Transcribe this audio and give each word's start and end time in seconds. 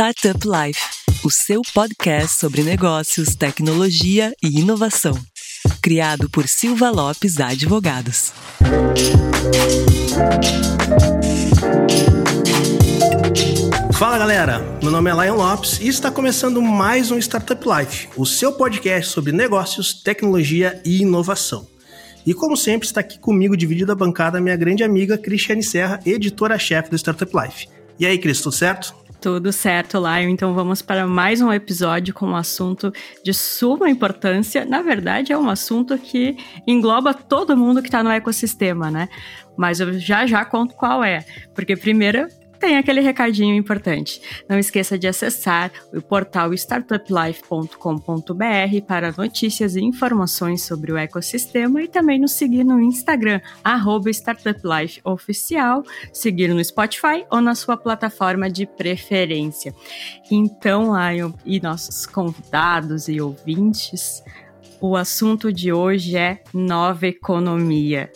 Startup 0.00 0.38
Life, 0.46 0.80
o 1.24 1.28
seu 1.28 1.60
podcast 1.74 2.38
sobre 2.38 2.62
negócios, 2.62 3.34
tecnologia 3.34 4.32
e 4.40 4.60
inovação. 4.60 5.12
Criado 5.82 6.30
por 6.30 6.46
Silva 6.46 6.88
Lopes 6.88 7.40
Advogados. 7.40 8.32
Fala 13.94 14.18
galera, 14.18 14.60
meu 14.80 14.92
nome 14.92 15.10
é 15.10 15.14
Lion 15.14 15.34
Lopes 15.34 15.80
e 15.80 15.88
está 15.88 16.12
começando 16.12 16.62
mais 16.62 17.10
um 17.10 17.18
Startup 17.18 17.60
Life, 17.68 18.08
o 18.16 18.24
seu 18.24 18.52
podcast 18.52 19.10
sobre 19.10 19.32
negócios, 19.32 19.92
tecnologia 19.92 20.80
e 20.84 21.02
inovação. 21.02 21.66
E 22.24 22.32
como 22.32 22.56
sempre, 22.56 22.86
está 22.86 23.00
aqui 23.00 23.18
comigo, 23.18 23.56
dividida 23.56 23.94
a 23.94 23.96
bancada, 23.96 24.40
minha 24.40 24.54
grande 24.54 24.84
amiga 24.84 25.18
Cristiane 25.18 25.64
Serra, 25.64 25.98
editora-chefe 26.06 26.88
do 26.88 26.96
Startup 26.96 27.32
Life. 27.36 27.66
E 27.98 28.06
aí, 28.06 28.16
Cris, 28.16 28.40
tudo 28.40 28.54
certo? 28.54 28.94
Tudo 29.20 29.52
certo, 29.52 29.98
Lion. 29.98 30.28
Então 30.28 30.54
vamos 30.54 30.80
para 30.80 31.04
mais 31.04 31.40
um 31.40 31.52
episódio 31.52 32.14
com 32.14 32.26
um 32.26 32.36
assunto 32.36 32.92
de 33.24 33.34
suma 33.34 33.90
importância. 33.90 34.64
Na 34.64 34.80
verdade, 34.80 35.32
é 35.32 35.38
um 35.38 35.50
assunto 35.50 35.98
que 35.98 36.36
engloba 36.64 37.12
todo 37.12 37.56
mundo 37.56 37.82
que 37.82 37.88
está 37.88 38.00
no 38.00 38.10
ecossistema, 38.10 38.92
né? 38.92 39.08
Mas 39.56 39.80
eu 39.80 39.98
já 39.98 40.24
já 40.24 40.44
conto 40.44 40.74
qual 40.76 41.02
é. 41.02 41.24
Porque 41.52 41.76
primeiro 41.76 42.28
tem 42.58 42.76
aquele 42.76 43.00
recadinho 43.00 43.54
importante. 43.54 44.20
Não 44.48 44.58
esqueça 44.58 44.98
de 44.98 45.06
acessar 45.06 45.70
o 45.92 46.02
portal 46.02 46.52
startuplife.com.br 46.54 48.86
para 48.86 49.14
notícias 49.16 49.76
e 49.76 49.80
informações 49.80 50.62
sobre 50.62 50.92
o 50.92 50.96
ecossistema 50.96 51.82
e 51.82 51.88
também 51.88 52.18
nos 52.18 52.32
seguir 52.32 52.64
no 52.64 52.80
Instagram, 52.80 53.40
startuplifeoficial, 54.10 55.82
seguir 56.12 56.48
no 56.48 56.64
Spotify 56.64 57.24
ou 57.30 57.40
na 57.40 57.54
sua 57.54 57.76
plataforma 57.76 58.50
de 58.50 58.66
preferência. 58.66 59.74
Então, 60.30 60.92
Lion 60.94 61.32
e 61.44 61.60
nossos 61.60 62.06
convidados 62.06 63.08
e 63.08 63.20
ouvintes, 63.20 64.22
o 64.80 64.96
assunto 64.96 65.52
de 65.52 65.72
hoje 65.72 66.16
é 66.16 66.42
nova 66.52 67.06
economia. 67.06 68.10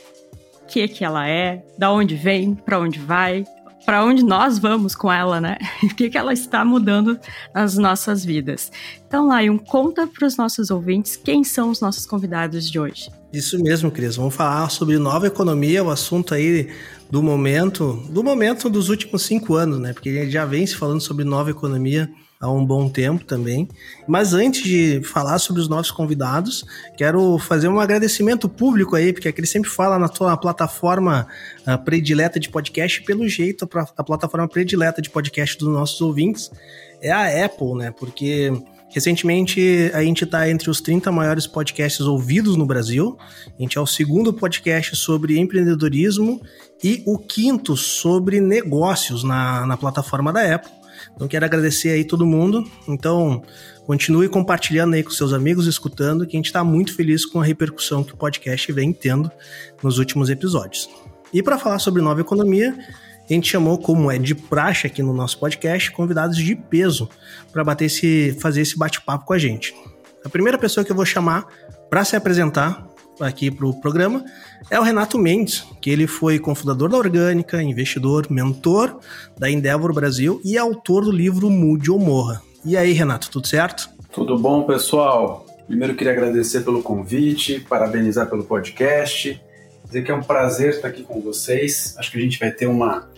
O 0.63 0.67
que, 0.67 0.89
que 0.89 1.05
ela 1.05 1.29
é, 1.29 1.63
da 1.77 1.93
onde 1.93 2.15
vem, 2.15 2.55
para 2.55 2.79
onde 2.79 2.99
vai, 2.99 3.45
para 3.85 4.05
onde 4.05 4.25
nós 4.25 4.59
vamos 4.59 4.95
com 4.95 5.13
ela, 5.13 5.41
né? 5.41 5.57
O 5.83 5.95
que, 5.95 6.09
que 6.09 6.19
ela 6.19 6.33
está 6.33 6.65
mudando 6.65 7.19
nas 7.55 7.77
nossas 7.77 8.25
vidas. 8.25 8.71
Então, 9.07 9.29
Lion, 9.29 9.59
conta 9.59 10.07
para 10.07 10.27
os 10.27 10.37
nossos 10.37 10.71
ouvintes 10.71 11.17
quem 11.17 11.45
são 11.45 11.71
os 11.71 11.81
nossos 11.81 12.07
convidados 12.07 12.71
de 12.71 12.79
hoje. 12.79 13.11
Isso 13.33 13.63
mesmo, 13.63 13.91
Cris. 13.91 14.17
Vamos 14.17 14.35
falar 14.35 14.69
sobre 14.71 14.99
nova 14.99 15.27
economia, 15.27 15.83
o 15.83 15.91
assunto 15.91 16.35
aí 16.35 16.71
do 17.11 17.23
momento, 17.23 18.03
do 18.11 18.23
momento 18.23 18.71
dos 18.71 18.89
últimos 18.89 19.23
cinco 19.23 19.55
anos, 19.55 19.79
né? 19.79 19.93
Porque 19.93 20.31
já 20.31 20.45
vem 20.45 20.67
se 20.67 20.77
falando 20.77 21.01
sobre 21.01 21.25
nova 21.25 21.51
economia 21.51 22.11
há 22.43 22.51
um 22.51 22.67
bom 22.67 22.89
tempo 22.89 23.25
também. 23.25 23.69
Mas 24.07 24.35
antes 24.35 24.65
de 24.65 25.01
falar 25.05 25.39
sobre 25.39 25.63
os 25.63 25.69
nossos 25.69 25.93
convidados, 25.93 26.65
quero 26.97 27.39
fazer 27.39 27.69
um 27.69 27.79
agradecimento 27.79 28.49
público 28.49 28.97
aí, 28.97 29.13
porque 29.13 29.29
aquele 29.29 29.47
sempre 29.47 29.71
fala 29.71 29.97
na 29.97 30.09
tua 30.09 30.37
plataforma 30.37 31.29
uh, 31.65 31.79
predileta 31.85 32.41
de 32.41 32.51
podcast, 32.51 33.01
pelo 33.05 33.29
jeito, 33.29 33.69
a, 33.73 33.87
a 33.97 34.03
plataforma 34.03 34.49
predileta 34.49 35.01
de 35.01 35.09
podcast 35.09 35.57
dos 35.57 35.69
nossos 35.69 36.01
ouvintes 36.01 36.51
é 37.01 37.13
a 37.13 37.45
Apple, 37.45 37.75
né? 37.77 37.93
Porque 37.93 38.53
Recentemente, 38.95 39.91
a 39.95 40.05
gente 40.05 40.25
está 40.25 40.51
entre 40.51 40.69
os 40.69 40.79
30 40.83 41.11
maiores 41.11 41.47
podcasts 41.47 42.03
ouvidos 42.03 42.59
no 42.59 42.67
Brasil. 42.67 43.17
A 43.59 43.63
gente 43.63 43.79
é 43.79 43.81
o 43.81 43.87
segundo 43.87 44.35
podcast 44.35 44.95
sobre 44.97 45.39
empreendedorismo 45.39 46.43
e 46.85 47.03
o 47.07 47.17
quinto 47.17 47.75
sobre 47.75 48.39
negócios 48.39 49.25
na, 49.25 49.65
na 49.65 49.79
plataforma 49.79 50.31
da 50.31 50.57
Apple. 50.57 50.82
Então 51.15 51.29
quero 51.29 51.45
agradecer 51.45 51.91
aí 51.91 52.05
todo 52.05 52.27
mundo. 52.27 52.65
Então 52.89 53.43
continue 53.87 54.29
compartilhando 54.29 54.95
aí 54.95 55.03
com 55.03 55.11
seus 55.11 55.33
amigos, 55.33 55.67
escutando, 55.67 56.27
que 56.27 56.37
a 56.37 56.39
gente 56.39 56.47
está 56.47 56.63
muito 56.63 56.95
feliz 56.95 57.25
com 57.25 57.41
a 57.41 57.45
repercussão 57.45 58.05
que 58.05 58.15
o 58.15 58.17
podcast 58.17 58.71
vem 58.73 58.93
tendo 58.93 59.31
nos 59.83 59.99
últimos 59.99 60.31
episódios. 60.31 60.89
E 61.33 61.43
para 61.43 61.59
falar 61.59 61.79
sobre 61.79 62.03
nova 62.03 62.21
economia, 62.21 62.77
a 63.29 63.33
gente 63.33 63.49
chamou, 63.49 63.79
como 63.79 64.11
é 64.11 64.19
de 64.19 64.35
praxe 64.35 64.87
aqui 64.87 65.03
no 65.03 65.13
nosso 65.13 65.39
podcast, 65.39 65.91
convidados 65.93 66.37
de 66.37 66.55
peso 66.55 67.09
para 67.53 67.65
bater 67.65 67.87
esse, 67.87 68.37
fazer 68.41 68.61
esse 68.61 68.77
bate-papo 68.77 69.25
com 69.25 69.33
a 69.33 69.39
gente. 69.39 69.75
A 70.25 70.29
primeira 70.29 70.59
pessoa 70.59 70.85
que 70.85 70.93
eu 70.93 70.97
vou 70.97 71.07
chamar 71.07 71.47
para 71.89 72.05
se 72.05 72.15
apresentar 72.15 72.87
aqui 73.21 73.51
para 73.51 73.67
o 73.67 73.81
programa 73.81 74.25
é 74.71 74.79
o 74.79 74.83
Renato 74.83 75.19
Mendes, 75.19 75.65
que 75.81 75.91
ele 75.91 76.07
foi 76.07 76.39
cofundador 76.39 76.89
da 76.89 76.97
Orgânica, 76.97 77.63
investidor, 77.63 78.27
mentor 78.31 78.99
da 79.39 79.51
Endeavor 79.51 79.93
Brasil 79.93 80.41
e 80.45 80.57
autor 80.57 81.05
do 81.05 81.13
livro 81.13 81.51
Mude 81.51 81.91
ou 81.91 81.99
Morra. 81.99 82.43
E 82.65 82.77
aí, 82.77 82.93
Renato, 82.93 83.31
tudo 83.31 83.47
certo? 83.47 83.91
Tudo 84.13 84.39
bom, 84.39 84.63
pessoal? 84.65 85.47
Primeiro 85.67 85.95
queria 85.95 86.13
agradecer 86.13 86.61
pelo 86.61 86.83
convite, 86.83 87.61
parabenizar 87.61 88.29
pelo 88.29 88.45
podcast, 88.45 89.41
dizer 89.85 90.03
que 90.05 90.11
é 90.11 90.15
um 90.15 90.23
prazer 90.23 90.71
estar 90.71 90.89
aqui 90.89 91.03
com 91.03 91.21
vocês. 91.21 91.95
Acho 91.99 92.11
que 92.11 92.19
a 92.19 92.21
gente 92.21 92.39
vai 92.39 92.51
ter 92.51 92.67
uma, 92.67 93.09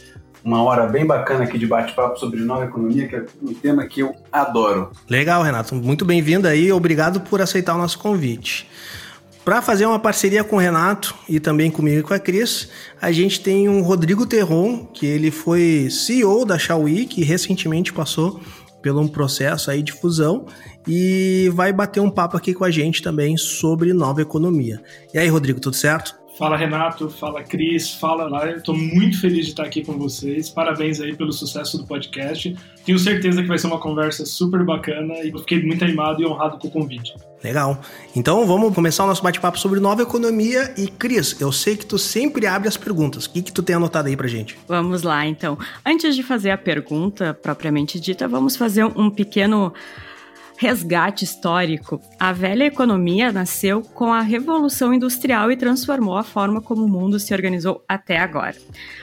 uma 0.42 0.62
hora 0.62 0.86
bem 0.86 1.06
bacana 1.06 1.44
aqui 1.44 1.58
de 1.58 1.66
bate-papo 1.66 2.18
sobre 2.18 2.40
nova 2.40 2.64
economia, 2.64 3.08
que 3.08 3.16
é 3.16 3.24
um 3.42 3.54
tema 3.54 3.86
que 3.86 4.00
eu 4.00 4.14
adoro. 4.30 4.92
Legal, 5.08 5.42
Renato. 5.42 5.74
Muito 5.74 6.04
bem-vindo 6.04 6.46
aí. 6.46 6.70
Obrigado 6.72 7.20
por 7.20 7.40
aceitar 7.40 7.74
o 7.74 7.78
nosso 7.78 7.98
convite. 7.98 8.68
Para 9.44 9.60
fazer 9.60 9.84
uma 9.84 9.98
parceria 9.98 10.42
com 10.42 10.56
o 10.56 10.58
Renato 10.58 11.14
e 11.28 11.38
também 11.38 11.70
comigo 11.70 11.98
e 11.98 12.02
com 12.02 12.14
a 12.14 12.18
Cris, 12.18 12.70
a 13.00 13.12
gente 13.12 13.40
tem 13.40 13.68
um 13.68 13.82
Rodrigo 13.82 14.24
Terron, 14.24 14.86
que 14.86 15.04
ele 15.04 15.30
foi 15.30 15.88
CEO 15.90 16.46
da 16.46 16.58
Xiaomi, 16.58 17.04
que 17.04 17.22
recentemente 17.22 17.92
passou 17.92 18.40
pelo 18.80 19.02
um 19.02 19.08
processo 19.08 19.70
aí 19.70 19.82
de 19.82 19.92
fusão 19.92 20.46
e 20.88 21.50
vai 21.52 21.74
bater 21.74 22.00
um 22.00 22.10
papo 22.10 22.38
aqui 22.38 22.54
com 22.54 22.64
a 22.64 22.70
gente 22.70 23.02
também 23.02 23.36
sobre 23.36 23.92
nova 23.92 24.22
economia. 24.22 24.82
E 25.12 25.18
aí, 25.18 25.28
Rodrigo, 25.28 25.60
tudo 25.60 25.76
certo? 25.76 26.16
Fala 26.38 26.56
Renato, 26.56 27.10
fala 27.10 27.42
Cris, 27.42 27.90
fala 27.90 28.26
lá. 28.26 28.50
Estou 28.50 28.74
muito 28.76 29.20
feliz 29.20 29.44
de 29.44 29.52
estar 29.52 29.64
aqui 29.64 29.84
com 29.84 29.92
vocês. 29.98 30.48
Parabéns 30.48 31.00
aí 31.00 31.14
pelo 31.14 31.32
sucesso 31.32 31.76
do 31.76 31.86
podcast. 31.86 32.56
Tenho 32.84 32.98
certeza 32.98 33.42
que 33.42 33.48
vai 33.48 33.58
ser 33.58 33.66
uma 33.66 33.78
conversa 33.78 34.24
super 34.24 34.64
bacana 34.64 35.14
e 35.22 35.30
fiquei 35.30 35.62
muito 35.62 35.84
animado 35.84 36.22
e 36.22 36.26
honrado 36.26 36.58
com 36.58 36.68
o 36.68 36.70
convite. 36.70 37.14
Legal. 37.44 37.78
Então 38.16 38.46
vamos 38.46 38.74
começar 38.74 39.04
o 39.04 39.06
nosso 39.06 39.22
bate-papo 39.22 39.58
sobre 39.58 39.78
nova 39.78 40.00
economia. 40.00 40.72
E 40.78 40.88
Cris, 40.88 41.38
eu 41.38 41.52
sei 41.52 41.76
que 41.76 41.84
tu 41.84 41.98
sempre 41.98 42.46
abre 42.46 42.68
as 42.68 42.76
perguntas. 42.78 43.26
O 43.26 43.30
que, 43.30 43.42
que 43.42 43.52
tu 43.52 43.62
tem 43.62 43.76
anotado 43.76 44.08
aí 44.08 44.16
pra 44.16 44.26
gente? 44.26 44.56
Vamos 44.66 45.02
lá, 45.02 45.26
então. 45.26 45.58
Antes 45.84 46.16
de 46.16 46.22
fazer 46.22 46.50
a 46.50 46.56
pergunta 46.56 47.34
propriamente 47.34 48.00
dita, 48.00 48.26
vamos 48.26 48.56
fazer 48.56 48.86
um 48.86 49.10
pequeno 49.10 49.74
resgate 50.56 51.24
histórico, 51.24 52.00
a 52.18 52.32
velha 52.32 52.64
economia 52.64 53.32
nasceu 53.32 53.82
com 53.82 54.12
a 54.12 54.20
Revolução 54.20 54.94
Industrial 54.94 55.50
e 55.50 55.56
transformou 55.56 56.16
a 56.16 56.22
forma 56.22 56.62
como 56.62 56.84
o 56.84 56.88
mundo 56.88 57.18
se 57.18 57.34
organizou 57.34 57.84
até 57.88 58.18
agora. 58.18 58.54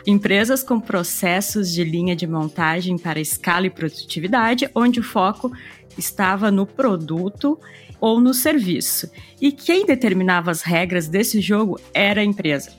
Empresas 0.08 0.64
com 0.64 0.80
processos 0.80 1.72
de 1.72 1.84
linha 1.84 2.16
de 2.16 2.26
montagem 2.26 2.98
para 2.98 3.20
escala 3.20 3.68
e 3.68 3.70
produtividade, 3.70 4.70
onde 4.74 5.02
o 5.02 5.04
foco 5.04 5.52
estava 5.98 6.50
no 6.50 6.66
produto 6.66 7.60
ou 8.02 8.20
no 8.20 8.34
serviço. 8.34 9.10
E 9.40 9.52
quem 9.52 9.86
determinava 9.86 10.50
as 10.50 10.64
regras 10.64 11.08
desse 11.08 11.40
jogo 11.40 11.80
era 11.94 12.20
a 12.20 12.26
empresa. 12.26 12.72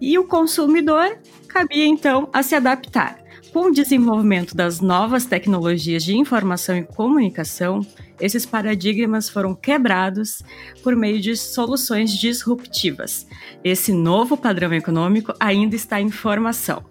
E 0.00 0.18
o 0.18 0.24
consumidor 0.24 1.18
cabia 1.46 1.86
então 1.86 2.28
a 2.32 2.42
se 2.42 2.54
adaptar. 2.54 3.18
Com 3.52 3.68
o 3.68 3.72
desenvolvimento 3.72 4.54
das 4.54 4.80
novas 4.80 5.24
tecnologias 5.24 6.04
de 6.04 6.14
informação 6.16 6.76
e 6.76 6.82
comunicação, 6.82 7.80
esses 8.20 8.44
paradigmas 8.44 9.30
foram 9.30 9.54
quebrados 9.54 10.42
por 10.82 10.94
meio 10.94 11.20
de 11.20 11.34
soluções 11.36 12.10
disruptivas. 12.12 13.26
Esse 13.64 13.92
novo 13.92 14.36
padrão 14.36 14.74
econômico 14.74 15.32
ainda 15.40 15.74
está 15.74 16.00
em 16.00 16.10
formação. 16.10 16.84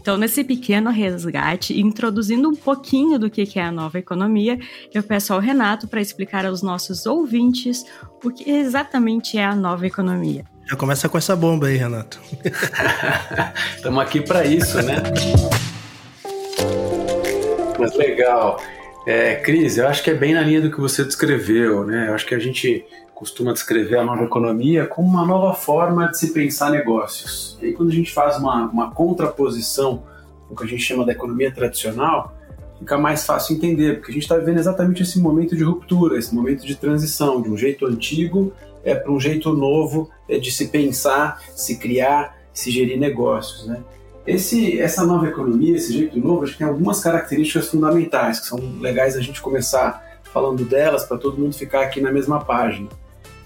Então, 0.00 0.16
nesse 0.16 0.42
pequeno 0.42 0.90
resgate, 0.90 1.78
introduzindo 1.78 2.48
um 2.48 2.56
pouquinho 2.56 3.18
do 3.18 3.28
que 3.28 3.58
é 3.58 3.62
a 3.62 3.70
nova 3.70 3.98
economia, 3.98 4.58
eu 4.94 5.02
peço 5.02 5.34
ao 5.34 5.40
Renato 5.40 5.86
para 5.86 6.00
explicar 6.00 6.46
aos 6.46 6.62
nossos 6.62 7.04
ouvintes 7.04 7.84
o 8.24 8.30
que 8.30 8.50
exatamente 8.50 9.36
é 9.36 9.44
a 9.44 9.54
nova 9.54 9.86
economia. 9.86 10.44
Já 10.66 10.74
começa 10.74 11.06
com 11.06 11.18
essa 11.18 11.36
bomba 11.36 11.66
aí, 11.66 11.76
Renato. 11.76 12.18
Estamos 13.76 14.02
aqui 14.02 14.22
para 14.22 14.46
isso, 14.46 14.80
né? 14.80 15.02
Mas 17.78 17.94
legal. 17.94 18.58
É, 19.06 19.34
Cris, 19.34 19.76
eu 19.76 19.86
acho 19.86 20.02
que 20.02 20.10
é 20.10 20.14
bem 20.14 20.32
na 20.32 20.40
linha 20.40 20.62
do 20.62 20.70
que 20.70 20.80
você 20.80 21.04
descreveu, 21.04 21.84
né? 21.84 22.08
Eu 22.08 22.14
acho 22.14 22.24
que 22.24 22.34
a 22.34 22.38
gente 22.38 22.86
costuma 23.20 23.52
descrever 23.52 23.98
a 23.98 24.02
nova 24.02 24.24
economia 24.24 24.86
como 24.86 25.06
uma 25.06 25.26
nova 25.26 25.52
forma 25.52 26.10
de 26.10 26.16
se 26.16 26.32
pensar 26.32 26.70
negócios. 26.70 27.58
E 27.60 27.66
aí, 27.66 27.72
quando 27.74 27.90
a 27.90 27.92
gente 27.92 28.10
faz 28.10 28.38
uma, 28.38 28.64
uma 28.70 28.90
contraposição 28.92 30.04
com 30.48 30.54
o 30.54 30.56
que 30.56 30.64
a 30.64 30.66
gente 30.66 30.82
chama 30.82 31.04
da 31.04 31.12
economia 31.12 31.52
tradicional, 31.52 32.34
fica 32.78 32.96
mais 32.96 33.26
fácil 33.26 33.56
entender, 33.56 33.96
porque 33.96 34.10
a 34.10 34.14
gente 34.14 34.22
está 34.22 34.38
vivendo 34.38 34.56
exatamente 34.56 35.02
esse 35.02 35.20
momento 35.20 35.54
de 35.54 35.62
ruptura, 35.62 36.16
esse 36.16 36.34
momento 36.34 36.64
de 36.64 36.74
transição, 36.74 37.42
de 37.42 37.50
um 37.50 37.58
jeito 37.58 37.84
antigo 37.84 38.54
é, 38.82 38.94
para 38.94 39.12
um 39.12 39.20
jeito 39.20 39.52
novo 39.52 40.08
é, 40.26 40.38
de 40.38 40.50
se 40.50 40.68
pensar, 40.68 41.42
se 41.54 41.76
criar, 41.76 42.38
se 42.54 42.70
gerir 42.70 42.98
negócios, 42.98 43.66
né? 43.66 43.82
Esse, 44.26 44.80
essa 44.80 45.04
nova 45.04 45.28
economia, 45.28 45.76
esse 45.76 45.92
jeito 45.92 46.18
novo, 46.18 46.44
acho 46.44 46.52
que 46.52 46.58
tem 46.58 46.66
algumas 46.66 47.00
características 47.00 47.68
fundamentais 47.68 48.40
que 48.40 48.46
são 48.46 48.58
legais 48.80 49.14
a 49.14 49.20
gente 49.20 49.42
começar 49.42 50.20
falando 50.32 50.64
delas 50.64 51.04
para 51.04 51.18
todo 51.18 51.36
mundo 51.36 51.54
ficar 51.54 51.82
aqui 51.82 52.00
na 52.00 52.10
mesma 52.10 52.42
página. 52.42 52.88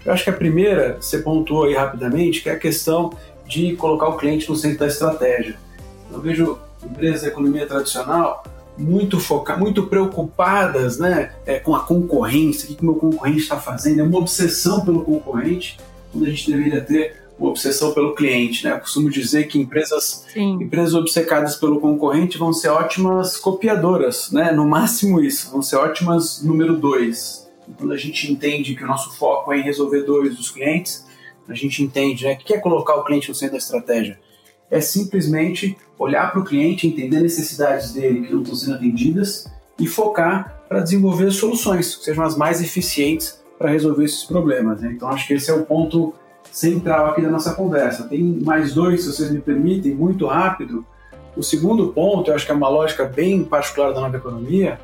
Eu 0.05 0.13
acho 0.13 0.25
que 0.25 0.31
a 0.31 0.35
primeira, 0.35 0.99
você 1.01 1.19
pontuou 1.19 1.65
aí 1.65 1.75
rapidamente, 1.75 2.43
que 2.43 2.49
é 2.49 2.53
a 2.53 2.59
questão 2.59 3.13
de 3.47 3.75
colocar 3.77 4.09
o 4.09 4.17
cliente 4.17 4.49
no 4.49 4.57
centro 4.57 4.79
da 4.79 4.87
estratégia. 4.87 5.57
Eu 6.13 6.21
vejo 6.21 6.59
empresas 6.83 7.23
da 7.23 7.29
economia 7.29 7.67
tradicional 7.67 8.45
muito 8.77 9.21
focadas, 9.21 9.63
muito 9.63 9.87
preocupadas 9.87 10.99
né, 10.99 11.33
é, 11.47 11.59
com 11.59 11.75
a 11.75 11.81
concorrência, 11.81 12.71
o 12.71 12.75
que 12.75 12.83
o 12.83 12.85
meu 12.85 12.95
concorrente 12.97 13.39
está 13.39 13.59
fazendo, 13.59 14.01
é 14.01 14.03
uma 14.03 14.19
obsessão 14.19 14.85
pelo 14.85 15.05
concorrente, 15.05 15.79
quando 16.13 16.27
a 16.27 16.31
gente 16.31 16.51
deveria 16.51 16.81
ter 16.81 17.17
uma 17.39 17.51
obsessão 17.51 17.93
pelo 17.93 18.15
cliente. 18.15 18.65
Né? 18.65 18.73
Eu 18.73 18.81
costumo 18.81 19.11
dizer 19.11 19.45
que 19.45 19.59
empresas, 19.59 20.25
empresas 20.37 20.95
obcecadas 20.95 21.57
pelo 21.57 21.81
concorrente 21.81 22.39
vão 22.39 22.53
ser 22.53 22.69
ótimas 22.69 23.37
copiadoras, 23.37 24.31
né? 24.33 24.53
no 24.53 24.67
máximo 24.67 25.21
isso, 25.21 25.51
vão 25.51 25.63
ser 25.63 25.77
ótimas 25.77 26.43
número 26.43 26.77
dois. 26.77 27.44
Quando 27.77 27.93
a 27.93 27.97
gente 27.97 28.31
entende 28.31 28.75
que 28.75 28.85
o 28.85 28.87
nosso 28.87 29.17
foco 29.17 29.53
é 29.53 29.59
em 29.59 29.63
resolver 29.63 30.03
dores 30.03 30.37
dos 30.37 30.51
clientes, 30.51 31.07
a 31.49 31.55
gente 31.55 31.83
entende 31.83 32.25
né, 32.25 32.35
que 32.35 32.55
é 32.55 32.59
colocar 32.59 32.95
o 32.97 33.05
cliente 33.05 33.29
no 33.29 33.35
centro 33.35 33.53
da 33.53 33.59
estratégia. 33.59 34.19
É 34.71 34.81
simplesmente 34.81 35.77
olhar 35.99 36.33
para 36.33 36.41
o 36.41 36.45
cliente, 36.45 36.87
entender 36.87 37.21
necessidades 37.21 37.93
dele 37.93 38.27
que 38.27 38.33
não 38.33 38.43
estão 38.43 38.57
sendo 38.57 38.75
atendidas 38.75 39.47
e 39.79 39.87
focar 39.87 40.65
para 40.69 40.81
desenvolver 40.81 41.31
soluções 41.31 41.95
que 41.97 42.05
sejam 42.05 42.25
as 42.25 42.37
mais 42.37 42.61
eficientes 42.61 43.43
para 43.59 43.71
resolver 43.71 44.05
esses 44.05 44.25
problemas. 44.25 44.81
Né? 44.81 44.93
Então, 44.93 45.09
acho 45.09 45.27
que 45.27 45.35
esse 45.35 45.51
é 45.51 45.55
o 45.55 45.65
ponto 45.65 46.15
central 46.51 47.07
aqui 47.07 47.21
da 47.21 47.31
nossa 47.31 47.55
conversa. 47.55 48.05
Tem 48.05 48.23
mais 48.23 48.75
dois, 48.75 49.03
se 49.03 49.13
vocês 49.13 49.31
me 49.31 49.41
permitem, 49.41 49.95
muito 49.95 50.27
rápido. 50.27 50.85
O 51.37 51.43
segundo 51.43 51.89
ponto, 51.89 52.31
eu 52.31 52.35
acho 52.35 52.47
que 52.47 52.53
é 52.53 52.55
uma 52.55 52.69
lógica 52.69 53.05
bem 53.05 53.45
particular 53.45 53.93
da 53.93 54.01
nova 54.01 54.17
economia, 54.17 54.79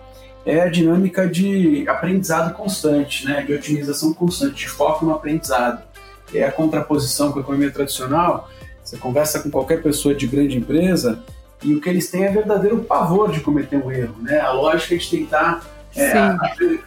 é 0.45 0.61
a 0.61 0.69
dinâmica 0.69 1.29
de 1.29 1.89
aprendizado 1.89 2.55
constante, 2.55 3.27
né? 3.27 3.43
de 3.43 3.53
otimização 3.53 4.13
constante, 4.13 4.55
de 4.55 4.69
foco 4.69 5.05
no 5.05 5.13
aprendizado. 5.13 5.83
É 6.35 6.45
a 6.45 6.53
contraposição 6.53 7.33
com 7.33 7.41
a 7.41 7.43
economia 7.43 7.71
tradicional. 7.71 8.49
Você 8.83 8.97
conversa 8.97 9.41
com 9.41 9.51
qualquer 9.51 9.83
pessoa 9.83 10.15
de 10.15 10.27
grande 10.27 10.57
empresa 10.57 11.23
e 11.63 11.75
o 11.75 11.81
que 11.81 11.89
eles 11.89 12.11
têm 12.11 12.25
é 12.25 12.31
verdadeiro 12.31 12.79
pavor 12.79 13.31
de 13.31 13.41
cometer 13.41 13.77
um 13.77 13.91
erro. 13.91 14.17
Né? 14.23 14.41
A 14.41 14.53
lógica 14.53 14.95
é 14.95 14.99
de 14.99 15.11
tentar 15.11 15.63
é, 15.95 16.13
a, 16.13 16.37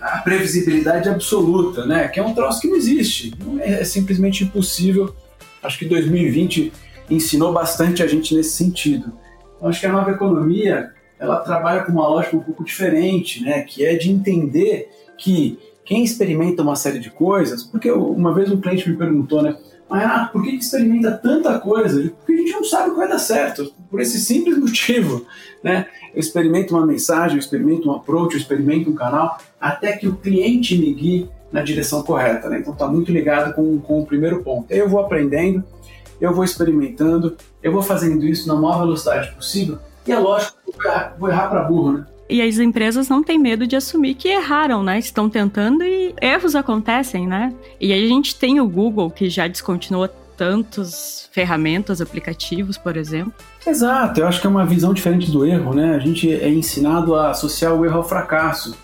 a, 0.02 0.18
previsibilidade 0.20 1.10
absoluta, 1.10 1.86
né? 1.86 2.08
Que 2.08 2.20
é 2.20 2.24
um 2.24 2.34
troço 2.34 2.62
que 2.62 2.68
não 2.68 2.76
existe. 2.76 3.34
É, 3.60 3.82
é 3.82 3.84
simplesmente 3.84 4.44
impossível. 4.44 5.14
Acho 5.62 5.78
que 5.78 5.86
2020 5.86 6.72
ensinou 7.10 7.52
bastante 7.54 8.02
a 8.02 8.08
gente 8.08 8.34
nesse 8.34 8.52
sentido. 8.52 9.14
Então, 9.58 9.70
acho 9.70 9.80
que 9.80 9.86
a 9.86 9.92
nova 9.92 10.12
economia 10.12 10.92
ela 11.24 11.38
trabalha 11.38 11.84
com 11.84 11.92
uma 11.94 12.08
lógica 12.08 12.36
um 12.36 12.42
pouco 12.42 12.66
diferente, 12.66 13.42
né? 13.42 13.62
Que 13.62 13.86
é 13.86 13.96
de 13.96 14.12
entender 14.12 14.90
que 15.18 15.58
quem 15.86 16.04
experimenta 16.04 16.62
uma 16.62 16.76
série 16.76 17.00
de 17.00 17.10
coisas, 17.10 17.64
porque 17.64 17.90
uma 17.90 18.34
vez 18.34 18.52
um 18.52 18.60
cliente 18.60 18.90
me 18.90 18.98
perguntou, 18.98 19.42
né? 19.42 19.56
Mas 19.90 20.04
ah, 20.04 20.30
por 20.32 20.44
que 20.44 20.50
experimenta 20.50 21.12
tanta 21.12 21.58
coisa? 21.60 22.12
Porque 22.18 22.34
a 22.34 22.38
gente 22.38 22.52
não 22.52 22.64
sabe 22.64 22.90
o 22.90 22.94
que 22.94 23.00
vai 23.00 23.08
dar 23.08 23.20
certo, 23.20 23.74
por 23.90 24.02
esse 24.02 24.20
simples 24.20 24.58
motivo, 24.60 25.26
né? 25.64 25.86
eu 26.14 26.20
experimento 26.20 26.76
uma 26.76 26.86
mensagem, 26.86 27.38
eu 27.38 27.40
experimento 27.40 27.90
um 27.90 27.94
approach, 27.94 28.34
eu 28.34 28.42
experimento 28.42 28.90
um 28.90 28.96
canal, 28.96 29.38
até 29.60 29.94
que 29.94 30.08
o 30.08 30.16
cliente 30.16 30.78
me 30.78 30.94
guie 30.94 31.30
na 31.52 31.62
direção 31.62 32.04
correta. 32.04 32.50
Né? 32.50 32.60
Então 32.60 32.74
está 32.74 32.88
muito 32.88 33.12
ligado 33.12 33.54
com, 33.54 33.80
com 33.80 34.02
o 34.02 34.06
primeiro 34.06 34.44
ponto. 34.44 34.72
Eu 34.72 34.90
vou 34.90 35.00
aprendendo, 35.00 35.64
eu 36.20 36.34
vou 36.34 36.44
experimentando, 36.44 37.38
eu 37.62 37.72
vou 37.72 37.82
fazendo 37.82 38.26
isso 38.26 38.48
na 38.48 38.56
maior 38.56 38.80
velocidade 38.80 39.32
possível, 39.34 39.80
e 40.06 40.12
é 40.12 40.20
lógico 40.20 40.63
vou 41.18 41.30
errar 41.30 41.48
para 41.48 41.64
burro, 41.64 41.94
né? 41.94 42.06
E 42.30 42.42
as 42.42 42.58
empresas 42.58 43.10
não 43.10 43.22
têm 43.24 43.38
medo 43.38 43.68
de 43.68 43.76
assumir 43.76 44.16
que 44.16 44.30
erraram, 44.30 44.82
né? 44.82 44.98
Estão 44.98 45.30
tentando 45.30 45.84
e 45.84 46.16
erros 46.22 46.56
acontecem, 46.56 47.28
né? 47.28 47.54
E 47.80 47.92
aí 47.92 48.06
a 48.06 48.08
gente 48.08 48.36
tem 48.36 48.60
o 48.60 48.68
Google, 48.68 49.12
que 49.12 49.30
já 49.30 49.48
descontinuou 49.48 50.10
tantas 50.38 51.30
ferramentas, 51.32 52.02
aplicativos, 52.02 52.78
por 52.78 52.98
exemplo. 52.98 53.34
Exato, 53.66 54.20
eu 54.20 54.28
acho 54.28 54.42
que 54.42 54.48
é 54.48 54.50
uma 54.50 54.66
visão 54.66 54.94
diferente 54.94 55.32
do 55.32 55.46
erro, 55.46 55.74
né? 55.74 55.96
A 55.96 56.00
gente 56.00 56.32
é 56.34 56.50
ensinado 56.50 57.16
a 57.16 57.32
associar 57.32 57.74
o 57.74 57.86
erro 57.86 57.98
ao 57.98 58.08
fracasso. 58.08 58.76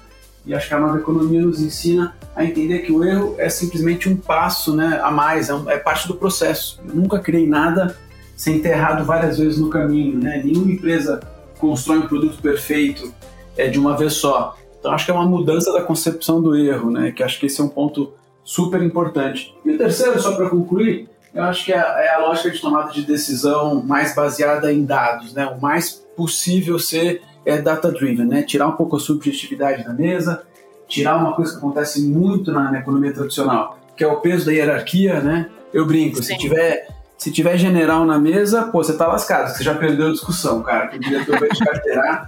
E 0.46 0.54
acho 0.54 0.68
que 0.68 0.74
a 0.74 0.80
nova 0.80 0.98
economia 0.98 1.42
nos 1.42 1.62
ensina 1.62 2.16
a 2.36 2.44
entender 2.46 2.80
que 2.80 2.92
o 2.92 3.04
erro 3.04 3.36
é 3.38 3.50
simplesmente 3.50 4.08
um 4.08 4.16
passo 4.16 4.76
né, 4.76 5.00
a 5.04 5.12
mais, 5.12 5.50
é, 5.50 5.54
um, 5.54 5.70
é 5.70 5.78
parte 5.78 6.08
do 6.08 6.16
processo. 6.16 6.80
Eu 6.88 6.96
nunca 6.96 7.20
criei 7.20 7.48
nada 7.48 7.98
sem 8.36 8.60
ter 8.60 8.70
errado 8.70 9.04
várias 9.06 9.38
vezes 9.38 9.60
no 9.60 9.70
caminho, 9.70 10.18
né? 10.18 10.42
Nenhuma 10.44 10.72
empresa 10.72 11.20
constrói 11.60 12.00
um 12.00 12.08
produto 12.08 12.42
perfeito 12.42 13.14
é, 13.58 13.68
de 13.68 13.78
uma 13.78 13.96
vez 13.96 14.14
só. 14.14 14.58
Então 14.80 14.92
acho 14.92 15.06
que 15.06 15.12
é 15.12 15.14
uma 15.14 15.26
mudança 15.26 15.72
da 15.74 15.82
concepção 15.82 16.42
do 16.42 16.56
erro, 16.56 16.90
né? 16.90 17.12
Que 17.12 17.22
acho 17.22 17.40
que 17.40 17.46
esse 17.46 17.60
é 17.60 17.64
um 17.64 17.68
ponto 17.68 18.14
super 18.44 18.82
importante. 18.82 19.54
E 19.64 19.72
o 19.72 19.78
terceiro, 19.78 20.20
só 20.20 20.36
para 20.36 20.50
concluir, 20.50 21.10
eu 21.34 21.44
acho 21.44 21.66
que 21.66 21.74
é, 21.74 21.78
é, 21.78 22.16
a 22.16 22.20
lógica 22.20 22.50
de 22.50 22.60
tomada 22.60 22.92
de 22.92 23.04
decisão 23.04 23.84
mais 23.84 24.16
baseada 24.16 24.72
em 24.72 24.86
dados, 24.86 25.34
né? 25.34 25.46
O 25.46 25.62
mais 25.62 25.92
possível 26.16 26.80
ser 26.80 27.22
é 27.46 27.62
data-driven, 27.62 28.26
né? 28.26 28.42
Tirar 28.44 28.68
um 28.68 28.74
pouco 28.74 28.96
a 28.96 29.00
subjetividade 29.00 29.84
da 29.84 29.94
mesa, 29.94 30.44
tirar 30.88 31.18
uma 31.18 31.34
coisa 31.36 31.52
que 31.52 31.58
acontece 31.58 32.02
muito 32.02 32.52
na, 32.52 32.72
na, 32.72 32.80
economia 32.80 33.14
tradicional, 33.14 33.78
que 33.96 34.04
é 34.04 34.08
o 34.08 34.18
peso 34.18 34.46
da 34.46 34.52
hierarquia, 34.52 35.22
né? 35.22 35.50
Eu 35.74 35.86
brinco, 35.86 36.18
Sim. 36.18 36.24
se 36.24 36.38
tiver 36.38 36.88
se 37.20 37.32
tiver 37.32 37.58
general 37.58 38.06
na 38.06 38.18
mesa, 38.18 38.64
pô, 38.64 38.82
você 38.82 38.94
tá 38.94 39.06
lascado, 39.06 39.54
você 39.54 39.62
já 39.62 39.76
perdeu 39.76 40.08
a 40.08 40.12
discussão, 40.12 40.64
cara. 40.64 40.88
Que 40.88 40.96
o 40.96 41.00
diretor 41.00 41.38
vai 41.38 41.50
te 41.50 41.64
carteirar 41.64 42.26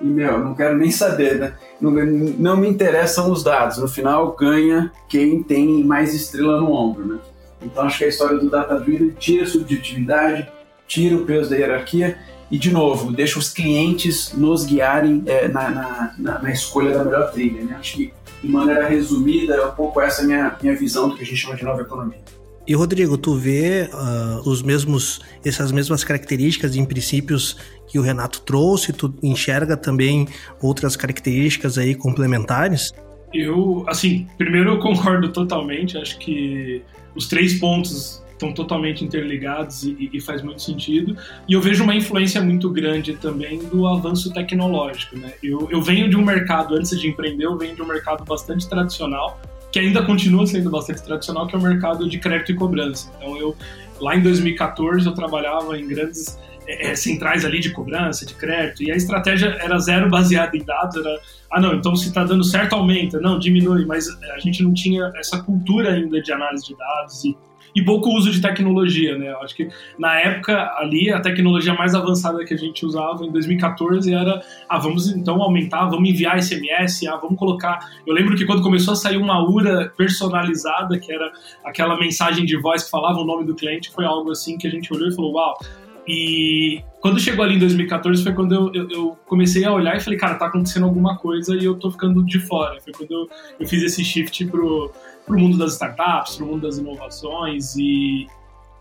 e, 0.00 0.04
meu, 0.04 0.38
não 0.38 0.54
quero 0.54 0.76
nem 0.78 0.90
saber, 0.90 1.38
né? 1.38 1.54
Não, 1.78 1.90
não 1.90 2.56
me 2.56 2.66
interessam 2.66 3.30
os 3.30 3.44
dados. 3.44 3.76
No 3.76 3.86
final, 3.86 4.34
ganha 4.34 4.90
quem 5.10 5.42
tem 5.42 5.84
mais 5.84 6.14
estrela 6.14 6.58
no 6.58 6.72
ombro, 6.72 7.06
né? 7.06 7.18
Então 7.62 7.84
acho 7.84 7.98
que 7.98 8.04
a 8.04 8.08
história 8.08 8.38
do 8.38 8.48
data 8.48 8.80
driven 8.80 9.10
tira 9.10 9.44
a 9.44 9.46
subjetividade, 9.46 10.48
tira 10.88 11.16
o 11.16 11.26
peso 11.26 11.50
da 11.50 11.56
hierarquia 11.56 12.18
e, 12.50 12.58
de 12.58 12.72
novo, 12.72 13.12
deixa 13.12 13.38
os 13.38 13.52
clientes 13.52 14.32
nos 14.32 14.64
guiarem 14.64 15.22
é, 15.26 15.48
na, 15.48 15.70
na, 15.70 16.14
na, 16.18 16.38
na, 16.42 16.50
escolha 16.50 16.96
da 16.96 17.04
melhor 17.04 17.30
trilha. 17.30 17.62
Né? 17.62 17.76
Acho 17.78 17.96
que, 17.96 18.14
de 18.42 18.48
maneira 18.48 18.88
resumida, 18.88 19.54
é 19.54 19.66
um 19.66 19.72
pouco 19.72 20.00
essa 20.00 20.22
minha, 20.22 20.56
minha 20.62 20.74
visão 20.74 21.10
do 21.10 21.16
que 21.16 21.22
a 21.22 21.26
gente 21.26 21.36
chama 21.36 21.56
de 21.56 21.64
nova 21.64 21.82
economia. 21.82 22.20
E 22.66 22.74
Rodrigo, 22.74 23.18
tu 23.18 23.34
vê 23.34 23.90
uh, 23.92 24.48
os 24.48 24.62
mesmos, 24.62 25.20
essas 25.44 25.70
mesmas 25.70 26.02
características 26.02 26.74
e 26.74 26.86
princípios 26.86 27.58
que 27.86 27.98
o 27.98 28.02
Renato 28.02 28.40
trouxe? 28.40 28.92
Tu 28.92 29.12
enxerga 29.22 29.76
também 29.76 30.26
outras 30.62 30.96
características 30.96 31.76
aí 31.76 31.94
complementares? 31.94 32.90
Eu, 33.34 33.84
assim, 33.86 34.26
primeiro 34.38 34.70
eu 34.70 34.78
concordo 34.80 35.28
totalmente. 35.30 35.98
Acho 35.98 36.18
que 36.18 36.82
os 37.14 37.28
três 37.28 37.58
pontos 37.58 38.24
estão 38.32 38.52
totalmente 38.52 39.04
interligados 39.04 39.84
e, 39.84 40.10
e, 40.12 40.20
faz 40.20 40.42
muito 40.42 40.62
sentido. 40.62 41.16
E 41.48 41.52
eu 41.52 41.60
vejo 41.60 41.84
uma 41.84 41.94
influência 41.94 42.40
muito 42.42 42.68
grande 42.70 43.14
também 43.14 43.58
do 43.58 43.86
avanço 43.86 44.32
tecnológico. 44.32 45.16
Né? 45.18 45.32
Eu, 45.42 45.68
eu 45.70 45.80
venho 45.80 46.08
de 46.08 46.16
um 46.16 46.24
mercado, 46.24 46.74
antes 46.74 46.98
de 46.98 47.08
empreender, 47.08 47.44
eu 47.44 47.56
venho 47.56 47.74
de 47.74 47.82
um 47.82 47.86
mercado 47.86 48.24
bastante 48.24 48.68
tradicional, 48.68 49.40
que 49.74 49.80
ainda 49.80 50.04
continua 50.04 50.46
sendo 50.46 50.70
bastante 50.70 51.02
tradicional, 51.02 51.48
que 51.48 51.56
é 51.56 51.58
o 51.58 51.60
mercado 51.60 52.08
de 52.08 52.16
crédito 52.16 52.52
e 52.52 52.54
cobrança. 52.54 53.10
Então, 53.18 53.36
eu 53.36 53.56
lá 54.00 54.14
em 54.14 54.22
2014 54.22 55.04
eu 55.04 55.12
trabalhava 55.12 55.76
em 55.76 55.88
grandes 55.88 56.38
é, 56.68 56.94
centrais 56.94 57.44
ali 57.44 57.58
de 57.58 57.70
cobrança, 57.70 58.24
de 58.24 58.34
crédito, 58.34 58.84
e 58.84 58.92
a 58.92 58.94
estratégia 58.94 59.48
era 59.60 59.76
zero 59.80 60.08
baseada 60.08 60.56
em 60.56 60.62
dados, 60.62 60.94
era, 60.94 61.20
ah 61.50 61.60
não, 61.60 61.74
então 61.74 61.96
se 61.96 62.06
está 62.06 62.22
dando 62.22 62.44
certo 62.44 62.74
aumenta, 62.74 63.18
não, 63.18 63.36
diminui, 63.36 63.84
mas 63.84 64.06
a 64.36 64.38
gente 64.38 64.62
não 64.62 64.72
tinha 64.72 65.10
essa 65.16 65.42
cultura 65.42 65.92
ainda 65.92 66.22
de 66.22 66.32
análise 66.32 66.66
de 66.68 66.76
dados 66.76 67.24
e, 67.24 67.36
e 67.74 67.82
pouco 67.82 68.10
uso 68.10 68.30
de 68.30 68.40
tecnologia, 68.40 69.18
né, 69.18 69.30
eu 69.30 69.38
acho 69.40 69.54
que 69.54 69.68
na 69.98 70.18
época 70.20 70.72
ali 70.78 71.10
a 71.10 71.20
tecnologia 71.20 71.74
mais 71.74 71.94
avançada 71.94 72.44
que 72.44 72.54
a 72.54 72.56
gente 72.56 72.86
usava 72.86 73.24
em 73.24 73.32
2014 73.32 74.12
era, 74.12 74.40
ah, 74.68 74.78
vamos 74.78 75.08
então 75.10 75.42
aumentar, 75.42 75.86
vamos 75.86 76.08
enviar 76.08 76.40
SMS, 76.40 77.06
ah, 77.06 77.16
vamos 77.16 77.38
colocar, 77.38 77.78
eu 78.06 78.14
lembro 78.14 78.36
que 78.36 78.44
quando 78.44 78.62
começou 78.62 78.92
a 78.92 78.96
sair 78.96 79.16
uma 79.16 79.42
URA 79.42 79.92
personalizada, 79.96 80.98
que 80.98 81.12
era 81.12 81.32
aquela 81.64 81.98
mensagem 81.98 82.44
de 82.44 82.56
voz 82.56 82.84
que 82.84 82.90
falava 82.90 83.18
o 83.18 83.24
nome 83.24 83.44
do 83.44 83.54
cliente, 83.54 83.90
foi 83.90 84.04
algo 84.04 84.30
assim 84.30 84.56
que 84.56 84.66
a 84.66 84.70
gente 84.70 84.92
olhou 84.92 85.08
e 85.08 85.14
falou, 85.14 85.32
uau, 85.34 85.58
e 86.06 86.82
quando 87.00 87.18
chegou 87.18 87.44
ali 87.44 87.56
em 87.56 87.58
2014 87.58 88.22
foi 88.22 88.34
quando 88.34 88.54
eu, 88.54 88.74
eu, 88.74 88.90
eu, 88.90 89.18
comecei 89.26 89.64
a 89.64 89.72
olhar 89.72 89.96
e 89.96 90.00
falei, 90.00 90.18
cara, 90.18 90.34
tá 90.34 90.46
acontecendo 90.46 90.84
alguma 90.84 91.16
coisa 91.16 91.56
e 91.56 91.64
eu 91.64 91.74
tô 91.76 91.90
ficando 91.90 92.22
de 92.22 92.38
fora. 92.40 92.78
Foi 92.80 92.92
quando 92.92 93.10
eu, 93.10 93.28
eu 93.58 93.66
fiz 93.66 93.82
esse 93.82 94.04
shift 94.04 94.44
pro, 94.46 94.92
pro 95.26 95.38
mundo 95.38 95.56
das 95.56 95.72
startups, 95.72 96.36
pro 96.36 96.46
mundo 96.46 96.62
das 96.62 96.78
inovações 96.78 97.74
e, 97.76 98.26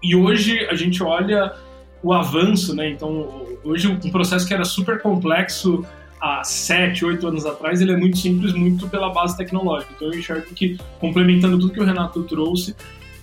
e 0.02 0.16
hoje 0.16 0.66
a 0.68 0.76
gente 0.76 1.02
olha 1.02 1.54
o 2.02 2.12
avanço, 2.12 2.76
né? 2.76 2.90
Então, 2.90 3.48
hoje 3.64 3.88
um 3.88 4.12
processo 4.12 4.46
que 4.46 4.54
era 4.54 4.66
super 4.66 5.02
complexo 5.02 5.86
há 6.20 6.44
sete, 6.44 7.06
oito 7.06 7.28
anos 7.28 7.46
atrás, 7.46 7.82
ele 7.82 7.92
é 7.92 7.98
muito 7.98 8.18
simples, 8.18 8.54
muito 8.54 8.88
pela 8.88 9.10
base 9.10 9.36
tecnológica. 9.38 9.94
Então 9.96 10.12
eu 10.12 10.20
enxergo 10.20 10.54
que, 10.54 10.78
complementando 11.00 11.60
tudo 11.60 11.74
que 11.74 11.80
o 11.80 11.86
Renato 11.86 12.24
trouxe, 12.24 12.76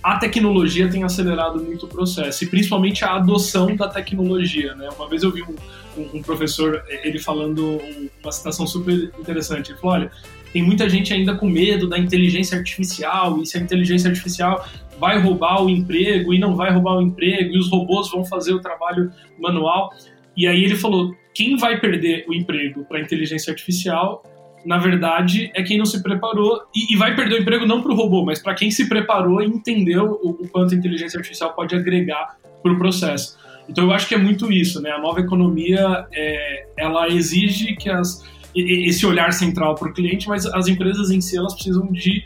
a 0.03 0.17
tecnologia 0.17 0.89
tem 0.89 1.03
acelerado 1.03 1.59
muito 1.59 1.85
o 1.85 1.89
processo, 1.89 2.43
e 2.43 2.47
principalmente 2.47 3.05
a 3.05 3.15
adoção 3.15 3.75
da 3.75 3.87
tecnologia. 3.87 4.73
Né? 4.75 4.89
Uma 4.95 5.07
vez 5.07 5.21
eu 5.21 5.31
vi 5.31 5.43
um, 5.43 5.55
um, 5.97 6.17
um 6.17 6.21
professor, 6.21 6.83
ele 6.87 7.19
falando 7.19 7.79
uma 8.23 8.31
citação 8.31 8.65
super 8.65 9.11
interessante, 9.19 9.71
ele 9.71 9.79
falou, 9.79 9.95
olha, 9.97 10.11
tem 10.51 10.61
muita 10.61 10.89
gente 10.89 11.13
ainda 11.13 11.35
com 11.35 11.47
medo 11.47 11.87
da 11.87 11.97
inteligência 11.97 12.57
artificial, 12.57 13.41
e 13.41 13.45
se 13.45 13.57
a 13.57 13.61
inteligência 13.61 14.09
artificial 14.09 14.65
vai 14.99 15.19
roubar 15.19 15.63
o 15.63 15.69
emprego 15.69 16.33
e 16.33 16.39
não 16.39 16.55
vai 16.55 16.71
roubar 16.71 16.97
o 16.97 17.01
emprego, 17.01 17.55
e 17.55 17.57
os 17.57 17.69
robôs 17.69 18.09
vão 18.11 18.23
fazer 18.25 18.53
o 18.53 18.59
trabalho 18.59 19.11
manual. 19.39 19.91
E 20.35 20.47
aí 20.47 20.63
ele 20.63 20.75
falou: 20.75 21.15
quem 21.33 21.57
vai 21.57 21.79
perder 21.79 22.25
o 22.27 22.33
emprego 22.33 22.85
para 22.85 22.97
a 22.97 23.01
inteligência 23.01 23.51
artificial 23.51 24.23
na 24.65 24.77
verdade, 24.77 25.51
é 25.53 25.63
quem 25.63 25.77
não 25.77 25.85
se 25.85 26.01
preparou 26.01 26.61
e, 26.75 26.93
e 26.93 26.97
vai 26.97 27.15
perder 27.15 27.35
o 27.35 27.41
emprego 27.41 27.65
não 27.65 27.81
para 27.81 27.91
o 27.91 27.95
robô, 27.95 28.23
mas 28.23 28.39
para 28.39 28.53
quem 28.53 28.69
se 28.69 28.87
preparou 28.87 29.41
e 29.41 29.45
entendeu 29.45 30.19
o, 30.23 30.29
o, 30.29 30.47
quanto 30.47 30.73
a 30.73 30.77
inteligência 30.77 31.17
artificial 31.17 31.53
pode 31.53 31.75
agregar 31.75 32.37
para 32.61 32.71
o 32.71 32.77
processo. 32.77 33.37
Então, 33.67 33.85
eu 33.85 33.91
acho 33.91 34.07
que 34.07 34.15
é 34.15 34.17
muito 34.17 34.51
isso, 34.51 34.81
né? 34.81 34.91
A 34.91 34.99
nova 34.99 35.19
economia, 35.19 36.05
é, 36.13 36.67
ela 36.77 37.07
exige 37.09 37.75
que 37.75 37.89
as, 37.89 38.23
esse 38.55 39.05
olhar 39.05 39.31
central 39.33 39.75
para 39.75 39.89
o 39.89 39.93
cliente, 39.93 40.27
mas 40.27 40.45
as 40.45 40.67
empresas 40.67 41.09
em 41.09 41.21
si, 41.21 41.37
elas 41.37 41.53
precisam 41.53 41.91
de 41.91 42.23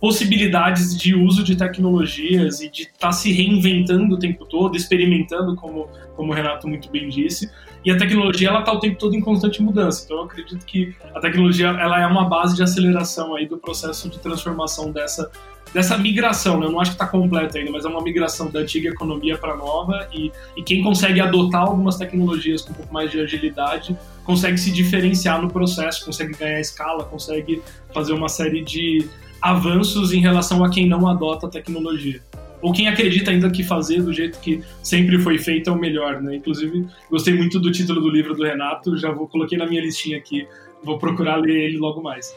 possibilidades 0.00 0.96
de 0.96 1.14
uso 1.14 1.42
de 1.42 1.56
tecnologias 1.56 2.60
e 2.60 2.68
de 2.68 2.82
estar 2.82 3.08
tá 3.08 3.12
se 3.12 3.32
reinventando 3.32 4.14
o 4.14 4.18
tempo 4.18 4.44
todo, 4.44 4.76
experimentando, 4.76 5.56
como, 5.56 5.88
como 6.14 6.30
o 6.30 6.34
Renato 6.34 6.68
muito 6.68 6.90
bem 6.90 7.08
disse, 7.08 7.50
e 7.84 7.90
a 7.90 7.98
tecnologia 7.98 8.48
ela 8.48 8.60
está 8.60 8.72
o 8.72 8.80
tempo 8.80 8.98
todo 8.98 9.14
em 9.14 9.20
constante 9.20 9.62
mudança. 9.62 10.02
Então 10.04 10.18
eu 10.18 10.22
acredito 10.24 10.64
que 10.64 10.94
a 11.14 11.20
tecnologia 11.20 11.68
ela 11.68 12.00
é 12.00 12.06
uma 12.06 12.28
base 12.28 12.56
de 12.56 12.62
aceleração 12.62 13.34
aí 13.34 13.46
do 13.46 13.58
processo 13.58 14.08
de 14.08 14.18
transformação 14.18 14.90
dessa 14.90 15.30
dessa 15.72 15.98
migração. 15.98 16.60
Né? 16.60 16.66
Eu 16.66 16.70
não 16.70 16.80
acho 16.80 16.92
que 16.92 16.94
está 16.94 17.06
completa 17.06 17.58
ainda, 17.58 17.72
mas 17.72 17.84
é 17.84 17.88
uma 17.88 18.00
migração 18.00 18.48
da 18.48 18.60
antiga 18.60 18.90
economia 18.90 19.36
para 19.36 19.54
a 19.54 19.56
nova 19.56 20.08
e, 20.14 20.30
e 20.56 20.62
quem 20.62 20.82
consegue 20.82 21.20
adotar 21.20 21.62
algumas 21.62 21.96
tecnologias 21.96 22.62
com 22.62 22.70
um 22.70 22.74
pouco 22.74 22.94
mais 22.94 23.10
de 23.10 23.20
agilidade 23.20 23.96
consegue 24.22 24.56
se 24.56 24.70
diferenciar 24.70 25.42
no 25.42 25.50
processo, 25.50 26.04
consegue 26.04 26.32
ganhar 26.34 26.60
escala, 26.60 27.04
consegue 27.04 27.60
fazer 27.92 28.12
uma 28.12 28.28
série 28.28 28.62
de 28.62 29.06
avanços 29.42 30.12
em 30.12 30.20
relação 30.20 30.64
a 30.64 30.70
quem 30.70 30.88
não 30.88 31.08
adota 31.08 31.48
a 31.48 31.50
tecnologia 31.50 32.22
ou 32.64 32.72
quem 32.72 32.88
acredita 32.88 33.30
ainda 33.30 33.50
que 33.50 33.62
fazer 33.62 34.02
do 34.02 34.10
jeito 34.10 34.40
que 34.40 34.62
sempre 34.82 35.18
foi 35.18 35.36
feito 35.36 35.68
é 35.68 35.72
o 35.74 35.78
melhor, 35.78 36.22
né? 36.22 36.36
Inclusive, 36.36 36.86
gostei 37.10 37.34
muito 37.34 37.60
do 37.60 37.70
título 37.70 38.00
do 38.00 38.08
livro 38.08 38.34
do 38.34 38.42
Renato, 38.42 38.96
já 38.96 39.12
vou 39.12 39.28
coloquei 39.28 39.58
na 39.58 39.66
minha 39.66 39.82
listinha 39.82 40.16
aqui, 40.16 40.48
vou 40.82 40.98
procurar 40.98 41.36
ler 41.36 41.54
ele 41.54 41.76
logo 41.76 42.02
mais. 42.02 42.34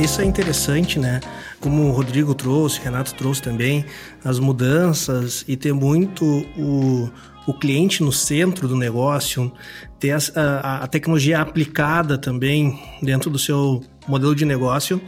Isso 0.00 0.22
é 0.22 0.24
interessante, 0.24 0.98
né? 0.98 1.20
Como 1.60 1.82
o 1.82 1.90
Rodrigo 1.90 2.34
trouxe, 2.34 2.80
o 2.80 2.84
Renato 2.84 3.14
trouxe 3.14 3.42
também, 3.42 3.84
as 4.24 4.38
mudanças 4.38 5.44
e 5.46 5.54
ter 5.54 5.74
muito 5.74 6.24
o, 6.56 7.10
o 7.46 7.52
cliente 7.52 8.02
no 8.02 8.10
centro 8.10 8.66
do 8.66 8.74
negócio, 8.74 9.52
ter 10.00 10.12
a, 10.12 10.18
a, 10.34 10.84
a 10.84 10.86
tecnologia 10.86 11.42
aplicada 11.42 12.16
também 12.16 12.80
dentro 13.02 13.28
do 13.28 13.38
seu 13.38 13.82
modelo 14.08 14.34
de 14.34 14.46
negócio 14.46 14.98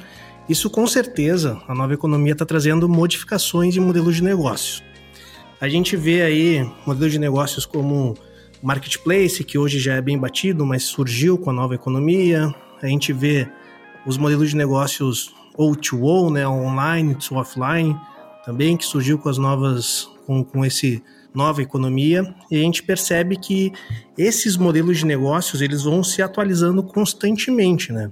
isso 0.48 0.68
com 0.70 0.86
certeza, 0.86 1.60
a 1.68 1.74
nova 1.74 1.94
economia 1.94 2.32
está 2.32 2.44
trazendo 2.44 2.88
modificações 2.88 3.76
em 3.76 3.80
modelos 3.80 4.16
de 4.16 4.22
negócio. 4.22 4.82
A 5.60 5.68
gente 5.68 5.96
vê 5.96 6.22
aí 6.22 6.70
modelos 6.86 7.12
de 7.12 7.18
negócios 7.18 7.66
como 7.66 8.16
marketplace, 8.62 9.44
que 9.44 9.58
hoje 9.58 9.78
já 9.78 9.94
é 9.94 10.00
bem 10.00 10.18
batido, 10.18 10.64
mas 10.64 10.84
surgiu 10.84 11.38
com 11.38 11.50
a 11.50 11.52
nova 11.52 11.74
economia. 11.74 12.54
A 12.82 12.86
gente 12.86 13.12
vê 13.12 13.48
os 14.06 14.16
modelos 14.16 14.50
de 14.50 14.56
negócios 14.56 15.34
O2O, 15.58 16.32
né, 16.32 16.48
online 16.48 17.14
to 17.14 17.36
offline, 17.36 17.96
também 18.44 18.76
que 18.76 18.84
surgiu 18.84 19.18
com 19.18 19.28
as 19.28 19.38
novas 19.38 20.08
com, 20.26 20.42
com 20.42 20.64
esse 20.64 21.02
nova 21.34 21.62
economia 21.62 22.34
e 22.50 22.56
a 22.56 22.58
gente 22.60 22.82
percebe 22.82 23.36
que 23.36 23.72
esses 24.18 24.56
modelos 24.56 24.98
de 24.98 25.06
negócios 25.06 25.62
eles 25.62 25.82
vão 25.82 26.02
se 26.02 26.22
atualizando 26.22 26.82
constantemente, 26.82 27.92
né? 27.92 28.10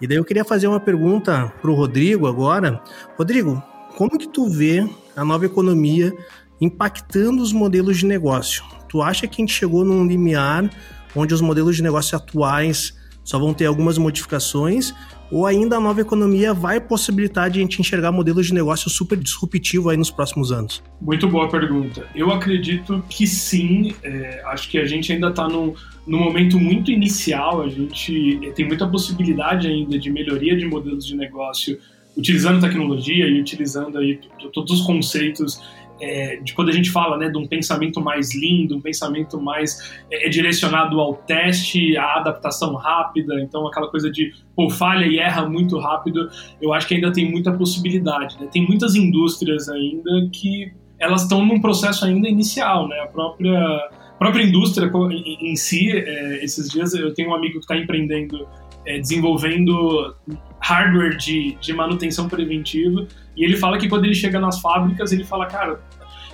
E 0.00 0.06
daí 0.06 0.16
eu 0.16 0.24
queria 0.24 0.44
fazer 0.44 0.66
uma 0.66 0.80
pergunta 0.80 1.52
para 1.60 1.70
o 1.70 1.74
Rodrigo 1.74 2.26
agora. 2.26 2.82
Rodrigo, 3.16 3.62
como 3.96 4.18
que 4.18 4.28
tu 4.28 4.48
vê 4.48 4.86
a 5.14 5.24
nova 5.24 5.46
economia 5.46 6.12
impactando 6.60 7.42
os 7.42 7.52
modelos 7.52 7.98
de 7.98 8.06
negócio? 8.06 8.64
Tu 8.88 9.00
acha 9.00 9.26
que 9.26 9.40
a 9.40 9.42
gente 9.42 9.54
chegou 9.54 9.84
num 9.84 10.06
limiar 10.06 10.68
onde 11.14 11.32
os 11.32 11.40
modelos 11.40 11.76
de 11.76 11.82
negócio 11.82 12.16
atuais 12.16 12.94
só 13.24 13.38
vão 13.38 13.54
ter 13.54 13.66
algumas 13.66 13.98
modificações 13.98 14.94
ou 15.30 15.46
ainda 15.46 15.76
a 15.76 15.80
nova 15.80 16.00
economia 16.00 16.54
vai 16.54 16.80
possibilitar 16.80 17.44
a 17.44 17.50
gente 17.50 17.80
enxergar 17.80 18.12
modelos 18.12 18.46
de 18.46 18.54
negócio 18.54 18.88
super 18.88 19.18
disruptivo 19.18 19.90
aí 19.90 19.96
nos 19.96 20.10
próximos 20.10 20.52
anos? 20.52 20.82
Muito 21.00 21.28
boa 21.28 21.48
pergunta. 21.48 22.06
Eu 22.14 22.30
acredito 22.30 23.02
que 23.08 23.26
sim. 23.26 23.92
É, 24.02 24.42
acho 24.46 24.68
que 24.68 24.78
a 24.78 24.84
gente 24.84 25.12
ainda 25.12 25.28
está 25.28 25.48
num, 25.48 25.74
num 26.06 26.18
momento 26.18 26.58
muito 26.58 26.90
inicial. 26.90 27.62
A 27.62 27.68
gente 27.68 28.52
tem 28.54 28.66
muita 28.66 28.86
possibilidade 28.86 29.66
ainda 29.66 29.98
de 29.98 30.10
melhoria 30.10 30.56
de 30.56 30.66
modelos 30.66 31.06
de 31.06 31.16
negócio 31.16 31.78
utilizando 32.16 32.60
tecnologia 32.60 33.26
e 33.26 33.40
utilizando 33.40 33.98
aí 33.98 34.18
todos 34.52 34.80
os 34.80 34.86
conceitos 34.86 35.60
é, 36.00 36.36
de 36.36 36.52
quando 36.54 36.68
a 36.68 36.72
gente 36.72 36.90
fala 36.90 37.16
né, 37.16 37.28
de 37.28 37.38
um 37.38 37.46
pensamento 37.46 38.00
mais 38.00 38.34
lindo, 38.34 38.76
um 38.76 38.80
pensamento 38.80 39.40
mais 39.40 39.98
é, 40.10 40.26
é, 40.26 40.28
direcionado 40.28 41.00
ao 41.00 41.14
teste, 41.14 41.96
à 41.96 42.16
adaptação 42.16 42.74
rápida, 42.74 43.40
então 43.40 43.66
aquela 43.66 43.88
coisa 43.88 44.10
de 44.10 44.32
pô, 44.54 44.68
falha 44.70 45.06
e 45.06 45.18
erra 45.18 45.48
muito 45.48 45.78
rápido, 45.78 46.28
eu 46.60 46.72
acho 46.72 46.86
que 46.86 46.94
ainda 46.94 47.12
tem 47.12 47.30
muita 47.30 47.52
possibilidade. 47.52 48.36
Né? 48.40 48.48
Tem 48.50 48.66
muitas 48.66 48.94
indústrias 48.94 49.68
ainda 49.68 50.28
que 50.32 50.72
elas 50.98 51.22
estão 51.22 51.44
num 51.44 51.60
processo 51.60 52.04
ainda 52.04 52.26
inicial, 52.26 52.88
né? 52.88 52.98
A 53.00 53.06
própria, 53.06 53.90
própria 54.18 54.42
indústria 54.42 54.90
em, 55.10 55.52
em 55.52 55.56
si, 55.56 55.90
é, 55.92 56.42
esses 56.42 56.70
dias 56.70 56.94
eu 56.94 57.12
tenho 57.12 57.30
um 57.30 57.34
amigo 57.34 57.54
que 57.54 57.60
está 57.60 57.76
empreendendo, 57.76 58.48
é, 58.86 58.98
desenvolvendo 58.98 60.14
hardware 60.58 61.16
de, 61.18 61.54
de 61.60 61.72
manutenção 61.74 62.28
preventiva 62.28 63.06
e 63.36 63.44
ele 63.44 63.56
fala 63.56 63.78
que 63.78 63.88
quando 63.88 64.04
ele 64.04 64.14
chega 64.14 64.40
nas 64.40 64.60
fábricas, 64.60 65.12
ele 65.12 65.24
fala, 65.24 65.46
cara, 65.46 65.78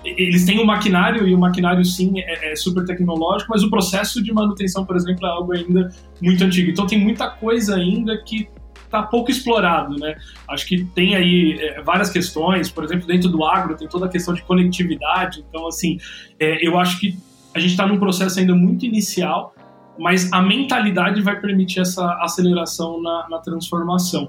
eles 0.04 0.44
têm 0.44 0.61
um 0.61 0.64
maquinário 0.64 1.26
e 1.26 1.35
o 1.35 1.38
maquinário 1.38 1.85
sim 1.85 2.21
é, 2.21 2.52
é, 2.52 2.56
super 2.56 2.85
tecnológico, 2.85 3.50
mas 3.50 3.62
o 3.62 3.71
processo 3.71 4.23
de 4.23 4.32
manutenção, 4.32 4.85
por 4.85 4.97
exemplo, 4.97 5.26
é 5.26 5.30
algo 5.30 5.52
ainda 5.52 5.90
muito 6.21 6.42
antigo. 6.44 6.71
Então 6.71 6.87
tem 6.87 6.99
muita 6.99 7.28
coisa 7.30 7.76
ainda 7.76 8.16
que 8.18 8.49
está 8.85 9.02
pouco 9.02 9.30
explorado, 9.30 9.97
né? 9.97 10.16
Acho 10.49 10.66
que 10.66 10.85
tem 10.85 11.14
aí 11.14 11.59
é, 11.59 11.82
várias 11.82 12.11
questões, 12.11 12.71
por 12.71 12.85
exemplo, 12.85 13.06
dentro 13.06 13.30
do 13.30 13.44
agro 13.44 13.76
tem 13.76 13.88
toda 13.88 14.06
a 14.06 14.09
questão 14.09 14.35
de 14.35 14.42
conectividade. 14.42 15.44
Então, 15.49 15.66
assim, 15.66 15.99
é, 16.38 16.66
eu 16.66 16.78
acho 16.78 17.00
que 17.00 17.16
a 17.54 17.59
gente 17.59 17.71
está 17.71 17.87
num 17.87 17.99
processo 17.99 18.38
ainda 18.38 18.54
muito 18.54 18.85
inicial, 18.85 19.54
mas 19.99 20.32
a 20.32 20.42
mentalidade 20.42 21.21
vai 21.23 21.40
permitir 21.40 21.80
essa 21.80 22.04
aceleração 22.23 23.00
na, 23.00 23.28
na 23.30 23.38
transformação 23.38 24.28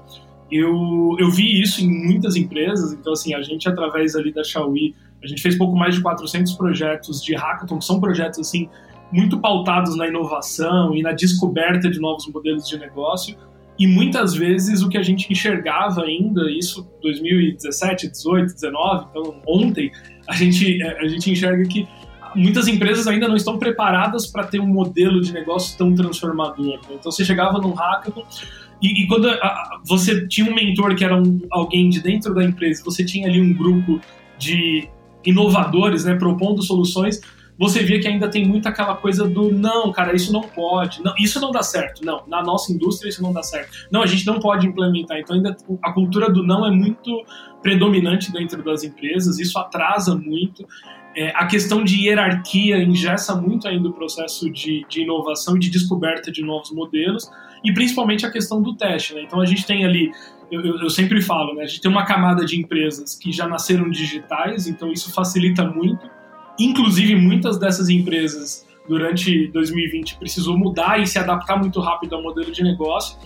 eu, 0.50 1.16
eu 1.18 1.30
vi 1.30 1.60
isso 1.60 1.82
em 1.82 1.88
muitas 1.88 2.36
empresas, 2.36 2.92
então 2.92 3.12
assim, 3.12 3.34
a 3.34 3.42
gente 3.42 3.68
através 3.68 4.14
ali 4.14 4.32
da 4.32 4.44
Xiaomi, 4.44 4.94
a 5.22 5.26
gente 5.26 5.40
fez 5.40 5.56
pouco 5.56 5.76
mais 5.76 5.94
de 5.94 6.02
400 6.02 6.52
projetos 6.52 7.22
de 7.22 7.34
hackathon, 7.34 7.78
que 7.78 7.84
são 7.84 7.98
projetos 8.00 8.38
assim 8.38 8.68
muito 9.12 9.38
pautados 9.38 9.96
na 9.96 10.08
inovação 10.08 10.94
e 10.94 11.02
na 11.02 11.12
descoberta 11.12 11.90
de 11.90 12.00
novos 12.00 12.26
modelos 12.26 12.68
de 12.68 12.78
negócio, 12.78 13.36
e 13.78 13.86
muitas 13.86 14.34
vezes 14.34 14.82
o 14.82 14.88
que 14.88 14.96
a 14.96 15.02
gente 15.02 15.30
enxergava 15.32 16.02
ainda, 16.02 16.50
isso 16.50 16.88
2017, 17.02 18.08
18, 18.08 18.54
19, 18.54 19.06
então 19.10 19.34
ontem, 19.46 19.90
a 20.28 20.34
gente, 20.34 20.82
a 20.82 21.08
gente 21.08 21.30
enxerga 21.30 21.64
que 21.64 21.88
muitas 22.34 22.68
empresas 22.68 23.06
ainda 23.06 23.26
não 23.26 23.36
estão 23.36 23.58
preparadas 23.58 24.26
para 24.26 24.44
ter 24.44 24.60
um 24.60 24.66
modelo 24.66 25.20
de 25.20 25.32
negócio 25.32 25.76
tão 25.76 25.94
transformador. 25.94 26.64
Né? 26.66 26.78
Então 26.90 27.10
você 27.10 27.24
chegava 27.24 27.58
num 27.58 27.72
hackathon, 27.72 28.24
e, 28.84 29.02
e 29.02 29.06
quando 29.06 29.30
a, 29.30 29.80
você 29.82 30.28
tinha 30.28 30.50
um 30.50 30.54
mentor 30.54 30.94
que 30.94 31.02
era 31.02 31.16
um, 31.16 31.40
alguém 31.50 31.88
de 31.88 32.00
dentro 32.00 32.34
da 32.34 32.44
empresa, 32.44 32.82
você 32.84 33.02
tinha 33.02 33.26
ali 33.26 33.40
um 33.40 33.54
grupo 33.54 33.98
de 34.38 34.88
inovadores, 35.24 36.04
né, 36.04 36.14
propondo 36.16 36.62
soluções, 36.62 37.18
você 37.58 37.82
via 37.82 37.98
que 38.00 38.06
ainda 38.08 38.28
tem 38.28 38.44
muito 38.44 38.68
aquela 38.68 38.94
coisa 38.96 39.26
do 39.26 39.50
não, 39.50 39.90
cara, 39.90 40.14
isso 40.14 40.32
não 40.32 40.42
pode, 40.42 41.02
não, 41.02 41.14
isso 41.18 41.40
não 41.40 41.50
dá 41.50 41.62
certo, 41.62 42.04
não, 42.04 42.24
na 42.26 42.42
nossa 42.42 42.72
indústria 42.72 43.08
isso 43.08 43.22
não 43.22 43.32
dá 43.32 43.42
certo, 43.42 43.70
não, 43.90 44.02
a 44.02 44.06
gente 44.06 44.26
não 44.26 44.38
pode 44.38 44.66
implementar. 44.66 45.18
Então 45.18 45.36
ainda 45.36 45.56
a 45.82 45.92
cultura 45.92 46.30
do 46.30 46.42
não 46.42 46.66
é 46.66 46.70
muito 46.70 47.24
predominante 47.62 48.30
dentro 48.30 48.62
das 48.62 48.84
empresas, 48.84 49.38
isso 49.38 49.58
atrasa 49.58 50.14
muito. 50.14 50.66
É, 51.16 51.30
a 51.34 51.46
questão 51.46 51.84
de 51.84 52.06
hierarquia 52.06 52.82
ingessa 52.82 53.36
muito 53.36 53.68
ainda 53.68 53.88
o 53.88 53.92
processo 53.92 54.50
de, 54.50 54.84
de 54.88 55.02
inovação 55.02 55.56
e 55.56 55.60
de 55.60 55.70
descoberta 55.70 56.32
de 56.32 56.42
novos 56.42 56.72
modelos 56.72 57.30
e 57.62 57.72
principalmente 57.72 58.26
a 58.26 58.30
questão 58.30 58.60
do 58.60 58.74
teste. 58.74 59.14
Né? 59.14 59.22
Então 59.22 59.40
a 59.40 59.46
gente 59.46 59.64
tem 59.64 59.84
ali, 59.84 60.10
eu, 60.50 60.60
eu, 60.64 60.90
sempre 60.90 61.22
falo, 61.22 61.54
né? 61.54 61.62
a 61.62 61.66
gente 61.66 61.80
tem 61.80 61.90
uma 61.90 62.04
camada 62.04 62.44
de 62.44 62.60
empresas 62.60 63.14
que 63.14 63.30
já 63.30 63.46
nasceram 63.46 63.88
digitais, 63.88 64.66
então 64.66 64.92
isso 64.92 65.12
facilita 65.12 65.64
muito. 65.64 66.10
Inclusive, 66.58 67.14
muitas 67.14 67.58
dessas 67.58 67.88
empresas 67.88 68.66
durante 68.88 69.48
2020 69.48 70.18
precisou 70.18 70.58
mudar 70.58 71.00
e 71.00 71.06
se 71.06 71.18
adaptar 71.18 71.58
muito 71.58 71.80
rápido 71.80 72.16
ao 72.16 72.22
modelo 72.22 72.50
de 72.50 72.62
negócio. 72.62 73.16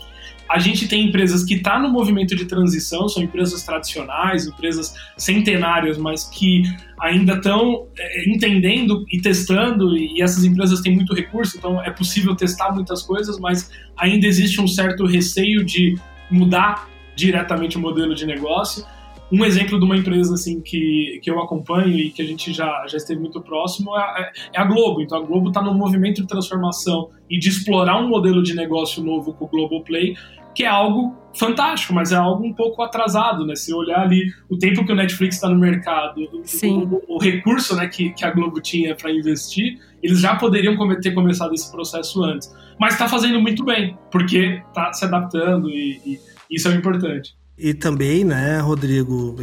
A 0.48 0.58
gente 0.58 0.88
tem 0.88 1.06
empresas 1.06 1.44
que 1.44 1.54
estão 1.54 1.74
tá 1.74 1.78
no 1.78 1.90
movimento 1.90 2.34
de 2.34 2.46
transição, 2.46 3.08
são 3.08 3.22
empresas 3.22 3.62
tradicionais, 3.64 4.46
empresas 4.46 4.94
centenárias, 5.16 5.98
mas 5.98 6.24
que 6.24 6.62
ainda 7.00 7.34
estão 7.34 7.86
é, 7.98 8.30
entendendo 8.30 9.04
e 9.10 9.20
testando, 9.20 9.96
e 9.96 10.22
essas 10.22 10.44
empresas 10.44 10.80
têm 10.80 10.94
muito 10.94 11.14
recurso, 11.14 11.58
então 11.58 11.82
é 11.82 11.90
possível 11.90 12.34
testar 12.34 12.72
muitas 12.72 13.02
coisas, 13.02 13.38
mas 13.38 13.70
ainda 13.96 14.26
existe 14.26 14.60
um 14.60 14.66
certo 14.66 15.04
receio 15.06 15.64
de 15.64 15.96
mudar 16.30 16.88
diretamente 17.14 17.76
o 17.76 17.80
modelo 17.80 18.14
de 18.14 18.24
negócio. 18.24 18.84
Um 19.30 19.44
exemplo 19.44 19.78
de 19.78 19.84
uma 19.84 19.96
empresa 19.96 20.32
assim 20.34 20.60
que, 20.60 21.20
que 21.22 21.30
eu 21.30 21.38
acompanho 21.38 21.94
e 21.98 22.10
que 22.10 22.22
a 22.22 22.24
gente 22.24 22.50
já, 22.50 22.86
já 22.86 22.96
esteve 22.96 23.20
muito 23.20 23.42
próximo 23.42 23.94
é, 23.94 24.30
é 24.54 24.60
a 24.60 24.64
Globo. 24.64 25.02
Então 25.02 25.18
a 25.18 25.20
Globo 25.20 25.48
está 25.48 25.60
no 25.60 25.74
movimento 25.74 26.22
de 26.22 26.26
transformação 26.26 27.10
e 27.28 27.38
de 27.38 27.50
explorar 27.50 28.00
um 28.00 28.08
modelo 28.08 28.42
de 28.42 28.54
negócio 28.54 29.02
novo 29.02 29.34
com 29.34 29.44
o 29.44 29.48
Globoplay, 29.48 30.14
que 30.58 30.64
é 30.64 30.66
algo 30.66 31.16
fantástico, 31.38 31.94
mas 31.94 32.10
é 32.10 32.16
algo 32.16 32.44
um 32.44 32.52
pouco 32.52 32.82
atrasado, 32.82 33.46
né? 33.46 33.54
Se 33.54 33.72
olhar 33.72 34.00
ali 34.00 34.32
o 34.48 34.58
tempo 34.58 34.84
que 34.84 34.90
o 34.90 34.96
Netflix 34.96 35.36
está 35.36 35.48
no 35.48 35.56
mercado, 35.56 36.20
o, 36.20 37.14
o, 37.14 37.16
recurso 37.16 37.76
né, 37.76 37.86
que, 37.86 38.10
que 38.10 38.24
a 38.24 38.32
Globo 38.32 38.60
tinha 38.60 38.92
para 38.96 39.08
investir, 39.12 39.78
eles 40.02 40.18
já 40.18 40.34
poderiam 40.34 40.76
ter 41.00 41.12
começado 41.12 41.54
esse 41.54 41.70
processo 41.70 42.24
antes. 42.24 42.52
Mas 42.76 42.94
está 42.94 43.08
fazendo 43.08 43.40
muito 43.40 43.64
bem, 43.64 43.96
porque 44.10 44.60
está 44.66 44.92
se 44.92 45.04
adaptando 45.04 45.70
e, 45.70 46.00
e 46.04 46.20
isso 46.50 46.66
é 46.66 46.72
o 46.72 46.74
importante. 46.74 47.36
E 47.56 47.72
também, 47.72 48.24
né, 48.24 48.58
Rodrigo, 48.58 49.36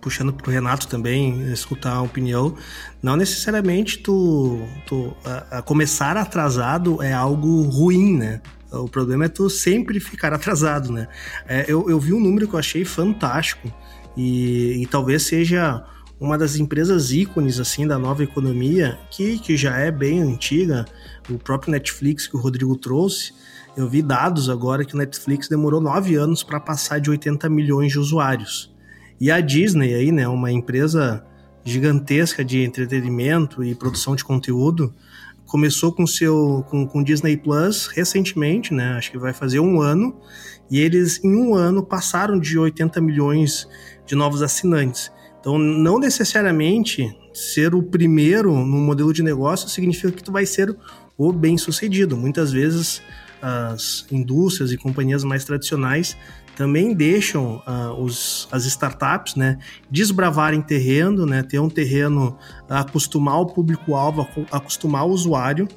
puxando 0.00 0.32
para 0.32 0.48
o 0.48 0.52
Renato 0.52 0.88
também, 0.88 1.52
escutar 1.52 1.92
a 1.92 2.02
opinião, 2.02 2.56
não 3.00 3.14
necessariamente 3.14 3.98
tu, 3.98 4.66
tu 4.84 5.16
a, 5.24 5.58
a 5.58 5.62
começar 5.62 6.16
atrasado 6.16 7.00
é 7.00 7.12
algo 7.12 7.62
ruim, 7.62 8.16
né? 8.16 8.40
O 8.72 8.88
problema 8.88 9.26
é 9.26 9.28
tu 9.28 9.48
sempre 9.48 10.00
ficar 10.00 10.32
atrasado, 10.32 10.92
né? 10.92 11.08
É, 11.46 11.64
eu, 11.68 11.88
eu 11.88 12.00
vi 12.00 12.12
um 12.12 12.20
número 12.20 12.48
que 12.48 12.54
eu 12.54 12.58
achei 12.58 12.84
fantástico 12.84 13.72
e, 14.16 14.82
e 14.82 14.86
talvez 14.86 15.22
seja 15.22 15.84
uma 16.18 16.38
das 16.38 16.56
empresas 16.56 17.12
ícones 17.12 17.60
assim 17.60 17.86
da 17.86 17.98
nova 17.98 18.24
economia, 18.24 18.98
que, 19.10 19.38
que 19.38 19.56
já 19.56 19.76
é 19.76 19.90
bem 19.90 20.22
antiga, 20.22 20.86
o 21.28 21.38
próprio 21.38 21.72
Netflix 21.72 22.26
que 22.26 22.36
o 22.36 22.40
Rodrigo 22.40 22.74
trouxe, 22.76 23.34
eu 23.76 23.88
vi 23.88 24.00
dados 24.00 24.48
agora 24.48 24.84
que 24.84 24.94
o 24.94 24.98
Netflix 24.98 25.48
demorou 25.48 25.80
nove 25.80 26.14
anos 26.14 26.42
para 26.42 26.58
passar 26.58 26.98
de 26.98 27.10
80 27.10 27.48
milhões 27.50 27.92
de 27.92 27.98
usuários. 27.98 28.74
E 29.20 29.30
a 29.30 29.40
Disney 29.40 29.92
aí, 29.94 30.10
né, 30.10 30.26
uma 30.26 30.50
empresa 30.50 31.22
gigantesca 31.62 32.42
de 32.44 32.62
entretenimento 32.62 33.62
e 33.62 33.74
produção 33.74 34.16
de 34.16 34.24
conteúdo, 34.24 34.94
começou 35.46 35.92
com 35.92 36.06
seu 36.06 36.64
com, 36.68 36.86
com 36.86 37.02
Disney 37.02 37.36
Plus 37.36 37.86
recentemente, 37.86 38.74
né? 38.74 38.94
Acho 38.96 39.10
que 39.10 39.18
vai 39.18 39.32
fazer 39.32 39.60
um 39.60 39.80
ano. 39.80 40.16
E 40.70 40.80
eles 40.80 41.22
em 41.24 41.34
um 41.34 41.54
ano 41.54 41.82
passaram 41.82 42.38
de 42.38 42.58
80 42.58 43.00
milhões 43.00 43.68
de 44.04 44.14
novos 44.14 44.42
assinantes. 44.42 45.10
Então, 45.40 45.58
não 45.58 45.98
necessariamente 45.98 47.16
ser 47.32 47.74
o 47.74 47.82
primeiro 47.82 48.52
no 48.52 48.78
modelo 48.78 49.12
de 49.12 49.22
negócio 49.22 49.68
significa 49.68 50.10
que 50.10 50.24
tu 50.24 50.32
vai 50.32 50.44
ser 50.44 50.76
o 51.16 51.32
bem 51.32 51.56
sucedido. 51.56 52.16
Muitas 52.16 52.50
vezes 52.50 53.00
as 53.40 54.06
indústrias 54.10 54.72
e 54.72 54.76
companhias 54.76 55.24
mais 55.24 55.44
tradicionais 55.44 56.16
também 56.56 56.94
deixam 56.94 57.62
uh, 57.66 57.92
os, 58.02 58.48
as 58.50 58.64
startups 58.64 59.36
né, 59.36 59.58
desbravarem 59.90 60.62
terreno, 60.62 61.26
né, 61.26 61.42
ter 61.42 61.58
um 61.58 61.68
terreno, 61.68 62.36
acostumar 62.68 63.40
o 63.40 63.46
público-alvo, 63.46 64.26
acostumar 64.50 65.06
o 65.06 65.10
usuário, 65.10 65.68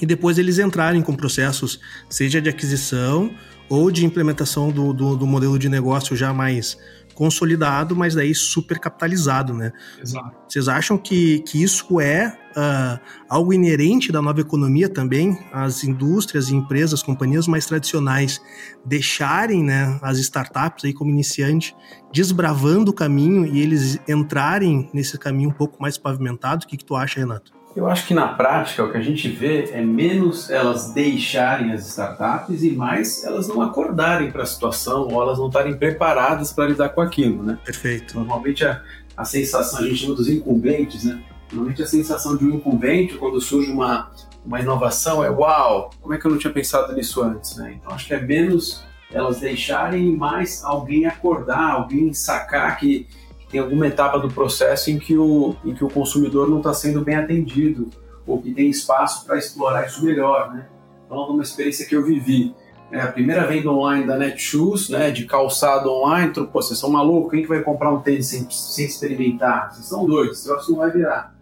e 0.00 0.06
depois 0.06 0.38
eles 0.38 0.60
entrarem 0.60 1.02
com 1.02 1.12
processos, 1.12 1.80
seja 2.08 2.40
de 2.40 2.48
aquisição 2.48 3.32
ou 3.68 3.90
de 3.90 4.06
implementação 4.06 4.70
do, 4.70 4.92
do, 4.92 5.16
do 5.16 5.26
modelo 5.26 5.58
de 5.58 5.68
negócio 5.68 6.16
já 6.16 6.32
mais 6.32 6.78
consolidado, 7.18 7.96
mas 7.96 8.14
daí 8.14 8.32
super 8.32 8.78
capitalizado, 8.78 9.52
né? 9.52 9.72
Exato. 10.00 10.36
Vocês 10.48 10.68
acham 10.68 10.96
que, 10.96 11.40
que 11.40 11.60
isso 11.60 12.00
é 12.00 12.38
uh, 12.56 13.00
algo 13.28 13.52
inerente 13.52 14.12
da 14.12 14.22
nova 14.22 14.40
economia 14.40 14.88
também? 14.88 15.36
As 15.52 15.82
indústrias 15.82 16.48
e 16.48 16.54
empresas, 16.54 17.02
companhias 17.02 17.48
mais 17.48 17.66
tradicionais 17.66 18.40
deixarem 18.84 19.64
né, 19.64 19.98
as 20.00 20.18
startups 20.18 20.84
aí 20.84 20.92
como 20.92 21.10
iniciante 21.10 21.74
desbravando 22.12 22.92
o 22.92 22.94
caminho 22.94 23.44
e 23.44 23.58
eles 23.58 23.98
entrarem 24.08 24.88
nesse 24.94 25.18
caminho 25.18 25.48
um 25.48 25.54
pouco 25.54 25.82
mais 25.82 25.98
pavimentado? 25.98 26.64
O 26.64 26.68
que, 26.68 26.76
que 26.76 26.84
tu 26.84 26.94
acha, 26.94 27.18
Renato? 27.18 27.57
Eu 27.78 27.86
acho 27.86 28.08
que 28.08 28.12
na 28.12 28.26
prática 28.26 28.82
o 28.82 28.90
que 28.90 28.98
a 28.98 29.00
gente 29.00 29.28
vê 29.28 29.70
é 29.70 29.80
menos 29.80 30.50
elas 30.50 30.90
deixarem 30.90 31.70
as 31.70 31.86
startups 31.86 32.64
e 32.64 32.72
mais 32.72 33.22
elas 33.22 33.46
não 33.46 33.62
acordarem 33.62 34.32
para 34.32 34.42
a 34.42 34.46
situação 34.46 35.06
ou 35.06 35.22
elas 35.22 35.38
não 35.38 35.46
estarem 35.46 35.78
preparadas 35.78 36.52
para 36.52 36.66
lidar 36.66 36.88
com 36.88 37.00
aquilo, 37.00 37.40
né? 37.40 37.56
Perfeito. 37.64 38.16
Normalmente 38.16 38.64
a, 38.64 38.82
a 39.16 39.24
sensação, 39.24 39.78
a 39.78 39.82
gente 39.84 39.94
chama 39.94 40.16
dos 40.16 40.28
incumbentes, 40.28 41.04
né? 41.04 41.22
Normalmente 41.52 41.80
a 41.80 41.86
sensação 41.86 42.36
de 42.36 42.44
um 42.46 42.56
incumbente 42.56 43.14
quando 43.14 43.40
surge 43.40 43.70
uma, 43.70 44.10
uma 44.44 44.58
inovação 44.58 45.22
é 45.22 45.30
uau, 45.30 45.90
como 46.00 46.12
é 46.14 46.18
que 46.18 46.26
eu 46.26 46.32
não 46.32 46.38
tinha 46.38 46.52
pensado 46.52 46.92
nisso 46.96 47.22
antes, 47.22 47.54
né? 47.58 47.76
Então 47.78 47.94
acho 47.94 48.08
que 48.08 48.14
é 48.14 48.20
menos 48.20 48.82
elas 49.12 49.38
deixarem 49.38 50.16
mais 50.16 50.64
alguém 50.64 51.06
acordar, 51.06 51.74
alguém 51.74 52.12
sacar 52.12 52.76
que 52.76 53.06
tem 53.50 53.60
alguma 53.60 53.86
etapa 53.86 54.18
do 54.18 54.28
processo 54.28 54.90
em 54.90 54.98
que 54.98 55.16
o, 55.16 55.54
em 55.64 55.74
que 55.74 55.84
o 55.84 55.88
consumidor 55.88 56.48
não 56.48 56.58
está 56.58 56.74
sendo 56.74 57.02
bem 57.02 57.16
atendido 57.16 57.88
ou 58.26 58.40
que 58.40 58.52
tem 58.52 58.68
espaço 58.68 59.24
para 59.24 59.38
explorar 59.38 59.86
isso 59.86 60.04
melhor, 60.04 60.52
né? 60.52 60.66
Então, 61.06 61.18
uma 61.30 61.42
experiência 61.42 61.86
que 61.86 61.96
eu 61.96 62.04
vivi, 62.04 62.54
é 62.90 63.00
a 63.00 63.10
primeira 63.10 63.46
venda 63.46 63.70
online 63.70 64.06
da 64.06 64.16
Netshoes, 64.16 64.88
né, 64.88 65.10
de 65.10 65.26
calçado 65.26 65.90
online, 65.90 66.32
pô, 66.32 66.46
vocês 66.52 66.78
são 66.78 66.90
malucos, 66.90 67.30
quem 67.30 67.42
que 67.42 67.48
vai 67.48 67.62
comprar 67.62 67.92
um 67.92 68.00
tênis 68.00 68.26
sem, 68.26 68.46
sem 68.50 68.86
experimentar? 68.86 69.72
Vocês 69.72 69.86
são 69.86 70.06
doidos, 70.06 70.38
esse 70.38 70.48
troço 70.48 70.70
não 70.70 70.78
vai 70.78 70.90
virar. 70.90 71.34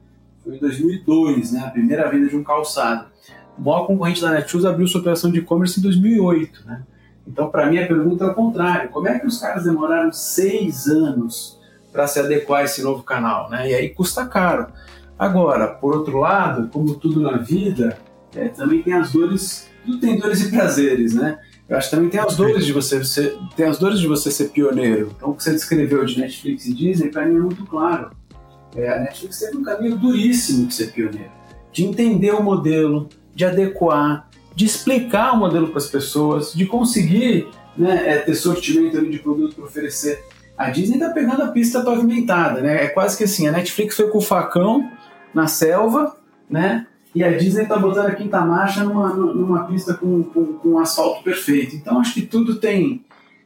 Foi 0.42 0.56
em 0.56 0.58
2002, 0.58 1.52
né, 1.52 1.64
a 1.66 1.70
primeira 1.70 2.08
venda 2.08 2.28
de 2.28 2.36
um 2.36 2.42
calçado. 2.42 3.06
O 3.58 3.62
maior 3.62 3.86
concorrente 3.86 4.20
da 4.20 4.30
Netshoes 4.30 4.64
abriu 4.64 4.86
sua 4.86 5.00
operação 5.00 5.30
de 5.30 5.38
e-commerce 5.38 5.78
em 5.78 5.82
2008, 5.82 6.66
né? 6.66 6.82
Então, 7.26 7.48
para 7.48 7.66
mim, 7.66 7.78
a 7.78 7.86
pergunta 7.86 8.24
é 8.24 8.28
o 8.28 8.34
contrário. 8.34 8.90
Como 8.90 9.08
é 9.08 9.18
que 9.18 9.26
os 9.26 9.38
caras 9.38 9.64
demoraram 9.64 10.12
seis 10.12 10.86
anos 10.86 11.55
para 11.96 12.06
se 12.06 12.20
adequar 12.20 12.60
a 12.60 12.64
esse 12.64 12.82
novo 12.82 13.02
canal, 13.02 13.48
né? 13.48 13.70
E 13.70 13.74
aí 13.74 13.88
custa 13.88 14.26
caro. 14.26 14.66
Agora, 15.18 15.66
por 15.66 15.96
outro 15.96 16.18
lado, 16.18 16.68
como 16.68 16.94
tudo 16.94 17.22
na 17.22 17.38
vida, 17.38 17.98
é, 18.34 18.48
também 18.48 18.82
tem 18.82 18.92
as 18.92 19.12
dores, 19.12 19.66
tudo 19.82 19.98
tem 19.98 20.18
dores 20.18 20.42
e 20.42 20.50
prazeres, 20.50 21.14
né? 21.14 21.38
Eu 21.66 21.78
acho 21.78 21.88
que 21.88 21.96
também 21.96 22.10
tem 22.10 22.20
as 22.20 22.36
dores 22.36 22.66
de 22.66 22.72
você, 22.72 22.98
você 22.98 23.34
tem 23.56 23.66
as 23.66 23.78
dores 23.78 23.98
de 23.98 24.06
você 24.06 24.30
ser 24.30 24.50
pioneiro. 24.50 25.10
Então, 25.16 25.30
o 25.30 25.34
que 25.34 25.42
você 25.42 25.52
descreveu 25.52 26.04
de 26.04 26.20
Netflix 26.20 26.66
e 26.66 26.74
Disney, 26.74 27.10
para 27.10 27.24
mim 27.24 27.36
é 27.36 27.40
muito 27.40 27.64
claro. 27.64 28.10
É, 28.76 28.92
a 28.92 29.00
Netflix 29.00 29.38
teve 29.38 29.56
um 29.56 29.62
caminho 29.62 29.96
duríssimo 29.96 30.66
de 30.66 30.74
ser 30.74 30.92
pioneiro, 30.92 31.32
de 31.72 31.82
entender 31.82 32.32
o 32.32 32.42
modelo, 32.42 33.08
de 33.34 33.46
adequar, 33.46 34.28
de 34.54 34.66
explicar 34.66 35.32
o 35.32 35.38
modelo 35.38 35.68
para 35.68 35.78
as 35.78 35.88
pessoas, 35.88 36.52
de 36.52 36.66
conseguir 36.66 37.48
né, 37.76 38.02
é, 38.06 38.18
ter 38.18 38.34
sortimento 38.34 39.00
de 39.10 39.18
produto 39.18 39.54
para 39.54 39.64
oferecer 39.64 40.22
a 40.56 40.70
Disney 40.70 40.98
tá 40.98 41.10
pegando 41.10 41.42
a 41.42 41.48
pista 41.48 41.82
pavimentada, 41.82 42.60
né? 42.60 42.84
É 42.84 42.88
quase 42.88 43.16
que 43.16 43.24
assim, 43.24 43.46
a 43.46 43.52
Netflix 43.52 43.96
foi 43.96 44.08
com 44.08 44.18
o 44.18 44.22
facão 44.22 44.90
na 45.34 45.46
selva, 45.46 46.16
né? 46.48 46.86
E 47.14 47.24
a 47.24 47.36
Disney 47.36 47.66
tá 47.66 47.78
botando 47.78 48.06
a 48.06 48.14
quinta 48.14 48.40
marcha 48.40 48.84
numa, 48.84 49.08
numa 49.08 49.64
pista 49.64 49.94
com, 49.94 50.22
com, 50.22 50.44
com 50.54 50.68
um 50.70 50.78
asfalto 50.78 51.22
perfeito. 51.22 51.74
Então 51.74 51.98
acho 51.98 52.12
que 52.12 52.22
tudo 52.22 52.56
tem, 52.56 53.04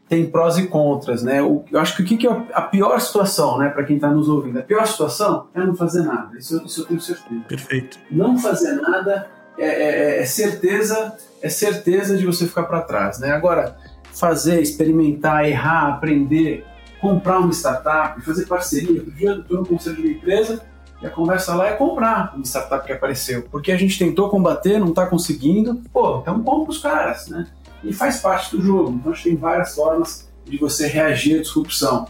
tem 0.09 0.29
prós 0.29 0.59
e 0.59 0.67
contras, 0.67 1.23
né? 1.23 1.39
eu 1.39 1.65
acho 1.75 1.97
que 1.97 2.03
o 2.03 2.05
que, 2.05 2.17
que 2.17 2.27
é 2.27 2.31
a 2.53 2.63
pior 2.63 3.01
situação, 3.01 3.59
né, 3.59 3.69
para 3.69 3.85
quem 3.85 3.95
está 3.95 4.09
nos 4.09 4.29
ouvindo? 4.29 4.59
A 4.59 4.63
pior 4.63 4.85
situação 4.87 5.47
é 5.55 5.61
não 5.61 5.77
fazer 5.77 6.03
nada. 6.03 6.37
Isso, 6.37 6.61
isso 6.65 6.81
eu 6.81 6.87
tenho 6.87 7.01
certeza. 7.01 7.41
Perfeito. 7.47 7.99
Não 8.11 8.37
fazer 8.37 8.73
nada 8.73 9.29
é, 9.57 9.67
é, 9.67 10.23
é 10.23 10.27
certeza, 10.27 11.17
é 11.41 11.49
certeza 11.49 12.17
de 12.17 12.27
você 12.27 12.49
ficar 12.49 12.65
para 12.65 12.81
trás, 12.81 13.21
né? 13.21 13.31
Agora 13.31 13.77
fazer, 14.13 14.61
experimentar, 14.61 15.49
errar, 15.49 15.95
aprender, 15.95 16.65
comprar 17.01 17.39
uma 17.39 17.53
startup, 17.53 18.21
fazer 18.23 18.47
parceria. 18.47 19.01
Outro 19.01 19.11
dia 19.13 19.31
eu 19.31 19.41
estou 19.41 19.59
no 19.59 19.67
conselho 19.67 19.97
de 19.97 20.03
uma 20.03 20.11
empresa 20.11 20.63
e 21.03 21.07
a 21.07 21.11
conversa 21.11 21.55
lá 21.55 21.69
é 21.69 21.73
comprar 21.73 22.35
uma 22.35 22.45
startup 22.45 22.87
que 22.87 22.93
apareceu. 22.93 23.47
Porque 23.51 23.73
a 23.73 23.77
gente 23.77 23.99
tentou 23.99 24.29
combater, 24.29 24.79
não 24.79 24.91
está 24.91 25.07
conseguindo. 25.07 25.81
Pô, 25.93 26.19
então 26.21 26.43
compra 26.43 26.71
os 26.71 26.79
caras, 26.79 27.29
né? 27.29 27.47
E 27.83 27.93
faz 27.93 28.19
parte 28.21 28.55
do 28.55 28.63
jogo. 28.63 28.91
Então 28.91 29.13
a 29.13 29.15
gente 29.15 29.25
tem 29.25 29.37
várias 29.37 29.75
formas 29.75 30.29
de 30.45 30.59
você 30.59 30.87
reagir 30.87 31.39
à 31.39 31.43
disrupção. 31.43 32.07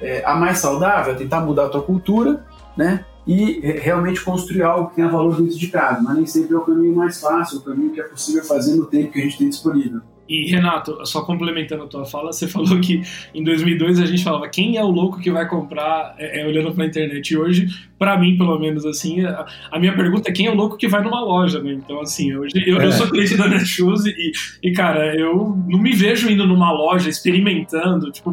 É, 0.00 0.24
a 0.24 0.34
mais 0.34 0.58
saudável 0.58 1.12
é 1.12 1.16
tentar 1.16 1.40
mudar 1.42 1.66
a 1.66 1.68
tua 1.68 1.82
cultura, 1.82 2.44
né? 2.76 3.04
E 3.26 3.60
realmente 3.60 4.24
construir 4.24 4.62
algo 4.62 4.88
que 4.88 4.96
tenha 4.96 5.08
valor 5.08 5.36
dentro 5.36 5.56
de 5.56 5.68
casa. 5.68 6.00
Mas 6.00 6.16
nem 6.16 6.26
sempre 6.26 6.54
é 6.54 6.58
o 6.58 6.62
caminho 6.62 6.96
mais 6.96 7.20
fácil, 7.20 7.58
o 7.58 7.60
caminho 7.60 7.92
que 7.92 8.00
é 8.00 8.04
possível 8.04 8.42
fazer 8.44 8.74
no 8.74 8.86
tempo 8.86 9.12
que 9.12 9.20
a 9.20 9.22
gente 9.22 9.38
tem 9.38 9.48
disponível. 9.48 10.00
E 10.28 10.50
Renato, 10.50 11.04
só 11.04 11.22
complementando 11.22 11.84
a 11.84 11.86
tua 11.86 12.04
fala, 12.04 12.32
você 12.32 12.46
falou 12.48 12.80
que 12.80 13.02
em 13.34 13.42
2002 13.42 14.00
a 14.00 14.06
gente 14.06 14.22
falava 14.22 14.48
quem 14.48 14.76
é 14.76 14.84
o 14.84 14.90
louco 14.90 15.20
que 15.20 15.30
vai 15.30 15.48
comprar 15.48 16.14
é, 16.18 16.40
é 16.40 16.46
olhando 16.46 16.72
para 16.72 16.84
a 16.84 16.86
internet. 16.86 17.30
E 17.30 17.36
hoje, 17.36 17.66
para 17.98 18.18
mim, 18.18 18.36
pelo 18.36 18.58
menos 18.58 18.86
assim, 18.86 19.24
a, 19.24 19.46
a, 19.70 19.78
minha 19.78 19.94
pergunta 19.94 20.30
é 20.30 20.32
quem 20.32 20.46
é 20.46 20.50
o 20.50 20.54
louco 20.54 20.76
que 20.76 20.88
vai 20.88 21.02
numa 21.02 21.20
loja, 21.20 21.62
né? 21.62 21.72
Então 21.72 22.00
assim, 22.00 22.34
hoje 22.34 22.52
eu, 22.66 22.80
é. 22.80 22.86
eu 22.86 22.92
sou 22.92 23.08
cliente 23.08 23.36
da 23.36 23.48
Netshoes 23.48 24.04
e, 24.06 24.32
e 24.62 24.72
cara, 24.72 25.14
eu 25.16 25.56
não 25.68 25.78
me 25.78 25.92
vejo 25.92 26.30
indo 26.30 26.46
numa 26.46 26.72
loja 26.72 27.08
experimentando, 27.08 28.10
tipo, 28.10 28.32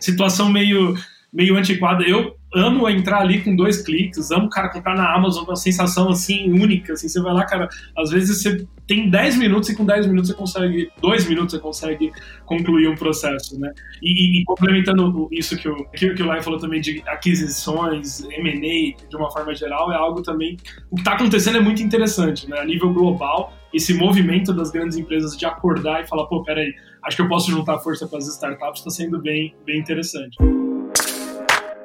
situação 0.00 0.50
meio 0.50 0.94
meio 1.32 1.56
antiquada. 1.56 2.04
Eu 2.04 2.36
amo 2.54 2.88
entrar 2.88 3.20
ali 3.20 3.40
com 3.42 3.54
dois 3.56 3.82
cliques, 3.82 4.30
amo, 4.30 4.48
cara, 4.48 4.68
comprar 4.68 4.94
na 4.94 5.14
Amazon, 5.14 5.44
uma 5.44 5.56
sensação 5.56 6.10
assim 6.10 6.50
única, 6.50 6.92
assim, 6.92 7.08
você 7.08 7.20
vai 7.20 7.32
lá, 7.32 7.44
cara, 7.44 7.68
às 7.96 8.10
vezes 8.10 8.42
você 8.42 8.66
tem 8.86 9.08
10 9.08 9.38
minutos 9.38 9.68
e 9.70 9.76
com 9.76 9.84
10 9.84 10.06
minutos 10.06 10.30
você 10.30 10.36
consegue, 10.36 10.90
2 11.00 11.28
minutos 11.28 11.54
você 11.54 11.60
consegue 11.60 12.12
concluir 12.44 12.88
um 12.88 12.94
processo, 12.94 13.58
né? 13.58 13.72
E, 14.02 14.40
e 14.40 14.44
complementando 14.44 15.28
isso 15.30 15.56
que 15.56 15.68
o, 15.68 15.84
que, 15.86 16.14
que 16.14 16.22
o 16.22 16.26
Lai 16.26 16.42
falou 16.42 16.58
também 16.58 16.80
de 16.80 17.02
aquisições, 17.06 18.22
M&A, 18.24 19.08
de 19.08 19.16
uma 19.16 19.30
forma 19.30 19.54
geral, 19.54 19.90
é 19.92 19.96
algo 19.96 20.22
também, 20.22 20.56
o 20.90 20.96
que 20.96 21.00
está 21.00 21.12
acontecendo 21.14 21.58
é 21.58 21.60
muito 21.60 21.82
interessante, 21.82 22.48
né? 22.48 22.58
A 22.58 22.64
nível 22.64 22.92
global, 22.92 23.52
esse 23.72 23.94
movimento 23.94 24.52
das 24.52 24.70
grandes 24.70 24.98
empresas 24.98 25.36
de 25.36 25.46
acordar 25.46 26.02
e 26.02 26.06
falar, 26.06 26.26
pô, 26.26 26.42
peraí, 26.42 26.74
acho 27.02 27.16
que 27.16 27.22
eu 27.22 27.28
posso 27.28 27.50
juntar 27.50 27.78
força 27.78 28.06
para 28.06 28.18
as 28.18 28.26
startups, 28.26 28.80
está 28.80 28.90
sendo 28.90 29.20
bem, 29.20 29.54
bem 29.64 29.78
interessante. 29.78 30.36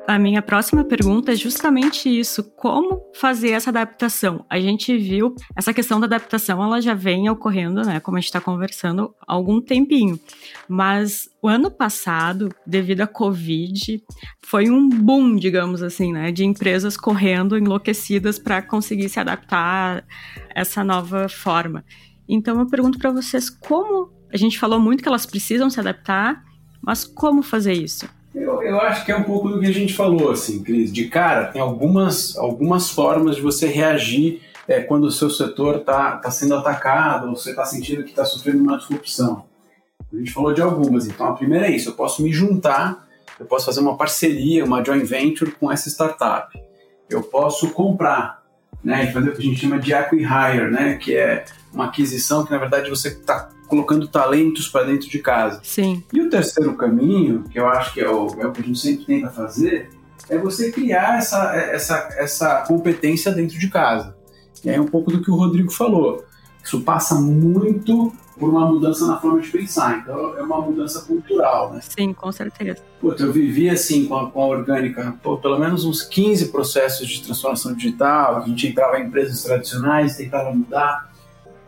A 0.07 0.17
minha 0.17 0.41
próxima 0.41 0.85
pergunta 0.85 1.33
é 1.33 1.35
justamente 1.35 2.07
isso: 2.07 2.41
como 2.55 3.11
fazer 3.13 3.49
essa 3.49 3.71
adaptação? 3.71 4.45
A 4.49 4.57
gente 4.57 4.97
viu 4.97 5.35
essa 5.53 5.73
questão 5.73 5.99
da 5.99 6.05
adaptação, 6.05 6.63
ela 6.63 6.81
já 6.81 6.93
vem 6.93 7.29
ocorrendo, 7.29 7.81
né? 7.81 7.99
Como 7.99 8.15
a 8.15 8.21
gente 8.21 8.29
está 8.29 8.39
conversando 8.39 9.13
há 9.27 9.33
algum 9.33 9.59
tempinho. 9.59 10.17
Mas 10.65 11.27
o 11.41 11.49
ano 11.49 11.69
passado, 11.69 12.47
devido 12.65 13.01
à 13.01 13.07
Covid, 13.07 14.01
foi 14.45 14.69
um 14.69 14.87
boom, 14.87 15.35
digamos 15.35 15.83
assim, 15.83 16.13
né? 16.13 16.31
De 16.31 16.45
empresas 16.45 16.95
correndo 16.95 17.57
enlouquecidas 17.57 18.39
para 18.39 18.61
conseguir 18.61 19.09
se 19.09 19.19
adaptar 19.19 20.05
a 20.55 20.61
essa 20.61 20.85
nova 20.85 21.27
forma. 21.27 21.83
Então 22.29 22.57
eu 22.61 22.67
pergunto 22.67 22.97
para 22.97 23.11
vocês 23.11 23.49
como 23.49 24.09
a 24.31 24.37
gente 24.37 24.57
falou 24.57 24.79
muito 24.79 25.03
que 25.03 25.09
elas 25.09 25.25
precisam 25.25 25.69
se 25.69 25.81
adaptar, 25.81 26.41
mas 26.81 27.03
como 27.03 27.43
fazer 27.43 27.73
isso? 27.73 28.07
Eu, 28.39 28.61
eu 28.61 28.79
acho 28.79 29.03
que 29.03 29.11
é 29.11 29.15
um 29.15 29.23
pouco 29.23 29.49
do 29.49 29.59
que 29.59 29.65
a 29.65 29.73
gente 29.73 29.95
falou, 29.95 30.31
assim, 30.31 30.61
Cris. 30.61 30.93
De 30.93 31.07
cara, 31.07 31.45
tem 31.45 31.59
algumas, 31.59 32.37
algumas 32.37 32.89
formas 32.89 33.35
de 33.35 33.41
você 33.41 33.67
reagir 33.67 34.41
é, 34.67 34.79
quando 34.79 35.05
o 35.05 35.11
seu 35.11 35.29
setor 35.29 35.77
está 35.77 36.17
tá 36.17 36.29
sendo 36.29 36.55
atacado 36.55 37.29
ou 37.29 37.35
você 37.35 37.49
está 37.49 37.65
sentindo 37.65 38.03
que 38.03 38.11
está 38.11 38.23
sofrendo 38.25 38.61
uma 38.61 38.77
disrupção. 38.77 39.45
A 40.13 40.15
gente 40.15 40.31
falou 40.31 40.53
de 40.53 40.61
algumas. 40.61 41.07
Então, 41.07 41.27
a 41.27 41.33
primeira 41.33 41.67
é 41.67 41.71
isso: 41.71 41.89
eu 41.89 41.93
posso 41.93 42.21
me 42.21 42.31
juntar, 42.31 43.07
eu 43.39 43.45
posso 43.47 43.65
fazer 43.65 43.79
uma 43.79 43.97
parceria, 43.97 44.63
uma 44.63 44.83
joint 44.83 45.03
venture 45.03 45.51
com 45.51 45.71
essa 45.71 45.89
startup. 45.89 46.55
Eu 47.09 47.23
posso 47.23 47.71
comprar, 47.71 48.43
né, 48.83 49.11
fazer 49.11 49.29
o 49.29 49.33
que 49.33 49.41
a 49.41 49.45
gente 49.45 49.59
chama 49.59 49.79
de 49.79 49.93
acquihire, 49.95 50.69
né, 50.69 50.95
que 50.95 51.15
é 51.15 51.43
uma 51.73 51.85
aquisição 51.85 52.45
que, 52.45 52.51
na 52.51 52.59
verdade, 52.59 52.89
você 52.89 53.07
está 53.07 53.49
colocando 53.67 54.07
talentos 54.07 54.67
para 54.67 54.85
dentro 54.85 55.09
de 55.09 55.19
casa. 55.19 55.59
Sim. 55.63 56.03
E 56.11 56.21
o 56.21 56.29
terceiro 56.29 56.75
caminho, 56.75 57.43
que 57.43 57.59
eu 57.59 57.67
acho 57.67 57.93
que 57.93 58.01
é 58.01 58.09
o, 58.09 58.27
é 58.39 58.47
o 58.47 58.51
que 58.51 58.61
a 58.61 58.63
gente 58.63 58.79
sempre 58.79 59.05
tenta 59.05 59.29
fazer, 59.29 59.89
é 60.29 60.37
você 60.37 60.71
criar 60.71 61.17
essa, 61.17 61.55
essa, 61.55 62.09
essa 62.17 62.63
competência 62.67 63.31
dentro 63.31 63.57
de 63.57 63.69
casa. 63.69 64.15
E 64.63 64.69
aí 64.69 64.75
é 64.75 64.81
um 64.81 64.87
pouco 64.87 65.11
do 65.11 65.21
que 65.21 65.31
o 65.31 65.35
Rodrigo 65.35 65.71
falou. 65.71 66.25
Isso 66.63 66.81
passa 66.81 67.15
muito 67.15 68.13
por 68.37 68.49
uma 68.49 68.65
mudança 68.65 69.05
na 69.07 69.17
forma 69.17 69.41
de 69.41 69.49
pensar. 69.49 69.99
Então, 69.99 70.37
é 70.37 70.41
uma 70.41 70.61
mudança 70.61 71.01
cultural, 71.01 71.73
né? 71.73 71.79
Sim, 71.81 72.13
com 72.13 72.31
certeza. 72.31 72.83
Puta, 72.99 73.23
eu 73.23 73.31
vivi 73.31 73.69
assim 73.69 74.05
com 74.05 74.15
a, 74.15 74.29
com 74.29 74.41
a 74.41 74.47
orgânica, 74.47 75.15
pô, 75.23 75.37
pelo 75.37 75.57
menos 75.57 75.85
uns 75.85 76.01
15 76.03 76.47
processos 76.49 77.07
de 77.07 77.23
transformação 77.23 77.73
digital. 77.73 78.37
A 78.37 78.41
gente 78.41 78.67
entrava 78.67 78.99
em 78.99 79.07
empresas 79.07 79.43
tradicionais, 79.43 80.17
tentava 80.17 80.51
mudar. 80.51 81.11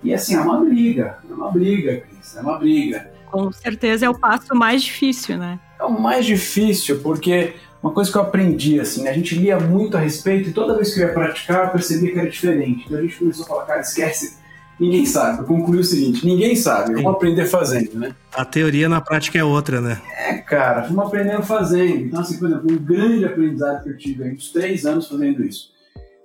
E 0.04 0.14
assim, 0.14 0.36
é 0.36 0.40
uma 0.40 0.64
briga, 0.64 1.18
é 1.30 1.34
uma 1.34 1.52
briga, 1.52 2.02
Cris, 2.02 2.38
é 2.38 2.42
uma 2.42 2.58
briga. 2.58 3.12
Com 3.30 3.52
certeza 3.52 4.06
é 4.06 4.10
o 4.10 4.18
passo 4.18 4.56
mais 4.56 4.82
difícil, 4.82 5.38
né? 5.38 5.60
É 5.80 5.84
o 5.84 6.02
mais 6.02 6.26
difícil, 6.26 7.00
porque 7.02 7.54
uma 7.82 7.92
coisa 7.94 8.12
que 8.12 8.18
eu 8.18 8.22
aprendi, 8.22 8.80
assim, 8.80 9.08
a 9.08 9.14
gente 9.14 9.36
lia 9.36 9.60
muito 9.60 9.96
a 9.96 10.00
respeito 10.00 10.50
e 10.50 10.54
toda 10.54 10.76
vez 10.76 10.94
que 10.94 11.00
eu 11.00 11.08
ia 11.08 11.14
praticar 11.14 11.66
eu 11.66 11.72
percebia 11.72 12.12
que 12.12 12.20
era 12.20 12.30
diferente. 12.30 12.86
Então 12.86 12.98
a 12.98 13.02
gente 13.02 13.18
começou 13.18 13.46
a 13.46 13.48
falar, 13.48 13.66
cara, 13.66 13.82
esquece, 13.82 14.38
ninguém 14.80 15.06
sabe. 15.06 15.40
Eu 15.40 15.46
concluí 15.46 15.80
o 15.80 15.84
seguinte, 15.84 16.26
ninguém 16.26 16.56
sabe, 16.56 16.94
vamos 16.94 17.14
aprender 17.14 17.46
fazendo, 17.46 18.00
né? 18.00 18.16
A 18.34 18.46
teoria 18.46 18.90
na 18.90 19.02
prática 19.02 19.38
é 19.38 19.44
outra, 19.44 19.80
né? 19.80 20.02
É, 20.18 20.38
cara, 20.38 20.82
vamos 20.82 21.06
aprendendo 21.06 21.44
fazendo. 21.44 22.06
Então, 22.06 22.22
assim, 22.22 22.38
por 22.40 22.48
exemplo, 22.48 22.72
um 22.72 22.78
grande 22.78 23.26
aprendizado 23.26 23.84
que 23.84 23.90
eu 23.90 23.98
tive 23.98 24.24
aí, 24.24 24.34
uns 24.34 24.52
três 24.52 24.86
anos 24.86 25.08
fazendo 25.08 25.44
isso. 25.44 25.72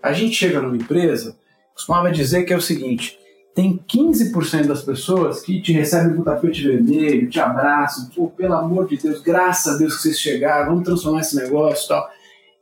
A 0.02 0.12
gente 0.12 0.34
chega 0.34 0.60
numa 0.60 0.76
empresa, 0.76 1.36
costumava 1.72 2.10
dizer 2.10 2.44
que 2.44 2.52
é 2.52 2.56
o 2.56 2.60
seguinte, 2.60 3.18
tem 3.54 3.78
15% 3.88 4.66
das 4.66 4.82
pessoas 4.82 5.40
que 5.40 5.62
te 5.62 5.72
recebem 5.72 6.16
com 6.16 6.22
tapete 6.22 6.66
vermelho, 6.66 7.30
te 7.30 7.38
abraçam, 7.38 8.10
pô, 8.14 8.26
pelo 8.26 8.54
amor 8.54 8.88
de 8.88 8.96
Deus, 8.96 9.22
graças 9.22 9.74
a 9.74 9.78
Deus 9.78 9.94
que 9.96 10.02
vocês 10.02 10.18
chegaram, 10.18 10.70
vamos 10.70 10.84
transformar 10.84 11.20
esse 11.20 11.36
negócio 11.36 11.84
e 11.84 11.88
tal. 11.88 12.10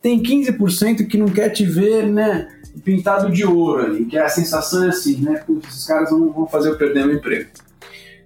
Tem 0.03 0.23
15% 0.23 1.07
que 1.07 1.17
não 1.17 1.29
quer 1.29 1.49
te 1.49 1.65
ver, 1.65 2.07
né, 2.07 2.49
pintado 2.85 3.31
de 3.31 3.43
ouro 3.43 3.87
ali, 3.87 4.05
que 4.05 4.19
a 4.19 4.29
sensação 4.29 4.85
é 4.85 4.89
assim, 4.89 5.17
né, 5.23 5.43
putz, 5.47 5.67
esses 5.69 5.87
caras 5.87 6.11
vão, 6.11 6.31
vão 6.31 6.47
fazer 6.47 6.69
eu 6.69 6.77
perder 6.77 7.07
meu 7.07 7.17
emprego. 7.17 7.49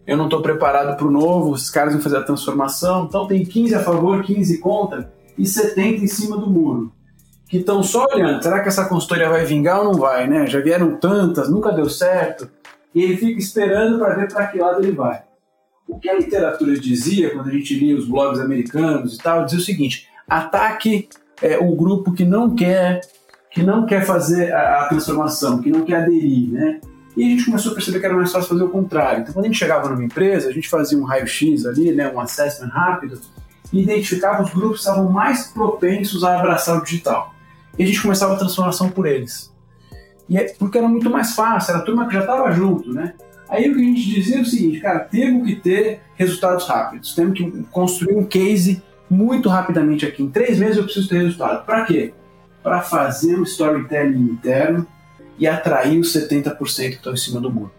Eu 0.04 0.16
não 0.16 0.24
estou 0.24 0.42
preparado 0.42 0.96
para 0.96 1.06
o 1.06 1.10
novo, 1.10 1.54
esses 1.54 1.70
caras 1.70 1.92
vão 1.92 2.02
fazer 2.02 2.16
a 2.16 2.22
transformação, 2.22 3.04
então 3.04 3.28
tem 3.28 3.44
15 3.44 3.76
a 3.76 3.80
favor, 3.80 4.24
15 4.24 4.58
contra 4.58 5.12
e 5.38 5.46
70 5.46 6.02
em 6.02 6.08
cima 6.08 6.36
do 6.36 6.50
muro 6.50 6.92
que 7.48 7.58
estão 7.58 7.82
só 7.82 8.06
olhando, 8.12 8.42
será 8.42 8.60
que 8.60 8.68
essa 8.68 8.86
consultoria 8.86 9.28
vai 9.28 9.44
vingar 9.44 9.78
ou 9.78 9.84
não 9.84 9.94
vai, 9.94 10.26
né? 10.26 10.46
Já 10.46 10.60
vieram 10.60 10.96
tantas, 10.96 11.48
nunca 11.48 11.70
deu 11.70 11.88
certo 11.88 12.50
e 12.96 13.02
ele 13.02 13.16
fica 13.18 13.38
esperando 13.38 13.98
para 13.98 14.14
ver 14.14 14.32
para 14.32 14.46
que 14.46 14.58
lado 14.58 14.82
ele 14.82 14.92
vai. 14.92 15.22
O 15.86 15.98
que 15.98 16.08
a 16.08 16.14
literatura 16.14 16.72
dizia, 16.80 17.28
quando 17.28 17.48
a 17.48 17.52
gente 17.52 17.78
lia 17.78 17.94
os 17.94 18.08
blogs 18.08 18.40
americanos 18.40 19.16
e 19.16 19.18
tal, 19.18 19.44
dizia 19.44 19.60
o 19.60 19.62
seguinte: 19.62 20.08
ataque 20.26 21.06
é, 21.42 21.58
o 21.58 21.76
grupo 21.76 22.14
que 22.14 22.24
não 22.24 22.54
quer 22.54 23.02
que 23.50 23.62
não 23.62 23.84
quer 23.84 24.04
fazer 24.04 24.50
a, 24.50 24.82
a, 24.82 24.88
transformação, 24.88 25.60
que 25.60 25.70
não 25.70 25.82
quer 25.82 26.02
aderir, 26.02 26.50
né? 26.50 26.80
E 27.14 27.22
a 27.22 27.28
gente 27.28 27.44
começou 27.44 27.72
a 27.72 27.74
perceber 27.74 28.00
que 28.00 28.06
era 28.06 28.14
mais 28.14 28.32
fácil 28.32 28.48
fazer 28.48 28.64
o 28.64 28.70
contrário. 28.70 29.20
Então, 29.20 29.34
quando 29.34 29.44
a 29.44 29.48
gente 29.48 29.58
chegava 29.58 29.88
numa 29.88 30.04
empresa, 30.04 30.48
a 30.48 30.52
gente 30.52 30.68
fazia 30.68 30.98
um 30.98 31.04
raio-x 31.04 31.64
ali, 31.64 31.92
né, 31.92 32.10
um 32.12 32.20
assessment 32.20 32.68
rápido, 32.68 33.18
e 33.72 33.82
identificava 33.82 34.42
os 34.42 34.52
grupos 34.52 34.82
que 34.82 34.88
estavam 34.88 35.10
mais 35.10 35.48
propensos 35.48 36.22
a 36.22 36.38
abraçar 36.38 36.76
o 36.76 36.84
digital. 36.84 37.34
E 37.78 37.82
a 37.82 37.86
gente 37.86 38.02
começava 38.02 38.34
a 38.34 38.36
transformação 38.36 38.90
por 38.90 39.06
eles. 39.06 39.50
E 40.28 40.36
é 40.36 40.52
porque 40.58 40.78
era 40.78 40.88
muito 40.88 41.08
mais 41.08 41.34
fácil, 41.34 41.72
era 41.72 41.82
a 41.82 41.84
turma 41.84 42.06
que 42.06 42.14
já 42.14 42.20
estava 42.20 42.50
junto, 42.50 42.92
né? 42.92 43.14
Aí 43.48 43.70
o 43.70 43.74
que 43.74 43.80
a 43.80 43.84
gente 43.84 44.14
dizia 44.14 44.38
é 44.38 44.40
o 44.40 44.44
seguinte, 44.44 44.80
cara, 44.80 45.00
temos 45.00 45.46
que 45.46 45.56
ter 45.56 46.00
resultados 46.16 46.66
rápidos, 46.66 47.14
temos 47.14 47.38
que 47.38 47.62
construir 47.70 48.16
um 48.16 48.24
case 48.24 48.82
muito 49.08 49.48
rapidamente 49.48 50.04
aqui. 50.04 50.22
Em 50.22 50.28
três 50.28 50.58
meses 50.58 50.76
eu 50.76 50.84
preciso 50.84 51.08
ter 51.08 51.18
resultado. 51.18 51.64
Para 51.64 51.84
quê? 51.84 52.12
Para 52.62 52.82
fazer 52.82 53.38
um 53.38 53.44
storytelling 53.44 54.32
interno 54.32 54.86
e 55.38 55.46
atrair 55.46 56.00
os 56.00 56.12
70% 56.12 56.56
que 56.58 56.94
estão 56.96 57.12
em 57.12 57.16
cima 57.16 57.40
do 57.40 57.52
muro. 57.52 57.72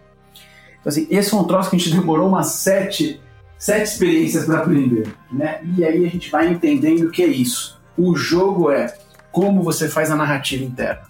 Então, 0.80 0.90
assim, 0.90 1.06
esse 1.10 1.30
foi 1.30 1.40
um 1.40 1.44
troço 1.44 1.68
que 1.68 1.76
a 1.76 1.78
gente 1.78 1.94
demorou 1.94 2.28
umas 2.28 2.46
sete, 2.46 3.20
sete 3.58 3.84
experiências 3.84 4.46
para 4.46 4.58
aprender. 4.58 5.08
Né? 5.30 5.60
E 5.76 5.84
aí 5.84 6.06
a 6.06 6.08
gente 6.08 6.30
vai 6.30 6.48
entendendo 6.48 7.04
o 7.04 7.10
que 7.10 7.22
é 7.22 7.26
isso. 7.26 7.78
O 7.96 8.16
jogo 8.16 8.70
é 8.70 8.96
como 9.30 9.62
você 9.62 9.88
faz 9.88 10.10
a 10.10 10.16
narrativa 10.16 10.64
interna. 10.64 11.02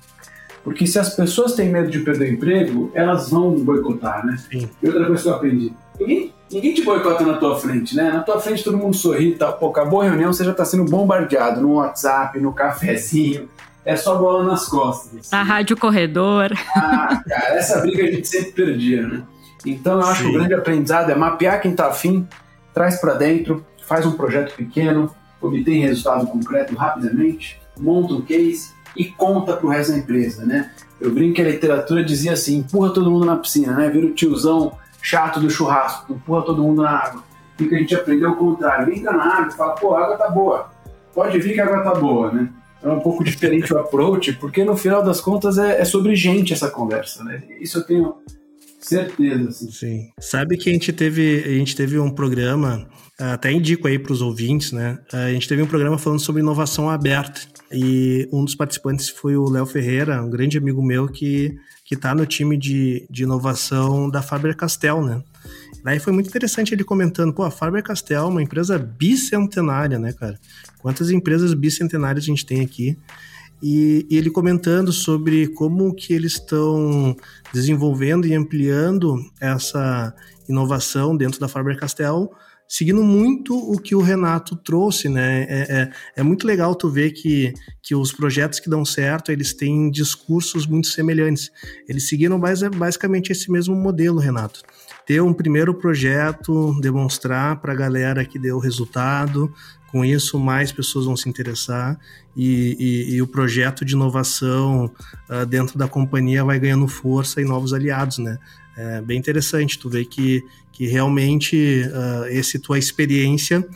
Porque 0.68 0.86
se 0.86 0.98
as 0.98 1.16
pessoas 1.16 1.54
têm 1.54 1.70
medo 1.70 1.90
de 1.90 2.00
perder 2.00 2.28
o 2.28 2.34
emprego, 2.34 2.90
elas 2.92 3.30
vão 3.30 3.52
boicotar, 3.52 4.24
né? 4.26 4.36
Sim. 4.36 4.68
E 4.82 4.86
outra 4.86 5.06
coisa 5.06 5.22
que 5.22 5.28
eu 5.30 5.34
aprendi: 5.34 5.72
ninguém, 5.98 6.34
ninguém 6.52 6.74
te 6.74 6.84
boicota 6.84 7.24
na 7.24 7.38
tua 7.38 7.58
frente, 7.58 7.96
né? 7.96 8.12
Na 8.12 8.20
tua 8.20 8.38
frente 8.38 8.62
todo 8.62 8.76
mundo 8.76 8.94
sorri 8.94 9.30
e 9.30 9.34
tal. 9.34 9.54
Pô, 9.54 9.68
acabou 9.68 10.02
a 10.02 10.04
reunião, 10.04 10.30
você 10.30 10.44
já 10.44 10.50
está 10.50 10.66
sendo 10.66 10.84
bombardeado 10.84 11.62
no 11.62 11.76
WhatsApp, 11.76 12.38
no 12.38 12.52
cafezinho. 12.52 13.48
É 13.82 13.96
só 13.96 14.18
bola 14.18 14.44
nas 14.44 14.66
costas. 14.66 15.20
Assim. 15.20 15.34
A 15.34 15.42
rádio 15.42 15.74
corredor. 15.74 16.52
Ah, 16.76 17.22
cara, 17.26 17.54
essa 17.54 17.80
briga 17.80 18.02
a 18.02 18.10
gente 18.10 18.28
sempre 18.28 18.52
perdia, 18.52 19.08
né? 19.08 19.22
Então 19.64 19.98
eu 19.98 20.06
acho 20.06 20.22
Sim. 20.22 20.28
que 20.28 20.36
o 20.36 20.38
grande 20.38 20.52
aprendizado 20.54 21.10
é 21.10 21.14
mapear 21.14 21.62
quem 21.62 21.70
está 21.70 21.86
afim, 21.86 22.28
traz 22.74 23.00
para 23.00 23.14
dentro, 23.14 23.64
faz 23.86 24.04
um 24.04 24.12
projeto 24.12 24.54
pequeno, 24.54 25.10
obtém 25.40 25.80
resultado 25.80 26.26
concreto 26.26 26.74
rapidamente, 26.74 27.58
monta 27.80 28.12
um 28.12 28.20
case 28.20 28.76
e 28.98 29.04
conta 29.04 29.56
pro 29.56 29.68
resto 29.68 29.92
da 29.92 29.98
empresa, 29.98 30.44
né? 30.44 30.72
Eu 31.00 31.12
brinco 31.12 31.36
que 31.36 31.42
a 31.42 31.48
literatura 31.48 32.02
dizia 32.02 32.32
assim, 32.32 32.58
empurra 32.58 32.90
todo 32.90 33.10
mundo 33.10 33.24
na 33.24 33.36
piscina, 33.36 33.72
né? 33.72 33.88
Vira 33.88 34.06
o 34.06 34.12
tiozão 34.12 34.72
chato 35.00 35.38
do 35.38 35.48
churrasco, 35.48 36.12
empurra 36.12 36.42
todo 36.42 36.62
mundo 36.62 36.82
na 36.82 36.90
água. 36.90 37.22
E 37.60 37.66
que 37.66 37.74
a 37.74 37.78
gente 37.78 37.94
aprendeu 37.94 38.30
o 38.30 38.36
contrário, 38.36 38.92
entra 38.92 39.12
na 39.12 39.36
água 39.36 39.48
e 39.48 39.56
fala, 39.56 39.74
pô, 39.74 39.94
a 39.94 40.04
água 40.04 40.16
tá 40.16 40.28
boa, 40.28 40.70
pode 41.14 41.38
vir 41.38 41.54
que 41.54 41.60
a 41.60 41.64
água 41.64 41.82
tá 41.82 41.94
boa, 41.94 42.32
né? 42.32 42.48
É 42.82 42.88
um 42.88 43.00
pouco 43.00 43.24
diferente 43.24 43.72
o 43.72 43.78
approach, 43.78 44.32
porque 44.34 44.64
no 44.64 44.76
final 44.76 45.02
das 45.02 45.20
contas 45.20 45.58
é, 45.58 45.80
é 45.80 45.84
sobre 45.84 46.14
gente 46.14 46.52
essa 46.52 46.70
conversa, 46.70 47.24
né? 47.24 47.42
Isso 47.60 47.78
eu 47.78 47.84
tenho 47.84 48.14
Certeza, 48.80 49.50
sim. 49.50 49.70
Sim. 49.70 50.08
Sabe 50.20 50.56
que 50.56 50.70
a 50.70 50.72
gente 50.72 50.92
teve, 50.92 51.42
a 51.44 51.50
gente 51.50 51.74
teve 51.74 51.98
um 51.98 52.10
programa, 52.10 52.88
até 53.18 53.50
indico 53.52 53.88
aí 53.88 53.98
para 53.98 54.12
os 54.12 54.22
ouvintes, 54.22 54.72
né? 54.72 54.98
A 55.12 55.30
gente 55.30 55.48
teve 55.48 55.60
um 55.60 55.66
programa 55.66 55.98
falando 55.98 56.20
sobre 56.20 56.40
inovação 56.40 56.88
aberta. 56.88 57.40
E 57.72 58.28
um 58.32 58.44
dos 58.44 58.54
participantes 58.54 59.08
foi 59.08 59.36
o 59.36 59.48
Léo 59.48 59.66
Ferreira, 59.66 60.22
um 60.22 60.30
grande 60.30 60.56
amigo 60.56 60.82
meu 60.82 61.08
que 61.08 61.58
que 61.88 61.94
está 61.94 62.14
no 62.14 62.26
time 62.26 62.58
de, 62.58 63.06
de 63.08 63.22
inovação 63.22 64.10
da 64.10 64.20
Faber-Castell, 64.20 65.02
né? 65.02 65.22
Daí 65.82 65.98
foi 65.98 66.12
muito 66.12 66.28
interessante 66.28 66.74
ele 66.74 66.84
comentando, 66.84 67.32
pô, 67.32 67.42
a 67.44 67.50
Faber-Castell 67.50 68.24
é 68.24 68.28
uma 68.28 68.42
empresa 68.42 68.78
bicentenária, 68.78 69.98
né, 69.98 70.12
cara? 70.12 70.38
Quantas 70.80 71.08
empresas 71.08 71.54
bicentenárias 71.54 72.24
a 72.24 72.26
gente 72.26 72.44
tem 72.44 72.60
aqui? 72.60 72.98
E, 73.62 74.06
e 74.10 74.18
ele 74.18 74.28
comentando 74.28 74.92
sobre 74.92 75.48
como 75.48 75.94
que 75.94 76.12
eles 76.12 76.32
estão 76.32 77.16
desenvolvendo 77.54 78.26
e 78.26 78.34
ampliando 78.34 79.18
essa 79.40 80.14
inovação 80.46 81.16
dentro 81.16 81.40
da 81.40 81.48
Faber-Castell, 81.48 82.30
seguindo 82.68 83.02
muito 83.02 83.56
o 83.56 83.80
que 83.80 83.94
o 83.94 84.02
Renato 84.02 84.54
trouxe, 84.54 85.08
né? 85.08 85.44
É, 85.44 85.46
é, 85.48 85.90
é, 86.16 86.22
muito 86.22 86.46
legal 86.46 86.74
tu 86.74 86.90
ver 86.90 87.12
que, 87.12 87.54
que 87.82 87.94
os 87.94 88.12
projetos 88.12 88.60
que 88.60 88.68
dão 88.68 88.84
certo, 88.84 89.32
eles 89.32 89.54
têm 89.54 89.90
discursos 89.90 90.66
muito 90.66 90.88
semelhantes. 90.88 91.50
Eles 91.88 92.06
seguiram 92.06 92.38
basicamente 92.38 93.32
esse 93.32 93.50
mesmo 93.50 93.74
modelo, 93.74 94.18
Renato. 94.18 94.60
Ter 95.06 95.22
um 95.22 95.32
primeiro 95.32 95.72
projeto, 95.72 96.78
demonstrar 96.82 97.58
para 97.62 97.72
a 97.72 97.76
galera 97.76 98.26
que 98.26 98.38
deu 98.38 98.58
resultado, 98.58 99.50
com 99.90 100.04
isso 100.04 100.38
mais 100.38 100.70
pessoas 100.70 101.06
vão 101.06 101.16
se 101.16 101.28
interessar 101.28 101.98
e, 102.36 102.76
e, 102.78 103.14
e 103.14 103.22
o 103.22 103.26
projeto 103.26 103.84
de 103.84 103.94
inovação 103.94 104.90
uh, 105.28 105.46
dentro 105.46 105.78
da 105.78 105.88
companhia 105.88 106.44
vai 106.44 106.58
ganhando 106.58 106.86
força 106.86 107.40
e 107.40 107.44
novos 107.44 107.72
aliados, 107.72 108.18
né? 108.18 108.38
É 108.76 109.00
bem 109.00 109.18
interessante 109.18 109.76
tu 109.76 109.90
ver 109.90 110.04
que, 110.04 110.44
que 110.70 110.86
realmente 110.86 111.82
uh, 111.86 112.26
esse 112.28 112.60
tua 112.60 112.78
experiência 112.78 113.66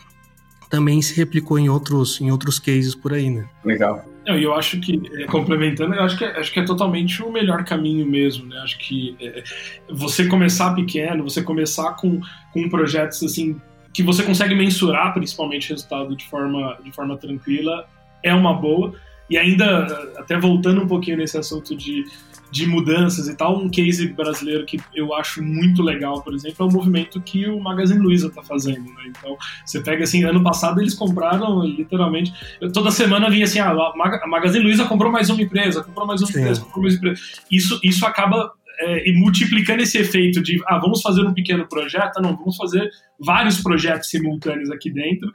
também 0.71 1.03
se 1.03 1.15
replicou 1.15 1.59
em 1.59 1.69
outros, 1.69 2.21
em 2.21 2.31
outros 2.31 2.59
cases 2.59 2.95
por 2.95 3.13
aí, 3.13 3.29
né? 3.29 3.47
Legal. 3.65 4.05
E 4.27 4.43
eu 4.43 4.55
acho 4.55 4.79
que, 4.81 5.03
é, 5.15 5.25
complementando, 5.25 5.95
eu 5.95 6.03
acho 6.03 6.17
que, 6.17 6.25
é, 6.25 6.39
acho 6.39 6.53
que 6.53 6.61
é 6.61 6.65
totalmente 6.65 7.23
o 7.23 7.33
melhor 7.33 7.65
caminho 7.65 8.07
mesmo, 8.07 8.47
né? 8.47 8.57
Acho 8.59 8.79
que 8.79 9.17
é, 9.21 9.43
você 9.91 10.29
começar 10.29 10.73
pequeno, 10.75 11.25
você 11.25 11.43
começar 11.43 11.95
com, 11.95 12.21
com 12.53 12.69
projetos 12.69 13.23
assim 13.25 13.61
que 13.93 14.03
você 14.03 14.23
consegue 14.23 14.55
mensurar 14.55 15.13
principalmente 15.13 15.71
resultado 15.71 16.17
de 16.17 16.25
forma, 16.27 16.79
de 16.83 16.93
forma 16.93 17.17
tranquila, 17.17 17.87
é 18.23 18.35
uma 18.35 18.55
boa. 18.55 18.95
E 19.29 19.39
ainda, 19.39 19.87
até 20.19 20.39
voltando 20.39 20.83
um 20.83 20.87
pouquinho 20.87 21.17
nesse 21.17 21.39
assunto 21.39 21.75
de, 21.75 22.05
de 22.51 22.67
mudanças 22.67 23.29
e 23.29 23.35
tal, 23.35 23.57
um 23.57 23.69
case 23.71 24.09
brasileiro 24.09 24.67
que 24.67 24.79
eu 24.95 25.15
acho 25.15 25.43
muito 25.43 25.83
legal, 25.83 26.21
por 26.23 26.35
exemplo, 26.35 26.67
é 26.67 26.69
o 26.69 26.71
movimento 26.71 27.19
que 27.21 27.49
o 27.49 27.59
Magazine 27.59 28.01
Luiza 28.01 28.27
está 28.27 28.43
fazendo. 28.43 28.85
Né? 28.85 29.05
Então, 29.07 29.37
você 29.65 29.81
pega 29.81 30.05
assim, 30.05 30.23
ano 30.25 30.43
passado 30.43 30.81
eles 30.81 30.93
compraram 30.93 31.65
literalmente, 31.65 32.35
toda 32.75 32.91
semana 32.91 33.31
vinha 33.31 33.45
assim, 33.45 33.59
ah, 33.59 33.71
a 33.71 34.27
Magazine 34.27 34.65
Luiza 34.65 34.85
comprou 34.85 35.11
mais 35.11 35.31
uma 35.31 35.41
empresa, 35.41 35.83
comprou 35.83 36.07
mais 36.07 36.21
uma 36.21 36.27
Sim. 36.27 36.41
empresa, 36.41 36.61
comprou 36.61 36.83
mais 36.83 36.95
uma 36.95 36.99
empresa. 36.99 37.23
Isso, 37.51 37.81
isso 37.83 38.05
acaba 38.05 38.53
é, 38.83 39.09
e 39.09 39.13
multiplicando 39.13 39.83
esse 39.83 39.99
efeito 39.99 40.43
de 40.43 40.61
ah, 40.67 40.79
vamos 40.79 41.01
fazer 41.01 41.23
um 41.23 41.33
pequeno 41.33 41.69
projeto, 41.69 42.21
não, 42.21 42.37
vamos 42.37 42.57
fazer 42.57 42.91
vários 43.19 43.61
projetos 43.63 44.11
simultâneos 44.11 44.71
aqui 44.71 44.91
dentro, 44.91 45.31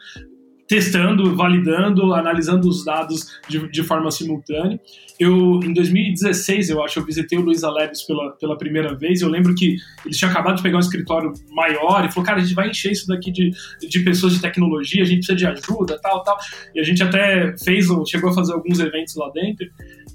testando, 0.67 1.33
validando, 1.33 2.13
analisando 2.13 2.67
os 2.67 2.83
dados 2.83 3.39
de, 3.47 3.71
de, 3.71 3.83
forma 3.83 4.11
simultânea. 4.11 4.77
Eu, 5.17 5.61
em 5.63 5.73
2016, 5.73 6.69
eu 6.69 6.83
acho, 6.83 6.99
eu 6.99 7.05
visitei 7.05 7.39
o 7.39 7.41
Luiz 7.41 7.61
Labs 7.61 8.03
pela, 8.03 8.31
pela 8.31 8.57
primeira 8.57 8.93
vez. 8.93 9.21
Eu 9.21 9.29
lembro 9.29 9.55
que 9.55 9.77
eles 10.05 10.17
tinham 10.17 10.29
acabado 10.29 10.57
de 10.57 10.63
pegar 10.63 10.75
um 10.75 10.81
escritório 10.81 11.31
maior 11.51 12.05
e 12.05 12.11
falou, 12.11 12.25
cara, 12.25 12.39
a 12.39 12.41
gente 12.41 12.53
vai 12.53 12.69
encher 12.69 12.91
isso 12.91 13.07
daqui 13.07 13.31
de, 13.31 13.51
de 13.79 13.99
pessoas 14.01 14.33
de 14.33 14.41
tecnologia, 14.41 15.03
a 15.03 15.05
gente 15.05 15.25
precisa 15.25 15.37
de 15.37 15.47
ajuda, 15.47 15.97
tal, 16.01 16.21
tal. 16.21 16.37
E 16.75 16.81
a 16.81 16.83
gente 16.83 17.01
até 17.01 17.55
fez, 17.63 17.87
chegou 18.05 18.29
a 18.29 18.33
fazer 18.33 18.53
alguns 18.53 18.79
eventos 18.79 19.15
lá 19.15 19.31
dentro. 19.33 19.65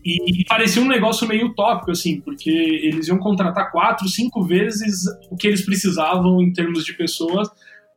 E, 0.04 0.44
parecia 0.46 0.82
um 0.82 0.88
negócio 0.88 1.28
meio 1.28 1.46
utópico, 1.46 1.92
assim, 1.92 2.20
porque 2.20 2.50
eles 2.50 3.06
iam 3.08 3.18
contratar 3.18 3.70
quatro, 3.70 4.08
cinco 4.08 4.42
vezes 4.42 5.04
o 5.30 5.36
que 5.36 5.46
eles 5.46 5.64
precisavam 5.64 6.42
em 6.42 6.52
termos 6.52 6.84
de 6.84 6.92
pessoas 6.92 7.48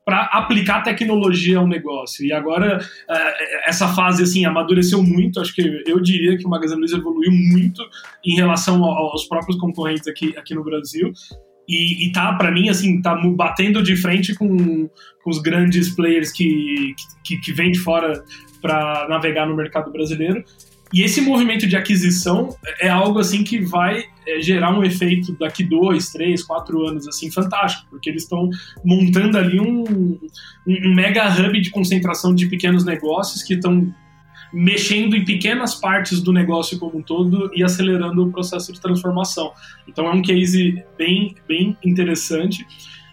para 0.05 0.25
aplicar 0.25 0.83
tecnologia 0.83 1.57
ao 1.57 1.67
negócio. 1.67 2.23
E 2.23 2.31
agora 2.31 2.79
é, 3.09 3.69
essa 3.69 3.87
fase 3.87 4.21
assim 4.21 4.45
amadureceu 4.45 5.01
muito. 5.01 5.39
Acho 5.39 5.53
que 5.53 5.83
eu 5.87 5.99
diria 5.99 6.37
que 6.37 6.45
o 6.45 6.49
Magazine 6.49 6.79
Luiza 6.79 6.97
evoluiu 6.97 7.31
muito 7.31 7.81
em 8.23 8.35
relação 8.35 8.83
aos 8.85 9.25
próprios 9.25 9.57
concorrentes 9.57 10.07
aqui, 10.07 10.37
aqui 10.37 10.53
no 10.53 10.63
Brasil. 10.63 11.11
E, 11.67 12.05
e 12.05 12.11
tá, 12.11 12.33
para 12.33 12.51
mim, 12.51 12.69
assim, 12.69 13.01
tá 13.01 13.15
batendo 13.15 13.81
de 13.81 13.95
frente 13.95 14.35
com, 14.35 14.87
com 15.23 15.29
os 15.29 15.39
grandes 15.39 15.89
players 15.95 16.31
que, 16.31 16.93
que, 17.23 17.39
que 17.39 17.51
vêm 17.51 17.71
de 17.71 17.79
fora 17.79 18.23
para 18.61 19.07
navegar 19.09 19.47
no 19.47 19.55
mercado 19.55 19.91
brasileiro. 19.91 20.43
E 20.95 21.01
esse 21.01 21.19
movimento 21.19 21.67
de 21.67 21.75
aquisição 21.75 22.55
é 22.79 22.87
algo 22.87 23.19
assim 23.19 23.43
que 23.43 23.59
vai 23.59 24.05
é, 24.25 24.39
gerar 24.39 24.71
um 24.71 24.81
efeito 24.81 25.33
daqui 25.37 25.61
dois, 25.61 26.09
três, 26.09 26.41
quatro 26.41 26.87
anos 26.87 27.05
assim 27.05 27.29
fantástico, 27.29 27.85
porque 27.89 28.09
eles 28.09 28.23
estão 28.23 28.49
montando 28.81 29.37
ali 29.37 29.59
um, 29.59 29.83
um, 30.65 30.95
mega 30.95 31.27
hub 31.27 31.59
de 31.59 31.69
concentração 31.69 32.33
de 32.33 32.47
pequenos 32.47 32.85
negócios 32.85 33.43
que 33.43 33.55
estão 33.55 33.93
mexendo 34.53 35.17
em 35.17 35.25
pequenas 35.25 35.75
partes 35.75 36.21
do 36.21 36.31
negócio 36.31 36.79
como 36.79 36.99
um 36.99 37.01
todo 37.01 37.51
e 37.53 37.61
acelerando 37.61 38.25
o 38.25 38.31
processo 38.31 38.71
de 38.71 38.79
transformação. 38.79 39.51
Então 39.85 40.07
é 40.07 40.11
um 40.11 40.21
case 40.21 40.81
bem, 40.97 41.35
bem 41.45 41.77
interessante. 41.83 42.65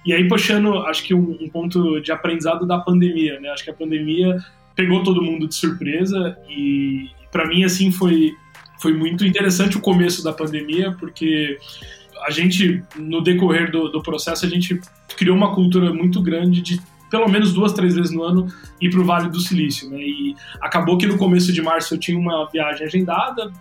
E 0.07 0.13
aí, 0.13 0.29
puxando, 0.29 0.79
acho 0.87 1.03
que 1.03 1.15
um, 1.15 1.37
um 1.41 1.49
ponto 1.49 2.01
de 2.01 2.13
aprendizado 2.13 2.65
da 2.65 2.79
pandemia, 2.79 3.41
né? 3.41 3.49
Acho 3.49 3.65
que 3.65 3.71
a 3.71 3.75
pandemia 3.75 4.37
pegou 4.77 5.03
todo 5.03 5.21
mundo 5.21 5.49
de 5.49 5.55
surpresa 5.57 6.37
e, 6.49 7.09
para 7.33 7.47
mim, 7.49 7.65
assim, 7.65 7.91
foi, 7.91 8.37
foi 8.79 8.93
muito 8.93 9.27
interessante 9.27 9.77
o 9.77 9.81
começo 9.81 10.23
da 10.23 10.33
pandemia, 10.33 10.95
porque 11.01 11.59
a 12.25 12.31
gente, 12.31 12.85
no 12.97 13.21
decorrer 13.21 13.73
do, 13.73 13.89
do 13.89 14.03
processo, 14.03 14.47
a 14.47 14.49
gente 14.49 14.81
criou 15.17 15.37
uma 15.37 15.55
cultura 15.55 15.93
muito 15.93 16.23
grande 16.23 16.61
de 16.61 16.81
pelo 17.11 17.29
menos 17.29 17.53
duas, 17.53 17.75
três 17.75 17.95
vezes 17.95 18.11
no 18.11 18.23
ano 18.23 18.47
ir 18.81 18.89
para 18.89 19.01
o 19.01 19.05
Vale 19.05 19.29
do 19.29 19.39
Silício, 19.39 19.91
né? 19.91 19.99
E 19.99 20.35
acabou 20.63 20.97
que 20.97 21.07
no 21.07 21.19
começo 21.19 21.53
de 21.53 21.61
março 21.61 21.93
eu 21.93 21.99
tinha 21.99 22.19
uma 22.19 22.49
viagem 22.51 22.87
agendada, 22.87 23.53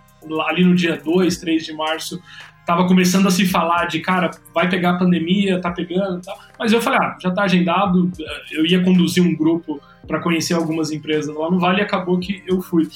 ali 0.46 0.64
no 0.64 0.74
dia 0.74 0.96
2, 0.96 1.36
3 1.36 1.62
de 1.62 1.72
março, 1.74 2.18
tava 2.64 2.86
começando 2.86 3.26
a 3.26 3.30
se 3.30 3.46
falar 3.46 3.86
de, 3.86 4.00
cara, 4.00 4.30
vai 4.54 4.70
pegar 4.70 4.92
a 4.92 4.98
pandemia, 4.98 5.60
tá 5.60 5.70
pegando 5.70 6.20
e 6.20 6.22
tal. 6.22 6.38
Mas 6.58 6.72
eu 6.72 6.80
falei, 6.80 6.98
ah, 7.02 7.16
já 7.20 7.30
tá 7.30 7.42
agendado, 7.42 8.10
eu 8.50 8.64
ia 8.64 8.82
conduzir 8.82 9.22
um 9.22 9.36
grupo 9.36 9.78
para 10.06 10.20
conhecer 10.20 10.54
algumas 10.54 10.90
empresas 10.90 11.34
lá 11.34 11.50
no 11.50 11.58
Vale 11.58 11.80
e 11.80 11.82
acabou 11.82 12.18
que 12.18 12.42
eu 12.46 12.62
fui. 12.62 12.88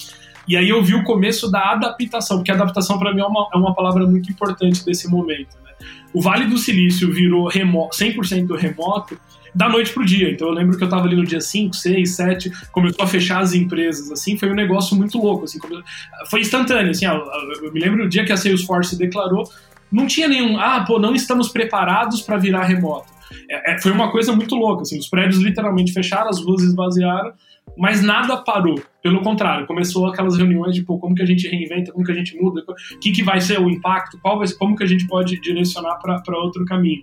E 0.47 0.57
aí 0.57 0.69
eu 0.69 0.83
vi 0.83 0.95
o 0.95 1.03
começo 1.05 1.51
da 1.51 1.73
adaptação, 1.73 2.39
porque 2.39 2.53
adaptação 2.53 2.99
para 2.99 3.13
mim 3.13 3.21
é 3.21 3.27
uma, 3.27 3.49
é 3.53 3.57
uma 3.57 3.75
palavra 3.75 4.07
muito 4.07 4.31
importante 4.31 4.85
desse 4.85 5.09
momento. 5.09 5.57
Né? 5.65 5.71
O 6.13 6.21
Vale 6.21 6.47
do 6.47 6.57
Silício 6.57 7.13
virou 7.13 7.49
remo 7.49 7.89
100% 7.91 8.57
remoto 8.57 9.19
da 9.57 9.71
noite 9.71 9.93
pro 9.93 10.05
dia. 10.05 10.31
Então 10.31 10.49
eu 10.49 10.55
lembro 10.55 10.77
que 10.77 10.85
eu 10.85 10.89
tava 10.89 11.07
ali 11.07 11.17
no 11.17 11.25
dia 11.25 11.41
5, 11.41 11.75
6, 11.75 12.15
7, 12.15 12.53
começou 12.71 13.03
a 13.03 13.09
fechar 13.09 13.41
as 13.41 13.55
empresas, 13.55 14.13
assim, 14.13 14.37
foi 14.37 14.51
um 14.51 14.55
negócio 14.55 14.95
muito 14.95 15.19
louco, 15.19 15.45
assim, 15.45 15.59
foi 16.31 16.41
instantâneo, 16.41 16.91
assim, 16.91 17.07
eu 17.07 17.73
me 17.73 17.81
lembro 17.81 18.03
do 18.03 18.09
dia 18.09 18.25
que 18.25 18.33
a 18.33 18.37
Salesforce 18.37 18.99
declarou, 18.99 19.45
não 19.91 20.07
tinha 20.07 20.29
nenhum, 20.29 20.59
ah, 20.59 20.85
pô, 20.87 20.99
não 20.99 21.15
estamos 21.15 21.49
preparados 21.49 22.21
para 22.21 22.37
virar 22.37 22.65
remoto. 22.65 23.17
É, 23.51 23.73
é, 23.75 23.81
foi 23.81 23.93
uma 23.93 24.11
coisa 24.11 24.33
muito 24.33 24.55
louca, 24.55 24.83
assim, 24.83 24.99
os 24.99 25.09
prédios 25.09 25.41
literalmente 25.43 25.93
fecharam, 25.93 26.29
as 26.29 26.39
ruas 26.39 26.63
esvaziaram, 26.63 27.33
mas 27.77 28.03
nada 28.03 28.37
parou. 28.39 28.81
Pelo 29.03 29.21
contrário, 29.21 29.67
começou 29.67 30.07
aquelas 30.07 30.37
reuniões 30.37 30.75
de 30.75 30.83
pô, 30.83 30.99
como 30.99 31.15
que 31.15 31.23
a 31.23 31.27
gente 31.27 31.47
reinventa, 31.47 31.93
como 31.93 32.05
que 32.05 32.11
a 32.11 32.15
gente 32.15 32.37
muda, 32.37 32.65
o 32.67 32.99
que, 32.99 33.13
que 33.13 33.23
vai 33.23 33.41
ser 33.41 33.61
o 33.61 33.71
impacto, 33.71 34.19
qual 34.21 34.39
vai 34.39 34.47
ser, 34.47 34.57
como 34.57 34.75
que 34.75 34.83
a 34.83 34.87
gente 34.87 35.07
pode 35.07 35.41
direcionar 35.41 35.97
para 35.97 36.39
outro 36.39 36.65
caminho. 36.65 37.03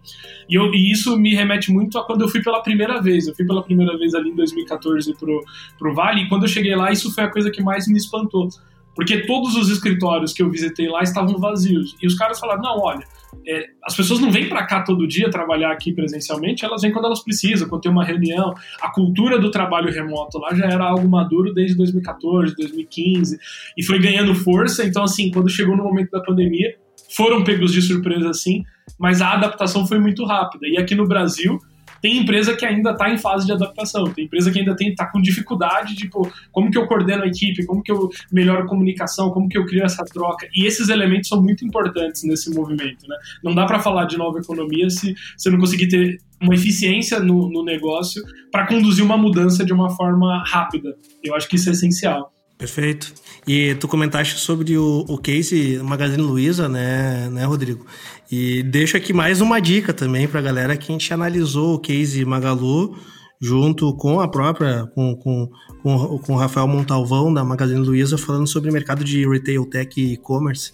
E, 0.49 0.55
eu, 0.55 0.73
e, 0.73 0.91
isso 0.91 1.17
me 1.17 1.33
remete 1.33 1.71
muito 1.71 1.97
a 1.97 2.05
quando 2.05 2.21
eu 2.21 2.27
fui 2.27 2.41
pela 2.41 2.61
primeira 2.61 3.01
vez. 3.01 3.27
Eu 3.27 3.35
fui 3.35 3.45
pela 3.45 3.63
primeira 3.63 3.97
vez 3.97 4.13
ali 4.13 4.29
em 4.29 4.35
2014 4.35 5.13
pro, 5.17 5.41
pro 5.77 5.93
Vale, 5.93 6.23
e 6.23 6.29
quando 6.29 6.43
eu 6.43 6.49
cheguei 6.49 6.75
lá, 6.75 6.91
isso 6.91 7.13
foi 7.13 7.23
a 7.23 7.29
coisa 7.29 7.49
que 7.51 7.61
mais 7.61 7.87
me 7.87 7.97
espantou. 7.97 8.49
Porque 8.95 9.25
todos 9.25 9.55
os 9.55 9.69
escritórios 9.69 10.33
que 10.33 10.41
eu 10.41 10.49
visitei 10.49 10.87
lá 10.87 11.01
estavam 11.01 11.37
vazios. 11.37 11.95
E 12.01 12.07
os 12.07 12.15
caras 12.15 12.39
falaram: 12.39 12.61
não, 12.61 12.79
olha, 12.79 13.05
é, 13.47 13.69
as 13.83 13.95
pessoas 13.95 14.19
não 14.19 14.31
vêm 14.31 14.47
para 14.47 14.65
cá 14.65 14.81
todo 14.81 15.07
dia 15.07 15.29
trabalhar 15.29 15.71
aqui 15.71 15.91
presencialmente, 15.93 16.63
elas 16.63 16.81
vêm 16.81 16.91
quando 16.91 17.05
elas 17.05 17.23
precisam, 17.23 17.67
quando 17.67 17.81
tem 17.81 17.91
uma 17.91 18.03
reunião. 18.03 18.53
A 18.81 18.91
cultura 18.91 19.39
do 19.39 19.51
trabalho 19.51 19.91
remoto 19.91 20.37
lá 20.37 20.53
já 20.53 20.65
era 20.65 20.83
algo 20.85 21.07
maduro 21.07 21.53
desde 21.53 21.75
2014, 21.77 22.55
2015 22.55 23.39
e 23.77 23.83
foi 23.83 23.99
ganhando 23.99 24.33
força. 24.35 24.85
Então, 24.85 25.03
assim, 25.03 25.31
quando 25.31 25.49
chegou 25.49 25.75
no 25.75 25.83
momento 25.83 26.11
da 26.11 26.21
pandemia, 26.21 26.75
foram 27.15 27.43
pegos 27.43 27.71
de 27.71 27.81
surpresa 27.81 28.29
assim, 28.29 28.63
mas 28.99 29.21
a 29.21 29.33
adaptação 29.33 29.85
foi 29.85 29.99
muito 29.99 30.25
rápida. 30.25 30.67
E 30.67 30.77
aqui 30.77 30.95
no 30.95 31.07
Brasil, 31.07 31.59
Tem 32.03 32.17
empresa 32.17 32.53
que 32.53 32.65
ainda 32.65 32.91
está 32.91 33.09
em 33.09 33.17
fase 33.17 33.45
de 33.45 33.53
adaptação, 33.53 34.03
tem 34.11 34.25
empresa 34.25 34.51
que 34.51 34.59
ainda 34.59 34.75
está 34.77 35.05
com 35.05 35.21
dificuldade 35.21 35.95
de, 35.95 36.09
pô, 36.09 36.29
como 36.51 36.69
que 36.69 36.77
eu 36.77 36.85
coordeno 36.85 37.23
a 37.23 37.27
equipe, 37.27 37.65
como 37.65 37.81
que 37.81 37.89
eu 37.89 38.09
melhoro 38.29 38.63
a 38.63 38.67
comunicação, 38.67 39.31
como 39.31 39.47
que 39.47 39.57
eu 39.57 39.65
crio 39.65 39.85
essa 39.85 40.03
troca. 40.03 40.45
E 40.53 40.65
esses 40.65 40.89
elementos 40.89 41.29
são 41.29 41.41
muito 41.41 41.63
importantes 41.63 42.23
nesse 42.23 42.53
movimento, 42.53 43.07
né? 43.07 43.15
Não 43.41 43.55
dá 43.55 43.65
para 43.65 43.79
falar 43.79 44.03
de 44.03 44.17
nova 44.17 44.37
economia 44.37 44.89
se 44.89 45.15
você 45.37 45.49
não 45.49 45.57
conseguir 45.57 45.87
ter 45.87 46.19
uma 46.41 46.53
eficiência 46.53 47.21
no, 47.21 47.49
no 47.49 47.63
negócio 47.63 48.21
para 48.51 48.67
conduzir 48.67 49.05
uma 49.05 49.17
mudança 49.17 49.63
de 49.63 49.71
uma 49.71 49.89
forma 49.89 50.43
rápida. 50.45 50.97
Eu 51.23 51.33
acho 51.33 51.47
que 51.47 51.55
isso 51.55 51.69
é 51.69 51.71
essencial. 51.71 52.32
Perfeito. 52.57 53.13
E 53.47 53.75
tu 53.75 53.87
comentaste 53.87 54.39
sobre 54.39 54.77
o, 54.77 55.05
o 55.07 55.17
case 55.17 55.79
Magazine 55.83 56.21
Luiza, 56.21 56.69
né, 56.69 57.29
né, 57.29 57.43
Rodrigo? 57.45 57.85
E 58.31 58.63
deixo 58.63 58.95
aqui 58.95 59.11
mais 59.11 59.41
uma 59.41 59.59
dica 59.59 59.93
também 59.93 60.27
para 60.27 60.39
a 60.39 60.43
galera 60.43 60.77
que 60.77 60.91
a 60.91 60.93
gente 60.93 61.13
analisou 61.13 61.75
o 61.75 61.79
case 61.79 62.23
Magalu 62.23 62.95
junto 63.41 63.93
com 63.97 64.21
a 64.21 64.27
própria, 64.27 64.85
com, 64.95 65.15
com, 65.17 65.49
com, 65.81 66.17
com 66.19 66.33
o 66.33 66.37
Rafael 66.37 66.67
Montalvão 66.67 67.33
da 67.33 67.43
Magazine 67.43 67.85
Luiza, 67.85 68.17
falando 68.17 68.47
sobre 68.47 68.69
o 68.69 68.73
mercado 68.73 69.03
de 69.03 69.27
retail 69.27 69.65
tech 69.65 69.99
e 69.99 70.13
e-commerce 70.13 70.71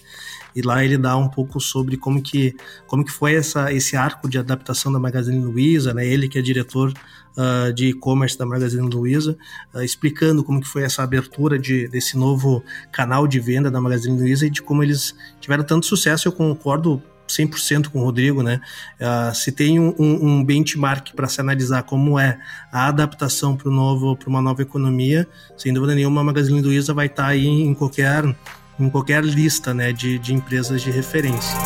e 0.59 0.61
lá 0.61 0.83
ele 0.83 0.97
dá 0.97 1.15
um 1.15 1.29
pouco 1.29 1.59
sobre 1.61 1.95
como 1.95 2.21
que, 2.21 2.53
como 2.85 3.05
que 3.05 3.11
foi 3.11 3.35
essa, 3.35 3.71
esse 3.71 3.95
arco 3.95 4.27
de 4.27 4.37
adaptação 4.37 4.91
da 4.91 4.99
Magazine 4.99 5.41
Luiza, 5.41 5.93
né? 5.93 6.05
Ele 6.05 6.27
que 6.27 6.37
é 6.37 6.41
diretor 6.41 6.91
uh, 7.37 7.71
de 7.73 7.87
e-commerce 7.87 8.37
da 8.37 8.45
Magazine 8.45 8.89
Luiza, 8.89 9.37
uh, 9.73 9.81
explicando 9.81 10.43
como 10.43 10.59
que 10.59 10.67
foi 10.67 10.83
essa 10.83 11.01
abertura 11.01 11.57
de, 11.57 11.87
desse 11.87 12.17
novo 12.17 12.61
canal 12.91 13.25
de 13.25 13.39
venda 13.39 13.71
da 13.71 13.79
Magazine 13.79 14.19
Luiza 14.19 14.47
e 14.47 14.49
de 14.49 14.61
como 14.61 14.83
eles 14.83 15.15
tiveram 15.39 15.63
tanto 15.63 15.85
sucesso. 15.85 16.27
Eu 16.27 16.33
concordo 16.33 17.01
100% 17.29 17.87
com 17.87 18.01
o 18.01 18.03
Rodrigo, 18.03 18.43
né? 18.43 18.59
Uh, 18.99 19.33
se 19.33 19.53
tem 19.53 19.79
um, 19.79 19.95
um 19.97 20.43
benchmark 20.43 21.13
para 21.15 21.27
se 21.29 21.39
analisar 21.39 21.83
como 21.83 22.19
é 22.19 22.37
a 22.69 22.87
adaptação 22.87 23.55
para 23.55 23.71
novo, 23.71 24.17
para 24.17 24.27
uma 24.27 24.41
nova 24.41 24.61
economia, 24.61 25.25
sem 25.57 25.71
dúvida 25.73 25.95
nenhuma, 25.95 26.19
a 26.19 26.23
Magazine 26.23 26.61
Luiza 26.61 26.93
vai 26.93 27.05
estar 27.05 27.23
tá 27.23 27.29
aí 27.29 27.47
em 27.47 27.73
qualquer 27.73 28.35
em 28.79 28.89
qualquer 28.89 29.23
lista 29.23 29.73
né, 29.73 29.91
de, 29.91 30.17
de 30.17 30.33
empresas 30.33 30.81
de 30.81 30.89
referência. 30.89 31.57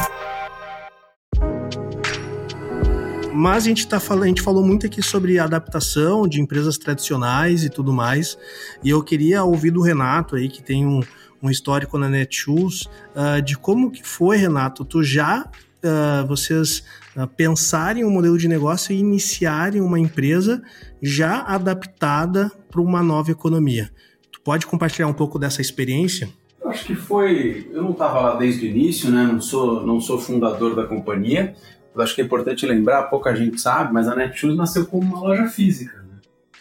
Mas 3.34 3.63
a 3.65 3.67
gente, 3.67 3.88
tá 3.88 3.97
a 3.97 4.26
gente 4.26 4.41
falou 4.41 4.63
muito 4.63 4.86
aqui 4.86 5.02
sobre 5.02 5.39
adaptação 5.39 6.28
de 6.28 6.39
empresas 6.39 6.78
tradicionais 6.78 7.63
e 7.63 7.69
tudo 7.69 7.91
mais. 7.91 8.38
E 8.84 8.89
eu 8.89 9.04
queria 9.04 9.43
ouvir 9.43 9.71
do 9.71 9.82
Renato 9.82 10.36
aí, 10.36 10.47
que 10.47 10.62
tem 10.62 10.86
um, 10.86 11.02
um 11.41 11.49
histórico 11.49 11.97
na 11.97 12.08
Netshoes, 12.08 12.84
uh, 13.15 13.41
de 13.43 13.58
como 13.58 13.91
que 13.91 14.08
foi, 14.08 14.38
Renato, 14.38 14.86
tu 14.86 15.04
já, 15.04 15.41
uh, 15.41 16.28
vocês 16.28 16.84
uh, 17.17 17.28
pensarem 17.28 18.06
um 18.06 18.12
modelo 18.12 18.38
de 18.38 18.47
negócio 18.47 18.93
e 18.93 18.99
iniciarem 18.99 19.82
uma 19.82 19.99
empresa 19.99 20.62
já 21.02 21.41
adaptada 21.41 22.52
para 22.69 22.82
uma 22.82 23.02
nova 23.02 23.32
economia. 23.32 23.91
Tu 24.32 24.39
pode 24.41 24.65
compartilhar 24.67 25.08
um 25.08 25.13
pouco 25.13 25.39
dessa 25.39 25.60
experiência? 25.60 26.30
Eu 26.63 26.69
acho 26.69 26.86
que 26.86 26.95
foi. 26.95 27.69
Eu 27.71 27.84
não 27.84 27.91
estava 27.91 28.21
lá 28.21 28.36
desde 28.36 28.65
o 28.65 28.69
início, 28.69 29.12
né? 29.12 29.23
Não 29.23 29.41
sou, 29.41 29.86
não 29.86 29.99
sou 29.99 30.17
fundador 30.17 30.76
da 30.76 30.86
companhia. 30.86 31.56
Eu 31.93 32.02
acho 32.02 32.15
que 32.15 32.21
é 32.21 32.23
importante 32.23 32.65
lembrar, 32.65 33.04
pouca 33.04 33.36
gente 33.36 33.60
sabe, 33.62 33.93
mas 33.93 34.08
a 34.08 34.15
Netshoes 34.15 34.58
nasceu 34.58 34.86
como 34.86 35.04
uma 35.04 35.19
loja 35.19 35.47
física. 35.47 36.02
Né? 36.02 36.13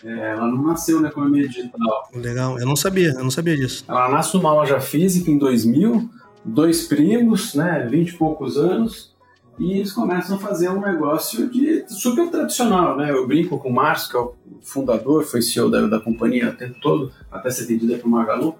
É, 0.04 0.30
ela 0.32 0.46
não 0.46 0.62
nasceu 0.62 1.00
na 1.00 1.08
economia 1.08 1.48
digital. 1.48 2.10
Legal, 2.14 2.58
eu 2.58 2.66
não 2.66 2.76
sabia, 2.76 3.10
eu 3.10 3.24
não 3.24 3.30
sabia 3.30 3.56
disso. 3.56 3.84
Ela 3.88 4.10
nasce 4.10 4.36
numa 4.36 4.52
loja 4.52 4.78
física 4.78 5.30
em 5.30 5.38
2000, 5.38 6.10
dois 6.44 6.86
primos, 6.86 7.54
né, 7.54 7.86
20 7.90 8.10
e 8.10 8.16
poucos 8.18 8.58
anos, 8.58 9.12
e 9.58 9.74
eles 9.74 9.92
começam 9.92 10.36
a 10.36 10.38
fazer 10.38 10.68
um 10.70 10.80
negócio 10.80 11.48
de 11.48 11.84
super 11.88 12.30
tradicional, 12.30 12.96
né? 12.96 13.10
Eu 13.10 13.26
brinco 13.26 13.58
com 13.58 13.68
o 13.68 13.72
Márcio, 13.72 14.10
que 14.10 14.16
é 14.16 14.20
o 14.20 14.34
fundador, 14.62 15.24
foi 15.24 15.40
CEO 15.40 15.70
da, 15.70 15.86
da 15.86 16.00
companhia 16.00 16.50
o 16.50 16.56
tempo 16.56 16.78
todo, 16.80 17.12
até 17.30 17.50
ser 17.50 17.66
vendida 17.66 17.96
para 17.96 18.06
o 18.06 18.10
Magalu. 18.10 18.56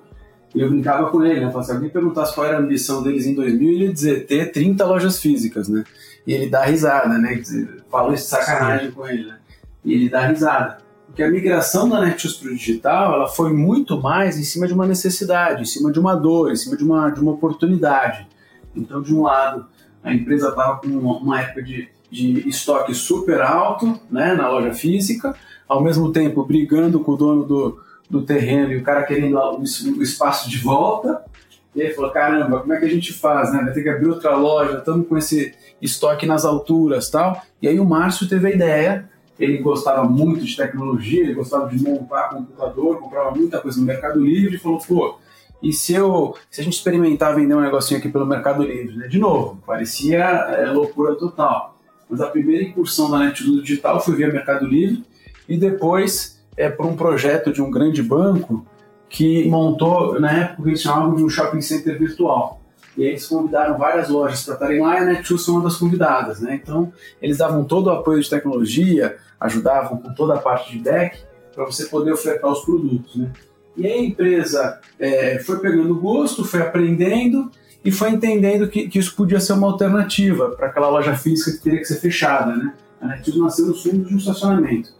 E 0.54 0.60
eu 0.60 0.68
brincava 0.68 1.10
com 1.10 1.24
ele, 1.24 1.40
né? 1.40 1.46
Falava, 1.46 1.64
se 1.64 1.72
alguém 1.72 1.88
perguntasse 1.88 2.34
qual 2.34 2.46
era 2.46 2.56
a 2.56 2.60
ambição 2.60 3.02
deles 3.02 3.26
em 3.26 3.34
2000, 3.34 3.68
ele 3.70 3.84
ia 3.86 3.92
dizer 3.92 4.26
ter 4.26 4.52
30 4.52 4.84
lojas 4.84 5.18
físicas, 5.18 5.68
né? 5.68 5.84
E 6.26 6.32
ele 6.32 6.48
dá 6.48 6.64
risada, 6.64 7.18
né? 7.18 7.42
Fala 7.90 8.14
isso 8.14 8.24
de 8.24 8.30
sacanagem 8.30 8.88
Sim. 8.88 8.92
com 8.94 9.06
ele, 9.06 9.26
né? 9.26 9.38
E 9.84 9.94
ele 9.94 10.08
dá 10.08 10.26
risada. 10.26 10.78
Porque 11.06 11.22
a 11.22 11.30
migração 11.30 11.88
da 11.88 12.00
Netshoes 12.00 12.36
para 12.36 12.50
o 12.50 12.54
digital, 12.54 13.14
ela 13.14 13.28
foi 13.28 13.52
muito 13.52 14.00
mais 14.00 14.38
em 14.38 14.44
cima 14.44 14.66
de 14.66 14.72
uma 14.72 14.86
necessidade, 14.86 15.62
em 15.62 15.66
cima 15.66 15.90
de 15.90 15.98
uma 15.98 16.14
dor, 16.14 16.50
em 16.50 16.56
cima 16.56 16.76
de 16.76 16.84
uma, 16.84 17.10
de 17.10 17.20
uma 17.20 17.32
oportunidade. 17.32 18.26
Então, 18.74 19.02
de 19.02 19.14
um 19.14 19.22
lado, 19.22 19.66
a 20.02 20.12
empresa 20.12 20.48
estava 20.48 20.78
com 20.78 20.88
uma 20.88 21.40
época 21.40 21.62
de, 21.62 21.88
de 22.10 22.48
estoque 22.48 22.94
super 22.94 23.40
alto, 23.40 24.00
né? 24.10 24.34
Na 24.34 24.48
loja 24.48 24.72
física, 24.72 25.34
ao 25.68 25.82
mesmo 25.82 26.12
tempo 26.12 26.44
brigando 26.44 27.00
com 27.00 27.12
o 27.12 27.16
dono 27.16 27.44
do 27.44 27.80
do 28.12 28.20
terreno 28.20 28.70
e 28.70 28.76
o 28.76 28.82
cara 28.82 29.02
querendo 29.04 29.38
o 29.38 30.02
espaço 30.02 30.50
de 30.50 30.58
volta. 30.58 31.24
E 31.74 31.80
aí 31.80 31.94
falou, 31.94 32.10
caramba, 32.10 32.60
como 32.60 32.74
é 32.74 32.78
que 32.78 32.84
a 32.84 32.90
gente 32.90 33.10
faz, 33.14 33.50
né? 33.50 33.62
Vai 33.64 33.72
ter 33.72 33.82
que 33.82 33.88
abrir 33.88 34.06
outra 34.06 34.36
loja, 34.36 34.76
estamos 34.76 35.08
com 35.08 35.16
esse 35.16 35.54
estoque 35.80 36.26
nas 36.26 36.44
alturas 36.44 37.08
tal. 37.08 37.40
E 37.62 37.66
aí 37.66 37.80
o 37.80 37.86
Márcio 37.86 38.28
teve 38.28 38.48
a 38.48 38.50
ideia, 38.50 39.08
ele 39.40 39.56
gostava 39.56 40.04
muito 40.04 40.44
de 40.44 40.54
tecnologia, 40.54 41.22
ele 41.22 41.32
gostava 41.32 41.66
de 41.70 41.82
montar 41.82 42.28
computador, 42.28 42.98
comprava 42.98 43.30
muita 43.30 43.58
coisa 43.58 43.80
no 43.80 43.86
Mercado 43.86 44.20
Livre 44.20 44.56
e 44.56 44.58
falou, 44.58 44.78
pô, 44.86 45.18
e 45.62 45.72
se, 45.72 45.94
eu, 45.94 46.36
se 46.50 46.60
a 46.60 46.64
gente 46.64 46.74
experimentar 46.74 47.34
vender 47.34 47.54
um 47.54 47.62
negocinho 47.62 47.98
aqui 47.98 48.10
pelo 48.10 48.26
Mercado 48.26 48.62
Livre, 48.62 48.94
né? 48.94 49.08
De 49.08 49.18
novo, 49.18 49.58
parecia 49.66 50.18
é, 50.18 50.70
loucura 50.70 51.14
total. 51.14 51.78
Mas 52.10 52.20
a 52.20 52.26
primeira 52.26 52.62
incursão 52.62 53.10
da 53.10 53.18
Netshoes 53.18 53.62
digital 53.62 53.98
foi 53.98 54.14
via 54.16 54.30
Mercado 54.30 54.66
Livre 54.66 55.02
e 55.48 55.56
depois 55.56 56.31
é 56.56 56.68
por 56.68 56.86
um 56.86 56.96
projeto 56.96 57.52
de 57.52 57.62
um 57.62 57.70
grande 57.70 58.02
banco 58.02 58.66
que 59.08 59.48
montou, 59.48 60.18
na 60.18 60.32
época, 60.32 60.68
eles 60.68 60.80
chamavam 60.80 61.14
de 61.14 61.22
um 61.22 61.28
shopping 61.28 61.60
center 61.60 61.98
virtual. 61.98 62.62
E 62.96 63.02
eles 63.04 63.26
convidaram 63.26 63.78
várias 63.78 64.08
lojas 64.08 64.44
para 64.44 64.54
estarem 64.54 64.80
lá 64.80 64.96
e 64.96 64.98
a 64.98 65.04
Netshoes 65.04 65.44
foi 65.44 65.54
uma 65.54 65.64
das 65.64 65.76
convidadas. 65.76 66.40
Né? 66.40 66.58
Então, 66.62 66.92
eles 67.20 67.38
davam 67.38 67.64
todo 67.64 67.86
o 67.86 67.90
apoio 67.90 68.22
de 68.22 68.28
tecnologia, 68.28 69.16
ajudavam 69.40 69.98
com 69.98 70.14
toda 70.14 70.34
a 70.34 70.38
parte 70.38 70.72
de 70.72 70.78
back 70.78 71.18
para 71.54 71.64
você 71.64 71.86
poder 71.86 72.12
ofertar 72.12 72.50
os 72.50 72.64
produtos. 72.64 73.16
Né? 73.16 73.30
E 73.76 73.86
aí 73.86 73.92
a 73.92 74.02
empresa 74.02 74.80
é, 74.98 75.38
foi 75.38 75.58
pegando 75.58 75.94
gosto, 75.94 76.44
foi 76.44 76.60
aprendendo 76.60 77.50
e 77.84 77.90
foi 77.90 78.10
entendendo 78.10 78.68
que, 78.68 78.88
que 78.88 78.98
isso 78.98 79.16
podia 79.16 79.40
ser 79.40 79.54
uma 79.54 79.66
alternativa 79.66 80.50
para 80.50 80.68
aquela 80.68 80.88
loja 80.88 81.14
física 81.14 81.52
que 81.52 81.62
teria 81.62 81.78
que 81.78 81.86
ser 81.86 81.98
fechada. 81.98 82.54
Né? 82.54 82.74
A 83.00 83.08
Netshoes 83.08 83.38
nasceu 83.38 83.66
no 83.66 83.74
fundo 83.74 84.04
de 84.04 84.14
um 84.14 84.18
estacionamento. 84.18 84.90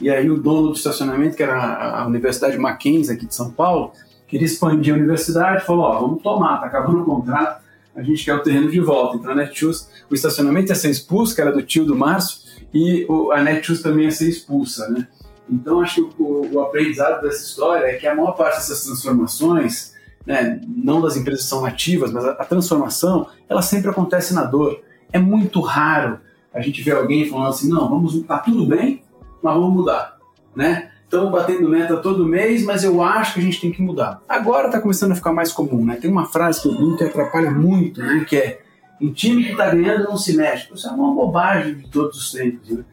E 0.00 0.08
aí 0.08 0.30
o 0.30 0.38
dono 0.38 0.68
do 0.68 0.74
estacionamento, 0.74 1.36
que 1.36 1.42
era 1.42 2.00
a 2.00 2.06
Universidade 2.06 2.56
Mackenzie 2.56 3.14
aqui 3.14 3.26
de 3.26 3.34
São 3.34 3.50
Paulo, 3.50 3.92
queria 4.26 4.46
expandir 4.46 4.94
a 4.94 4.96
universidade, 4.96 5.66
falou, 5.66 5.84
ó, 5.84 6.00
vamos 6.00 6.22
tomar, 6.22 6.58
tá 6.58 6.66
acabando 6.66 7.02
o 7.02 7.04
contrato, 7.04 7.60
a 7.94 8.02
gente 8.02 8.24
quer 8.24 8.34
o 8.34 8.42
terreno 8.42 8.70
de 8.70 8.80
volta. 8.80 9.16
Então 9.16 9.32
a 9.32 9.34
Netshoes, 9.34 9.90
o 10.08 10.14
estacionamento 10.14 10.70
ia 10.70 10.74
ser 10.74 10.90
expulso, 10.90 11.34
que 11.34 11.40
era 11.40 11.52
do 11.52 11.62
tio 11.62 11.84
do 11.84 11.96
Márcio, 11.96 12.40
e 12.72 13.06
a 13.32 13.42
Netshoes 13.42 13.82
também 13.82 14.04
ia 14.04 14.10
ser 14.10 14.28
expulsa, 14.28 14.88
né? 14.88 15.06
Então 15.50 15.80
acho 15.80 16.08
que 16.08 16.22
o, 16.22 16.48
o, 16.52 16.60
aprendizado 16.60 17.22
dessa 17.22 17.42
história 17.42 17.86
é 17.86 17.94
que 17.94 18.06
a 18.06 18.14
maior 18.14 18.32
parte 18.32 18.56
dessas 18.56 18.84
transformações, 18.84 19.94
né, 20.24 20.60
não 20.68 21.00
das 21.00 21.16
empresas 21.16 21.42
que 21.42 21.50
são 21.50 21.64
ativas, 21.64 22.12
mas 22.12 22.24
a, 22.24 22.30
a 22.32 22.44
transformação, 22.44 23.26
ela 23.48 23.60
sempre 23.60 23.90
acontece 23.90 24.32
na 24.32 24.44
dor. 24.44 24.80
É 25.12 25.18
muito 25.18 25.60
raro 25.60 26.20
a 26.54 26.60
gente 26.60 26.80
ver 26.82 26.92
alguém 26.92 27.28
falando 27.28 27.48
assim, 27.48 27.68
não, 27.68 27.88
vamos, 27.88 28.22
tá 28.22 28.38
tudo 28.38 28.64
bem, 28.64 29.02
mas 29.42 29.54
vamos 29.54 29.72
mudar, 29.72 30.18
né? 30.54 30.90
Estamos 31.10 31.32
batendo 31.32 31.68
meta 31.68 31.96
todo 31.96 32.24
mês, 32.24 32.64
mas 32.64 32.84
eu 32.84 33.02
acho 33.02 33.34
que 33.34 33.40
a 33.40 33.42
gente 33.42 33.60
tem 33.60 33.72
que 33.72 33.82
mudar. 33.82 34.22
Agora 34.28 34.68
está 34.68 34.80
começando 34.80 35.10
a 35.10 35.16
ficar 35.16 35.32
mais 35.32 35.52
comum, 35.52 35.84
né? 35.84 35.96
Tem 35.96 36.08
uma 36.08 36.26
frase 36.26 36.62
que 36.62 36.68
eu 36.68 36.96
que 36.96 37.02
atrapalha 37.02 37.50
muito, 37.50 38.00
né? 38.00 38.24
Que 38.28 38.36
é, 38.36 38.60
em 39.00 39.10
time 39.12 39.42
que 39.42 39.50
está 39.50 39.70
ganhando 39.70 40.04
não 40.04 40.16
se 40.16 40.36
mexe. 40.36 40.72
Isso 40.72 40.86
é 40.86 40.92
uma 40.92 41.12
bobagem 41.12 41.74
de 41.74 41.88
todos 41.88 42.16
os 42.16 42.30
tempos, 42.30 42.70
né? 42.70 42.84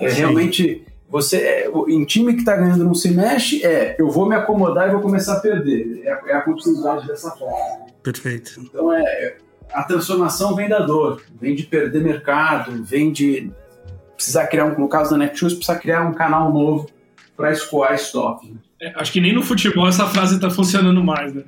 É 0.00 0.08
realmente, 0.08 0.86
você, 1.06 1.36
é, 1.36 1.70
em 1.88 2.04
time 2.06 2.32
que 2.32 2.40
está 2.40 2.56
ganhando 2.56 2.82
não 2.82 2.94
se 2.94 3.10
mexe, 3.10 3.62
é, 3.62 3.96
eu 3.98 4.10
vou 4.10 4.26
me 4.26 4.34
acomodar 4.34 4.88
e 4.88 4.92
vou 4.92 5.02
começar 5.02 5.34
a 5.34 5.40
perder. 5.40 6.02
É, 6.02 6.30
é 6.30 6.34
a 6.34 6.40
continuidade 6.40 7.06
dessa 7.06 7.30
forma. 7.32 7.86
Perfeito. 8.02 8.58
Então, 8.58 8.90
é, 8.90 9.36
a 9.70 9.82
transformação 9.82 10.54
vem 10.54 10.66
da 10.66 10.80
dor, 10.80 11.20
vem 11.38 11.54
de 11.54 11.64
perder 11.64 12.02
mercado, 12.02 12.82
vem 12.82 13.12
de 13.12 13.52
precisar 14.16 14.46
criar 14.46 14.64
um, 14.64 14.78
no 14.78 14.88
caso 14.88 15.10
da 15.10 15.18
Netshoes, 15.18 15.54
precisar 15.54 15.78
criar 15.78 16.02
um 16.02 16.12
canal 16.12 16.52
novo 16.52 16.88
para 17.36 17.52
escoar 17.52 17.94
estoque. 17.94 18.48
Né? 18.48 18.56
É, 18.80 18.92
acho 18.96 19.10
que 19.10 19.20
nem 19.20 19.32
no 19.32 19.42
futebol 19.42 19.88
essa 19.88 20.06
frase 20.06 20.34
está 20.34 20.50
funcionando 20.50 21.02
mais, 21.02 21.32
né? 21.32 21.42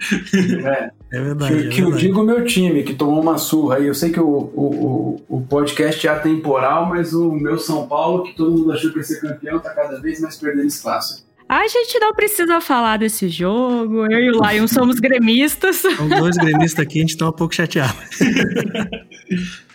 É, 0.64 0.90
é 1.18 1.20
verdade. 1.20 1.54
Que, 1.54 1.66
é 1.66 1.70
que 1.70 1.80
eu 1.80 1.92
digo 1.92 2.22
o 2.22 2.24
meu 2.24 2.44
time, 2.44 2.82
que 2.82 2.94
tomou 2.94 3.20
uma 3.20 3.36
surra 3.36 3.76
aí. 3.76 3.86
Eu 3.86 3.94
sei 3.94 4.10
que 4.10 4.20
o, 4.20 4.26
o, 4.26 5.22
o, 5.28 5.40
podcast 5.42 6.06
é 6.06 6.10
atemporal, 6.10 6.86
mas 6.86 7.12
o 7.12 7.32
meu 7.32 7.58
São 7.58 7.86
Paulo, 7.86 8.22
que 8.22 8.34
todo 8.34 8.52
mundo 8.52 8.72
achou 8.72 8.90
que 8.90 8.98
ia 8.98 9.02
ser 9.02 9.20
campeão, 9.20 9.58
está 9.58 9.70
cada 9.74 10.00
vez 10.00 10.20
mais 10.20 10.36
perdendo 10.36 10.68
espaço. 10.68 11.26
A 11.46 11.66
gente 11.66 11.98
não 11.98 12.14
precisa 12.14 12.60
falar 12.60 12.98
desse 12.98 13.28
jogo. 13.28 14.10
Eu 14.10 14.20
e 14.20 14.30
o 14.30 14.40
Lion 14.42 14.66
somos 14.66 14.98
gremistas. 14.98 15.76
São 15.76 16.08
dois 16.08 16.36
gremistas 16.36 16.84
aqui, 16.84 16.98
a 16.98 17.00
gente 17.02 17.10
está 17.10 17.28
um 17.28 17.32
pouco 17.32 17.54
chateado. 17.54 17.96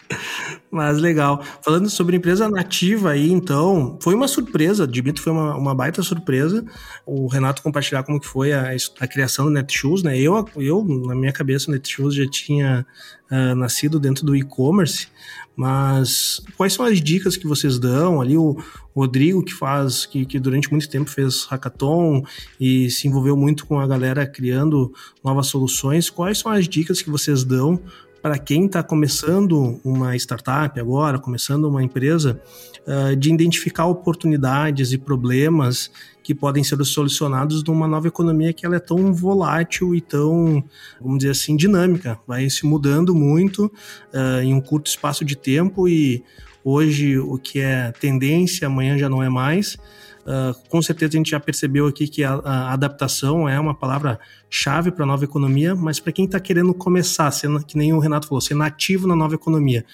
Mas 0.73 0.97
legal. 0.97 1.39
Falando 1.61 1.87
sobre 1.87 2.17
empresa 2.17 2.49
nativa 2.49 3.11
aí, 3.11 3.31
então, 3.31 3.95
foi 4.01 4.15
uma 4.15 4.27
surpresa, 4.27 4.85
admito 4.85 5.21
foi 5.21 5.31
uma, 5.31 5.55
uma 5.55 5.75
baita 5.75 6.01
surpresa 6.01 6.65
o 7.05 7.27
Renato 7.27 7.61
compartilhar 7.61 8.01
como 8.01 8.19
que 8.19 8.25
foi 8.25 8.53
a, 8.53 8.71
a 8.99 9.07
criação 9.07 9.45
do 9.45 9.51
Netshoes, 9.51 10.01
né? 10.01 10.17
Eu, 10.17 10.49
eu, 10.55 10.83
na 10.83 11.13
minha 11.13 11.31
cabeça, 11.31 11.69
o 11.69 11.73
Netshoes 11.75 12.15
já 12.15 12.25
tinha 12.27 12.83
uh, 13.29 13.53
nascido 13.53 13.99
dentro 13.99 14.25
do 14.25 14.35
e-commerce, 14.35 15.09
mas 15.55 16.41
quais 16.57 16.73
são 16.73 16.83
as 16.83 16.99
dicas 16.99 17.37
que 17.37 17.45
vocês 17.45 17.77
dão? 17.77 18.19
Ali 18.19 18.35
o 18.35 18.57
Rodrigo, 18.95 19.43
que 19.43 19.53
faz, 19.53 20.07
que, 20.07 20.25
que 20.25 20.39
durante 20.39 20.71
muito 20.71 20.89
tempo 20.89 21.07
fez 21.07 21.45
hackathon 21.45 22.23
e 22.59 22.89
se 22.89 23.07
envolveu 23.07 23.37
muito 23.37 23.67
com 23.67 23.79
a 23.79 23.85
galera 23.85 24.25
criando 24.25 24.91
novas 25.23 25.45
soluções, 25.45 26.09
quais 26.09 26.39
são 26.39 26.51
as 26.51 26.67
dicas 26.67 26.99
que 26.99 27.11
vocês 27.11 27.43
dão 27.43 27.79
para 28.23 28.39
quem 28.39 28.67
está 28.67 28.81
começando 28.81 29.81
uma 29.83 30.15
startup 30.15 30.79
agora, 30.79 31.19
começando 31.19 31.65
uma 31.65 31.83
empresa, 31.83 32.41
uh, 32.87 33.13
de 33.17 33.29
identificar 33.29 33.85
oportunidades 33.85 34.93
e 34.93 34.97
problemas 34.97 35.91
que 36.23 36.33
podem 36.33 36.63
ser 36.63 36.81
solucionados 36.85 37.61
numa 37.65 37.85
nova 37.85 38.07
economia 38.07 38.53
que 38.53 38.65
ela 38.65 38.77
é 38.77 38.79
tão 38.79 39.13
volátil 39.13 39.93
e 39.93 39.99
tão, 39.99 40.63
vamos 41.01 41.17
dizer 41.17 41.31
assim, 41.31 41.57
dinâmica, 41.57 42.17
vai 42.25 42.49
se 42.49 42.65
mudando 42.65 43.13
muito 43.13 43.65
uh, 43.65 44.41
em 44.41 44.53
um 44.53 44.61
curto 44.61 44.87
espaço 44.87 45.25
de 45.25 45.35
tempo 45.35 45.85
e 45.85 46.23
hoje 46.63 47.19
o 47.19 47.37
que 47.37 47.59
é 47.59 47.91
tendência 47.91 48.67
amanhã 48.67 48.97
já 48.97 49.09
não 49.09 49.21
é 49.21 49.27
mais. 49.27 49.77
Uh, 50.23 50.55
com 50.69 50.81
certeza 50.81 51.11
a 51.13 51.17
gente 51.17 51.31
já 51.31 51.39
percebeu 51.39 51.85
aqui 51.85 52.07
que 52.07 52.23
a, 52.23 52.35
a 52.35 52.73
adaptação 52.73 53.47
é 53.47 53.59
uma 53.59 53.75
palavra-chave 53.75 54.89
para 54.91 55.03
a 55.03 55.07
nova 55.07 55.25
economia, 55.25 55.75
mas 55.75 55.99
para 55.99 56.13
quem 56.13 56.25
está 56.25 56.39
querendo 56.39 56.73
começar, 56.73 57.29
sendo, 57.31 57.63
que 57.63 57.77
nem 57.77 57.91
o 57.91 57.99
Renato 57.99 58.27
falou, 58.27 58.39
ser 58.39 58.55
nativo 58.55 59.05
na 59.05 59.15
nova 59.15 59.35
economia, 59.35 59.85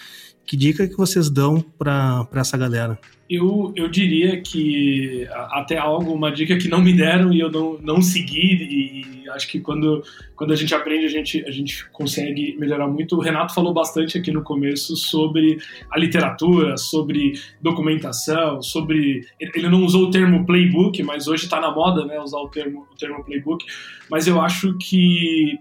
que 0.50 0.58
dica 0.58 0.88
que 0.88 0.98
vocês 0.98 1.30
dão 1.30 1.62
para 1.62 2.28
essa 2.34 2.58
galera? 2.58 2.98
Eu, 3.30 3.72
eu 3.76 3.88
diria 3.88 4.42
que 4.42 5.28
até 5.52 5.78
algo, 5.78 6.12
uma 6.12 6.32
dica 6.32 6.58
que 6.58 6.68
não 6.68 6.82
me 6.82 6.92
deram 6.92 7.32
e 7.32 7.40
eu 7.40 7.52
não, 7.52 7.78
não 7.80 8.02
segui, 8.02 9.06
e 9.24 9.30
acho 9.30 9.48
que 9.48 9.60
quando, 9.60 10.04
quando 10.36 10.52
a 10.52 10.56
gente 10.56 10.74
aprende 10.74 11.06
a 11.06 11.10
gente, 11.10 11.46
a 11.46 11.52
gente 11.52 11.88
consegue 11.92 12.58
melhorar 12.58 12.88
muito. 12.88 13.16
O 13.16 13.20
Renato 13.20 13.54
falou 13.54 13.76
bastante 13.76 14.18
aqui 14.18 14.32
no 14.32 14.42
começo 14.42 14.96
sobre 14.96 15.60
a 15.92 16.00
literatura, 16.00 16.78
sobre 16.78 17.34
documentação, 17.62 18.60
sobre. 18.64 19.28
Ele 19.40 19.70
não 19.70 19.84
usou 19.84 20.06
o 20.06 20.10
termo 20.10 20.48
playbook, 20.48 21.04
mas 21.04 21.28
hoje 21.28 21.44
está 21.44 21.62
na 21.62 21.70
moda 21.70 22.06
né, 22.06 22.20
usar 22.20 22.40
o 22.40 22.50
termo, 22.50 22.88
o 22.92 22.96
termo 22.96 23.24
playbook, 23.24 23.64
mas 24.10 24.26
eu 24.26 24.42
acho 24.42 24.76
que 24.80 25.60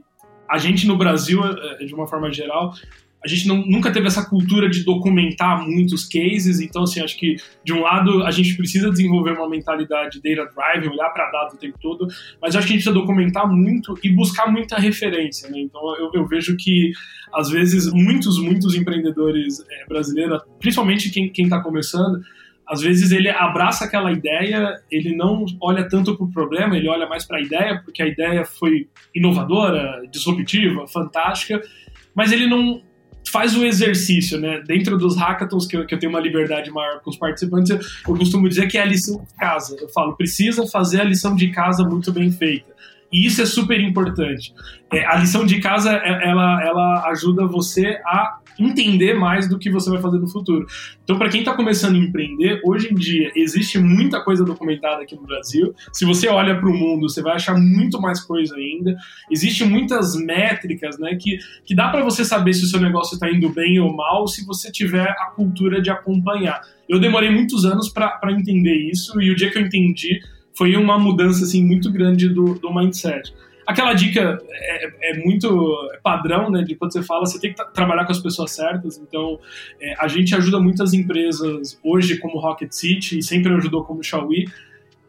a 0.49 0.57
gente 0.57 0.87
no 0.87 0.97
Brasil, 0.97 1.45
eh, 1.45 1.85
de 1.85 1.95
uma 1.95 2.07
forma 2.07 2.33
geral, 2.33 2.73
a 3.25 3.29
gente 3.29 3.49
não, 3.49 3.57
nunca 3.67 3.91
teve 3.91 4.07
essa 4.07 4.25
cultura 4.25 4.69
de 4.69 4.85
documentar 4.85 5.61
muitos 5.61 6.05
cases, 6.07 6.61
então, 6.61 6.85
assim, 6.85 7.01
acho 7.01 7.19
que, 7.19 7.37
de 7.65 7.73
um 7.73 7.81
lado, 7.81 8.23
a 8.23 8.31
gente 8.31 8.57
precisa 8.57 8.91
desenvolver 8.91 9.33
uma 9.33 9.49
mentalidade 9.49 10.21
data-driven, 10.23 10.91
olhar 10.91 11.11
para 11.11 11.31
dados 11.31 11.55
o 11.55 11.59
tempo 11.59 11.77
todo, 11.81 12.07
mas 12.41 12.55
acho 12.55 12.67
que 12.67 12.73
a 12.73 12.77
gente 12.77 12.85
precisa 12.85 12.93
documentar 12.93 13.49
muito 13.49 13.99
e 14.05 14.09
buscar 14.11 14.51
muita 14.51 14.77
referência, 14.77 15.51
né? 15.51 15.59
Então, 15.59 15.81
eu, 15.97 16.11
eu 16.15 16.27
vejo 16.27 16.57
que, 16.57 16.93
às 17.35 17.51
vezes, 17.51 17.93
muitos, 17.93 18.39
muitos 18.39 18.75
empreendedores 18.75 19.65
é, 19.69 19.87
brasileiros, 19.87 20.41
principalmente 20.61 21.11
quem 21.11 21.45
está 21.45 21.61
começando, 21.61 22.21
às 22.69 22.83
vezes 22.83 23.11
ele 23.13 23.31
abraça 23.31 23.87
aquela 23.87 24.13
ideia, 24.13 24.79
ele 24.91 25.17
não 25.17 25.47
olha 25.61 25.89
tanto 25.89 26.15
para 26.15 26.27
o 26.27 26.31
problema, 26.31 26.77
ele 26.77 26.87
olha 26.87 27.09
mais 27.09 27.27
para 27.27 27.39
a 27.39 27.41
ideia, 27.41 27.81
porque 27.83 28.03
a 28.03 28.07
ideia 28.07 28.45
foi 28.45 28.87
inovadora, 29.15 30.03
disruptiva, 30.13 30.87
fantástica, 30.87 31.63
mas 32.15 32.31
ele 32.31 32.47
não 32.47 32.83
faz 33.29 33.57
o 33.57 33.65
exercício, 33.65 34.39
né? 34.41 34.63
Dentro 34.67 34.97
dos 34.97 35.17
hackathons, 35.17 35.67
que 35.67 35.77
eu, 35.77 35.87
que 35.87 35.95
eu 35.95 35.99
tenho 35.99 36.11
uma 36.11 36.21
liberdade 36.21 36.71
maior 36.71 37.01
com 37.01 37.11
os 37.11 37.17
participantes, 37.17 37.71
eu, 37.71 37.79
eu 37.79 38.17
costumo 38.17 38.49
dizer 38.49 38.67
que 38.69 38.79
é 38.79 38.83
a 38.83 38.87
lição 38.87 39.21
de 39.21 39.35
casa. 39.35 39.77
Eu 39.81 39.89
falo, 39.89 40.17
precisa 40.17 40.67
fazer 40.67 41.01
a 41.01 41.05
lição 41.05 41.35
de 41.35 41.49
casa 41.51 41.85
muito 41.85 42.13
bem 42.13 42.31
feita. 42.31 42.78
E 43.13 43.27
isso 43.27 43.41
é 43.41 43.47
super 43.47 43.81
importante. 43.81 44.53
É, 44.93 45.05
a 45.07 45.17
lição 45.17 45.45
de 45.45 45.61
casa, 45.61 45.93
é, 45.93 46.29
ela, 46.29 46.63
ela 46.63 47.11
ajuda 47.11 47.47
você 47.47 48.01
a 48.05 48.39
entender 48.59 49.15
mais 49.15 49.49
do 49.49 49.59
que 49.59 49.71
você 49.71 49.89
vai 49.89 50.01
fazer 50.01 50.19
no 50.19 50.29
futuro. 50.29 50.67
Então, 51.05 51.17
para 51.17 51.29
quem 51.29 51.41
está 51.41 51.55
começando 51.55 51.95
a 51.95 51.99
empreender, 51.99 52.61
hoje 52.65 52.93
em 52.93 52.95
dia 52.95 53.31
existe 53.37 53.79
muita 53.79 54.23
coisa 54.23 54.45
documentada 54.45 55.03
aqui 55.03 55.15
no 55.15 55.23
Brasil. 55.23 55.75
Se 55.93 56.05
você 56.05 56.29
olha 56.29 56.59
para 56.59 56.69
o 56.69 56.75
mundo, 56.75 57.09
você 57.09 57.23
vai 57.23 57.35
achar 57.35 57.57
muito 57.57 58.01
mais 58.01 58.21
coisa 58.21 58.57
ainda. 58.57 58.97
Existem 59.31 59.69
muitas 59.69 60.17
métricas, 60.17 60.99
né, 60.99 61.15
que, 61.15 61.39
que 61.65 61.75
dá 61.75 61.89
para 61.89 62.03
você 62.03 62.25
saber 62.25 62.53
se 62.53 62.65
o 62.65 62.69
seu 62.69 62.81
negócio 62.81 63.15
está 63.15 63.31
indo 63.31 63.49
bem 63.51 63.79
ou 63.79 63.95
mal, 63.95 64.27
se 64.27 64.45
você 64.45 64.73
tiver 64.73 65.09
a 65.09 65.31
cultura 65.37 65.81
de 65.81 65.91
acompanhar. 65.91 66.61
Eu 66.89 66.99
demorei 66.99 67.31
muitos 67.31 67.65
anos 67.65 67.89
para 67.89 68.33
entender 68.33 68.75
isso 68.91 69.21
e 69.21 69.31
o 69.31 69.37
dia 69.37 69.51
que 69.51 69.59
eu 69.59 69.63
entendi 69.63 70.21
foi 70.59 70.77
uma 70.77 70.99
mudança 70.99 71.45
assim 71.45 71.65
muito 71.65 71.91
grande 71.91 72.29
do, 72.29 72.55
do 72.55 72.75
mindset 72.75 73.33
aquela 73.69 73.93
dica 73.93 74.39
é, 74.51 75.11
é, 75.11 75.19
muito 75.23 75.77
padrão, 76.03 76.51
né? 76.51 76.63
De 76.63 76.75
quando 76.75 76.95
você 76.95 77.03
fala, 77.03 77.27
você 77.27 77.39
tem 77.39 77.53
que 77.53 77.73
trabalhar 77.75 78.07
com 78.07 78.13
as 78.13 78.19
pessoas 78.19 78.51
certas. 78.53 78.97
Então, 78.97 79.39
é, 79.79 79.95
a 79.99 80.09
gente 80.09 80.35
ajuda 80.35 80.59
muitas 80.59 80.95
empresas 80.95 81.79
hoje, 81.85 82.17
como 82.17 82.41
Rocket 82.41 82.73
City, 82.73 83.19
e 83.19 83.23
sempre 83.23 83.53
ajudou 83.53 83.85
como 83.85 84.03
Xiaomi, 84.03 84.47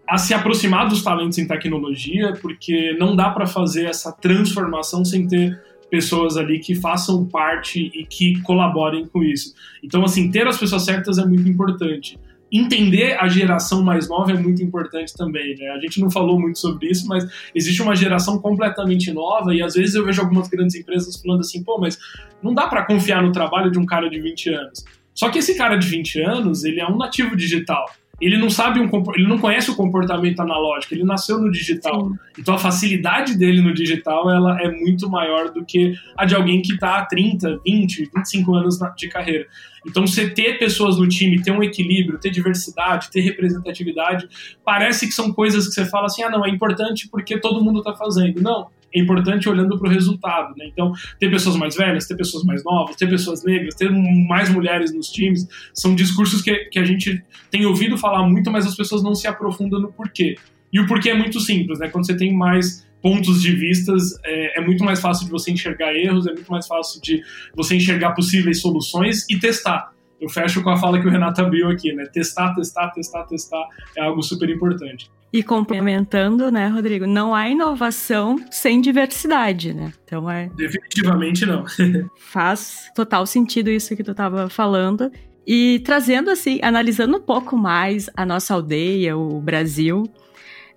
a 0.06 0.18
se 0.18 0.34
aproximar 0.34 0.90
dos 0.90 1.02
talentos 1.02 1.38
em 1.38 1.48
tecnologia, 1.48 2.34
porque 2.42 2.98
não 3.00 3.16
dá 3.16 3.30
para 3.30 3.48
fazer 3.48 3.86
essa 3.86 4.12
transformação 4.12 5.06
sem 5.06 5.26
ter 5.26 5.58
pessoas 5.90 6.36
ali 6.36 6.60
que 6.60 6.76
façam 6.76 7.26
parte 7.26 7.90
e 7.96 8.06
que 8.06 8.42
colaborem 8.42 9.08
com 9.08 9.24
isso. 9.24 9.56
Então, 9.82 10.04
assim, 10.04 10.30
ter 10.30 10.46
as 10.46 10.58
pessoas 10.58 10.84
certas 10.84 11.18
é 11.18 11.26
muito 11.26 11.48
importante 11.48 12.20
entender 12.52 13.18
a 13.20 13.28
geração 13.28 13.84
mais 13.84 14.10
nova 14.10 14.32
é 14.32 14.36
muito 14.36 14.64
importante 14.64 15.14
também, 15.16 15.56
né? 15.58 15.70
A 15.70 15.80
gente 15.80 16.00
não 16.00 16.10
falou 16.10 16.40
muito 16.40 16.60
sobre 16.60 16.90
isso, 16.90 17.08
mas 17.08 17.26
existe 17.54 17.82
uma 17.82 17.96
geração 17.96 18.40
completamente 18.40 19.12
nova 19.12 19.54
e 19.54 19.62
às 19.62 19.76
vezes 19.76 19.96
eu 19.96 20.06
vejo 20.06 20.22
algumas 20.22 20.48
grandes 20.48 20.76
empresas 20.76 21.16
falando 21.22 21.42
assim, 21.42 21.64
pô, 21.64 21.78
mas 21.80 21.98
não 22.42 22.54
dá 22.54 22.68
para 22.68 22.86
confiar 22.86 23.22
no 23.22 23.32
trabalho 23.32 23.72
de 23.72 23.78
um 23.78 23.86
cara 23.86 24.10
de 24.10 24.20
20 24.20 24.50
anos. 24.50 24.86
Só 25.14 25.30
que 25.30 25.40
esse 25.40 25.56
cara 25.56 25.76
de 25.76 25.88
20 25.88 26.22
anos, 26.22 26.64
ele 26.64 26.80
é 26.80 26.88
um 26.88 26.98
nativo 26.98 27.36
digital 27.36 27.86
ele 28.22 28.38
não 28.38 28.50
sabe 28.50 28.80
um, 28.80 28.90
ele 29.16 29.28
não 29.28 29.38
conhece 29.38 29.72
o 29.72 29.76
comportamento 29.76 30.40
analógico, 30.40 30.94
ele 30.94 31.04
nasceu 31.04 31.40
no 31.40 31.52
digital. 31.52 32.10
Sim. 32.10 32.16
Então 32.40 32.56
a 32.56 32.58
facilidade 32.58 33.38
dele 33.38 33.62
no 33.62 33.74
digital 33.74 34.30
ela 34.30 34.62
é 34.62 34.70
muito 34.72 35.10
maior 35.10 35.52
do 35.52 35.64
que 35.66 35.94
a 36.18 36.26
de 36.26 36.36
alguém 36.36 36.62
que 36.62 36.74
está 36.74 36.98
há 36.98 37.06
30, 37.06 37.60
20, 37.66 38.10
25 38.16 38.54
anos 38.54 38.80
de 38.98 39.08
carreira. 39.08 39.46
Então 39.88 40.06
você 40.06 40.30
ter 40.30 40.60
pessoas 40.60 40.98
no 40.98 41.08
time, 41.08 41.42
ter 41.42 41.52
um 41.52 41.64
equilíbrio, 41.64 42.20
ter 42.20 42.30
diversidade, 42.30 43.10
ter 43.10 43.22
representatividade, 43.22 44.28
parece 44.64 45.08
que 45.08 45.14
são 45.14 45.32
coisas 45.32 45.68
que 45.68 45.74
você 45.74 45.86
fala 45.86 46.08
assim: 46.08 46.24
"Ah, 46.24 46.30
não, 46.30 46.46
é 46.46 46.50
importante 46.50 47.08
porque 47.10 47.40
todo 47.40 47.64
mundo 47.64 47.80
está 47.80 47.96
fazendo". 47.96 48.42
Não, 48.42 48.68
é 48.94 49.00
importante 49.00 49.48
olhando 49.48 49.78
para 49.78 49.88
o 49.88 49.92
resultado. 49.92 50.54
Né? 50.58 50.66
Então, 50.68 50.92
ter 51.20 51.30
pessoas 51.30 51.56
mais 51.56 51.76
velhas, 51.76 52.08
ter 52.08 52.16
pessoas 52.16 52.44
mais 52.44 52.64
novas, 52.64 52.96
ter 52.96 53.10
pessoas 53.10 53.44
negras, 53.44 53.76
ter 53.76 53.92
mais 53.92 54.50
mulheres 54.50 54.94
nos 54.94 55.08
times, 55.10 55.48
são 55.74 55.96
discursos 55.96 56.42
que, 56.42 56.54
que 56.66 56.80
a 56.80 56.86
gente 56.86 57.24
tem 57.52 57.66
ouvido 57.66 57.98
falar 57.98 58.28
muito, 58.28 58.50
mas 58.52 58.66
as 58.66 58.76
pessoas 58.76 59.04
não 59.04 59.16
se 59.16 59.28
aprofundam 59.28 59.80
no 59.80 59.92
porquê. 59.92 60.36
E 60.72 60.80
o 60.80 60.88
porquê 60.88 61.10
é 61.10 61.16
muito 61.16 61.40
simples, 61.40 61.80
né? 61.80 61.88
Quando 61.88 62.06
você 62.06 62.16
tem 62.16 62.34
mais 62.34 62.88
pontos 63.02 63.42
de 63.42 63.56
vistas, 63.56 64.14
é, 64.24 64.60
é, 64.60 64.62
muito 64.62 64.84
mais 64.84 65.00
fácil 65.00 65.26
de 65.26 65.32
você 65.32 65.52
enxergar 65.52 65.94
erros, 65.96 66.28
é 66.28 66.34
muito 66.34 66.52
mais 66.52 66.68
fácil 66.68 67.02
de 67.02 67.22
você 67.56 67.76
enxergar 67.76 68.12
possíveis 68.12 68.62
soluções 68.62 69.26
e 69.30 69.40
testar. 69.40 69.92
Eu 70.20 70.30
fecho 70.30 70.62
com 70.62 70.70
a 70.70 70.78
fala 70.78 71.00
que 71.00 71.08
o 71.08 71.10
Renato 71.10 71.42
abriu 71.42 71.70
aqui, 71.70 71.94
né? 71.94 72.06
Testar, 72.06 72.54
testar, 72.54 72.90
testar, 72.90 73.24
testar 73.24 73.66
é 73.98 74.02
algo 74.02 74.22
super 74.22 74.50
importante. 74.50 75.10
E 75.32 75.44
complementando, 75.44 76.52
né, 76.52 76.68
Rodrigo, 76.68 77.06
não 77.06 77.36
há 77.36 77.48
inovação 77.48 78.38
sem 78.50 78.82
diversidade, 78.82 79.74
né? 79.74 79.94
Então 80.04 80.30
é. 80.30 80.50
Definitivamente 80.56 81.46
não. 81.46 81.66
faz 82.18 82.90
total 82.96 83.26
sentido 83.28 83.70
isso 83.70 83.96
que 83.96 84.04
tu 84.04 84.12
estava 84.12 84.50
falando. 84.50 85.12
E 85.46 85.80
trazendo 85.86 86.32
assim, 86.32 86.60
analisando 86.64 87.18
um 87.18 87.22
pouco 87.22 87.56
mais 87.56 88.10
a 88.16 88.26
nossa 88.26 88.54
aldeia, 88.54 89.16
o 89.18 89.40
Brasil, 89.40 90.04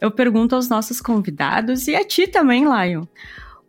eu 0.00 0.10
pergunto 0.10 0.54
aos 0.54 0.68
nossos 0.68 1.00
convidados 1.00 1.88
e 1.88 1.94
a 1.94 2.04
ti 2.04 2.26
também, 2.26 2.64
Lion. 2.64 3.04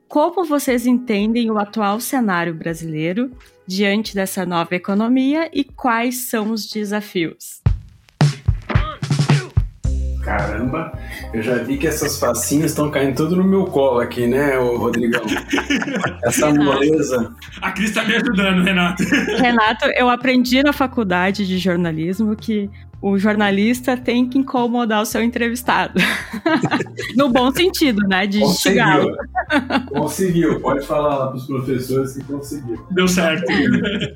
Como 0.08 0.44
vocês 0.46 0.86
entendem 0.86 1.50
o 1.50 1.58
atual 1.58 2.00
cenário 2.00 2.54
brasileiro 2.54 3.32
diante 3.66 4.14
dessa 4.14 4.46
nova 4.46 4.76
economia 4.76 5.50
e 5.54 5.64
quais 5.64 6.30
são 6.30 6.52
os 6.52 6.68
desafios? 6.68 7.64
Caramba, 10.24 10.98
eu 11.34 11.42
já 11.44 11.56
vi 11.56 11.78
que 11.78 11.86
essas 11.86 12.18
facinhas 12.18 12.72
estão 12.72 12.90
caindo 12.90 13.16
tudo 13.18 13.36
no 13.36 13.44
meu 13.44 13.66
colo 13.66 14.00
aqui, 14.00 14.26
né, 14.26 14.56
Rodrigão? 14.58 15.22
Essa 16.24 16.50
moleza. 16.54 17.36
A 17.62 17.72
Cris 17.72 17.90
está 17.90 18.06
me 18.06 18.16
ajudando, 18.16 18.64
Renato. 18.64 19.04
Renato, 19.38 19.86
eu 19.96 20.10
aprendi 20.10 20.64
na 20.64 20.72
faculdade 20.72 21.46
de 21.46 21.58
jornalismo 21.58 22.36
que 22.38 22.70
o 23.02 23.18
jornalista 23.18 23.98
tem 23.98 24.30
que 24.30 24.40
incomodar 24.40 25.02
o 25.02 25.06
seu 25.06 25.22
entrevistado. 25.22 26.00
no 27.18 27.28
bom 27.28 27.52
sentido, 27.52 28.08
né? 28.08 28.26
De 28.26 28.42
instigá-lo. 28.42 29.14
Conseguiu. 29.90 30.62
Pode 30.62 30.86
falar 30.86 31.18
lá 31.18 31.28
para 31.28 31.36
os 31.36 31.46
professores 31.46 32.14
que 32.14 32.24
conseguiu. 32.24 32.82
Deu 32.92 33.10
certo. 33.10 33.46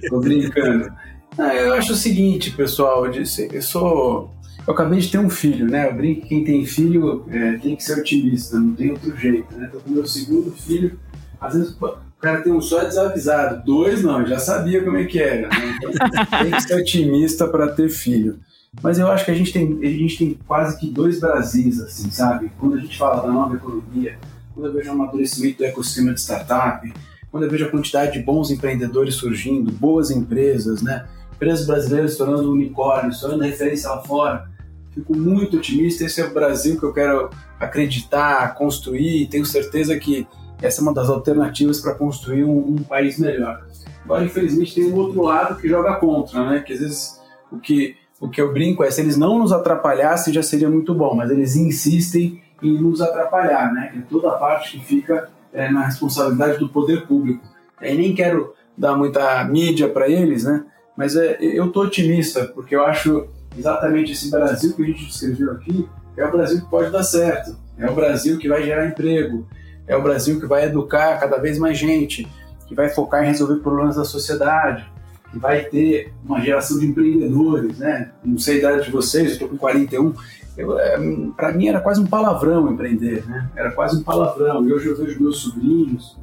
Tô 0.10 0.22
brincando. 0.22 0.90
É, 1.38 1.68
eu 1.68 1.74
acho 1.74 1.94
o 1.94 1.96
seguinte, 1.96 2.52
pessoal, 2.52 3.06
eu, 3.06 3.12
disse, 3.12 3.50
eu 3.52 3.62
sou. 3.62 4.34
Eu 4.68 4.74
acabei 4.74 5.00
de 5.00 5.10
ter 5.10 5.18
um 5.18 5.30
filho, 5.30 5.66
né? 5.66 5.88
Eu 5.88 5.96
brinco 5.96 6.22
que 6.22 6.28
quem 6.28 6.44
tem 6.44 6.66
filho 6.66 7.26
é, 7.30 7.54
tem 7.54 7.76
que 7.76 7.84
ser 7.84 8.00
otimista, 8.00 8.60
não 8.60 8.76
tem 8.76 8.92
outro 8.92 9.16
jeito, 9.16 9.56
né? 9.56 9.70
Tô 9.72 9.80
com 9.80 9.92
meu 9.92 10.06
segundo 10.06 10.52
filho, 10.52 11.00
às 11.40 11.54
vezes 11.54 11.76
o 11.80 12.20
cara 12.20 12.42
tem 12.42 12.52
um 12.52 12.60
só 12.60 12.84
desavisado, 12.84 13.64
dois 13.64 14.04
não, 14.04 14.26
já 14.26 14.40
sabia 14.40 14.84
como 14.84 14.98
é 14.98 15.06
que 15.06 15.20
era. 15.20 15.48
Né? 15.48 15.78
Então, 15.78 16.42
tem 16.42 16.52
que 16.52 16.62
ser 16.62 16.76
otimista 16.76 17.48
para 17.48 17.70
ter 17.70 17.90
filho. 17.90 18.40
Mas 18.82 19.00
eu 19.00 19.08
acho 19.08 19.24
que 19.24 19.32
a 19.32 19.34
gente, 19.34 19.54
tem, 19.54 19.80
a 19.82 19.90
gente 19.90 20.18
tem 20.18 20.40
quase 20.46 20.78
que 20.78 20.90
dois 20.90 21.20
Brasis, 21.20 21.80
assim, 21.80 22.12
sabe? 22.12 22.52
Quando 22.60 22.76
a 22.76 22.80
gente 22.80 22.98
fala 22.98 23.22
da 23.22 23.32
nova 23.32 23.56
economia, 23.56 24.18
quando 24.54 24.68
eu 24.68 24.74
vejo 24.74 24.90
o 24.90 24.94
amadurecimento 24.94 25.60
do 25.60 25.66
ecossistema 25.66 26.14
de 26.14 26.20
startup, 26.20 26.94
quando 27.32 27.44
eu 27.44 27.50
vejo 27.50 27.66
a 27.66 27.70
quantidade 27.70 28.14
de 28.14 28.20
bons 28.20 28.52
empreendedores 28.52 29.16
surgindo, 29.16 29.72
boas 29.72 30.12
empresas, 30.12 30.82
né? 30.82 31.06
Empresas 31.36 31.66
brasileiras 31.66 32.12
se 32.12 32.18
tornando 32.18 32.52
unicórnios, 32.52 33.16
se 33.16 33.22
tornando 33.22 33.44
referência 33.44 33.90
lá 33.90 34.02
fora. 34.02 34.57
Fico 34.98 35.16
muito 35.16 35.58
otimista. 35.58 36.04
Esse 36.04 36.22
é 36.22 36.26
o 36.26 36.34
Brasil 36.34 36.80
que 36.80 36.84
eu 36.84 36.92
quero 36.92 37.30
acreditar, 37.60 38.56
construir. 38.56 39.28
Tenho 39.28 39.46
certeza 39.46 39.96
que 40.00 40.28
essa 40.60 40.82
é 40.82 40.84
uma 40.84 40.94
das 40.94 41.08
alternativas 41.08 41.80
para 41.80 41.94
construir 41.94 42.44
um, 42.44 42.58
um, 42.58 42.78
país 42.78 43.20
melhor. 43.20 43.64
Agora, 44.04 44.26
infelizmente, 44.26 44.74
tem 44.74 44.92
um 44.92 44.96
outro 44.96 45.22
lado 45.22 45.56
que 45.62 45.70
joga 45.70 45.94
contra, 45.98 46.44
né? 46.50 46.64
Que 46.66 46.74
às 46.74 46.80
vezes 46.80 47.22
o 47.52 47.60
que, 47.60 47.96
o 48.20 48.28
que 48.28 48.42
eu 48.42 48.52
brinco 48.52 48.84
é 48.84 48.90
se 48.90 49.00
eles 49.00 49.18
não 49.18 49.38
nos 49.38 49.52
atrapalhassem 49.52 50.34
já 50.34 50.42
seria 50.42 50.68
muito 50.68 50.96
bom, 50.96 51.14
mas 51.14 51.30
eles 51.30 51.56
insistem 51.56 52.42
em 52.64 52.82
nos 52.82 53.00
atrapalhar, 53.00 53.72
né? 53.72 53.90
Que 53.94 54.00
é 54.00 54.02
toda 54.10 54.30
a 54.30 54.38
parte 54.38 54.80
que 54.80 54.84
fica 54.84 55.30
é, 55.54 55.70
na 55.70 55.86
responsabilidade 55.86 56.58
do 56.58 56.70
poder 56.70 57.06
público. 57.06 57.46
E 57.80 57.94
nem 57.94 58.16
quero 58.16 58.56
dar 58.76 58.98
muita 58.98 59.44
mídia 59.44 59.88
para 59.88 60.10
eles, 60.10 60.44
né? 60.44 60.66
Mas 60.98 61.16
é, 61.16 61.38
eu 61.40 61.72
tô 61.72 61.84
otimista, 61.84 62.46
porque 62.46 62.76
eu 62.76 62.84
acho 62.84 63.28
exatamente 63.58 64.12
esse 64.12 64.30
Brasil 64.30 64.74
que 64.74 64.84
a 64.84 64.86
gente 64.86 65.06
descreveu 65.06 65.52
aqui 65.52 65.88
é 66.16 66.26
o 66.26 66.32
Brasil 66.32 66.62
que 66.62 66.70
pode 66.70 66.92
dar 66.92 67.04
certo, 67.04 67.56
é 67.78 67.90
o 67.90 67.96
Brasil 67.96 68.38
que 68.38 68.48
vai 68.48 68.64
gerar 68.64 68.88
emprego, 68.88 69.48
é 69.88 69.96
o 69.96 70.02
Brasil 70.02 70.40
que 70.40 70.46
vai 70.46 70.66
educar 70.66 71.20
cada 71.20 71.38
vez 71.38 71.58
mais 71.58 71.78
gente, 71.78 72.28
que 72.68 72.76
vai 72.76 72.90
focar 72.90 73.24
em 73.24 73.28
resolver 73.28 73.62
problemas 73.62 73.96
da 73.96 74.04
sociedade, 74.04 74.86
que 75.32 75.40
vai 75.40 75.64
ter 75.66 76.14
uma 76.26 76.42
geração 76.42 76.80
de 76.80 76.88
empreendedores, 76.88 77.78
né? 77.78 78.12
Não 78.24 78.38
sei 78.38 78.56
a 78.56 78.58
idade 78.60 78.86
de 78.86 78.92
vocês, 78.92 79.28
eu 79.28 79.34
estou 79.34 79.50
com 79.50 79.58
41. 79.58 80.14
É, 80.58 80.98
Para 81.36 81.52
mim 81.52 81.68
era 81.68 81.80
quase 81.80 82.02
um 82.02 82.08
palavrão 82.08 82.72
empreender, 82.72 83.26
né? 83.28 83.50
Era 83.56 83.72
quase 83.72 83.98
um 83.98 84.04
palavrão. 84.04 84.68
E 84.68 84.74
hoje 84.74 84.88
eu 84.88 84.98
vejo 84.98 85.22
meus 85.22 85.40
sobrinhos, 85.40 86.18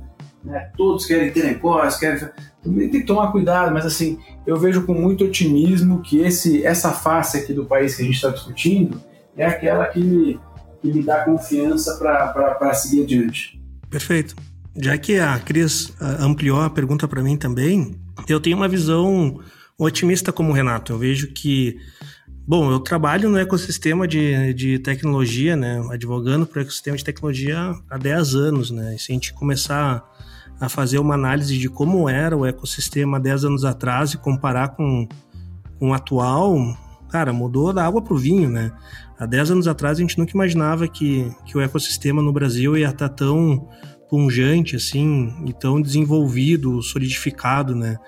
né? 0.45 0.71
Todos 0.77 1.07
querem 1.07 1.33
ter 1.33 1.45
negócio, 1.45 1.99
querem. 1.99 2.29
Tem 2.63 2.91
que 2.91 3.05
tomar 3.05 3.33
cuidado, 3.33 3.73
mas 3.73 3.85
assim, 3.85 4.19
eu 4.47 4.57
vejo 4.57 4.85
com 4.87 4.95
muito 4.95 5.25
otimismo 5.25 6.03
que 6.03 6.21
esse, 6.21 6.65
essa 6.65 6.93
face 6.93 7.39
aqui 7.39 7.53
do 7.53 7.65
país 7.65 7.95
que 7.95 8.03
a 8.03 8.05
gente 8.05 8.15
está 8.15 8.31
discutindo 8.31 9.01
é 9.37 9.45
aquela 9.45 9.87
que 9.87 10.39
que 10.85 10.93
me 10.93 11.03
dá 11.03 11.25
confiança 11.25 11.97
para 11.97 12.75
seguir 12.75 13.05
adiante. 13.05 13.59
Perfeito. 13.89 14.37
Já 14.77 14.99
que 14.99 15.19
a 15.19 15.39
Cris 15.39 15.95
ah, 15.99 16.19
ampliou 16.21 16.61
a 16.61 16.69
pergunta 16.69 17.09
para 17.09 17.23
mim 17.23 17.39
também, 17.39 17.99
eu 18.29 18.39
tenho 18.39 18.57
uma 18.57 18.69
visão 18.69 19.41
otimista 19.79 20.31
como 20.31 20.51
o 20.51 20.53
Renato. 20.53 20.93
Eu 20.93 20.99
vejo 20.99 21.33
que, 21.33 21.79
bom, 22.47 22.71
eu 22.71 22.81
trabalho 22.81 23.31
no 23.31 23.39
ecossistema 23.39 24.07
de, 24.07 24.53
de 24.53 24.79
tecnologia, 24.79 25.57
né, 25.57 25.83
advogando 25.91 26.47
para 26.47 26.59
o 26.59 26.63
ecossistema 26.63 26.97
de 26.99 27.05
tecnologia 27.05 27.75
há 27.89 27.97
10 27.97 28.35
anos, 28.35 28.71
né, 28.71 28.95
e 28.95 28.99
se 28.99 29.11
a 29.11 29.15
gente 29.15 29.33
começar 29.33 30.05
a 30.61 30.69
fazer 30.69 30.99
uma 30.99 31.15
análise 31.15 31.59
de 31.59 31.69
como 31.69 32.09
era 32.09 32.37
o 32.37 32.47
ecossistema 32.47 33.21
10 33.21 33.45
anos 33.45 33.65
atrás 33.65 34.13
e 34.13 34.19
comparar 34.19 34.69
com, 34.69 35.09
com 35.79 35.91
o 35.91 35.95
atual, 35.95 36.57
cara, 37.09 37.33
mudou 37.33 37.73
da 37.73 37.85
água 37.85 38.03
para 38.03 38.15
o 38.15 38.19
vinho, 38.19 38.49
né? 38.49 38.73
Há 39.19 39.27
10 39.27 39.53
anos 39.53 39.69
atrás 39.69 39.99
a 39.99 40.01
gente 40.01 40.19
nunca 40.19 40.33
imaginava 40.33 40.89
que, 40.89 41.31
que 41.47 41.57
o 41.57 41.61
ecossistema 41.61 42.21
no 42.21 42.33
Brasil 42.33 42.77
ia 42.77 42.91
estar 42.91 43.09
tão 43.09 43.69
pungente 44.09 44.77
assim 44.77 45.35
e 45.47 45.53
tão 45.53 45.81
desenvolvido, 45.81 46.83
solidificado, 46.83 47.75
né? 47.75 47.99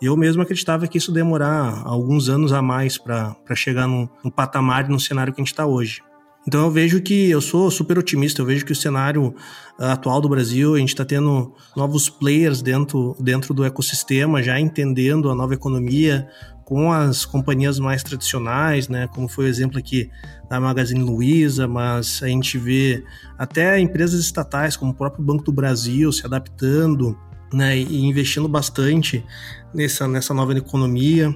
Eu 0.00 0.16
mesmo 0.16 0.42
acreditava 0.42 0.86
que 0.86 0.98
isso 0.98 1.10
demorar 1.10 1.82
alguns 1.84 2.28
anos 2.28 2.52
a 2.52 2.60
mais 2.60 2.98
para 2.98 3.34
chegar 3.54 3.86
no, 3.86 4.08
no 4.22 4.30
patamar 4.30 4.88
no 4.88 5.00
cenário 5.00 5.32
que 5.32 5.40
a 5.40 5.44
gente 5.44 5.52
está 5.52 5.64
hoje. 5.64 6.02
Então 6.46 6.62
eu 6.62 6.70
vejo 6.70 7.00
que 7.00 7.28
eu 7.28 7.40
sou 7.40 7.70
super 7.70 7.98
otimista, 7.98 8.40
eu 8.40 8.46
vejo 8.46 8.64
que 8.64 8.70
o 8.70 8.76
cenário 8.76 9.34
ah, 9.78 9.92
atual 9.92 10.20
do 10.20 10.28
Brasil, 10.28 10.74
a 10.74 10.78
gente 10.78 10.90
está 10.90 11.04
tendo 11.04 11.52
novos 11.76 12.08
players 12.08 12.62
dentro, 12.62 13.16
dentro 13.18 13.52
do 13.52 13.64
ecossistema, 13.64 14.42
já 14.42 14.58
entendendo 14.60 15.28
a 15.28 15.34
nova 15.34 15.54
economia, 15.54 16.28
com 16.64 16.92
as 16.92 17.24
companhias 17.24 17.78
mais 17.78 18.02
tradicionais, 18.02 18.88
né, 18.88 19.08
como 19.14 19.28
foi 19.28 19.44
o 19.44 19.48
exemplo 19.48 19.78
aqui 19.78 20.10
da 20.50 20.60
Magazine 20.60 21.00
Luiza, 21.00 21.68
mas 21.68 22.20
a 22.22 22.26
gente 22.26 22.58
vê 22.58 23.04
até 23.38 23.78
empresas 23.78 24.18
estatais 24.20 24.76
como 24.76 24.90
o 24.90 24.94
próprio 24.94 25.24
Banco 25.24 25.44
do 25.44 25.52
Brasil 25.52 26.10
se 26.10 26.26
adaptando 26.26 27.16
né, 27.52 27.76
e 27.76 28.04
investindo 28.04 28.48
bastante 28.48 29.24
nessa, 29.72 30.08
nessa 30.08 30.34
nova 30.34 30.56
economia. 30.58 31.34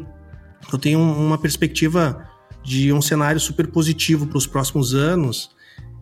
Eu 0.72 0.78
tenho 0.78 1.00
uma 1.00 1.38
perspectiva 1.38 2.29
de 2.62 2.92
um 2.92 3.00
cenário 3.00 3.40
super 3.40 3.66
positivo 3.66 4.26
para 4.26 4.38
os 4.38 4.46
próximos 4.46 4.94
anos. 4.94 5.50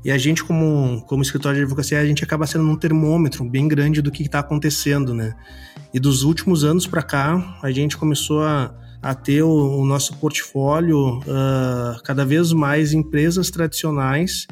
E 0.05 0.11
a 0.11 0.19
gente, 0.19 0.45
como, 0.45 1.05
como 1.07 1.23
escritório 1.23 1.59
de 1.59 1.63
advocacia, 1.65 2.01
a 2.01 2.07
gente 2.07 2.23
acaba 2.23 2.47
sendo 2.47 2.65
um 2.65 2.77
termômetro 2.77 3.45
bem 3.45 3.67
grande 3.67 4.01
do 4.01 4.11
que 4.11 4.23
está 4.23 4.39
acontecendo, 4.39 5.13
né? 5.13 5.35
E 5.93 5.99
dos 5.99 6.23
últimos 6.23 6.65
anos 6.65 6.87
para 6.87 7.03
cá, 7.03 7.59
a 7.63 7.71
gente 7.71 7.97
começou 7.97 8.43
a, 8.43 8.75
a 9.03 9.15
ter 9.15 9.43
o, 9.43 9.81
o 9.81 9.85
nosso 9.85 10.17
portfólio 10.17 11.19
uh, 11.19 12.03
cada 12.05 12.25
vez 12.25 12.53
mais 12.53 12.93
empresas 12.93 13.51
tradicionais 13.51 14.47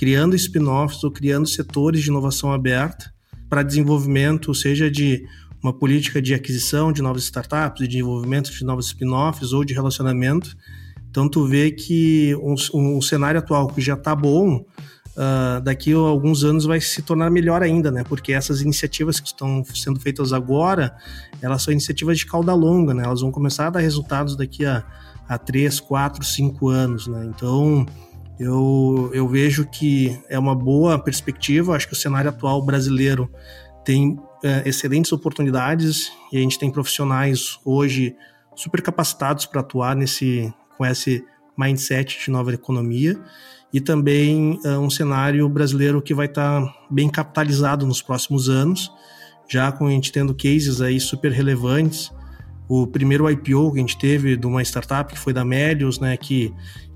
criando 0.00 0.34
spin-offs 0.34 1.04
ou 1.04 1.10
criando 1.10 1.46
setores 1.46 2.02
de 2.02 2.08
inovação 2.08 2.50
aberta 2.50 3.12
para 3.50 3.62
desenvolvimento, 3.62 4.54
seja 4.54 4.90
de 4.90 5.22
uma 5.62 5.74
política 5.74 6.22
de 6.22 6.32
aquisição 6.32 6.90
de 6.90 7.02
novas 7.02 7.24
startups, 7.24 7.82
de 7.82 7.88
desenvolvimento 7.88 8.50
de 8.50 8.64
novos 8.64 8.86
spin-offs 8.86 9.52
ou 9.52 9.62
de 9.62 9.74
relacionamento 9.74 10.56
então 11.10 11.28
tu 11.28 11.44
vê 11.46 11.72
que 11.72 12.36
um, 12.36 12.54
um 12.74 13.02
cenário 13.02 13.40
atual 13.40 13.66
que 13.68 13.80
já 13.80 13.94
está 13.94 14.14
bom, 14.14 14.64
uh, 15.16 15.60
daqui 15.62 15.92
a 15.92 15.96
alguns 15.96 16.44
anos 16.44 16.64
vai 16.64 16.80
se 16.80 17.02
tornar 17.02 17.30
melhor 17.30 17.62
ainda, 17.62 17.90
né? 17.90 18.04
Porque 18.04 18.32
essas 18.32 18.60
iniciativas 18.60 19.18
que 19.18 19.26
estão 19.26 19.64
sendo 19.74 19.98
feitas 19.98 20.32
agora, 20.32 20.96
elas 21.42 21.62
são 21.62 21.72
iniciativas 21.72 22.18
de 22.18 22.26
cauda 22.26 22.54
longa, 22.54 22.94
né? 22.94 23.04
Elas 23.04 23.20
vão 23.22 23.32
começar 23.32 23.66
a 23.66 23.70
dar 23.70 23.80
resultados 23.80 24.36
daqui 24.36 24.64
a, 24.64 24.84
a 25.28 25.36
3, 25.36 25.80
4, 25.80 26.24
5 26.24 26.68
anos, 26.68 27.08
né? 27.08 27.26
Então 27.26 27.84
eu, 28.38 29.10
eu 29.12 29.26
vejo 29.28 29.66
que 29.66 30.16
é 30.28 30.38
uma 30.38 30.54
boa 30.54 30.98
perspectiva, 30.98 31.74
acho 31.74 31.88
que 31.88 31.92
o 31.92 31.96
cenário 31.96 32.30
atual 32.30 32.62
brasileiro 32.64 33.28
tem 33.84 34.16
é, 34.44 34.62
excelentes 34.64 35.12
oportunidades 35.12 36.12
e 36.32 36.38
a 36.38 36.40
gente 36.40 36.58
tem 36.58 36.70
profissionais 36.70 37.58
hoje 37.64 38.14
super 38.54 38.80
capacitados 38.80 39.44
para 39.44 39.60
atuar 39.60 39.96
nesse, 39.96 40.52
com 40.80 40.86
esse 40.86 41.22
mindset 41.58 42.24
de 42.24 42.30
nova 42.30 42.54
economia 42.54 43.20
e 43.70 43.82
também 43.82 44.58
uh, 44.64 44.78
um 44.80 44.88
cenário 44.88 45.46
brasileiro 45.46 46.00
que 46.00 46.14
vai 46.14 46.24
estar 46.24 46.62
tá 46.62 46.74
bem 46.90 47.06
capitalizado 47.10 47.86
nos 47.86 48.00
próximos 48.00 48.48
anos, 48.48 48.90
já 49.46 49.70
com 49.70 49.88
a 49.88 49.90
gente 49.90 50.10
tendo 50.10 50.34
cases 50.34 50.80
aí 50.80 50.98
super 50.98 51.32
relevantes. 51.32 52.10
O 52.66 52.86
primeiro 52.86 53.30
IPO 53.30 53.72
que 53.72 53.78
a 53.78 53.80
gente 53.82 53.98
teve 53.98 54.38
de 54.38 54.46
uma 54.46 54.62
startup 54.62 55.12
que 55.12 55.18
foi 55.18 55.34
da 55.34 55.44
Medios, 55.44 56.00
né, 56.00 56.16
que 56.16 56.50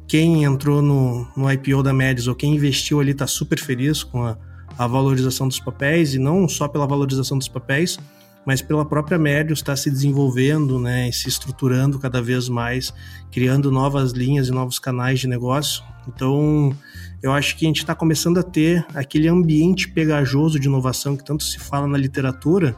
quem 0.08 0.44
entrou 0.44 0.80
no, 0.80 1.28
no 1.36 1.52
IPO 1.52 1.82
da 1.82 1.92
Medios 1.92 2.26
ou 2.26 2.34
quem 2.34 2.54
investiu 2.54 3.00
ali 3.00 3.10
está 3.10 3.26
super 3.26 3.58
feliz 3.58 4.02
com 4.02 4.24
a, 4.24 4.38
a 4.78 4.86
valorização 4.86 5.46
dos 5.46 5.60
papéis 5.60 6.14
e 6.14 6.18
não 6.18 6.48
só 6.48 6.68
pela 6.68 6.86
valorização 6.86 7.36
dos 7.36 7.48
papéis, 7.48 7.98
mas 8.46 8.60
pela 8.60 8.84
própria 8.84 9.18
Médios 9.18 9.60
está 9.60 9.74
se 9.74 9.90
desenvolvendo, 9.90 10.78
né, 10.78 11.10
se 11.12 11.28
estruturando 11.28 11.98
cada 11.98 12.20
vez 12.20 12.48
mais, 12.48 12.92
criando 13.30 13.70
novas 13.70 14.12
linhas 14.12 14.48
e 14.48 14.50
novos 14.50 14.78
canais 14.78 15.20
de 15.20 15.26
negócio. 15.26 15.82
Então, 16.06 16.76
eu 17.22 17.32
acho 17.32 17.56
que 17.56 17.64
a 17.64 17.68
gente 17.68 17.78
está 17.78 17.94
começando 17.94 18.38
a 18.38 18.42
ter 18.42 18.84
aquele 18.94 19.28
ambiente 19.28 19.88
pegajoso 19.88 20.60
de 20.60 20.68
inovação 20.68 21.16
que 21.16 21.24
tanto 21.24 21.42
se 21.42 21.58
fala 21.58 21.86
na 21.86 21.96
literatura, 21.96 22.76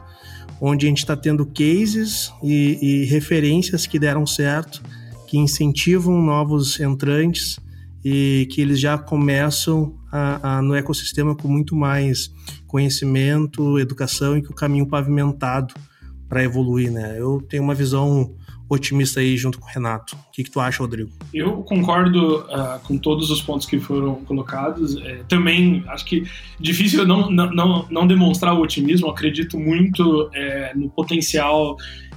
onde 0.61 0.85
a 0.85 0.89
gente 0.89 0.99
está 0.99 1.15
tendo 1.15 1.45
cases 1.45 2.31
e, 2.41 2.79
e 2.81 3.05
referências 3.05 3.85
que 3.85 3.99
deram 3.99 4.25
certo, 4.25 4.81
que 5.27 5.37
incentivam 5.37 6.21
novos 6.21 6.79
entrantes 6.79 7.59
e 8.09 8.45
que 8.45 8.61
eles 8.61 8.79
já 8.79 8.97
começam 8.97 9.97
a, 10.09 10.59
a, 10.59 10.61
no 10.61 10.73
ecossistema 10.73 11.35
com 11.35 11.49
muito 11.49 11.75
mais 11.75 12.31
conhecimento, 12.65 13.77
educação 13.77 14.37
e 14.37 14.41
que 14.41 14.49
o 14.49 14.55
caminho 14.55 14.87
pavimentado 14.87 15.73
para 16.29 16.41
evoluir, 16.41 16.89
né? 16.89 17.19
Eu 17.19 17.45
tenho 17.49 17.63
uma 17.63 17.75
visão 17.75 18.33
otimista 18.69 19.19
aí 19.19 19.35
junto 19.35 19.59
com 19.59 19.65
o 19.65 19.69
Renato. 19.69 20.15
O 20.15 20.31
que, 20.31 20.45
que 20.45 20.49
tu 20.49 20.61
acha, 20.61 20.81
Rodrigo? 20.81 21.09
Eu 21.33 21.63
concordo 21.63 22.45
uh, 22.45 22.79
com 22.85 22.97
todos 22.97 23.29
os 23.29 23.41
pontos 23.41 23.67
que 23.67 23.77
foram 23.77 24.15
colocados. 24.23 24.95
É, 25.01 25.23
também 25.27 25.83
acho 25.89 26.05
que 26.05 26.23
difícil 26.57 27.05
não, 27.05 27.29
não, 27.29 27.87
não 27.89 28.07
demonstrar 28.07 28.53
o 28.53 28.61
otimismo. 28.61 29.09
Acredito 29.09 29.59
muito 29.59 30.29
é, 30.33 30.73
no 30.73 30.89
potencial 30.89 31.75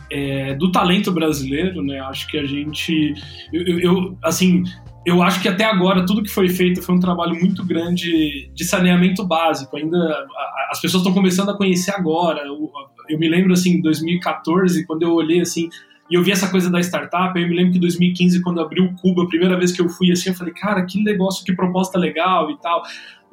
é, 0.09 0.55
do 0.55 0.70
talento 0.70 1.11
brasileiro, 1.11 1.82
né? 1.82 1.99
Acho 1.99 2.28
que 2.28 2.38
a 2.38 2.45
gente, 2.45 3.14
eu, 3.53 3.80
eu, 3.80 4.18
assim, 4.22 4.62
eu 5.05 5.23
acho 5.23 5.41
que 5.41 5.49
até 5.49 5.65
agora 5.65 6.05
tudo 6.05 6.23
que 6.23 6.29
foi 6.29 6.49
feito 6.49 6.83
foi 6.83 6.95
um 6.95 7.01
trabalho 7.01 7.35
muito 7.35 7.65
grande 7.65 8.51
de 8.55 8.65
saneamento 8.65 9.25
básico. 9.25 9.77
Ainda 9.77 10.27
as 10.71 10.81
pessoas 10.81 11.03
estão 11.03 11.15
começando 11.15 11.51
a 11.51 11.57
conhecer 11.57 11.93
agora. 11.93 12.43
Eu, 13.09 13.19
me 13.19 13.29
lembro 13.29 13.53
assim, 13.53 13.75
em 13.75 13.81
2014, 13.81 14.87
quando 14.87 15.03
eu 15.03 15.13
olhei 15.13 15.41
assim 15.41 15.69
e 16.11 16.15
eu 16.15 16.23
vi 16.25 16.33
essa 16.33 16.51
coisa 16.51 16.69
da 16.69 16.81
startup, 16.81 17.41
eu 17.41 17.49
me 17.49 17.55
lembro 17.55 17.73
que 17.73 17.79
em 17.79 17.81
2015, 17.81 18.43
quando 18.43 18.61
abriu 18.61 18.85
o 18.85 18.95
Cuba, 18.97 19.23
a 19.23 19.29
primeira 19.29 19.57
vez 19.57 19.71
que 19.71 19.81
eu 19.81 19.89
fui 19.89 20.11
assim, 20.11 20.31
eu 20.31 20.35
falei, 20.35 20.53
cara, 20.53 20.85
que 20.85 21.03
negócio, 21.03 21.45
que 21.45 21.53
proposta 21.55 21.99
legal 21.99 22.51
e 22.51 22.59
tal. 22.59 22.83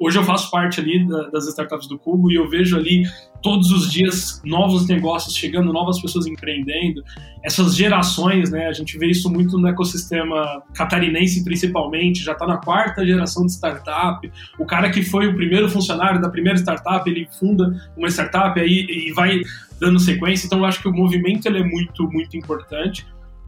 Hoje 0.00 0.16
eu 0.16 0.22
faço 0.22 0.50
parte 0.50 0.80
ali 0.80 1.06
das 1.32 1.48
startups 1.48 1.88
do 1.88 1.98
Cubo 1.98 2.30
e 2.30 2.36
eu 2.36 2.48
vejo 2.48 2.76
ali 2.76 3.02
todos 3.42 3.72
os 3.72 3.90
dias 3.90 4.40
novos 4.44 4.86
negócios 4.86 5.34
chegando, 5.34 5.72
novas 5.72 6.00
pessoas 6.00 6.26
empreendendo. 6.26 7.02
Essas 7.42 7.76
gerações, 7.76 8.50
né? 8.50 8.68
A 8.68 8.72
gente 8.72 8.96
vê 8.96 9.06
isso 9.06 9.28
muito 9.28 9.58
no 9.58 9.66
ecossistema 9.66 10.62
catarinense, 10.72 11.42
principalmente. 11.42 12.22
Já 12.22 12.32
está 12.32 12.46
na 12.46 12.58
quarta 12.58 13.04
geração 13.04 13.44
de 13.44 13.52
startup. 13.52 14.30
O 14.58 14.64
cara 14.64 14.90
que 14.90 15.02
foi 15.02 15.26
o 15.26 15.34
primeiro 15.34 15.68
funcionário 15.68 16.20
da 16.20 16.28
primeira 16.28 16.58
startup, 16.58 17.08
ele 17.08 17.28
funda 17.38 17.90
uma 17.96 18.08
startup 18.08 18.58
aí 18.60 18.86
e 18.88 19.12
vai 19.12 19.40
dando 19.80 19.98
sequência. 19.98 20.46
Então, 20.46 20.60
eu 20.60 20.64
acho 20.64 20.80
que 20.80 20.88
o 20.88 20.92
movimento 20.92 21.46
ele 21.46 21.58
é 21.58 21.64
muito, 21.64 22.08
muito 22.10 22.36
importante. 22.36 23.04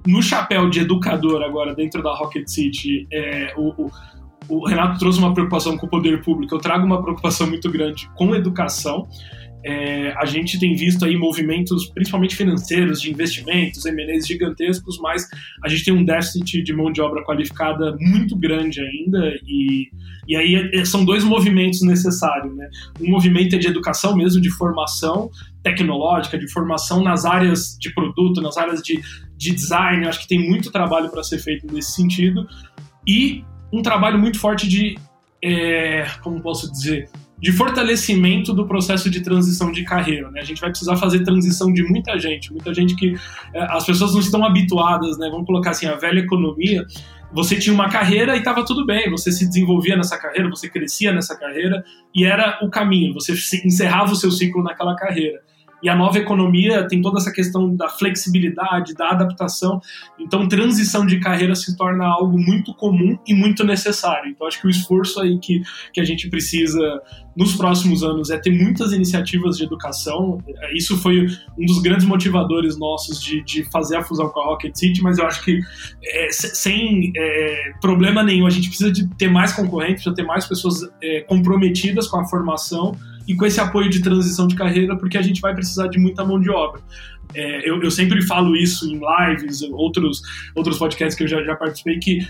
No 0.07 0.23
chapéu 0.23 0.69
de 0.69 0.81
educador 0.81 1.43
agora 1.43 1.75
dentro 1.75 2.03
da 2.03 2.15
Rocket 2.15 2.49
City, 2.49 3.07
é, 3.13 3.53
o, 3.57 3.87
o 3.87 3.91
o 4.51 4.67
Renato 4.67 4.99
trouxe 4.99 5.19
uma 5.19 5.33
preocupação 5.33 5.77
com 5.77 5.87
o 5.87 5.89
poder 5.89 6.23
público, 6.23 6.55
eu 6.55 6.59
trago 6.59 6.85
uma 6.85 7.01
preocupação 7.01 7.47
muito 7.47 7.71
grande 7.71 8.11
com 8.17 8.35
educação. 8.35 9.09
É, 9.63 10.13
a 10.17 10.25
gente 10.25 10.59
tem 10.59 10.75
visto 10.75 11.05
aí 11.05 11.17
movimentos, 11.17 11.87
principalmente 11.91 12.35
financeiros, 12.35 13.01
de 13.01 13.11
investimentos, 13.11 13.85
M&As 13.85 14.27
gigantescos, 14.27 14.99
mas 14.99 15.29
a 15.63 15.69
gente 15.69 15.85
tem 15.85 15.93
um 15.93 16.03
déficit 16.03 16.63
de 16.63 16.73
mão 16.73 16.91
de 16.91 17.01
obra 17.03 17.23
qualificada 17.23 17.95
muito 18.01 18.35
grande 18.35 18.81
ainda, 18.81 19.39
e, 19.47 19.91
e 20.27 20.35
aí 20.35 20.71
é, 20.73 20.85
são 20.85 21.05
dois 21.05 21.23
movimentos 21.23 21.83
necessários. 21.83 22.57
Né? 22.57 22.69
Um 23.01 23.11
movimento 23.11 23.55
é 23.55 23.59
de 23.59 23.69
educação 23.69 24.17
mesmo, 24.17 24.41
de 24.41 24.51
formação 24.51 25.31
tecnológica, 25.63 26.39
de 26.39 26.51
formação 26.51 27.03
nas 27.05 27.27
áreas 27.27 27.77
de 27.79 27.93
produto, 27.93 28.41
nas 28.41 28.57
áreas 28.57 28.81
de, 28.81 28.99
de 29.37 29.55
design, 29.55 30.07
acho 30.07 30.21
que 30.21 30.29
tem 30.29 30.49
muito 30.49 30.73
trabalho 30.73 31.11
para 31.11 31.23
ser 31.23 31.39
feito 31.39 31.67
nesse 31.71 31.93
sentido, 31.93 32.47
e 33.07 33.45
um 33.73 33.83
trabalho 33.83 34.19
muito 34.19 34.39
forte 34.39 34.69
de, 34.69 34.97
é, 35.43 36.07
como 36.23 36.41
posso 36.41 36.71
dizer, 36.71 37.09
de 37.41 37.53
fortalecimento 37.53 38.53
do 38.53 38.67
processo 38.67 39.09
de 39.09 39.21
transição 39.21 39.73
de 39.73 39.83
carreira. 39.83 40.31
Né? 40.31 40.41
A 40.41 40.45
gente 40.45 40.61
vai 40.61 40.71
precisar 40.71 40.97
fazer 40.97 41.25
transição 41.25 41.73
de 41.73 41.83
muita 41.83 42.19
gente, 42.19 42.53
muita 42.53 42.75
gente 42.75 42.95
que 42.95 43.15
é, 43.55 43.63
as 43.71 43.85
pessoas 43.85 44.13
não 44.13 44.21
estão 44.21 44.45
habituadas, 44.45 45.19
né? 45.19 45.29
Vamos 45.31 45.47
colocar 45.47 45.71
assim, 45.71 45.87
a 45.87 45.97
velha 45.97 46.21
economia. 46.21 46.85
Você 47.33 47.59
tinha 47.59 47.73
uma 47.73 47.89
carreira 47.89 48.35
e 48.35 48.41
estava 48.41 48.65
tudo 48.65 48.85
bem, 48.85 49.09
você 49.09 49.31
se 49.31 49.47
desenvolvia 49.47 49.97
nessa 49.97 50.19
carreira, 50.19 50.51
você 50.51 50.69
crescia 50.69 51.13
nessa 51.13 51.39
carreira 51.39 51.83
e 52.15 52.25
era 52.25 52.59
o 52.61 52.69
caminho, 52.69 53.15
você 53.15 53.33
encerrava 53.65 54.13
o 54.13 54.17
seu 54.17 54.33
ciclo 54.33 54.63
naquela 54.63 54.97
carreira. 54.97 55.41
E 55.83 55.89
a 55.89 55.97
nova 55.97 56.19
economia 56.19 56.87
tem 56.87 57.01
toda 57.01 57.19
essa 57.19 57.33
questão 57.33 57.75
da 57.75 57.89
flexibilidade, 57.89 58.95
da 58.95 59.11
adaptação. 59.11 59.81
Então, 60.19 60.49
transição 60.49 61.07
de 61.07 61.19
carreira 61.19 61.55
se 61.55 61.77
torna 61.77 62.07
algo 62.07 62.39
muito 62.39 62.75
comum 62.75 63.19
e 63.27 63.35
muito 63.35 63.65
necessário. 63.65 64.31
Então, 64.31 64.47
acho 64.47 64.61
que 64.61 64.67
o 64.67 64.71
esforço 64.71 65.21
aí 65.21 65.39
que, 65.39 65.63
que 65.93 66.01
a 66.01 66.05
gente 66.05 66.29
precisa 66.29 67.01
nos 67.37 67.57
próximos 67.57 68.03
anos 68.03 68.31
é 68.31 68.39
ter 68.39 68.51
muitas 68.51 68.93
iniciativas 68.93 69.57
de 69.57 69.65
educação. 69.65 70.39
Isso 70.75 70.99
foi 70.99 71.27
um 71.59 71.65
dos 71.65 71.81
grandes 71.81 72.07
motivadores 72.07 72.79
nossos 72.79 73.23
de, 73.23 73.43
de 73.43 73.65
fazer 73.71 73.97
a 73.97 74.03
fusão 74.03 74.29
com 74.29 74.41
a 74.41 74.45
Rocket 74.47 74.77
City, 74.77 75.03
mas 75.03 75.19
eu 75.19 75.27
acho 75.27 75.43
que 75.43 75.59
é, 76.05 76.29
sem 76.31 77.13
é, 77.17 77.73
problema 77.81 78.23
nenhum, 78.23 78.47
a 78.47 78.51
gente 78.51 78.69
precisa 78.69 78.93
de 78.93 79.07
ter 79.15 79.29
mais 79.29 79.53
concorrentes, 79.53 80.03
precisa 80.03 80.15
ter 80.15 80.25
mais 80.25 80.47
pessoas 80.47 80.81
é, 81.03 81.21
comprometidas 81.23 82.09
com 82.09 82.19
a 82.19 82.27
formação 82.27 82.95
e 83.31 83.37
com 83.37 83.47
esse 83.47 83.61
apoio 83.61 83.89
de 83.89 84.03
transição 84.03 84.49
de 84.49 84.57
carreira, 84.57 84.97
porque 84.97 85.17
a 85.17 85.23
gente 85.23 85.41
vai 85.41 85.55
precisar 85.55 85.87
de 85.87 86.01
muita 86.01 86.25
mão 86.25 86.41
de 86.41 86.51
obra. 86.51 86.81
É, 87.33 87.71
eu, 87.71 87.81
eu, 87.81 87.91
sempre 87.93 88.21
falo 88.23 88.57
isso 88.57 88.91
em 88.91 88.99
lives, 88.99 89.63
outros, 89.71 90.21
outros 90.53 90.77
podcasts 90.77 91.17
que 91.17 91.23
eu 91.23 91.29
já, 91.29 91.41
já 91.45 91.55
participei, 91.55 92.01
que 92.01 92.27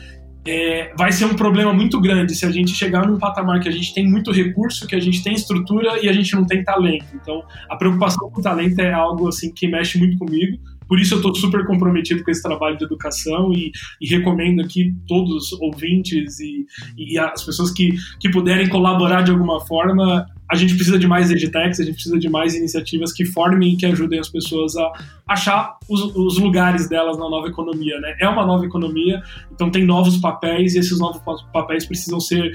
é, 0.46 0.92
vai 0.98 1.10
ser 1.10 1.24
um 1.24 1.34
problema 1.34 1.72
muito 1.72 1.98
grande 1.98 2.34
se 2.34 2.44
a 2.44 2.50
gente 2.50 2.72
chegar 2.72 3.06
num 3.06 3.18
patamar 3.18 3.60
que 3.60 3.68
a 3.70 3.72
gente 3.72 3.94
tem 3.94 4.06
muito 4.06 4.30
recurso, 4.30 4.86
que 4.86 4.94
a 4.94 5.00
gente 5.00 5.22
tem 5.24 5.32
estrutura 5.32 6.04
e 6.04 6.08
a 6.08 6.12
gente 6.12 6.34
não 6.34 6.44
tem 6.44 6.62
talento. 6.62 7.06
Então, 7.14 7.42
a 7.70 7.76
preocupação 7.76 8.28
com 8.28 8.38
o 8.38 8.42
talento 8.42 8.78
é 8.78 8.92
algo 8.92 9.26
assim 9.26 9.50
que 9.54 9.66
mexe 9.66 9.98
muito 9.98 10.18
comigo. 10.18 10.58
Por 10.90 10.98
isso 10.98 11.14
eu 11.14 11.18
estou 11.18 11.32
super 11.36 11.64
comprometido 11.66 12.24
com 12.24 12.32
esse 12.32 12.42
trabalho 12.42 12.76
de 12.76 12.84
educação 12.84 13.52
e, 13.52 13.70
e 14.00 14.08
recomendo 14.08 14.60
aqui 14.60 14.92
todos 15.06 15.52
os 15.52 15.60
ouvintes 15.60 16.40
e, 16.40 16.66
e, 16.98 17.16
as 17.16 17.44
pessoas 17.44 17.70
que, 17.70 17.94
que 18.18 18.28
puderem 18.28 18.68
colaborar 18.68 19.22
de 19.22 19.30
alguma 19.30 19.64
forma. 19.64 20.26
A 20.50 20.56
gente 20.56 20.74
precisa 20.74 20.98
de 20.98 21.06
mais 21.06 21.30
edtechs, 21.30 21.78
a 21.78 21.84
gente 21.84 21.94
precisa 21.94 22.18
de 22.18 22.28
mais 22.28 22.54
iniciativas 22.54 23.12
que 23.12 23.24
formem 23.24 23.74
e 23.74 23.76
que 23.76 23.86
ajudem 23.86 24.18
as 24.18 24.28
pessoas 24.28 24.76
a 24.76 24.92
achar 25.28 25.76
os, 25.88 26.00
os 26.16 26.38
lugares 26.38 26.88
delas 26.88 27.16
na 27.16 27.28
nova 27.28 27.46
economia. 27.46 28.00
Né? 28.00 28.16
É 28.20 28.28
uma 28.28 28.44
nova 28.44 28.64
economia, 28.64 29.22
então 29.52 29.70
tem 29.70 29.84
novos 29.84 30.16
papéis 30.16 30.74
e 30.74 30.78
esses 30.78 30.98
novos 30.98 31.20
papéis 31.52 31.86
precisam 31.86 32.18
ser 32.18 32.52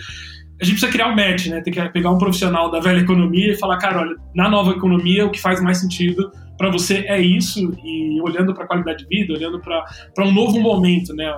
a 0.59 0.63
gente 0.63 0.75
precisa 0.75 0.91
criar 0.91 1.09
um 1.09 1.15
match, 1.15 1.47
né? 1.47 1.59
Tem 1.59 1.73
que 1.73 1.89
pegar 1.89 2.11
um 2.11 2.17
profissional 2.17 2.71
da 2.71 2.79
velha 2.79 3.01
economia 3.01 3.51
e 3.51 3.55
falar, 3.55 3.77
cara, 3.77 3.99
olha, 3.99 4.15
na 4.33 4.49
nova 4.49 4.71
economia 4.71 5.25
o 5.25 5.29
que 5.29 5.41
faz 5.41 5.61
mais 5.61 5.79
sentido 5.79 6.31
para 6.57 6.69
você 6.69 7.05
é 7.07 7.19
isso 7.19 7.73
e 7.83 8.21
olhando 8.21 8.53
para 8.53 8.63
a 8.63 8.67
qualidade 8.67 9.03
de 9.03 9.09
vida, 9.09 9.33
olhando 9.33 9.59
para 9.59 10.25
um 10.25 10.33
novo 10.33 10.59
momento, 10.59 11.13
né? 11.13 11.31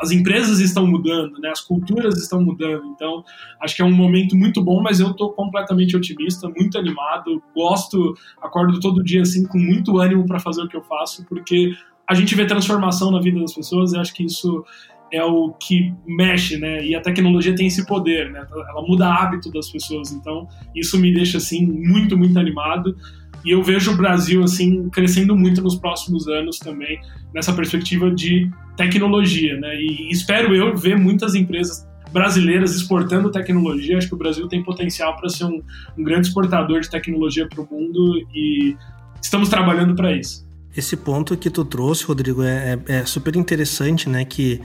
As 0.00 0.10
empresas 0.10 0.58
estão 0.58 0.86
mudando, 0.86 1.38
né? 1.38 1.50
As 1.50 1.60
culturas 1.60 2.16
estão 2.16 2.42
mudando. 2.42 2.84
Então, 2.86 3.24
acho 3.60 3.76
que 3.76 3.82
é 3.82 3.84
um 3.84 3.92
momento 3.92 4.36
muito 4.36 4.62
bom, 4.62 4.82
mas 4.82 5.00
eu 5.00 5.10
estou 5.10 5.32
completamente 5.32 5.96
otimista, 5.96 6.48
muito 6.48 6.78
animado, 6.78 7.42
gosto, 7.54 8.14
acordo 8.42 8.80
todo 8.80 9.04
dia 9.04 9.22
assim 9.22 9.46
com 9.46 9.58
muito 9.58 9.98
ânimo 9.98 10.26
para 10.26 10.40
fazer 10.40 10.62
o 10.62 10.68
que 10.68 10.76
eu 10.76 10.82
faço, 10.82 11.24
porque 11.26 11.72
a 12.06 12.14
gente 12.14 12.34
vê 12.34 12.46
transformação 12.46 13.10
na 13.10 13.20
vida 13.20 13.40
das 13.40 13.54
pessoas 13.54 13.92
e 13.92 13.98
acho 13.98 14.12
que 14.12 14.24
isso 14.24 14.64
é 15.12 15.24
o 15.24 15.52
que 15.52 15.94
mexe, 16.06 16.58
né? 16.58 16.84
E 16.84 16.94
a 16.94 17.00
tecnologia 17.00 17.54
tem 17.54 17.68
esse 17.68 17.86
poder, 17.86 18.30
né? 18.32 18.44
Ela 18.50 18.82
muda 18.82 19.06
hábito 19.06 19.50
das 19.52 19.70
pessoas. 19.70 20.10
Então, 20.10 20.48
isso 20.74 20.98
me 20.98 21.14
deixa 21.14 21.38
assim 21.38 21.64
muito, 21.64 22.18
muito 22.18 22.38
animado. 22.38 22.96
E 23.44 23.50
eu 23.50 23.62
vejo 23.62 23.92
o 23.92 23.96
Brasil 23.96 24.42
assim 24.42 24.88
crescendo 24.88 25.36
muito 25.36 25.60
nos 25.60 25.76
próximos 25.76 26.26
anos 26.26 26.58
também 26.58 26.98
nessa 27.34 27.52
perspectiva 27.52 28.10
de 28.10 28.50
tecnologia, 28.76 29.58
né? 29.58 29.76
E 29.76 30.10
espero 30.10 30.54
eu 30.54 30.74
ver 30.76 30.96
muitas 30.96 31.34
empresas 31.34 31.86
brasileiras 32.10 32.74
exportando 32.74 33.30
tecnologia. 33.30 33.98
Acho 33.98 34.08
que 34.08 34.14
o 34.14 34.18
Brasil 34.18 34.48
tem 34.48 34.62
potencial 34.62 35.16
para 35.16 35.28
ser 35.28 35.44
um, 35.44 35.60
um, 35.98 36.02
grande 36.02 36.28
exportador 36.28 36.80
de 36.80 36.88
tecnologia 36.88 37.46
para 37.48 37.60
o 37.60 37.68
mundo 37.70 38.24
e 38.32 38.76
estamos 39.20 39.48
trabalhando 39.48 39.94
para 39.94 40.16
isso. 40.16 40.46
Esse 40.76 40.96
ponto 40.96 41.36
que 41.36 41.50
tu 41.50 41.64
trouxe, 41.64 42.04
Rodrigo, 42.04 42.42
é, 42.42 42.78
é, 42.88 43.00
é 43.00 43.04
super 43.04 43.36
interessante, 43.36 44.08
né? 44.08 44.24
Que 44.24 44.60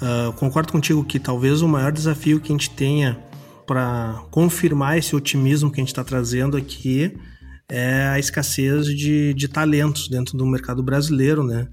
uh, 0.00 0.32
concordo 0.32 0.72
contigo 0.72 1.04
que 1.04 1.18
talvez 1.18 1.62
o 1.62 1.68
maior 1.68 1.92
desafio 1.92 2.40
que 2.40 2.50
a 2.50 2.54
gente 2.54 2.70
tenha 2.70 3.18
para 3.66 4.22
confirmar 4.30 4.98
esse 4.98 5.14
otimismo 5.14 5.70
que 5.70 5.80
a 5.80 5.82
gente 5.82 5.88
está 5.88 6.04
trazendo 6.04 6.56
aqui 6.56 7.14
é 7.68 8.08
a 8.08 8.18
escassez 8.18 8.86
de, 8.86 9.32
de 9.34 9.48
talentos 9.48 10.08
dentro 10.08 10.36
do 10.36 10.46
mercado 10.46 10.82
brasileiro, 10.82 11.42
né? 11.42 11.68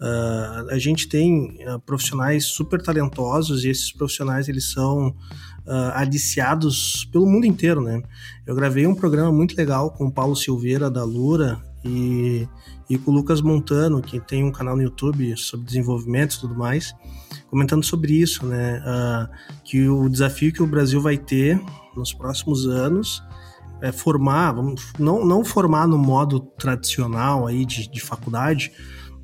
Uh, 0.00 0.70
a 0.70 0.78
gente 0.78 1.06
tem 1.06 1.58
uh, 1.68 1.78
profissionais 1.80 2.46
super 2.46 2.80
talentosos 2.80 3.64
e 3.64 3.68
esses 3.68 3.92
profissionais 3.92 4.48
eles 4.48 4.72
são 4.72 5.08
uh, 5.08 5.92
aliciados 5.94 7.06
pelo 7.12 7.26
mundo 7.26 7.46
inteiro, 7.46 7.82
né? 7.82 8.02
Eu 8.46 8.54
gravei 8.54 8.86
um 8.86 8.94
programa 8.94 9.30
muito 9.30 9.54
legal 9.54 9.90
com 9.90 10.06
o 10.06 10.12
Paulo 10.12 10.34
Silveira 10.34 10.90
da 10.90 11.04
Lura 11.04 11.62
e, 11.84 12.48
e 12.88 12.96
com 12.96 13.10
o 13.10 13.14
Lucas 13.14 13.42
Montano, 13.42 14.00
que 14.00 14.18
tem 14.20 14.42
um 14.42 14.52
canal 14.52 14.76
no 14.76 14.82
YouTube 14.82 15.36
sobre 15.36 15.66
desenvolvimento 15.66 16.36
e 16.36 16.40
tudo 16.40 16.54
mais, 16.54 16.94
comentando 17.50 17.84
sobre 17.84 18.14
isso, 18.14 18.46
né? 18.46 18.82
que 19.62 19.86
o 19.86 20.08
desafio 20.08 20.52
que 20.52 20.62
o 20.62 20.66
Brasil 20.66 21.00
vai 21.02 21.18
ter 21.18 21.60
nos 21.94 22.14
próximos 22.14 22.66
anos 22.66 23.22
é, 23.84 23.92
formar, 23.92 24.52
vamos, 24.52 24.82
não, 24.98 25.26
não 25.26 25.44
formar 25.44 25.86
no 25.86 25.98
modo 25.98 26.40
tradicional 26.40 27.46
aí 27.46 27.66
de, 27.66 27.86
de 27.86 28.00
faculdade, 28.00 28.72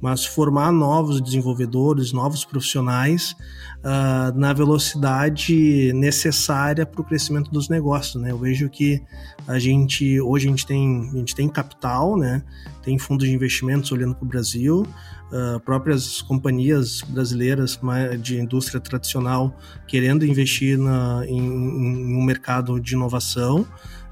mas 0.03 0.25
formar 0.27 0.71
novos 0.71 1.21
desenvolvedores, 1.21 2.13
novos 2.13 2.45
profissionais 2.45 3.35
uh, 3.79 4.39
na 4.39 4.53
velocidade 4.53 5.93
necessária 5.95 6.85
para 6.85 7.01
o 7.01 7.05
crescimento 7.05 7.51
dos 7.51 7.69
negócios, 7.69 8.23
né? 8.23 8.31
Eu 8.31 8.39
vejo 8.39 8.69
que 8.69 9.03
a 9.47 9.59
gente 9.59 10.21
hoje 10.21 10.47
a 10.47 10.51
gente 10.51 10.67
tem 10.67 11.11
a 11.13 11.17
gente 11.17 11.35
tem 11.35 11.49
capital, 11.49 12.17
né? 12.17 12.43
Tem 12.83 12.99
fundos 12.99 13.27
de 13.27 13.35
investimentos 13.35 13.93
olhando 13.93 14.15
para 14.15 14.25
o 14.25 14.29
Brasil, 14.29 14.87
uh, 15.33 15.61
próprias 15.61 16.23
companhias 16.23 17.03
brasileiras 17.03 17.79
de 18.21 18.39
indústria 18.39 18.81
tradicional 18.81 19.55
querendo 19.87 20.25
investir 20.25 20.79
na, 20.79 21.25
em, 21.27 21.39
em 21.39 22.17
um 22.17 22.25
mercado 22.25 22.81
de 22.81 22.95
inovação. 22.95 23.67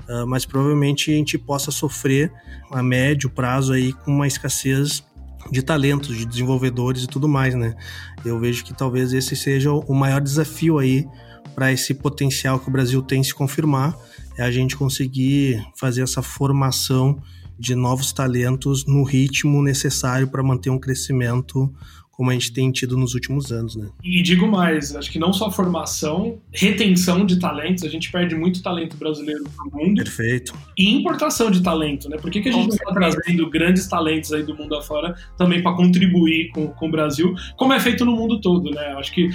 Uh, 0.08 0.26
mas 0.26 0.46
provavelmente 0.46 1.10
a 1.10 1.14
gente 1.14 1.36
possa 1.36 1.70
sofrer 1.70 2.32
a 2.70 2.82
médio 2.82 3.28
prazo 3.28 3.74
aí 3.74 3.92
com 3.92 4.10
uma 4.10 4.26
escassez 4.26 5.04
de 5.50 5.62
talentos, 5.62 6.16
de 6.16 6.24
desenvolvedores 6.24 7.04
e 7.04 7.06
tudo 7.06 7.28
mais, 7.28 7.54
né? 7.54 7.74
Eu 8.24 8.38
vejo 8.38 8.64
que 8.64 8.74
talvez 8.74 9.12
esse 9.12 9.36
seja 9.36 9.72
o 9.72 9.94
maior 9.94 10.20
desafio 10.20 10.78
aí 10.78 11.06
para 11.54 11.72
esse 11.72 11.94
potencial 11.94 12.58
que 12.58 12.68
o 12.68 12.72
Brasil 12.72 13.02
tem 13.02 13.22
se 13.22 13.34
confirmar, 13.34 13.96
é 14.36 14.42
a 14.42 14.50
gente 14.50 14.76
conseguir 14.76 15.62
fazer 15.76 16.02
essa 16.02 16.22
formação 16.22 17.20
de 17.58 17.74
novos 17.74 18.12
talentos 18.12 18.86
no 18.86 19.02
ritmo 19.02 19.62
necessário 19.62 20.28
para 20.28 20.42
manter 20.42 20.70
um 20.70 20.78
crescimento 20.78 21.72
como 22.18 22.32
a 22.32 22.32
gente 22.32 22.52
tem 22.52 22.72
tido 22.72 22.96
nos 22.96 23.14
últimos 23.14 23.52
anos, 23.52 23.76
né? 23.76 23.90
E 24.02 24.20
digo 24.20 24.48
mais, 24.48 24.96
acho 24.96 25.08
que 25.08 25.20
não 25.20 25.32
só 25.32 25.52
formação, 25.52 26.40
retenção 26.52 27.24
de 27.24 27.38
talentos, 27.38 27.84
a 27.84 27.88
gente 27.88 28.10
perde 28.10 28.34
muito 28.34 28.60
talento 28.60 28.96
brasileiro 28.96 29.44
para 29.44 29.68
o 29.68 29.70
mundo. 29.70 30.02
Perfeito. 30.02 30.52
E 30.76 30.92
importação 30.92 31.48
de 31.48 31.62
talento, 31.62 32.08
né? 32.08 32.16
Por 32.16 32.28
que, 32.28 32.40
que 32.40 32.48
a 32.48 32.52
gente 32.52 32.66
não 32.66 32.74
está 32.74 32.92
trazendo 32.92 33.48
grandes 33.48 33.86
talentos 33.86 34.32
aí 34.32 34.42
do 34.42 34.52
mundo 34.56 34.74
afora 34.74 35.14
também 35.36 35.62
para 35.62 35.76
contribuir 35.76 36.48
com, 36.48 36.66
com 36.66 36.88
o 36.88 36.90
Brasil, 36.90 37.32
como 37.56 37.72
é 37.72 37.78
feito 37.78 38.04
no 38.04 38.16
mundo 38.16 38.40
todo, 38.40 38.68
né? 38.68 38.96
Acho 38.98 39.14
que 39.14 39.30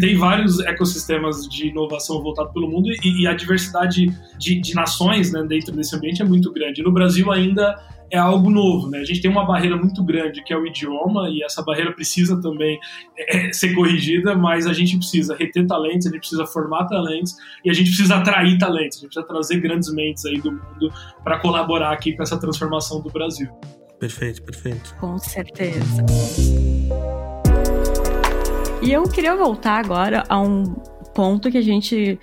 tem 0.00 0.16
vários 0.16 0.60
ecossistemas 0.60 1.46
de 1.46 1.66
inovação 1.66 2.22
voltados 2.22 2.54
pelo 2.54 2.70
mundo 2.70 2.88
e, 2.90 3.20
e 3.20 3.26
a 3.26 3.34
diversidade 3.34 4.06
de, 4.38 4.58
de 4.58 4.74
nações 4.74 5.30
né, 5.30 5.44
dentro 5.46 5.76
desse 5.76 5.94
ambiente 5.94 6.22
é 6.22 6.24
muito 6.24 6.50
grande. 6.54 6.82
No 6.82 6.90
Brasil 6.90 7.30
ainda 7.30 7.76
é 8.10 8.18
algo 8.18 8.50
novo, 8.50 8.88
né? 8.88 8.98
A 8.98 9.04
gente 9.04 9.20
tem 9.20 9.30
uma 9.30 9.44
barreira 9.44 9.76
muito 9.76 10.02
grande 10.02 10.42
que 10.42 10.52
é 10.52 10.56
o 10.56 10.66
idioma 10.66 11.28
e 11.28 11.42
essa 11.42 11.62
barreira 11.62 11.92
precisa 11.92 12.40
também 12.40 12.78
é, 13.18 13.52
ser 13.52 13.74
corrigida, 13.74 14.34
mas 14.34 14.66
a 14.66 14.72
gente 14.72 14.96
precisa 14.96 15.36
reter 15.36 15.66
talentos, 15.66 16.06
a 16.06 16.10
gente 16.10 16.20
precisa 16.20 16.46
formar 16.46 16.86
talentos 16.86 17.36
e 17.64 17.70
a 17.70 17.72
gente 17.72 17.88
precisa 17.88 18.16
atrair 18.16 18.58
talentos, 18.58 18.98
a 18.98 19.00
gente 19.00 19.14
precisa 19.14 19.26
trazer 19.26 19.60
grandes 19.60 19.92
mentes 19.92 20.24
aí 20.24 20.40
do 20.40 20.52
mundo 20.52 20.92
para 21.22 21.38
colaborar 21.38 21.92
aqui 21.92 22.14
com 22.14 22.22
essa 22.22 22.38
transformação 22.38 23.00
do 23.00 23.10
Brasil. 23.10 23.48
Perfeito, 23.98 24.42
perfeito. 24.42 24.94
Com 25.00 25.18
certeza. 25.18 26.04
E 28.80 28.92
eu 28.92 29.02
queria 29.04 29.36
voltar 29.36 29.84
agora 29.84 30.24
a 30.28 30.40
um 30.40 30.64
ponto 31.14 31.50
que 31.50 31.58
a 31.58 31.62
gente 31.62 32.18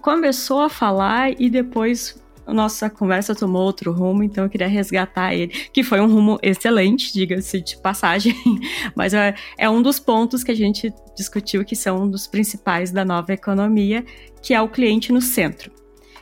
começou 0.00 0.60
a 0.60 0.68
falar 0.68 1.32
e 1.40 1.50
depois 1.50 2.22
nossa 2.46 2.90
conversa 2.90 3.34
tomou 3.34 3.62
outro 3.62 3.92
rumo, 3.92 4.22
então 4.22 4.44
eu 4.44 4.50
queria 4.50 4.66
resgatar 4.66 5.34
ele, 5.34 5.48
que 5.72 5.82
foi 5.82 6.00
um 6.00 6.06
rumo 6.06 6.38
excelente, 6.42 7.12
diga-se 7.12 7.60
de 7.60 7.76
passagem, 7.78 8.34
mas 8.94 9.14
é, 9.14 9.34
é, 9.58 9.68
um 9.68 9.82
dos 9.82 9.98
pontos 9.98 10.42
que 10.42 10.50
a 10.50 10.56
gente 10.56 10.92
discutiu 11.16 11.64
que 11.64 11.76
são 11.76 12.02
um 12.02 12.10
dos 12.10 12.26
principais 12.26 12.90
da 12.90 13.04
nova 13.04 13.32
economia, 13.32 14.04
que 14.42 14.54
é 14.54 14.60
o 14.60 14.68
cliente 14.68 15.12
no 15.12 15.20
centro. 15.20 15.70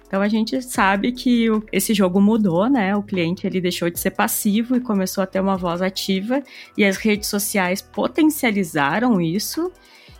Então 0.06 0.22
a 0.22 0.28
gente 0.28 0.60
sabe 0.62 1.12
que 1.12 1.50
o, 1.50 1.62
esse 1.70 1.92
jogo 1.92 2.18
mudou, 2.20 2.68
né? 2.68 2.96
O 2.96 3.02
cliente 3.02 3.46
ele 3.46 3.60
deixou 3.60 3.90
de 3.90 4.00
ser 4.00 4.10
passivo 4.10 4.74
e 4.74 4.80
começou 4.80 5.22
a 5.22 5.26
ter 5.26 5.38
uma 5.38 5.56
voz 5.56 5.82
ativa, 5.82 6.42
e 6.76 6.84
as 6.84 6.96
redes 6.96 7.28
sociais 7.28 7.82
potencializaram 7.82 9.20
isso 9.20 9.70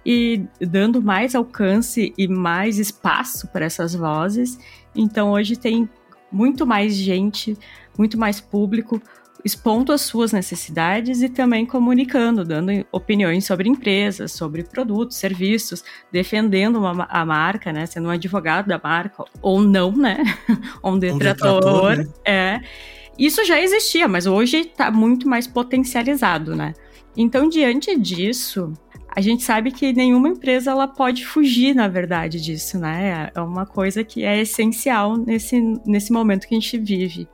e 0.04 0.44
dando 0.60 1.02
mais 1.02 1.34
alcance 1.34 2.12
e 2.16 2.28
mais 2.28 2.78
espaço 2.78 3.48
para 3.48 3.64
essas 3.64 3.94
vozes. 3.94 4.58
Então 4.94 5.32
hoje 5.32 5.56
tem 5.56 5.88
muito 6.30 6.66
mais 6.66 6.94
gente, 6.94 7.56
muito 7.96 8.18
mais 8.18 8.40
público 8.40 9.00
expondo 9.44 9.92
as 9.92 10.02
suas 10.02 10.32
necessidades 10.32 11.22
e 11.22 11.28
também 11.28 11.64
comunicando, 11.64 12.44
dando 12.44 12.84
opiniões 12.90 13.46
sobre 13.46 13.68
empresas, 13.68 14.32
sobre 14.32 14.64
produtos, 14.64 15.16
serviços, 15.16 15.84
defendendo 16.12 16.76
uma, 16.78 17.04
a 17.04 17.24
marca, 17.24 17.72
né, 17.72 17.86
sendo 17.86 18.08
um 18.08 18.10
advogado 18.10 18.66
da 18.66 18.80
marca 18.82 19.24
ou 19.40 19.60
não, 19.60 19.92
né, 19.92 20.18
um 20.82 20.98
detrator, 20.98 21.56
um 21.56 21.96
detrator 21.96 21.96
né? 21.96 22.08
é. 22.24 22.60
Isso 23.18 23.44
já 23.44 23.60
existia, 23.60 24.06
mas 24.06 24.26
hoje 24.26 24.58
está 24.58 24.92
muito 24.92 25.28
mais 25.28 25.44
potencializado, 25.44 26.54
né? 26.54 26.72
Então, 27.16 27.48
diante 27.48 27.98
disso, 27.98 28.72
a 29.08 29.20
gente 29.20 29.42
sabe 29.42 29.72
que 29.72 29.92
nenhuma 29.92 30.28
empresa 30.28 30.70
ela 30.70 30.86
pode 30.86 31.26
fugir, 31.26 31.74
na 31.74 31.88
verdade, 31.88 32.40
disso, 32.40 32.78
né? 32.78 33.30
É 33.34 33.40
uma 33.40 33.66
coisa 33.66 34.04
que 34.04 34.24
é 34.24 34.40
essencial 34.40 35.16
nesse, 35.16 35.60
nesse 35.84 36.12
momento 36.12 36.46
que 36.46 36.54
a 36.54 36.60
gente 36.60 36.78
vive. 36.78 37.28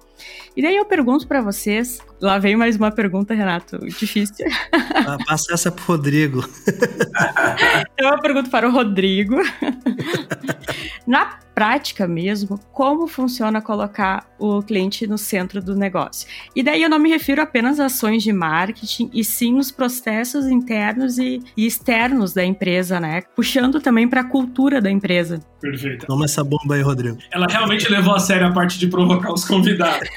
E 0.57 0.63
daí 0.63 0.77
eu 0.77 0.85
pergunto 0.85 1.27
para 1.27 1.43
vocês, 1.43 1.99
lá 2.21 2.39
vem 2.39 2.57
mais 2.57 2.77
uma 2.77 2.91
pergunta, 2.91 3.35
Renato, 3.35 3.79
difícil. 3.87 4.47
Ah, 4.73 5.19
passa 5.27 5.55
essa 5.55 5.71
pro 5.71 5.85
Rodrigo. 5.85 6.45
então 7.95 8.11
eu 8.11 8.21
pergunto 8.21 8.51
para 8.51 8.69
o 8.69 8.73
Rodrigo. 8.73 9.37
Na 11.07 11.39
prática 11.55 12.09
mesmo, 12.09 12.59
como 12.73 13.07
funciona 13.07 13.63
colocar 13.63 14.27
o 14.39 14.61
cliente 14.63 15.07
no 15.07 15.17
centro 15.17 15.63
do 15.63 15.77
negócio. 15.77 16.29
E 16.55 16.63
daí 16.63 16.83
eu 16.83 16.91
não 16.91 16.99
me 16.99 17.09
refiro 17.09 17.41
apenas 17.41 17.79
a 17.79 17.87
ações 17.87 18.23
de 18.23 18.33
marketing, 18.33 19.09
e 19.13 19.23
sim 19.23 19.55
nos 19.55 19.71
processos 19.71 20.47
internos 20.47 21.17
e, 21.19 21.41
e 21.57 21.67
externos 21.67 22.33
da 22.33 22.45
empresa, 22.45 22.99
né? 22.99 23.23
Puxando 23.37 23.81
também 23.81 24.09
para 24.09 24.23
a 24.23 24.25
cultura 24.25 24.81
da 24.81 24.91
empresa. 24.91 25.41
Perfeito. 25.61 26.07
Toma 26.07 26.25
essa 26.25 26.43
bomba 26.43 26.75
aí, 26.75 26.83
Rodrigo. 26.83 27.19
Ela 27.31 27.47
realmente 27.49 27.89
levou 27.91 28.15
a 28.15 28.19
sério 28.19 28.49
a 28.49 28.53
parte 28.53 28.79
de 28.79 28.89
provocar 28.89 29.33
os 29.33 29.45
convidados. 29.45 30.09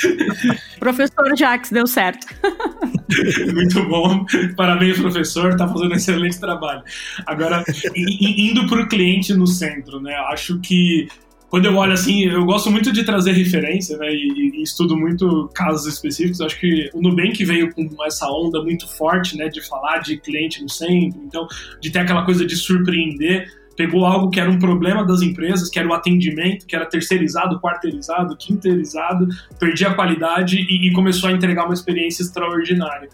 professor 0.80 1.13
Jax, 1.36 1.70
deu 1.70 1.86
certo. 1.86 2.26
Muito 3.54 3.84
bom. 3.88 4.24
Parabéns, 4.56 4.98
professor. 4.98 5.56
Tá 5.56 5.68
fazendo 5.68 5.92
um 5.92 5.96
excelente 5.96 6.38
trabalho. 6.40 6.82
Agora, 7.26 7.64
indo 7.94 8.66
para 8.66 8.82
o 8.82 8.88
cliente 8.88 9.32
no 9.34 9.46
centro, 9.46 10.00
né? 10.00 10.14
Acho 10.28 10.58
que 10.60 11.08
quando 11.54 11.66
eu 11.66 11.76
olho 11.76 11.92
assim, 11.92 12.24
eu 12.24 12.44
gosto 12.44 12.68
muito 12.68 12.90
de 12.90 13.04
trazer 13.04 13.30
referência, 13.30 13.96
né, 13.96 14.12
e, 14.12 14.58
e, 14.58 14.62
estudo 14.64 14.96
muito 14.96 15.48
casos 15.54 15.86
específicos. 15.86 16.40
Acho 16.40 16.58
que 16.58 16.90
o 16.92 17.00
Nubank 17.00 17.44
veio 17.44 17.72
com 17.72 17.88
essa 18.04 18.28
onda 18.28 18.60
muito 18.60 18.88
forte, 18.88 19.36
né, 19.36 19.48
de 19.48 19.60
falar 19.60 19.98
de 19.98 20.16
cliente 20.16 20.60
no 20.60 20.68
centro, 20.68 21.22
então, 21.24 21.46
de 21.80 21.90
ter 21.92 22.00
aquela 22.00 22.24
coisa 22.24 22.44
de 22.44 22.56
surpreender. 22.56 23.48
Pegou 23.76 24.04
algo 24.04 24.30
que 24.30 24.38
era 24.38 24.50
um 24.50 24.58
problema 24.58 25.04
das 25.04 25.22
empresas, 25.22 25.68
que 25.68 25.78
era 25.78 25.88
o 25.88 25.92
atendimento, 25.92 26.66
que 26.66 26.76
era 26.76 26.86
terceirizado, 26.86 27.60
quarteirizado, 27.60 28.36
quinteirizado, 28.36 29.28
perdia 29.58 29.88
a 29.88 29.94
qualidade 29.94 30.58
e, 30.58 30.88
e 30.88 30.92
começou 30.92 31.28
a 31.28 31.32
entregar 31.32 31.64
uma 31.64 31.74
experiência 31.74 32.22
extraordinária. 32.22 33.08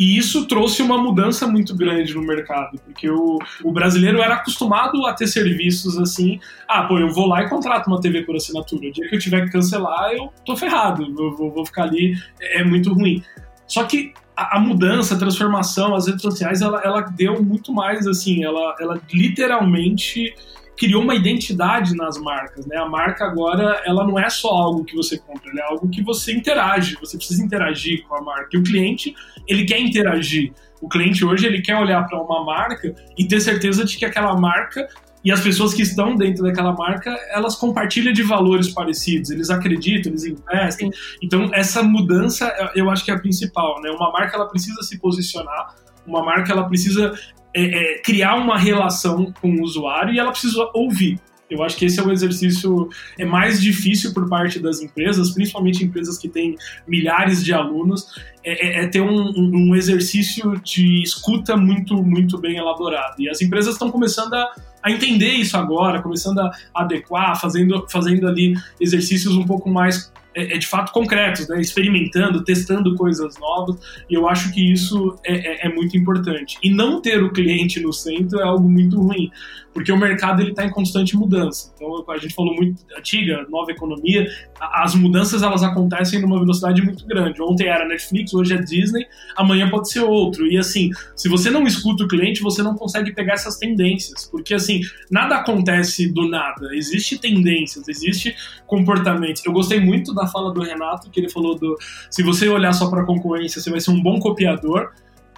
E 0.00 0.16
isso 0.16 0.46
trouxe 0.46 0.80
uma 0.80 0.96
mudança 0.96 1.46
muito 1.46 1.76
grande 1.76 2.14
no 2.14 2.22
mercado, 2.22 2.80
porque 2.86 3.10
o, 3.10 3.38
o 3.62 3.70
brasileiro 3.70 4.22
era 4.22 4.36
acostumado 4.36 5.04
a 5.04 5.12
ter 5.12 5.26
serviços 5.26 5.98
assim. 5.98 6.40
Ah, 6.66 6.84
pô, 6.84 6.98
eu 6.98 7.10
vou 7.10 7.26
lá 7.26 7.42
e 7.42 7.50
contrato 7.50 7.86
uma 7.86 8.00
TV 8.00 8.22
por 8.22 8.34
assinatura. 8.34 8.88
O 8.88 8.92
dia 8.92 9.06
que 9.06 9.14
eu 9.14 9.18
tiver 9.18 9.44
que 9.44 9.52
cancelar, 9.52 10.12
eu 10.12 10.32
tô 10.46 10.56
ferrado, 10.56 11.02
eu 11.02 11.36
vou, 11.36 11.52
vou 11.52 11.66
ficar 11.66 11.82
ali, 11.82 12.14
é, 12.40 12.62
é 12.62 12.64
muito 12.64 12.94
ruim. 12.94 13.22
Só 13.66 13.84
que 13.84 14.14
a, 14.56 14.60
mudança, 14.60 15.14
a 15.14 15.18
transformação, 15.18 15.94
as 15.94 16.06
redes 16.06 16.22
sociais, 16.22 16.62
ela, 16.62 16.80
ela 16.82 17.00
deu 17.02 17.42
muito 17.42 17.72
mais 17.72 18.06
assim, 18.06 18.44
ela, 18.44 18.74
ela 18.80 19.00
literalmente 19.12 20.34
criou 20.76 21.02
uma 21.02 21.14
identidade 21.14 21.94
nas 21.94 22.16
marcas, 22.16 22.64
né? 22.64 22.78
A 22.78 22.88
marca 22.88 23.26
agora, 23.26 23.82
ela 23.84 24.06
não 24.06 24.18
é 24.18 24.30
só 24.30 24.48
algo 24.48 24.82
que 24.82 24.96
você 24.96 25.18
compra, 25.18 25.50
ela 25.50 25.60
é 25.60 25.64
algo 25.64 25.88
que 25.90 26.02
você 26.02 26.32
interage, 26.32 26.96
você 26.98 27.18
precisa 27.18 27.44
interagir 27.44 28.02
com 28.08 28.14
a 28.14 28.22
marca. 28.22 28.48
E 28.54 28.58
o 28.58 28.62
cliente, 28.62 29.14
ele 29.46 29.66
quer 29.66 29.78
interagir. 29.78 30.54
O 30.80 30.88
cliente 30.88 31.22
hoje, 31.22 31.46
ele 31.46 31.60
quer 31.60 31.76
olhar 31.76 32.08
para 32.08 32.18
uma 32.18 32.42
marca 32.42 32.94
e 33.18 33.28
ter 33.28 33.40
certeza 33.40 33.84
de 33.84 33.98
que 33.98 34.06
aquela 34.06 34.34
marca 34.34 34.88
e 35.24 35.30
as 35.30 35.40
pessoas 35.40 35.74
que 35.74 35.82
estão 35.82 36.16
dentro 36.16 36.42
daquela 36.42 36.72
marca, 36.72 37.14
elas 37.30 37.54
compartilham 37.54 38.12
de 38.12 38.22
valores 38.22 38.70
parecidos, 38.70 39.30
eles 39.30 39.50
acreditam, 39.50 40.12
eles 40.12 40.24
investem. 40.24 40.90
Então, 41.22 41.50
essa 41.52 41.82
mudança, 41.82 42.52
eu 42.74 42.88
acho 42.90 43.04
que 43.04 43.10
é 43.10 43.14
a 43.14 43.18
principal, 43.18 43.80
né? 43.82 43.90
Uma 43.90 44.10
marca, 44.10 44.36
ela 44.36 44.48
precisa 44.48 44.82
se 44.82 44.98
posicionar, 44.98 45.74
uma 46.06 46.24
marca, 46.24 46.52
ela 46.52 46.64
precisa 46.64 47.12
é, 47.54 47.62
é, 47.62 47.98
criar 48.02 48.36
uma 48.36 48.58
relação 48.58 49.32
com 49.40 49.50
o 49.50 49.62
usuário 49.62 50.14
e 50.14 50.18
ela 50.18 50.30
precisa 50.30 50.70
ouvir. 50.74 51.20
Eu 51.50 51.64
acho 51.64 51.76
que 51.76 51.84
esse 51.84 51.98
é 51.98 52.02
um 52.02 52.12
exercício 52.12 52.88
é 53.18 53.24
mais 53.24 53.60
difícil 53.60 54.14
por 54.14 54.28
parte 54.28 54.60
das 54.60 54.80
empresas, 54.80 55.32
principalmente 55.32 55.84
empresas 55.84 56.16
que 56.16 56.28
têm 56.28 56.56
milhares 56.86 57.44
de 57.44 57.52
alunos, 57.52 58.06
é, 58.44 58.82
é, 58.82 58.84
é 58.84 58.86
ter 58.86 59.00
um, 59.00 59.32
um, 59.36 59.74
exercício 59.74 60.58
de 60.62 61.02
escuta 61.02 61.56
muito, 61.56 62.00
muito 62.04 62.38
bem 62.38 62.56
elaborado. 62.56 63.16
E 63.18 63.28
as 63.28 63.42
empresas 63.42 63.72
estão 63.72 63.90
começando 63.90 64.32
a, 64.34 64.54
a 64.82 64.90
entender 64.90 65.32
isso 65.32 65.56
agora, 65.56 66.02
começando 66.02 66.40
a 66.40 66.50
adequar, 66.74 67.40
fazendo, 67.40 67.86
fazendo 67.90 68.26
ali 68.26 68.54
exercícios 68.80 69.36
um 69.36 69.44
pouco 69.44 69.68
mais 69.70 70.10
é, 70.34 70.54
é, 70.54 70.58
de 70.58 70.66
fato 70.66 70.92
concretos, 70.92 71.48
né? 71.48 71.60
experimentando, 71.60 72.44
testando 72.44 72.94
coisas 72.94 73.36
novas, 73.38 73.76
e 74.08 74.14
eu 74.14 74.28
acho 74.28 74.52
que 74.52 74.72
isso 74.72 75.18
é, 75.24 75.66
é, 75.66 75.66
é 75.66 75.74
muito 75.74 75.96
importante. 75.96 76.56
E 76.62 76.70
não 76.70 77.00
ter 77.00 77.22
o 77.22 77.32
cliente 77.32 77.80
no 77.80 77.92
centro 77.92 78.38
é 78.38 78.44
algo 78.44 78.68
muito 78.68 79.00
ruim, 79.00 79.30
porque 79.72 79.92
o 79.92 79.96
mercado 79.96 80.42
ele 80.42 80.50
está 80.50 80.64
em 80.64 80.70
constante 80.70 81.16
mudança. 81.16 81.72
Então 81.74 82.04
a 82.08 82.18
gente 82.18 82.34
falou 82.34 82.54
muito 82.54 82.82
antiga, 82.96 83.46
nova 83.48 83.70
economia, 83.70 84.26
as 84.60 84.94
mudanças 84.94 85.42
elas 85.42 85.62
acontecem 85.62 86.20
numa 86.20 86.38
velocidade 86.38 86.82
muito 86.82 87.06
grande. 87.06 87.40
Ontem 87.40 87.68
era 87.68 87.86
Netflix, 87.86 88.34
hoje 88.34 88.54
é 88.54 88.58
Disney, 88.58 89.06
amanhã 89.36 89.68
pode 89.70 89.90
ser 89.90 90.00
outro. 90.00 90.46
E 90.46 90.58
assim, 90.58 90.90
se 91.14 91.28
você 91.28 91.50
não 91.50 91.66
escuta 91.66 92.04
o 92.04 92.08
cliente, 92.08 92.42
você 92.42 92.62
não 92.62 92.74
consegue 92.74 93.12
pegar 93.12 93.34
essas 93.34 93.56
tendências, 93.56 94.26
porque 94.26 94.54
assim 94.54 94.80
nada 95.10 95.36
acontece 95.36 96.12
do 96.12 96.28
nada. 96.28 96.74
Existe 96.74 97.18
tendências, 97.18 97.88
existe 97.88 98.34
comportamentos. 98.66 99.44
Eu 99.44 99.52
gostei 99.52 99.80
muito 99.80 100.14
da 100.14 100.26
fala 100.26 100.52
do 100.52 100.62
Renato 100.62 101.10
que 101.10 101.20
ele 101.20 101.28
falou 101.28 101.58
do 101.58 101.76
se 102.10 102.22
você 102.22 102.48
olhar 102.48 102.72
só 102.72 102.90
para 102.90 103.04
concorrência, 103.04 103.60
você 103.60 103.70
vai 103.70 103.80
ser 103.80 103.90
um 103.90 104.02
bom 104.02 104.18
copiador. 104.18 104.90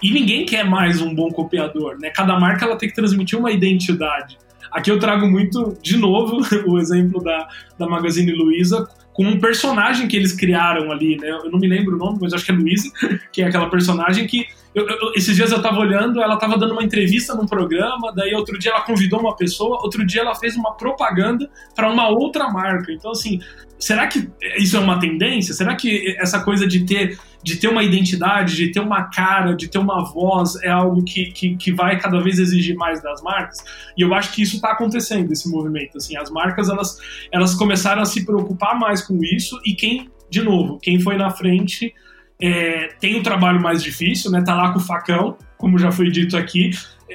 E 0.03 0.11
ninguém 0.11 0.45
quer 0.45 0.65
mais 0.65 1.01
um 1.01 1.15
bom 1.15 1.29
copiador, 1.29 1.97
né? 1.97 2.09
Cada 2.09 2.37
marca 2.37 2.65
ela 2.65 2.75
tem 2.75 2.89
que 2.89 2.95
transmitir 2.95 3.39
uma 3.39 3.51
identidade. 3.51 4.37
Aqui 4.69 4.91
eu 4.91 4.99
trago 4.99 5.25
muito, 5.25 5.77
de 5.81 5.95
novo, 5.95 6.41
o 6.67 6.77
exemplo 6.77 7.23
da, 7.23 7.47
da 7.79 7.87
Magazine 7.87 8.33
Luiza, 8.33 8.85
com 9.13 9.23
um 9.23 9.39
personagem 9.39 10.07
que 10.09 10.17
eles 10.17 10.33
criaram 10.33 10.91
ali, 10.91 11.15
né? 11.15 11.29
Eu 11.29 11.49
não 11.49 11.57
me 11.57 11.67
lembro 11.67 11.95
o 11.95 11.97
nome, 11.97 12.17
mas 12.21 12.33
acho 12.33 12.43
que 12.43 12.51
é 12.51 12.55
Luiza, 12.55 12.91
que 13.31 13.41
é 13.41 13.47
aquela 13.47 13.69
personagem 13.69 14.27
que. 14.27 14.45
Eu, 14.73 14.87
eu, 14.87 15.13
esses 15.15 15.35
dias 15.35 15.51
eu 15.51 15.61
tava 15.61 15.77
olhando, 15.79 16.21
ela 16.21 16.35
tava 16.37 16.57
dando 16.57 16.73
uma 16.73 16.83
entrevista 16.83 17.35
num 17.35 17.45
programa, 17.45 18.11
daí 18.15 18.33
outro 18.33 18.57
dia 18.57 18.71
ela 18.71 18.81
convidou 18.81 19.19
uma 19.19 19.35
pessoa, 19.35 19.79
outro 19.83 20.05
dia 20.05 20.21
ela 20.21 20.33
fez 20.33 20.55
uma 20.55 20.75
propaganda 20.75 21.49
para 21.75 21.91
uma 21.91 22.09
outra 22.09 22.49
marca. 22.49 22.91
Então, 22.91 23.11
assim, 23.11 23.39
será 23.77 24.07
que 24.07 24.29
isso 24.57 24.75
é 24.75 24.79
uma 24.79 24.99
tendência? 24.99 25.53
Será 25.53 25.75
que 25.75 26.15
essa 26.17 26.39
coisa 26.43 26.65
de 26.65 26.85
ter, 26.85 27.19
de 27.43 27.57
ter 27.57 27.67
uma 27.67 27.83
identidade, 27.83 28.55
de 28.55 28.71
ter 28.71 28.79
uma 28.79 29.03
cara, 29.03 29.55
de 29.55 29.67
ter 29.67 29.77
uma 29.77 30.03
voz 30.11 30.55
é 30.63 30.69
algo 30.69 31.03
que, 31.03 31.25
que, 31.31 31.55
que 31.55 31.71
vai 31.71 31.99
cada 31.99 32.19
vez 32.19 32.39
exigir 32.39 32.75
mais 32.75 33.01
das 33.03 33.21
marcas? 33.21 33.63
E 33.95 34.01
eu 34.01 34.13
acho 34.13 34.33
que 34.33 34.41
isso 34.41 34.55
está 34.55 34.71
acontecendo, 34.71 35.31
esse 35.31 35.47
movimento. 35.49 35.97
Assim, 35.97 36.17
as 36.17 36.31
marcas 36.31 36.67
elas, 36.67 36.97
elas 37.31 37.53
começaram 37.53 38.01
a 38.01 38.05
se 38.05 38.25
preocupar 38.25 38.79
mais 38.79 39.01
com 39.01 39.19
isso 39.23 39.59
e 39.63 39.75
quem, 39.75 40.09
de 40.31 40.41
novo, 40.41 40.79
quem 40.79 40.99
foi 40.99 41.15
na 41.15 41.29
frente 41.29 41.93
é, 42.41 42.89
tem 42.99 43.15
o 43.17 43.23
trabalho 43.23 43.61
mais 43.61 43.81
difícil, 43.83 44.31
né? 44.31 44.41
Tá 44.41 44.55
lá 44.55 44.71
com 44.71 44.79
o 44.79 44.81
facão, 44.81 45.37
como 45.57 45.77
já 45.77 45.91
foi 45.91 46.09
dito 46.09 46.35
aqui, 46.35 46.71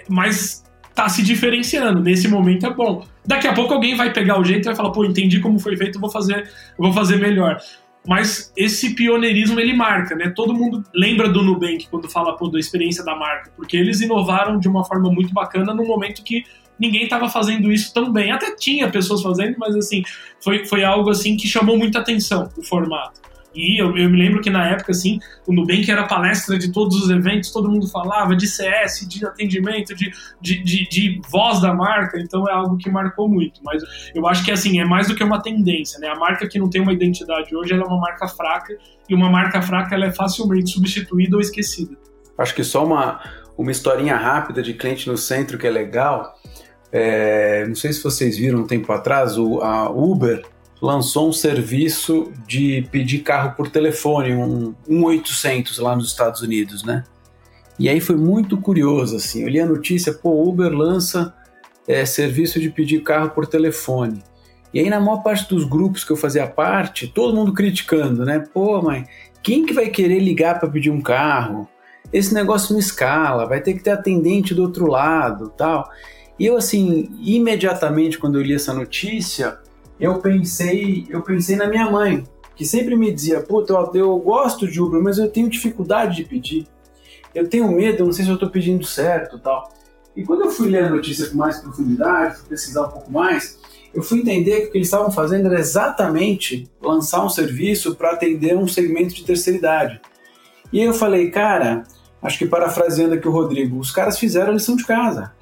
mas 0.08 0.64
tá 0.94 1.08
se 1.08 1.22
diferenciando. 1.22 2.00
Nesse 2.00 2.28
momento 2.28 2.66
é 2.66 2.72
bom. 2.72 3.04
Daqui 3.24 3.46
a 3.46 3.52
pouco 3.52 3.74
alguém 3.74 3.94
vai 3.94 4.12
pegar 4.12 4.40
o 4.40 4.44
jeito 4.44 4.64
e 4.64 4.66
vai 4.66 4.74
falar, 4.74 4.90
pô, 4.90 5.04
entendi 5.04 5.40
como 5.40 5.58
foi 5.58 5.76
feito, 5.76 6.00
vou 6.00 6.10
fazer, 6.10 6.50
vou 6.78 6.92
fazer 6.92 7.16
melhor. 7.16 7.58
Mas 8.06 8.52
esse 8.56 8.94
pioneirismo 8.94 9.60
ele 9.60 9.74
marca, 9.74 10.16
né? 10.16 10.32
Todo 10.34 10.54
mundo 10.54 10.82
lembra 10.94 11.28
do 11.28 11.42
Nubank 11.42 11.88
quando 11.90 12.08
fala 12.10 12.36
pô, 12.36 12.48
da 12.48 12.58
experiência 12.58 13.04
da 13.04 13.14
marca, 13.14 13.52
porque 13.54 13.76
eles 13.76 14.00
inovaram 14.00 14.58
de 14.58 14.66
uma 14.66 14.84
forma 14.84 15.10
muito 15.10 15.32
bacana 15.34 15.74
no 15.74 15.84
momento 15.84 16.24
que 16.24 16.44
ninguém 16.80 17.04
estava 17.04 17.28
fazendo 17.28 17.70
isso 17.70 17.92
tão 17.92 18.12
bem. 18.12 18.30
Até 18.30 18.54
tinha 18.56 18.88
pessoas 18.88 19.20
fazendo, 19.22 19.56
mas 19.58 19.76
assim, 19.76 20.02
foi, 20.42 20.64
foi 20.64 20.84
algo 20.84 21.10
assim 21.10 21.36
que 21.36 21.46
chamou 21.46 21.76
muita 21.76 21.98
atenção 21.98 22.48
o 22.56 22.62
formato. 22.62 23.20
E 23.58 23.82
eu, 23.82 23.96
eu, 23.96 24.08
me 24.08 24.16
lembro 24.16 24.40
que 24.40 24.50
na 24.50 24.68
época, 24.68 24.92
assim, 24.92 25.18
o 25.44 25.52
Nubank 25.52 25.90
era 25.90 26.04
palestra 26.06 26.56
de 26.56 26.70
todos 26.70 27.02
os 27.02 27.10
eventos, 27.10 27.50
todo 27.50 27.68
mundo 27.68 27.88
falava 27.88 28.36
de 28.36 28.46
CS, 28.46 29.04
de 29.08 29.26
atendimento, 29.26 29.96
de, 29.96 30.12
de, 30.40 30.62
de, 30.62 30.88
de, 30.88 31.20
voz 31.28 31.60
da 31.60 31.74
marca, 31.74 32.20
então 32.20 32.48
é 32.48 32.52
algo 32.52 32.76
que 32.76 32.88
marcou 32.88 33.28
muito. 33.28 33.60
Mas 33.64 33.82
eu 34.14 34.28
acho 34.28 34.44
que, 34.44 34.52
assim, 34.52 34.78
é 34.78 34.84
mais 34.84 35.08
do 35.08 35.16
que 35.16 35.24
uma 35.24 35.42
tendência, 35.42 35.98
né? 35.98 36.06
A 36.06 36.14
marca 36.14 36.46
que 36.46 36.56
não 36.56 36.70
tem 36.70 36.80
uma 36.80 36.92
identidade 36.92 37.54
hoje, 37.54 37.72
ela 37.72 37.82
é 37.82 37.86
uma 37.86 37.98
marca 37.98 38.28
fraca, 38.28 38.78
e 39.08 39.14
uma 39.14 39.28
marca 39.28 39.60
fraca, 39.60 39.92
ela 39.92 40.06
é 40.06 40.12
facilmente 40.12 40.70
substituída 40.70 41.34
ou 41.34 41.40
esquecida. 41.40 41.96
Acho 42.38 42.54
que 42.54 42.62
só 42.62 42.86
uma, 42.86 43.20
uma 43.56 43.72
historinha 43.72 44.16
rápida 44.16 44.62
de 44.62 44.72
cliente 44.74 45.08
no 45.08 45.16
centro 45.16 45.58
que 45.58 45.66
é 45.66 45.70
legal. 45.70 46.32
É, 46.92 47.66
não 47.66 47.74
sei 47.74 47.92
se 47.92 48.00
vocês 48.04 48.38
viram 48.38 48.60
um 48.60 48.66
tempo 48.66 48.92
atrás, 48.92 49.36
o, 49.36 49.60
a 49.60 49.90
Uber 49.90 50.44
lançou 50.80 51.28
um 51.28 51.32
serviço 51.32 52.32
de 52.46 52.86
pedir 52.90 53.20
carro 53.20 53.54
por 53.56 53.68
telefone, 53.68 54.34
um 54.34 54.74
1800 54.88 55.78
lá 55.78 55.96
nos 55.96 56.08
Estados 56.08 56.40
Unidos, 56.40 56.84
né? 56.84 57.04
E 57.78 57.88
aí 57.88 58.00
foi 58.00 58.16
muito 58.16 58.56
curioso, 58.56 59.16
assim, 59.16 59.42
eu 59.42 59.48
li 59.48 59.60
a 59.60 59.66
notícia, 59.66 60.12
pô, 60.12 60.42
Uber 60.48 60.72
lança 60.72 61.34
é, 61.86 62.04
serviço 62.04 62.60
de 62.60 62.70
pedir 62.70 63.02
carro 63.02 63.30
por 63.30 63.46
telefone. 63.46 64.22
E 64.74 64.80
aí 64.80 64.90
na 64.90 65.00
maior 65.00 65.22
parte 65.22 65.48
dos 65.48 65.64
grupos 65.64 66.04
que 66.04 66.10
eu 66.10 66.16
fazia 66.16 66.46
parte, 66.46 67.06
todo 67.06 67.34
mundo 67.34 67.52
criticando, 67.52 68.24
né? 68.24 68.44
Pô, 68.52 68.82
mãe, 68.82 69.06
quem 69.42 69.64
que 69.64 69.72
vai 69.72 69.88
querer 69.88 70.18
ligar 70.18 70.58
para 70.58 70.68
pedir 70.68 70.90
um 70.90 71.00
carro? 71.00 71.68
Esse 72.12 72.34
negócio 72.34 72.72
não 72.72 72.80
escala, 72.80 73.46
vai 73.46 73.60
ter 73.60 73.74
que 73.74 73.82
ter 73.82 73.90
atendente 73.90 74.54
do 74.54 74.62
outro 74.62 74.86
lado, 74.86 75.52
tal. 75.56 75.88
E 76.38 76.46
eu 76.46 76.56
assim, 76.56 77.08
imediatamente 77.20 78.18
quando 78.18 78.38
eu 78.38 78.42
li 78.42 78.54
essa 78.54 78.74
notícia, 78.74 79.58
eu 80.00 80.18
pensei, 80.18 81.06
eu 81.08 81.22
pensei 81.22 81.56
na 81.56 81.66
minha 81.66 81.90
mãe, 81.90 82.24
que 82.54 82.64
sempre 82.66 82.96
me 82.96 83.12
dizia, 83.12 83.40
puta, 83.40 83.72
eu, 83.72 83.90
eu 83.94 84.18
gosto 84.18 84.66
de 84.66 84.80
Uber, 84.80 85.00
mas 85.00 85.18
eu 85.18 85.30
tenho 85.30 85.48
dificuldade 85.48 86.16
de 86.16 86.24
pedir. 86.24 86.66
Eu 87.34 87.48
tenho 87.48 87.70
medo, 87.70 88.00
eu 88.00 88.06
não 88.06 88.12
sei 88.12 88.24
se 88.24 88.30
eu 88.30 88.34
estou 88.34 88.50
pedindo 88.50 88.84
certo 88.84 89.38
tal. 89.38 89.72
E 90.16 90.24
quando 90.24 90.42
eu 90.42 90.50
fui 90.50 90.68
ler 90.68 90.84
a 90.84 90.90
notícia 90.90 91.28
com 91.30 91.36
mais 91.36 91.58
profundidade, 91.60 92.38
fui 92.38 92.48
pesquisar 92.48 92.86
um 92.86 92.90
pouco 92.90 93.12
mais, 93.12 93.58
eu 93.94 94.02
fui 94.02 94.18
entender 94.18 94.62
que 94.62 94.66
o 94.66 94.70
que 94.72 94.78
eles 94.78 94.88
estavam 94.88 95.10
fazendo 95.10 95.46
era 95.46 95.58
exatamente 95.58 96.68
lançar 96.80 97.24
um 97.24 97.28
serviço 97.28 97.94
para 97.94 98.10
atender 98.10 98.56
um 98.56 98.66
segmento 98.66 99.14
de 99.14 99.24
terceira 99.24 99.58
idade. 99.58 100.00
E 100.72 100.82
eu 100.82 100.92
falei, 100.92 101.30
cara, 101.30 101.84
acho 102.20 102.38
que 102.38 102.46
parafraseando 102.46 103.14
aqui 103.14 103.26
o 103.26 103.32
Rodrigo, 103.32 103.78
os 103.78 103.90
caras 103.90 104.18
fizeram 104.18 104.50
a 104.50 104.54
lição 104.54 104.76
de 104.76 104.84
casa. 104.84 105.32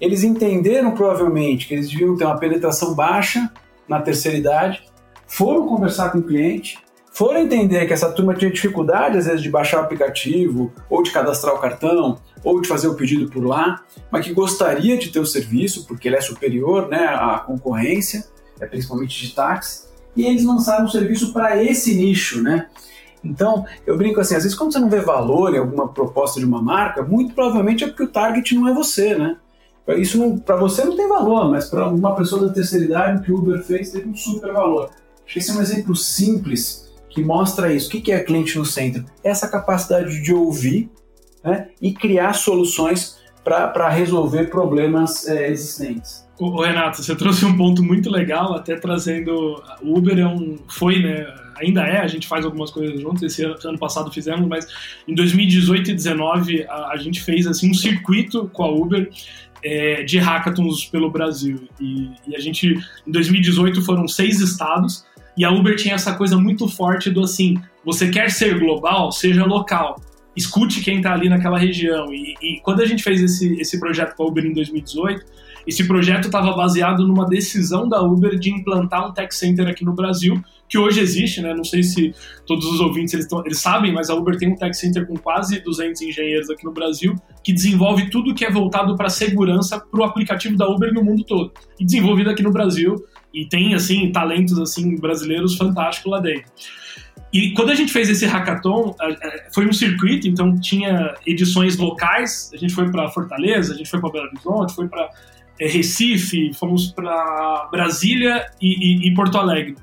Eles 0.00 0.24
entenderam 0.24 0.92
provavelmente 0.92 1.68
que 1.68 1.74
eles 1.74 1.88
deviam 1.88 2.16
ter 2.16 2.24
uma 2.24 2.38
penetração 2.38 2.94
baixa 2.94 3.50
na 3.90 4.00
terceira 4.00 4.38
idade, 4.38 4.84
foram 5.26 5.66
conversar 5.66 6.10
com 6.10 6.18
o 6.18 6.22
cliente, 6.22 6.78
foram 7.12 7.40
entender 7.40 7.86
que 7.86 7.92
essa 7.92 8.10
turma 8.12 8.34
tinha 8.34 8.50
dificuldade, 8.50 9.18
às 9.18 9.26
vezes, 9.26 9.42
de 9.42 9.50
baixar 9.50 9.78
o 9.78 9.80
aplicativo, 9.80 10.72
ou 10.88 11.02
de 11.02 11.10
cadastrar 11.10 11.54
o 11.56 11.58
cartão, 11.58 12.18
ou 12.44 12.60
de 12.60 12.68
fazer 12.68 12.86
o 12.86 12.94
pedido 12.94 13.28
por 13.28 13.44
lá, 13.44 13.82
mas 14.08 14.24
que 14.24 14.32
gostaria 14.32 14.96
de 14.96 15.10
ter 15.10 15.18
o 15.18 15.26
serviço, 15.26 15.86
porque 15.88 16.06
ele 16.06 16.16
é 16.16 16.20
superior 16.20 16.88
né, 16.88 17.04
à 17.04 17.40
concorrência, 17.44 18.24
é 18.60 18.66
principalmente 18.66 19.26
de 19.26 19.34
táxi, 19.34 19.88
e 20.14 20.24
eles 20.24 20.44
lançaram 20.44 20.84
um 20.84 20.88
serviço 20.88 21.32
para 21.32 21.62
esse 21.62 21.94
nicho, 21.94 22.42
né? 22.42 22.68
Então, 23.24 23.66
eu 23.86 23.98
brinco 23.98 24.20
assim, 24.20 24.34
às 24.34 24.44
vezes 24.44 24.56
quando 24.56 24.72
você 24.72 24.78
não 24.78 24.88
vê 24.88 25.00
valor 25.00 25.54
em 25.54 25.58
alguma 25.58 25.88
proposta 25.88 26.40
de 26.40 26.46
uma 26.46 26.62
marca, 26.62 27.02
muito 27.02 27.34
provavelmente 27.34 27.84
é 27.84 27.88
porque 27.88 28.04
o 28.04 28.08
target 28.08 28.54
não 28.54 28.68
é 28.68 28.72
você, 28.72 29.14
né? 29.14 29.36
Isso 29.88 30.38
para 30.44 30.56
você 30.56 30.84
não 30.84 30.96
tem 30.96 31.08
valor, 31.08 31.50
mas 31.50 31.68
para 31.68 31.88
uma 31.88 32.14
pessoa 32.14 32.46
da 32.46 32.52
terceira 32.52 32.84
idade, 32.84 33.18
o 33.18 33.22
que 33.22 33.32
o 33.32 33.36
Uber 33.36 33.62
fez 33.62 33.90
teve 33.90 34.08
um 34.08 34.14
super 34.14 34.52
valor. 34.52 34.90
Acho 35.24 35.34
que 35.34 35.38
esse 35.38 35.50
é 35.50 35.54
um 35.54 35.60
exemplo 35.60 35.96
simples 35.96 36.92
que 37.08 37.22
mostra 37.22 37.72
isso. 37.72 37.88
O 37.88 37.90
que 37.90 38.12
é 38.12 38.20
cliente 38.20 38.56
no 38.56 38.64
centro? 38.64 39.04
Essa 39.22 39.48
capacidade 39.48 40.22
de 40.22 40.32
ouvir 40.32 40.90
né, 41.42 41.68
e 41.80 41.92
criar 41.92 42.34
soluções 42.34 43.18
para 43.42 43.88
resolver 43.88 44.46
problemas 44.46 45.26
é, 45.26 45.50
existentes. 45.50 46.28
O 46.38 46.62
Renato, 46.62 47.02
você 47.02 47.14
trouxe 47.16 47.44
um 47.44 47.56
ponto 47.56 47.82
muito 47.82 48.10
legal, 48.10 48.54
até 48.54 48.76
trazendo. 48.76 49.62
O 49.82 49.98
Uber 49.98 50.18
é 50.18 50.26
um, 50.26 50.58
foi, 50.68 51.02
né? 51.02 51.26
Ainda 51.60 51.82
é, 51.82 51.98
a 51.98 52.06
gente 52.06 52.26
faz 52.26 52.44
algumas 52.44 52.70
coisas 52.70 53.00
juntos. 53.00 53.22
Esse 53.22 53.44
ano, 53.44 53.56
ano 53.64 53.78
passado 53.78 54.10
fizemos, 54.10 54.46
mas 54.48 54.66
em 55.06 55.14
2018 55.14 55.90
e 55.90 55.94
2019 55.94 56.64
a, 56.64 56.88
a 56.92 56.96
gente 56.96 57.20
fez 57.20 57.46
assim 57.46 57.70
um 57.70 57.74
circuito 57.74 58.48
com 58.52 58.64
a 58.64 58.70
Uber 58.70 59.10
é, 59.62 60.02
de 60.02 60.18
hackathons 60.18 60.86
pelo 60.86 61.10
Brasil. 61.10 61.68
E, 61.80 62.10
e, 62.26 62.36
a 62.36 62.40
gente, 62.40 62.74
em 63.06 63.10
2018, 63.10 63.82
foram 63.82 64.08
seis 64.08 64.40
estados, 64.40 65.04
e 65.36 65.44
a 65.44 65.50
Uber 65.50 65.76
tinha 65.76 65.94
essa 65.94 66.14
coisa 66.14 66.36
muito 66.36 66.68
forte 66.68 67.10
do 67.10 67.22
assim: 67.22 67.56
você 67.84 68.10
quer 68.10 68.30
ser 68.30 68.58
global, 68.58 69.12
seja 69.12 69.44
local. 69.44 70.00
Escute 70.36 70.80
quem 70.80 70.98
está 70.98 71.12
ali 71.12 71.28
naquela 71.28 71.58
região. 71.58 72.12
E, 72.12 72.34
e, 72.40 72.60
quando 72.62 72.80
a 72.80 72.86
gente 72.86 73.02
fez 73.02 73.20
esse, 73.20 73.60
esse 73.60 73.78
projeto 73.78 74.14
com 74.14 74.22
a 74.22 74.26
Uber 74.26 74.44
em 74.44 74.52
2018, 74.52 75.24
esse 75.66 75.86
projeto 75.86 76.26
estava 76.26 76.52
baseado 76.52 77.06
numa 77.06 77.26
decisão 77.26 77.88
da 77.88 78.02
Uber 78.02 78.38
de 78.38 78.50
implantar 78.50 79.08
um 79.08 79.12
tech 79.12 79.34
center 79.34 79.68
aqui 79.68 79.84
no 79.84 79.94
Brasil, 79.94 80.42
que 80.68 80.78
hoje 80.78 81.00
existe, 81.00 81.40
né? 81.40 81.52
Não 81.52 81.64
sei 81.64 81.82
se 81.82 82.14
todos 82.46 82.64
os 82.64 82.80
ouvintes 82.80 83.14
eles, 83.14 83.26
tão, 83.26 83.44
eles 83.44 83.58
sabem, 83.58 83.92
mas 83.92 84.08
a 84.08 84.14
Uber 84.14 84.36
tem 84.36 84.52
um 84.52 84.56
tech 84.56 84.76
center 84.76 85.06
com 85.06 85.16
quase 85.16 85.60
200 85.60 86.00
engenheiros 86.02 86.48
aqui 86.48 86.64
no 86.64 86.72
Brasil, 86.72 87.14
que 87.42 87.52
desenvolve 87.52 88.08
tudo 88.08 88.34
que 88.34 88.44
é 88.44 88.50
voltado 88.50 88.96
para 88.96 89.08
segurança 89.08 89.80
para 89.80 90.00
o 90.00 90.04
aplicativo 90.04 90.56
da 90.56 90.68
Uber 90.68 90.92
no 90.94 91.02
mundo 91.02 91.24
todo. 91.24 91.52
E 91.78 91.84
desenvolvido 91.84 92.30
aqui 92.30 92.42
no 92.42 92.52
Brasil, 92.52 92.96
e 93.32 93.46
tem, 93.46 93.74
assim, 93.74 94.10
talentos, 94.12 94.58
assim, 94.58 94.96
brasileiros 94.96 95.56
fantásticos 95.56 96.10
lá 96.10 96.20
dentro. 96.20 96.50
E 97.32 97.52
quando 97.52 97.70
a 97.70 97.74
gente 97.74 97.92
fez 97.92 98.08
esse 98.08 98.26
hackathon, 98.26 98.94
foi 99.54 99.66
um 99.66 99.72
circuito, 99.72 100.26
então 100.26 100.58
tinha 100.58 101.14
edições 101.24 101.76
locais. 101.76 102.50
A 102.52 102.56
gente 102.56 102.74
foi 102.74 102.90
para 102.90 103.08
Fortaleza, 103.08 103.72
a 103.72 103.76
gente 103.76 103.88
foi 103.88 104.00
para 104.00 104.10
Belo 104.10 104.26
Horizonte, 104.26 104.74
foi 104.74 104.88
para 104.88 105.08
Recife, 105.66 106.52
fomos 106.54 106.88
para 106.88 107.68
Brasília 107.70 108.46
e, 108.60 108.68
e, 108.68 109.08
e, 109.08 109.14
Porto 109.14 109.36
Alegre. 109.36 109.76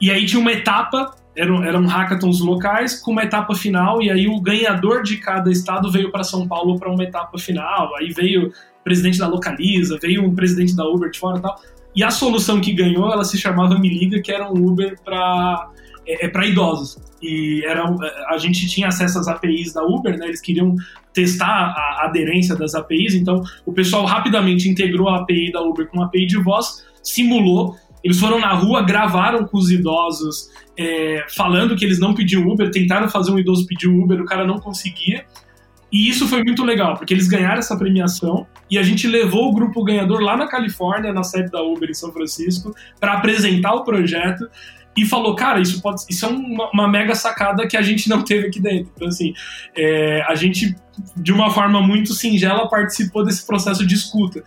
E 0.00 0.10
aí 0.10 0.26
tinha 0.26 0.40
uma 0.40 0.52
etapa, 0.52 1.14
eram, 1.36 1.64
eram 1.64 1.86
hackathons 1.86 2.40
locais, 2.40 3.00
com 3.00 3.12
uma 3.12 3.22
etapa 3.22 3.54
final, 3.54 4.02
e 4.02 4.10
aí 4.10 4.28
o 4.28 4.40
ganhador 4.40 5.02
de 5.02 5.16
cada 5.16 5.50
estado 5.50 5.90
veio 5.90 6.10
para 6.10 6.24
São 6.24 6.46
Paulo 6.46 6.78
para 6.78 6.90
uma 6.90 7.02
etapa 7.02 7.38
final. 7.38 7.94
Aí 7.96 8.12
veio 8.12 8.48
o 8.48 8.84
presidente 8.84 9.18
da 9.18 9.26
Localiza, 9.26 9.98
veio 10.00 10.24
um 10.24 10.34
presidente 10.34 10.76
da 10.76 10.86
Uber 10.86 11.10
de 11.10 11.18
fora 11.18 11.38
e 11.38 11.42
tal. 11.42 11.60
E 11.94 12.04
a 12.04 12.10
solução 12.10 12.60
que 12.60 12.72
ganhou, 12.72 13.12
ela 13.12 13.24
se 13.24 13.36
chamava 13.36 13.78
Me 13.78 13.88
Liga, 13.88 14.20
que 14.20 14.30
era 14.30 14.50
um 14.50 14.66
Uber 14.66 14.96
para 15.04 15.70
é, 16.10 16.26
é 16.26 16.28
para 16.28 16.46
idosos. 16.46 16.98
E 17.22 17.62
era, 17.64 17.84
a 18.28 18.38
gente 18.38 18.68
tinha 18.68 18.88
acesso 18.88 19.18
às 19.18 19.28
APIs 19.28 19.72
da 19.72 19.82
Uber, 19.82 20.18
né? 20.18 20.26
Eles 20.26 20.40
queriam 20.40 20.74
testar 21.12 21.46
a 21.46 22.04
aderência 22.04 22.56
das 22.56 22.74
APIs, 22.74 23.14
então 23.14 23.42
o 23.66 23.72
pessoal 23.72 24.04
rapidamente 24.04 24.68
integrou 24.68 25.08
a 25.08 25.18
API 25.18 25.52
da 25.52 25.60
Uber 25.60 25.86
com 25.88 26.02
a 26.02 26.06
API 26.06 26.26
de 26.26 26.42
voz, 26.42 26.84
simulou. 27.02 27.76
Eles 28.02 28.18
foram 28.18 28.40
na 28.40 28.54
rua, 28.54 28.82
gravaram 28.82 29.46
com 29.46 29.58
os 29.58 29.70
idosos, 29.70 30.48
é, 30.76 31.26
falando 31.36 31.76
que 31.76 31.84
eles 31.84 31.98
não 31.98 32.14
pediam 32.14 32.48
Uber, 32.48 32.70
tentaram 32.70 33.08
fazer 33.08 33.30
um 33.30 33.38
idoso 33.38 33.66
pedir 33.66 33.88
Uber, 33.88 34.20
o 34.20 34.24
cara 34.24 34.46
não 34.46 34.58
conseguia. 34.58 35.26
E 35.92 36.08
isso 36.08 36.28
foi 36.28 36.42
muito 36.44 36.64
legal, 36.64 36.96
porque 36.96 37.12
eles 37.12 37.26
ganharam 37.26 37.58
essa 37.58 37.76
premiação 37.76 38.46
e 38.70 38.78
a 38.78 38.82
gente 38.82 39.08
levou 39.08 39.48
o 39.48 39.52
grupo 39.52 39.82
ganhador 39.82 40.20
lá 40.20 40.36
na 40.36 40.46
Califórnia, 40.46 41.12
na 41.12 41.24
sede 41.24 41.50
da 41.50 41.60
Uber 41.62 41.90
em 41.90 41.94
São 41.94 42.12
Francisco, 42.12 42.72
para 43.00 43.14
apresentar 43.14 43.74
o 43.74 43.82
projeto 43.82 44.48
e 44.96 45.06
falou, 45.06 45.34
cara, 45.34 45.60
isso 45.60 45.80
pode, 45.80 46.02
isso 46.08 46.26
é 46.26 46.28
uma, 46.28 46.70
uma, 46.70 46.88
mega 46.88 47.14
sacada 47.14 47.66
que 47.66 47.76
a 47.76 47.82
gente 47.82 48.08
não 48.08 48.22
teve 48.22 48.48
aqui 48.48 48.60
dentro. 48.60 48.90
Então, 48.94 49.08
assim, 49.08 49.32
é, 49.76 50.22
a 50.28 50.34
gente, 50.34 50.74
de 51.16 51.32
uma 51.32 51.50
forma 51.50 51.80
muito 51.80 52.12
singela, 52.12 52.68
participou 52.68 53.24
desse 53.24 53.46
processo 53.46 53.86
de 53.86 53.94
escuta. 53.94 54.42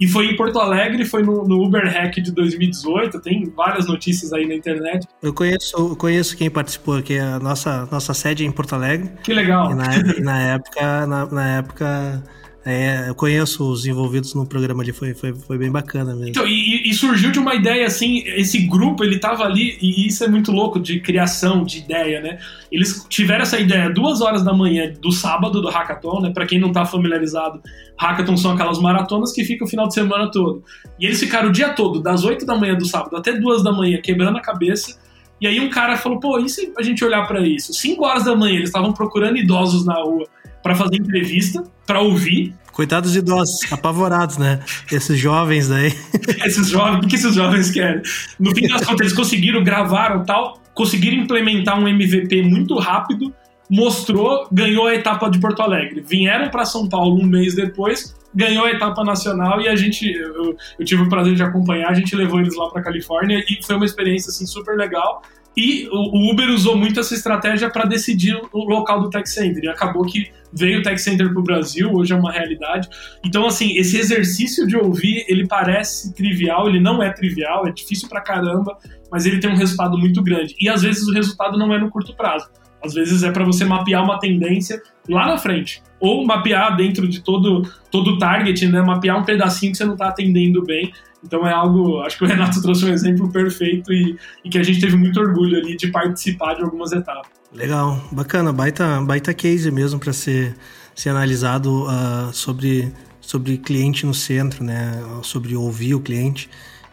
E 0.00 0.06
foi 0.06 0.26
em 0.26 0.36
Porto 0.36 0.60
Alegre, 0.60 1.04
foi 1.04 1.24
no, 1.24 1.46
no, 1.46 1.64
Uber 1.64 1.84
Hack 1.92 2.20
de 2.20 2.30
2018, 2.30 3.20
tem 3.20 3.50
várias 3.50 3.88
notícias 3.88 4.32
aí 4.32 4.46
na 4.46 4.54
internet. 4.54 5.08
Eu 5.20 5.34
conheço, 5.34 5.76
eu 5.76 5.96
conheço 5.96 6.36
quem 6.36 6.48
participou, 6.48 7.02
é 7.10 7.18
a 7.18 7.40
nossa, 7.40 7.88
nossa 7.90 8.14
sede 8.14 8.44
é 8.44 8.46
em 8.46 8.52
Porto 8.52 8.76
Alegre. 8.76 9.10
Que 9.24 9.34
legal. 9.34 9.72
E 9.72 9.74
na, 9.74 9.86
na 10.22 10.42
época, 10.54 11.06
na, 11.06 11.26
na 11.26 11.56
época 11.56 12.22
é, 12.70 13.08
eu 13.08 13.14
conheço 13.14 13.66
os 13.66 13.86
envolvidos 13.86 14.34
no 14.34 14.44
programa 14.44 14.82
ali, 14.82 14.92
foi, 14.92 15.14
foi, 15.14 15.34
foi 15.34 15.56
bem 15.56 15.70
bacana 15.70 16.14
mesmo. 16.14 16.28
Então, 16.28 16.46
e, 16.46 16.86
e, 16.86 16.92
surgiu 16.92 17.30
de 17.30 17.38
uma 17.38 17.54
ideia 17.54 17.86
assim, 17.86 18.22
esse 18.26 18.58
grupo, 18.58 19.02
ele 19.02 19.18
tava 19.18 19.44
ali, 19.44 19.78
e 19.80 20.06
isso 20.06 20.22
é 20.22 20.28
muito 20.28 20.52
louco 20.52 20.78
de 20.78 21.00
criação 21.00 21.64
de 21.64 21.78
ideia, 21.78 22.20
né? 22.20 22.38
Eles 22.70 23.06
tiveram 23.08 23.40
essa 23.40 23.58
ideia 23.58 23.88
duas 23.88 24.20
horas 24.20 24.44
da 24.44 24.52
manhã 24.52 24.92
do 25.00 25.10
sábado 25.10 25.62
do 25.62 25.70
Hackathon, 25.70 26.20
né? 26.20 26.30
Pra 26.30 26.44
quem 26.44 26.60
não 26.60 26.70
tá 26.70 26.84
familiarizado, 26.84 27.58
Hackathon 27.96 28.36
são 28.36 28.52
aquelas 28.52 28.78
maratonas 28.78 29.32
que 29.32 29.46
ficam 29.46 29.66
o 29.66 29.70
final 29.70 29.88
de 29.88 29.94
semana 29.94 30.30
todo. 30.30 30.62
E 31.00 31.06
eles 31.06 31.18
ficaram 31.18 31.48
o 31.48 31.52
dia 31.52 31.70
todo, 31.70 32.02
das 32.02 32.22
8 32.22 32.44
da 32.44 32.54
manhã 32.54 32.74
do 32.74 32.84
sábado 32.84 33.16
até 33.16 33.32
duas 33.32 33.64
da 33.64 33.72
manhã, 33.72 33.98
quebrando 34.02 34.36
a 34.36 34.42
cabeça. 34.42 34.94
E 35.40 35.46
aí 35.46 35.58
um 35.58 35.70
cara 35.70 35.96
falou, 35.96 36.20
pô, 36.20 36.38
e 36.38 36.50
se 36.50 36.70
a 36.76 36.82
gente 36.82 37.02
olhar 37.02 37.26
para 37.26 37.40
isso? 37.46 37.72
5 37.72 38.04
horas 38.04 38.24
da 38.24 38.36
manhã, 38.36 38.56
eles 38.56 38.68
estavam 38.68 38.92
procurando 38.92 39.38
idosos 39.38 39.86
na 39.86 39.94
rua 39.94 40.26
para 40.62 40.74
fazer 40.74 40.96
entrevista, 40.96 41.62
para 41.86 42.00
ouvir. 42.00 42.54
Coitados 42.72 43.16
idosos, 43.16 43.60
apavorados, 43.72 44.38
né? 44.38 44.60
Esses 44.90 45.18
jovens 45.18 45.68
daí. 45.68 45.92
esses 46.46 46.68
jovens, 46.68 47.04
o 47.04 47.08
que 47.08 47.16
esses 47.16 47.34
jovens 47.34 47.70
querem? 47.70 48.02
No 48.38 48.54
fim 48.54 48.68
das 48.68 48.84
contas, 48.84 49.00
eles 49.00 49.12
conseguiram, 49.12 49.64
gravaram 49.64 50.24
tal, 50.24 50.62
conseguiram 50.74 51.16
implementar 51.16 51.78
um 51.78 51.88
MVP 51.88 52.42
muito 52.42 52.78
rápido, 52.78 53.34
mostrou, 53.68 54.46
ganhou 54.52 54.86
a 54.86 54.94
etapa 54.94 55.28
de 55.28 55.38
Porto 55.40 55.60
Alegre. 55.60 56.04
Vieram 56.06 56.50
para 56.50 56.64
São 56.64 56.88
Paulo 56.88 57.20
um 57.20 57.26
mês 57.26 57.54
depois, 57.54 58.14
ganhou 58.34 58.64
a 58.64 58.70
etapa 58.70 59.02
nacional 59.04 59.60
e 59.60 59.68
a 59.68 59.74
gente, 59.74 60.10
eu, 60.10 60.56
eu 60.78 60.84
tive 60.84 61.02
o 61.02 61.08
prazer 61.08 61.34
de 61.34 61.42
acompanhar, 61.42 61.90
a 61.90 61.94
gente 61.94 62.14
levou 62.14 62.40
eles 62.40 62.54
lá 62.56 62.70
para 62.70 62.82
Califórnia 62.82 63.42
e 63.48 63.64
foi 63.64 63.76
uma 63.76 63.84
experiência 63.84 64.30
assim 64.30 64.46
super 64.46 64.76
legal. 64.76 65.22
E 65.58 65.88
o 65.90 66.30
Uber 66.30 66.50
usou 66.50 66.76
muito 66.76 67.00
essa 67.00 67.12
estratégia 67.14 67.68
para 67.68 67.84
decidir 67.84 68.40
o 68.52 68.62
local 68.62 69.00
do 69.02 69.10
tech 69.10 69.28
center. 69.28 69.64
E 69.64 69.68
acabou 69.68 70.04
que 70.04 70.30
veio 70.52 70.78
o 70.78 70.82
tech 70.84 71.00
center 71.00 71.32
para 71.32 71.40
o 71.40 71.42
Brasil, 71.42 71.90
hoje 71.92 72.12
é 72.12 72.16
uma 72.16 72.30
realidade. 72.30 72.88
Então, 73.24 73.44
assim, 73.44 73.76
esse 73.76 73.98
exercício 73.98 74.68
de 74.68 74.76
ouvir, 74.76 75.24
ele 75.26 75.48
parece 75.48 76.14
trivial, 76.14 76.68
ele 76.68 76.78
não 76.78 77.02
é 77.02 77.10
trivial, 77.10 77.66
é 77.66 77.72
difícil 77.72 78.08
para 78.08 78.20
caramba, 78.20 78.78
mas 79.10 79.26
ele 79.26 79.40
tem 79.40 79.50
um 79.50 79.56
resultado 79.56 79.98
muito 79.98 80.22
grande. 80.22 80.54
E 80.60 80.68
às 80.68 80.82
vezes 80.82 81.08
o 81.08 81.12
resultado 81.12 81.58
não 81.58 81.74
é 81.74 81.78
no 81.80 81.90
curto 81.90 82.14
prazo. 82.14 82.46
Às 82.80 82.94
vezes 82.94 83.24
é 83.24 83.32
para 83.32 83.44
você 83.44 83.64
mapear 83.64 84.04
uma 84.04 84.20
tendência 84.20 84.80
lá 85.08 85.26
na 85.26 85.38
frente. 85.38 85.82
Ou 85.98 86.24
mapear 86.24 86.76
dentro 86.76 87.08
de 87.08 87.20
todo 87.20 87.68
todo 87.90 88.12
o 88.12 88.18
target, 88.18 88.64
né? 88.68 88.80
Mapear 88.80 89.18
um 89.18 89.24
pedacinho 89.24 89.72
que 89.72 89.78
você 89.78 89.84
não 89.84 89.94
está 89.94 90.06
atendendo 90.06 90.62
bem. 90.62 90.92
Então 91.24 91.46
é 91.46 91.52
algo, 91.52 92.00
acho 92.02 92.16
que 92.16 92.24
o 92.24 92.26
Renato 92.26 92.62
trouxe 92.62 92.84
um 92.84 92.92
exemplo 92.92 93.30
perfeito 93.30 93.92
e, 93.92 94.16
e, 94.44 94.48
que 94.48 94.58
a 94.58 94.62
gente 94.62 94.80
teve 94.80 94.96
muito 94.96 95.18
orgulho 95.18 95.58
ali 95.58 95.76
de 95.76 95.88
participar 95.88 96.54
de 96.54 96.62
algumas 96.62 96.92
etapas. 96.92 97.30
Legal, 97.52 98.00
bacana, 98.12 98.52
baita, 98.52 99.00
baita 99.00 99.34
case 99.34 99.70
mesmo 99.70 99.98
para 99.98 100.12
ser, 100.12 100.54
ser 100.94 101.08
analisado 101.10 101.86
uh, 101.86 102.32
sobre, 102.32 102.92
sobre 103.20 103.58
cliente 103.58 104.06
no 104.06 104.14
centro, 104.14 104.62
né? 104.62 105.02
Sobre 105.22 105.56
ouvir 105.56 105.94
o 105.94 106.00
cliente. 106.00 106.48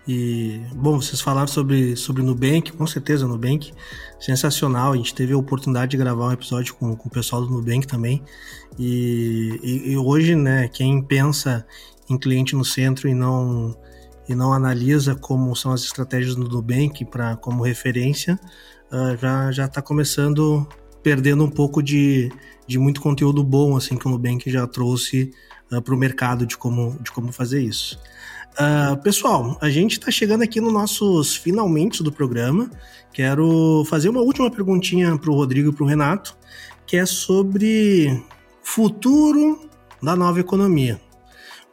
E, 0.08 0.62
bom, 0.74 1.02
vocês 1.02 1.20
falaram 1.20 1.48
sobre, 1.48 1.96
sobre 1.96 2.22
Nubank, 2.22 2.72
com 2.74 2.86
certeza 2.86 3.28
Nubank, 3.28 3.74
sensacional. 4.20 4.94
A 4.94 4.98
gente 4.98 5.14
teve 5.14 5.34
a 5.34 5.38
oportunidade 5.38 5.92
de 5.92 5.98
gravar 5.98 6.28
um 6.28 6.32
episódio 6.32 6.76
com, 6.76 6.96
com 6.96 7.10
o 7.10 7.12
pessoal 7.12 7.42
do 7.42 7.50
Nubank 7.50 7.88
também. 7.88 8.24
E, 8.78 9.60
e, 9.64 9.92
e 9.92 9.98
hoje, 9.98 10.36
né, 10.36 10.68
quem 10.68 11.02
pensa 11.02 11.66
em 12.10 12.18
cliente 12.18 12.56
no 12.56 12.64
centro 12.64 13.10
e 13.10 13.16
não 13.16 13.76
e 14.28 14.36
não 14.36 14.54
analisa 14.54 15.16
como 15.16 15.56
são 15.56 15.72
as 15.72 15.84
estratégias 15.84 16.36
do 16.36 16.48
Nubank 16.48 17.06
para 17.06 17.36
como 17.38 17.64
referência, 17.64 18.40
uh, 18.92 19.18
já 19.18 19.52
já 19.52 19.66
está 19.66 19.82
começando 19.82 20.68
perdendo 21.04 21.44
um 21.44 21.50
pouco 21.50 21.84
de, 21.84 22.32
de 22.68 22.80
muito 22.80 23.00
conteúdo 23.00 23.44
bom 23.44 23.78
assim 23.78 23.96
que 23.96 24.08
o 24.08 24.10
Nubank 24.10 24.50
já 24.50 24.66
trouxe 24.66 25.32
uh, 25.72 25.76
ah, 25.76 25.82
para 25.82 25.94
o 25.94 25.98
mercado 25.98 26.46
de 26.46 26.58
como, 26.58 26.98
de 27.02 27.12
como 27.12 27.32
fazer 27.32 27.62
isso. 27.62 28.00
Uh, 28.54 28.96
pessoal, 29.04 29.58
a 29.62 29.70
gente 29.70 30.00
está 30.00 30.10
chegando 30.10 30.42
aqui 30.42 30.62
nos 30.62 30.74
nossos 30.74 31.36
finalmente 31.36 32.02
do 32.02 32.12
programa. 32.12 32.72
Quero 33.14 33.84
fazer 33.88 34.10
uma 34.10 34.22
última 34.22 34.50
perguntinha 34.50 35.18
para 35.18 35.30
o 35.30 35.36
Rodrigo 35.36 35.70
e 35.70 35.74
para 35.74 35.84
o 35.84 35.88
Renato, 35.88 36.38
que 36.88 36.98
é 36.98 37.06
sobre 37.06 38.24
futuro 38.64 39.70
da 40.02 40.16
nova 40.16 40.40
economia. 40.40 41.00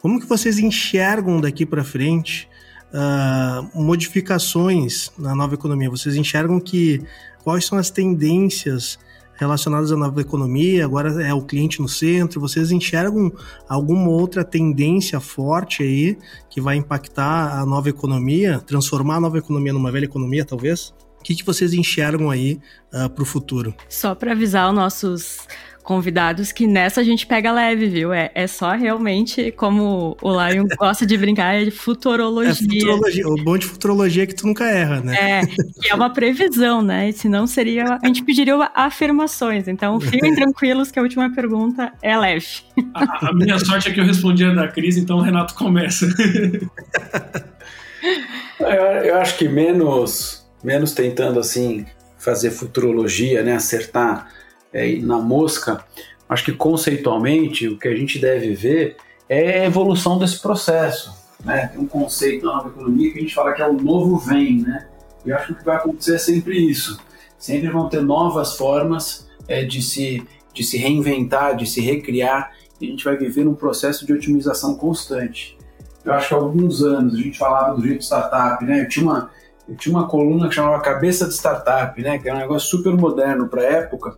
Como 0.03 0.19
que 0.19 0.27
vocês 0.27 0.59
enxergam 0.59 1.39
daqui 1.39 1.65
para 1.65 1.81
frente 1.81 2.49
uh, 2.93 3.81
modificações 3.81 5.09
na 5.17 5.33
nova 5.33 5.53
economia? 5.53 5.89
Vocês 5.89 6.17
enxergam 6.17 6.59
que 6.59 7.01
quais 7.41 7.63
são 7.63 7.77
as 7.77 7.89
tendências 7.89 8.99
relacionadas 9.35 9.93
à 9.93 9.95
nova 9.95 10.19
economia? 10.19 10.83
Agora 10.83 11.25
é 11.25 11.33
o 11.33 11.41
cliente 11.41 11.81
no 11.81 11.87
centro. 11.87 12.41
Vocês 12.41 12.69
enxergam 12.69 13.31
alguma 13.69 14.09
outra 14.09 14.43
tendência 14.43 15.21
forte 15.21 15.83
aí 15.83 16.17
que 16.49 16.59
vai 16.59 16.75
impactar 16.75 17.57
a 17.57 17.65
nova 17.65 17.87
economia, 17.87 18.59
transformar 18.59 19.15
a 19.15 19.21
nova 19.21 19.37
economia 19.37 19.71
numa 19.71 19.89
velha 19.89 20.03
economia, 20.03 20.43
talvez? 20.43 20.93
O 21.17 21.23
que, 21.23 21.33
que 21.33 21.45
vocês 21.45 21.73
enxergam 21.73 22.29
aí 22.29 22.59
uh, 22.91 23.03
ah, 23.03 23.09
para 23.09 23.23
o 23.23 23.25
futuro? 23.25 23.73
Só 23.87 24.13
para 24.13 24.33
avisar 24.33 24.67
os 24.67 24.75
nossos 24.75 25.47
convidados 25.83 26.51
que 26.51 26.65
nessa 26.65 27.01
a 27.01 27.03
gente 27.03 27.27
pega 27.27 27.51
leve, 27.51 27.87
viu? 27.87 28.13
É, 28.13 28.31
é 28.33 28.47
só 28.47 28.71
realmente, 28.71 29.51
como 29.51 30.17
o 30.21 30.31
Lion 30.31 30.65
gosta 30.79 31.05
de 31.05 31.17
brincar, 31.17 31.55
é 31.55 31.69
futurologia. 31.69 32.51
É 32.51 32.55
futurologia. 32.55 33.27
O 33.27 33.35
bom 33.35 33.57
de 33.57 33.67
futurologia 33.67 34.23
é 34.23 34.25
que 34.25 34.33
tu 34.33 34.47
nunca 34.47 34.65
erra, 34.65 35.01
né? 35.01 35.41
É, 35.41 35.45
que 35.45 35.91
é 35.91 35.93
uma 35.95 36.09
previsão, 36.09 36.81
né? 36.81 37.09
E 37.09 37.13
senão 37.13 37.45
seria. 37.45 37.99
A 38.01 38.07
gente 38.07 38.23
pediria 38.23 38.53
afirmações. 38.73 39.67
Então, 39.67 39.99
fiquem 39.99 40.33
tranquilos 40.35 40.89
que 40.89 40.97
a 40.97 41.01
última 41.01 41.29
pergunta 41.33 41.91
é 42.01 42.17
leve. 42.17 42.47
A, 42.93 43.29
a 43.29 43.33
minha 43.33 43.59
sorte 43.59 43.89
é 43.89 43.93
que 43.93 43.99
eu 43.99 44.05
respondi 44.05 44.45
a 44.45 44.53
da 44.53 44.67
crise, 44.69 45.01
então 45.01 45.17
o 45.17 45.21
Renato 45.21 45.53
começa. 45.53 46.07
eu, 48.59 48.67
eu 48.67 49.17
acho 49.17 49.37
que 49.37 49.49
menos, 49.49 50.47
menos 50.63 50.93
tentando 50.93 51.39
assim 51.39 51.85
fazer 52.17 52.51
futurologia, 52.51 53.43
né? 53.43 53.53
Acertar 53.55 54.42
é, 54.73 54.95
na 54.97 55.19
mosca, 55.19 55.83
acho 56.27 56.45
que 56.45 56.51
conceitualmente 56.51 57.67
o 57.67 57.77
que 57.77 57.87
a 57.87 57.95
gente 57.95 58.19
deve 58.19 58.53
ver 58.55 58.97
é 59.29 59.61
a 59.61 59.65
evolução 59.65 60.17
desse 60.17 60.41
processo. 60.41 61.13
Né? 61.43 61.67
Tem 61.67 61.79
um 61.79 61.87
conceito 61.87 62.45
na 62.45 62.55
nova 62.55 62.69
economia 62.69 63.11
que 63.11 63.19
a 63.19 63.21
gente 63.21 63.33
fala 63.33 63.53
que 63.53 63.61
é 63.61 63.67
o 63.67 63.73
novo 63.73 64.17
vem, 64.17 64.61
né? 64.61 64.87
E 65.25 65.29
eu 65.29 65.35
acho 65.35 65.47
que 65.47 65.53
o 65.53 65.55
que 65.55 65.65
vai 65.65 65.75
acontecer 65.75 66.15
é 66.15 66.17
sempre 66.17 66.57
isso. 66.57 66.99
Sempre 67.37 67.69
vão 67.69 67.89
ter 67.89 68.01
novas 68.01 68.55
formas 68.55 69.27
é, 69.47 69.63
de, 69.63 69.81
se, 69.81 70.25
de 70.53 70.63
se 70.63 70.77
reinventar, 70.77 71.55
de 71.55 71.65
se 71.65 71.81
recriar, 71.81 72.51
e 72.79 72.87
a 72.87 72.89
gente 72.89 73.03
vai 73.03 73.17
viver 73.17 73.43
num 73.43 73.55
processo 73.55 74.05
de 74.05 74.13
otimização 74.13 74.75
constante. 74.75 75.57
Eu 76.03 76.13
acho 76.13 76.29
que 76.29 76.33
há 76.33 76.37
alguns 76.37 76.81
anos 76.81 77.13
a 77.13 77.17
gente 77.17 77.37
falava 77.37 77.75
do 77.75 77.85
jeito 77.85 78.03
startup, 78.03 78.63
né? 78.65 78.81
Eu 78.81 78.89
tinha 78.89 79.05
uma, 79.05 79.31
eu 79.67 79.75
tinha 79.75 79.95
uma 79.95 80.07
coluna 80.07 80.49
que 80.49 80.55
chamava 80.55 80.81
Cabeça 80.81 81.27
de 81.27 81.33
Startup, 81.33 82.01
né? 82.01 82.17
Que 82.17 82.27
era 82.27 82.37
um 82.37 82.41
negócio 82.41 82.69
super 82.69 82.93
moderno 82.93 83.47
para 83.47 83.61
a 83.61 83.65
época, 83.65 84.17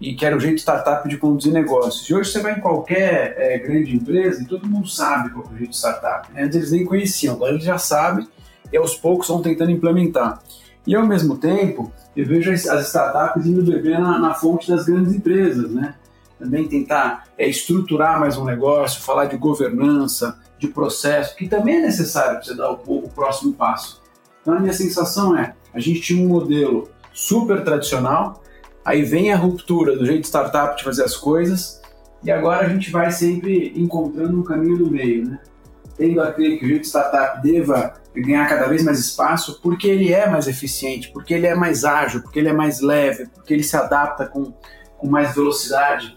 e 0.00 0.14
que 0.14 0.24
era 0.24 0.36
o 0.36 0.40
jeito 0.40 0.58
startup 0.58 1.08
de 1.08 1.18
conduzir 1.18 1.52
negócios. 1.52 2.08
E 2.08 2.14
hoje 2.14 2.30
você 2.30 2.40
vai 2.40 2.56
em 2.56 2.60
qualquer 2.60 3.34
é, 3.36 3.58
grande 3.58 3.96
empresa 3.96 4.42
e 4.42 4.46
todo 4.46 4.68
mundo 4.68 4.88
sabe 4.88 5.30
qual 5.30 5.46
é 5.50 5.54
o 5.54 5.58
jeito 5.58 5.74
startup. 5.74 6.28
Antes 6.36 6.56
eles 6.56 6.72
nem 6.72 6.84
conheciam, 6.84 7.34
agora 7.34 7.52
eles 7.52 7.64
já 7.64 7.78
sabem 7.78 8.28
e 8.72 8.76
aos 8.76 8.94
poucos 8.94 9.28
vão 9.28 9.42
tentando 9.42 9.70
implementar. 9.70 10.40
E 10.86 10.94
ao 10.94 11.06
mesmo 11.06 11.36
tempo, 11.36 11.92
eu 12.16 12.26
vejo 12.26 12.50
as 12.50 12.86
startups 12.86 13.46
indo 13.46 13.62
beber 13.62 14.00
na, 14.00 14.18
na 14.18 14.34
fonte 14.34 14.70
das 14.70 14.86
grandes 14.86 15.12
empresas, 15.12 15.70
né? 15.70 15.94
Também 16.38 16.66
tentar 16.68 17.24
é, 17.36 17.48
estruturar 17.48 18.18
mais 18.20 18.38
um 18.38 18.44
negócio, 18.44 19.02
falar 19.02 19.26
de 19.26 19.36
governança, 19.36 20.38
de 20.58 20.68
processo, 20.68 21.36
que 21.36 21.48
também 21.48 21.76
é 21.76 21.82
necessário 21.82 22.36
para 22.36 22.42
você 22.42 22.54
dar 22.54 22.72
o, 22.72 22.80
o 22.86 23.10
próximo 23.10 23.52
passo. 23.52 24.00
Então 24.40 24.54
a 24.54 24.60
minha 24.60 24.72
sensação 24.72 25.36
é, 25.36 25.54
a 25.74 25.80
gente 25.80 26.00
tinha 26.00 26.24
um 26.24 26.28
modelo 26.28 26.88
super 27.12 27.62
tradicional, 27.64 28.42
aí 28.88 29.02
vem 29.02 29.30
a 29.30 29.36
ruptura 29.36 29.94
do 29.94 30.06
jeito 30.06 30.24
startup 30.24 30.74
de 30.78 30.82
fazer 30.82 31.04
as 31.04 31.14
coisas, 31.14 31.78
e 32.24 32.30
agora 32.30 32.64
a 32.64 32.68
gente 32.70 32.90
vai 32.90 33.12
sempre 33.12 33.74
encontrando 33.76 34.40
um 34.40 34.42
caminho 34.42 34.78
do 34.78 34.90
meio, 34.90 35.28
né? 35.28 35.40
Tendo 35.94 36.22
a 36.22 36.32
crer 36.32 36.58
que 36.58 36.64
o 36.64 36.68
jeito 36.68 36.86
startup 36.86 37.42
deva 37.42 37.92
ganhar 38.16 38.48
cada 38.48 38.66
vez 38.66 38.82
mais 38.82 38.98
espaço, 38.98 39.60
porque 39.60 39.86
ele 39.86 40.10
é 40.10 40.26
mais 40.26 40.48
eficiente, 40.48 41.10
porque 41.12 41.34
ele 41.34 41.46
é 41.46 41.54
mais 41.54 41.84
ágil, 41.84 42.22
porque 42.22 42.38
ele 42.38 42.48
é 42.48 42.52
mais 42.52 42.80
leve, 42.80 43.26
porque 43.26 43.52
ele 43.52 43.62
se 43.62 43.76
adapta 43.76 44.24
com, 44.24 44.54
com 44.96 45.06
mais 45.06 45.34
velocidade. 45.34 46.16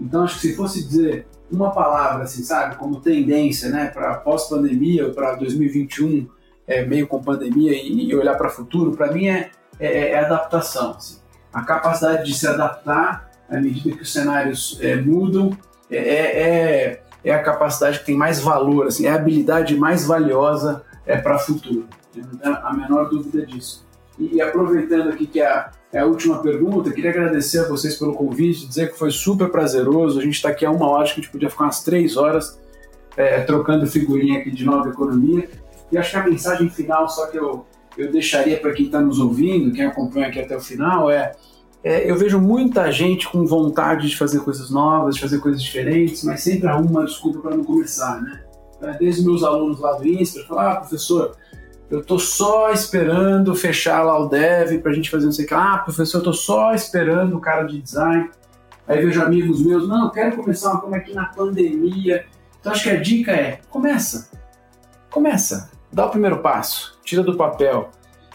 Então, 0.00 0.24
acho 0.24 0.40
que 0.40 0.48
se 0.48 0.56
fosse 0.56 0.82
dizer 0.82 1.26
uma 1.52 1.70
palavra, 1.70 2.24
assim, 2.24 2.42
sabe, 2.42 2.76
como 2.76 3.02
tendência, 3.02 3.68
né, 3.68 3.90
para 3.92 4.14
pós-pandemia 4.14 5.06
ou 5.06 5.12
para 5.12 5.34
2021, 5.34 6.26
é, 6.66 6.82
meio 6.82 7.06
com 7.06 7.22
pandemia 7.22 7.72
e, 7.72 8.08
e 8.08 8.16
olhar 8.16 8.36
para 8.36 8.46
o 8.46 8.50
futuro, 8.50 8.96
para 8.96 9.12
mim 9.12 9.28
é, 9.28 9.50
é, 9.78 10.12
é 10.12 10.18
adaptação. 10.18 10.92
Assim. 10.92 11.25
A 11.56 11.62
capacidade 11.62 12.26
de 12.26 12.38
se 12.38 12.46
adaptar 12.46 13.30
à 13.48 13.58
medida 13.58 13.96
que 13.96 14.02
os 14.02 14.12
cenários 14.12 14.78
é, 14.82 14.94
mudam 14.96 15.56
é, 15.90 15.96
é, 15.96 16.42
é, 16.42 17.02
é 17.24 17.32
a 17.32 17.42
capacidade 17.42 18.00
que 18.00 18.04
tem 18.04 18.14
mais 18.14 18.38
valor, 18.38 18.88
assim, 18.88 19.06
é 19.06 19.08
a 19.08 19.14
habilidade 19.14 19.74
mais 19.74 20.06
valiosa 20.06 20.84
é, 21.06 21.16
para 21.16 21.36
o 21.36 21.38
futuro. 21.38 21.88
Não 22.14 22.36
tenho 22.36 22.56
a 22.56 22.74
menor 22.74 23.08
dúvida 23.08 23.46
disso. 23.46 23.86
E, 24.18 24.34
e 24.34 24.42
aproveitando 24.42 25.08
aqui 25.08 25.26
que 25.26 25.40
é 25.40 25.46
a, 25.46 25.70
é 25.94 26.00
a 26.00 26.04
última 26.04 26.42
pergunta, 26.42 26.92
queria 26.92 27.08
agradecer 27.08 27.60
a 27.60 27.68
vocês 27.68 27.96
pelo 27.96 28.12
convite, 28.12 28.68
dizer 28.68 28.92
que 28.92 28.98
foi 28.98 29.10
super 29.10 29.48
prazeroso. 29.48 30.20
A 30.20 30.22
gente 30.22 30.34
está 30.34 30.50
aqui 30.50 30.66
há 30.66 30.70
uma 30.70 30.86
hora, 30.86 31.04
acho 31.04 31.14
que 31.14 31.20
a 31.20 31.22
gente 31.22 31.32
podia 31.32 31.48
ficar 31.48 31.64
umas 31.64 31.82
três 31.82 32.18
horas 32.18 32.60
é, 33.16 33.40
trocando 33.40 33.86
figurinha 33.86 34.40
aqui 34.40 34.50
de 34.50 34.62
nova 34.62 34.90
economia. 34.90 35.48
E 35.90 35.96
acho 35.96 36.10
que 36.10 36.16
a 36.18 36.28
mensagem 36.28 36.68
final, 36.68 37.08
só 37.08 37.28
que 37.28 37.38
eu, 37.38 37.64
eu 37.96 38.10
deixaria 38.10 38.58
para 38.58 38.72
quem 38.72 38.86
está 38.86 39.00
nos 39.00 39.18
ouvindo, 39.18 39.72
quem 39.72 39.84
acompanha 39.84 40.28
aqui 40.28 40.40
até 40.40 40.56
o 40.56 40.60
final, 40.60 41.10
é, 41.10 41.32
é, 41.82 42.10
eu 42.10 42.16
vejo 42.16 42.40
muita 42.40 42.90
gente 42.90 43.28
com 43.28 43.46
vontade 43.46 44.08
de 44.08 44.16
fazer 44.16 44.40
coisas 44.40 44.70
novas, 44.70 45.14
de 45.14 45.20
fazer 45.20 45.38
coisas 45.38 45.62
diferentes, 45.62 46.24
mas 46.24 46.40
sempre 46.40 46.66
arruma 46.66 46.90
uma 46.90 47.04
desculpa 47.04 47.40
para 47.40 47.56
não 47.56 47.64
começar, 47.64 48.20
né? 48.20 48.40
É, 48.82 48.98
desde 48.98 49.24
meus 49.24 49.42
alunos 49.42 49.80
lá 49.80 49.92
do 49.92 50.06
INSPER, 50.06 50.46
falar, 50.46 50.72
ah, 50.72 50.76
professor, 50.76 51.36
eu 51.88 52.02
tô 52.02 52.18
só 52.18 52.72
esperando 52.72 53.54
fechar 53.54 54.02
lá 54.02 54.18
o 54.18 54.28
dev 54.28 54.80
para 54.80 54.90
a 54.90 54.94
gente 54.94 55.08
fazer 55.08 55.26
não 55.26 55.32
sei 55.32 55.44
o 55.44 55.48
que. 55.48 55.54
Ah, 55.54 55.78
professor, 55.78 56.18
eu 56.18 56.24
tô 56.24 56.32
só 56.32 56.74
esperando 56.74 57.36
o 57.36 57.40
cara 57.40 57.62
de 57.62 57.80
design. 57.80 58.30
Aí 58.88 59.04
vejo 59.04 59.22
amigos 59.22 59.64
meus, 59.64 59.88
não, 59.88 60.10
quero 60.10 60.36
começar 60.36 60.72
uma 60.72 60.80
como 60.80 60.94
aqui 60.94 61.14
na 61.14 61.26
pandemia. 61.26 62.26
Então 62.60 62.72
acho 62.72 62.82
que 62.82 62.90
a 62.90 63.00
dica 63.00 63.30
é, 63.30 63.60
começa. 63.70 64.28
Começa. 65.08 65.70
Dá 65.92 66.06
o 66.06 66.10
primeiro 66.10 66.38
passo, 66.38 66.95
tira 67.06 67.22
do 67.22 67.36
papel, 67.36 67.90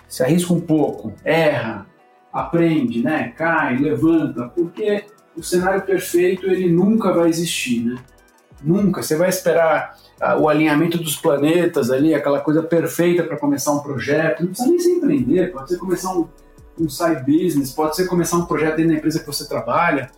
se 0.07 0.23
arrisca 0.23 0.53
um 0.53 0.61
pouco, 0.61 1.13
erra, 1.23 1.85
aprende, 2.31 3.03
né? 3.03 3.33
Cai, 3.37 3.77
levanta, 3.77 4.47
porque 4.47 5.05
o 5.35 5.43
cenário 5.43 5.81
perfeito 5.83 6.47
ele 6.47 6.71
nunca 6.71 7.13
vai 7.13 7.29
existir, 7.29 7.83
né? 7.83 8.01
Nunca. 8.63 9.03
Você 9.03 9.15
vai 9.15 9.29
esperar 9.29 9.97
ah, 10.19 10.37
o 10.37 10.47
alinhamento 10.47 10.97
dos 10.97 11.15
planetas 11.15 11.91
ali, 11.91 12.13
aquela 12.13 12.39
coisa 12.39 12.63
perfeita 12.63 13.23
para 13.23 13.37
começar 13.37 13.71
um 13.73 13.79
projeto. 13.79 14.41
Não 14.41 14.49
precisa 14.49 14.69
nem 14.69 14.79
se 14.79 14.91
empreender, 14.91 15.51
pode 15.51 15.69
ser 15.69 15.77
começar 15.77 16.13
um, 16.15 16.27
um 16.79 16.87
side 16.87 17.23
business, 17.25 17.71
pode 17.71 17.95
ser 17.95 18.07
começar 18.07 18.37
um 18.37 18.45
projeto 18.45 18.77
dentro 18.77 18.91
da 18.91 18.97
empresa 18.97 19.19
que 19.19 19.27
você 19.27 19.47
trabalha. 19.47 20.09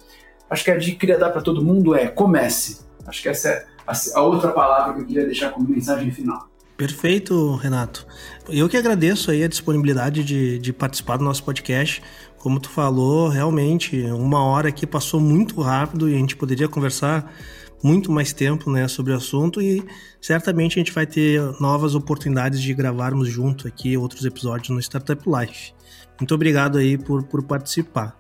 Acho 0.50 0.64
que 0.64 0.72
a 0.72 0.78
dica 0.78 0.92
que 0.92 0.96
eu 0.96 1.00
queria 1.00 1.18
dar 1.18 1.32
para 1.32 1.42
todo 1.42 1.64
mundo 1.64 1.96
é 1.96 2.08
comece. 2.08 2.82
Acho 3.08 3.22
que 3.22 3.30
essa 3.30 3.50
é 3.50 3.66
a, 3.88 3.94
a 4.16 4.22
outra 4.22 4.52
palavra 4.52 4.94
que 4.94 5.02
eu 5.02 5.06
queria 5.06 5.26
deixar 5.26 5.52
como 5.52 5.68
mensagem 5.68 6.12
final. 6.12 6.53
Perfeito, 6.84 7.56
Renato. 7.56 8.06
Eu 8.50 8.68
que 8.68 8.76
agradeço 8.76 9.32
aí 9.32 9.42
a 9.42 9.48
disponibilidade 9.48 10.22
de, 10.22 10.60
de 10.60 10.74
participar 10.74 11.16
do 11.16 11.24
nosso 11.24 11.42
podcast. 11.42 12.04
Como 12.38 12.60
tu 12.60 12.70
falou, 12.70 13.30
realmente, 13.30 14.02
uma 14.08 14.44
hora 14.44 14.68
aqui 14.68 14.86
passou 14.86 15.22
muito 15.22 15.62
rápido 15.62 16.10
e 16.10 16.14
a 16.14 16.18
gente 16.18 16.36
poderia 16.36 16.68
conversar 16.68 17.34
muito 17.82 18.12
mais 18.12 18.34
tempo 18.34 18.70
né, 18.70 18.86
sobre 18.90 19.14
o 19.14 19.16
assunto 19.16 19.62
e 19.62 19.82
certamente 20.20 20.78
a 20.78 20.82
gente 20.84 20.92
vai 20.92 21.08
ter 21.08 21.40
novas 21.58 21.96
oportunidades 21.96 22.62
de 22.62 22.74
gravarmos 22.74 23.30
junto 23.30 23.66
aqui 23.66 23.96
outros 23.96 24.26
episódios 24.26 24.68
no 24.68 24.80
Startup 24.82 25.24
Life. 25.26 25.72
Muito 26.20 26.36
obrigado 26.36 26.78
aí 26.78 26.98
por, 26.98 27.24
por 27.24 27.44
participar. 27.44 28.14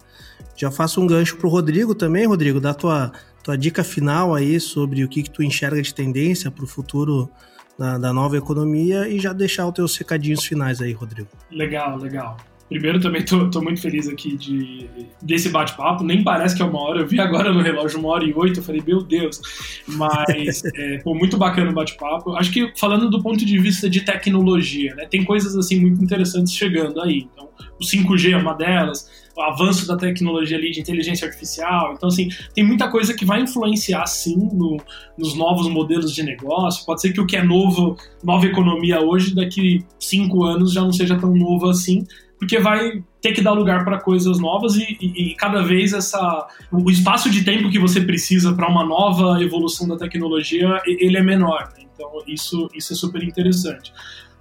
Já 0.56 0.72
faço 0.72 1.02
um 1.02 1.08
gancho 1.08 1.36
para 1.36 1.48
o 1.48 1.50
Rodrigo 1.50 1.94
também, 1.94 2.26
Rodrigo, 2.26 2.62
dá 2.62 2.74
tua, 2.74 3.12
tua 3.44 3.58
dica 3.58 3.84
final 3.84 4.34
aí 4.34 4.58
sobre 4.58 5.04
o 5.04 5.10
que, 5.10 5.22
que 5.22 5.30
tu 5.30 5.44
enxerga 5.44 5.82
de 5.82 5.94
tendência 5.94 6.50
para 6.50 6.64
o 6.64 6.68
futuro 6.68 7.30
da, 7.78 7.98
da, 7.98 8.14
nova 8.14 8.38
economia 8.38 9.08
e 9.08 9.20
já 9.20 9.34
deixar 9.34 9.68
os 9.68 9.74
teus 9.74 9.98
recadinhos 9.98 10.46
finais 10.46 10.82
aí, 10.82 10.92
Rodrigo. 10.92 11.30
Legal, 11.52 11.98
legal. 11.98 12.38
Primeiro, 12.70 13.00
também 13.00 13.24
tô, 13.24 13.50
tô 13.52 13.62
muito 13.62 13.82
feliz 13.82 14.08
aqui 14.08 14.36
de, 14.36 14.90
desse 15.22 15.50
bate-papo. 15.50 16.04
Nem 16.04 16.24
parece 16.24 16.56
que 16.56 16.62
é 16.62 16.66
uma 16.66 16.82
hora. 16.82 17.02
Eu 17.02 17.08
vi 17.08 17.20
agora 17.20 17.54
no 17.54 17.62
relógio 17.62 18.00
uma 18.00 18.10
hora 18.10 18.24
e 18.24 18.34
oito. 18.34 18.62
Eu 18.62 18.64
falei, 18.64 18.82
meu 18.86 19.04
Deus. 19.04 19.40
Mas, 19.88 20.64
é, 20.76 20.98
pô, 21.00 21.14
muito 21.14 21.38
bacana 21.38 21.70
o 21.70 21.74
bate-papo. 21.74 22.36
Acho 22.36 22.52
que 22.52 22.74
falando 22.78 23.10
do 23.10 23.22
ponto 23.22 23.46
de 23.46 23.60
vista 23.60 23.90
de 23.90 24.02
tecnologia, 24.02 24.96
né? 24.96 25.06
Tem 25.06 25.24
coisas, 25.24 25.56
assim, 25.56 25.80
muito 25.80 26.04
interessantes 26.04 26.54
chegando 26.54 27.00
aí. 27.02 27.28
Então, 27.32 27.50
o 27.80 27.86
5G 27.86 28.32
é 28.32 28.38
uma 28.38 28.54
delas 28.54 29.23
o 29.36 29.42
avanço 29.42 29.88
da 29.88 29.98
tecnologia 29.98 30.58
ali 30.58 30.72
de 30.72 30.80
inteligência 30.80 31.28
artificial. 31.28 31.94
Então, 31.94 32.08
assim, 32.08 32.30
tem 32.54 32.64
muita 32.64 32.90
coisa 32.90 33.14
que 33.14 33.26
vai 33.26 33.42
influenciar, 33.42 34.06
sim, 34.06 34.38
no, 34.54 34.78
nos 35.18 35.36
novos 35.36 35.68
modelos 35.68 36.14
de 36.14 36.24
negócio. 36.24 36.86
Pode 36.86 37.02
ser 37.02 37.12
que 37.12 37.20
o 37.20 37.26
que 37.26 37.36
é 37.36 37.44
novo, 37.44 37.98
nova 38.24 38.46
economia 38.46 39.02
hoje, 39.02 39.34
daqui 39.34 39.84
cinco 40.00 40.44
anos 40.44 40.74
já 40.74 40.82
não 40.82 40.92
seja 40.92 41.18
tão 41.18 41.34
novo 41.34 41.68
assim, 41.68 42.06
porque 42.38 42.60
vai 42.60 43.04
ter 43.22 43.32
que 43.32 43.42
dar 43.42 43.54
lugar 43.54 43.86
para 43.86 44.00
coisas 44.00 44.38
novas 44.38 44.76
e, 44.76 44.98
e, 45.00 45.32
e, 45.32 45.36
cada 45.36 45.64
vez 45.64 45.94
essa 45.94 46.46
o 46.72 46.92
espaço 46.92 47.30
de 47.30 47.44
tempo 47.44 47.70
que 47.70 47.80
você 47.80 48.02
precisa 48.02 48.54
para 48.54 48.68
uma 48.68 48.84
nova 48.84 49.42
evolução 49.42 49.88
da 49.88 49.96
tecnologia 49.96 50.82
ele 50.86 51.18
é 51.18 51.24
menor. 51.24 51.72
Né? 51.78 51.86
Então 51.94 52.12
isso 52.28 52.70
isso 52.76 52.92
é 52.92 52.96
super 52.98 53.24
interessante 53.24 53.94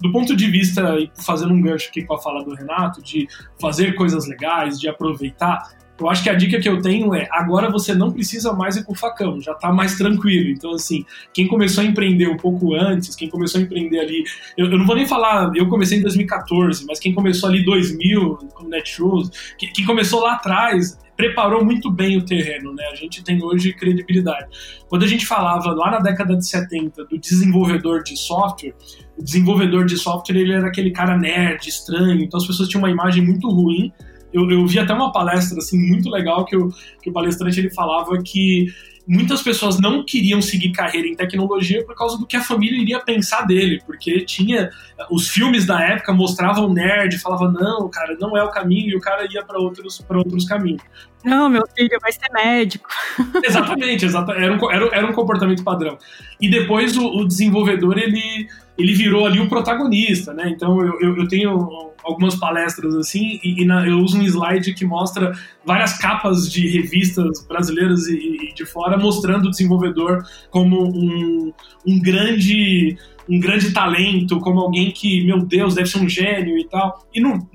do 0.03 0.11
ponto 0.11 0.35
de 0.35 0.51
vista, 0.51 0.97
fazendo 1.15 1.53
um 1.53 1.61
gancho 1.61 1.87
aqui 1.87 2.03
com 2.03 2.13
a 2.13 2.21
fala 2.21 2.43
do 2.43 2.53
Renato, 2.53 3.01
de 3.01 3.25
fazer 3.59 3.95
coisas 3.95 4.27
legais, 4.27 4.77
de 4.77 4.89
aproveitar, 4.89 5.71
eu 5.97 6.09
acho 6.09 6.21
que 6.21 6.29
a 6.29 6.33
dica 6.33 6.59
que 6.59 6.67
eu 6.67 6.81
tenho 6.81 7.15
é 7.15 7.25
agora 7.31 7.71
você 7.71 7.95
não 7.95 8.11
precisa 8.11 8.51
mais 8.51 8.75
ir 8.75 8.83
com 8.83 8.91
o 8.91 8.95
facão, 8.95 9.39
já 9.39 9.53
está 9.53 9.71
mais 9.71 9.95
tranquilo. 9.95 10.49
Então, 10.49 10.71
assim, 10.71 11.05
quem 11.33 11.47
começou 11.47 11.81
a 11.81 11.87
empreender 11.87 12.27
um 12.27 12.35
pouco 12.35 12.73
antes, 12.73 13.15
quem 13.15 13.29
começou 13.29 13.61
a 13.61 13.63
empreender 13.63 13.99
ali. 13.99 14.25
Eu, 14.57 14.69
eu 14.69 14.77
não 14.77 14.85
vou 14.85 14.97
nem 14.97 15.07
falar, 15.07 15.55
eu 15.55 15.69
comecei 15.69 15.99
em 15.99 16.01
2014, 16.01 16.85
mas 16.85 16.99
quem 16.99 17.13
começou 17.13 17.47
ali 17.47 17.61
em 17.61 17.65
2000, 17.65 18.35
com 18.53 18.67
Netshoes, 18.67 19.31
quem, 19.57 19.71
quem 19.71 19.85
começou 19.85 20.19
lá 20.19 20.33
atrás, 20.33 20.97
preparou 21.15 21.63
muito 21.63 21.91
bem 21.91 22.17
o 22.17 22.25
terreno, 22.25 22.73
né? 22.73 22.83
A 22.91 22.95
gente 22.95 23.23
tem 23.23 23.43
hoje 23.43 23.73
credibilidade. 23.73 24.47
Quando 24.87 25.03
a 25.03 25.07
gente 25.07 25.25
falava 25.25 25.71
lá 25.71 25.91
na 25.91 25.99
década 25.99 26.35
de 26.35 26.47
70 26.47 27.05
do 27.05 27.17
desenvolvedor 27.17 28.03
de 28.03 28.17
software, 28.17 28.73
o 29.17 29.23
desenvolvedor 29.23 29.85
de 29.85 29.97
software 29.97 30.37
ele 30.37 30.53
era 30.53 30.67
aquele 30.67 30.91
cara 30.91 31.17
nerd, 31.17 31.67
estranho, 31.67 32.21
então 32.21 32.39
as 32.39 32.47
pessoas 32.47 32.67
tinham 32.67 32.81
uma 32.81 32.91
imagem 32.91 33.23
muito 33.23 33.49
ruim. 33.49 33.91
Eu, 34.31 34.49
eu 34.49 34.65
vi 34.65 34.79
até 34.79 34.93
uma 34.93 35.11
palestra 35.11 35.59
assim 35.59 35.77
muito 35.77 36.09
legal 36.09 36.43
que, 36.45 36.57
que 37.01 37.09
o 37.09 37.13
palestrante 37.13 37.59
ele 37.59 37.69
falava 37.69 38.17
que 38.23 38.65
muitas 39.07 39.41
pessoas 39.41 39.79
não 39.79 40.03
queriam 40.03 40.41
seguir 40.41 40.71
carreira 40.71 41.07
em 41.07 41.15
tecnologia 41.15 41.83
por 41.85 41.95
causa 41.95 42.17
do 42.17 42.25
que 42.25 42.37
a 42.37 42.41
família 42.41 42.81
iria 42.81 42.99
pensar 42.99 43.41
dele, 43.41 43.81
porque 43.85 44.21
tinha 44.21 44.69
os 45.11 45.29
filmes 45.29 45.65
da 45.65 45.81
época 45.81 46.13
mostravam 46.13 46.71
nerd, 46.71 47.17
falava 47.19 47.51
não, 47.51 47.89
cara, 47.89 48.15
não 48.19 48.37
é 48.37 48.43
o 48.43 48.49
caminho 48.49 48.91
e 48.91 48.95
o 48.95 49.01
cara 49.01 49.27
ia 49.31 49.43
para 49.43 49.59
outros 49.59 49.99
para 49.99 50.17
outros 50.17 50.45
caminhos. 50.45 50.81
Não, 51.23 51.49
meu 51.49 51.63
filho 51.75 51.97
vai 52.01 52.11
ser 52.11 52.31
médico. 52.33 52.89
Exatamente, 53.43 54.05
exatamente 54.05 54.43
era, 54.43 54.53
um, 54.53 54.71
era, 54.71 54.97
era 54.97 55.07
um 55.07 55.13
comportamento 55.13 55.63
padrão. 55.63 55.97
E 56.39 56.49
depois 56.49 56.97
o, 56.97 57.05
o 57.05 57.27
desenvolvedor 57.27 57.97
ele 57.97 58.47
ele 58.77 58.93
virou 58.93 59.25
ali 59.25 59.39
o 59.39 59.47
protagonista, 59.47 60.33
né? 60.33 60.49
Então 60.49 60.81
eu, 60.81 60.99
eu, 60.99 61.17
eu 61.17 61.27
tenho 61.27 61.92
algumas 62.03 62.35
palestras 62.35 62.95
assim 62.95 63.39
e, 63.43 63.61
e 63.61 63.65
na, 63.65 63.87
eu 63.87 63.99
uso 63.99 64.17
um 64.17 64.23
slide 64.23 64.73
que 64.73 64.85
mostra 64.85 65.31
várias 65.65 65.97
capas 65.97 66.51
de 66.51 66.67
revistas 66.67 67.45
brasileiras 67.47 68.07
e, 68.07 68.15
e 68.15 68.53
de 68.53 68.65
fora 68.65 68.97
mostrando 68.97 69.47
o 69.47 69.49
desenvolvedor 69.49 70.23
como 70.49 70.83
um, 70.83 71.53
um 71.85 72.01
grande 72.01 72.97
um 73.29 73.39
grande 73.39 73.71
talento, 73.71 74.39
como 74.41 74.59
alguém 74.59 74.91
que, 74.91 75.23
meu 75.23 75.39
Deus, 75.39 75.75
deve 75.75 75.87
ser 75.87 75.99
um 75.99 76.09
gênio 76.09 76.57
e 76.57 76.67
tal. 76.67 77.07
E 77.13 77.21
não 77.21 77.47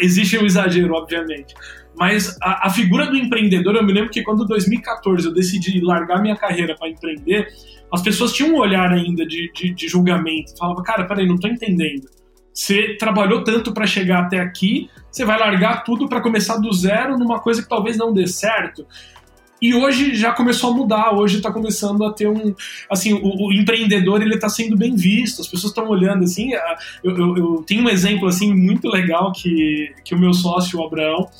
existe 0.00 0.36
o 0.38 0.42
um 0.42 0.46
exagero, 0.46 0.94
obviamente. 0.94 1.54
Mas 1.94 2.38
a, 2.40 2.68
a, 2.68 2.70
figura 2.70 3.06
do 3.06 3.16
empreendedor, 3.16 3.76
eu 3.76 3.84
me 3.84 3.92
lembro 3.92 4.10
que 4.10 4.22
quando 4.22 4.44
em 4.44 4.46
2014 4.46 5.26
eu 5.26 5.34
decidi 5.34 5.80
largar 5.82 6.22
minha 6.22 6.36
carreira 6.36 6.74
para 6.74 6.88
empreender, 6.88 7.48
as 7.92 8.00
pessoas 8.00 8.32
tinham 8.32 8.54
um 8.54 8.58
olhar 8.58 8.90
ainda 8.90 9.26
de, 9.26 9.50
de, 9.52 9.74
de 9.74 9.88
julgamento. 9.88 10.56
Falava, 10.56 10.82
cara, 10.82 11.04
peraí, 11.04 11.26
não 11.26 11.36
tô 11.36 11.48
entendendo. 11.48 12.08
Você 12.60 12.94
trabalhou 12.98 13.42
tanto 13.42 13.72
para 13.72 13.86
chegar 13.86 14.24
até 14.24 14.38
aqui, 14.38 14.90
você 15.10 15.24
vai 15.24 15.38
largar 15.38 15.82
tudo 15.82 16.06
para 16.06 16.20
começar 16.20 16.58
do 16.58 16.70
zero 16.74 17.16
numa 17.16 17.40
coisa 17.40 17.62
que 17.62 17.68
talvez 17.68 17.96
não 17.96 18.12
dê 18.12 18.26
certo. 18.26 18.86
E 19.62 19.74
hoje 19.74 20.14
já 20.14 20.32
começou 20.32 20.70
a 20.70 20.76
mudar, 20.76 21.14
hoje 21.14 21.38
está 21.38 21.50
começando 21.50 22.04
a 22.04 22.12
ter 22.12 22.28
um. 22.28 22.54
Assim, 22.90 23.14
o, 23.14 23.46
o 23.46 23.52
empreendedor 23.54 24.20
ele 24.20 24.34
está 24.34 24.50
sendo 24.50 24.76
bem 24.76 24.94
visto, 24.94 25.40
as 25.40 25.48
pessoas 25.48 25.70
estão 25.70 25.88
olhando 25.88 26.22
assim. 26.22 26.50
Eu, 27.02 27.16
eu, 27.16 27.36
eu, 27.38 27.64
tenho 27.66 27.82
um 27.82 27.88
exemplo 27.88 28.28
assim 28.28 28.52
muito 28.52 28.88
legal 28.88 29.32
que, 29.32 29.94
que 30.04 30.14
o 30.14 30.18
meu 30.18 30.34
sócio, 30.34 30.78
o 30.78 30.84
Abraão, 30.84 31.30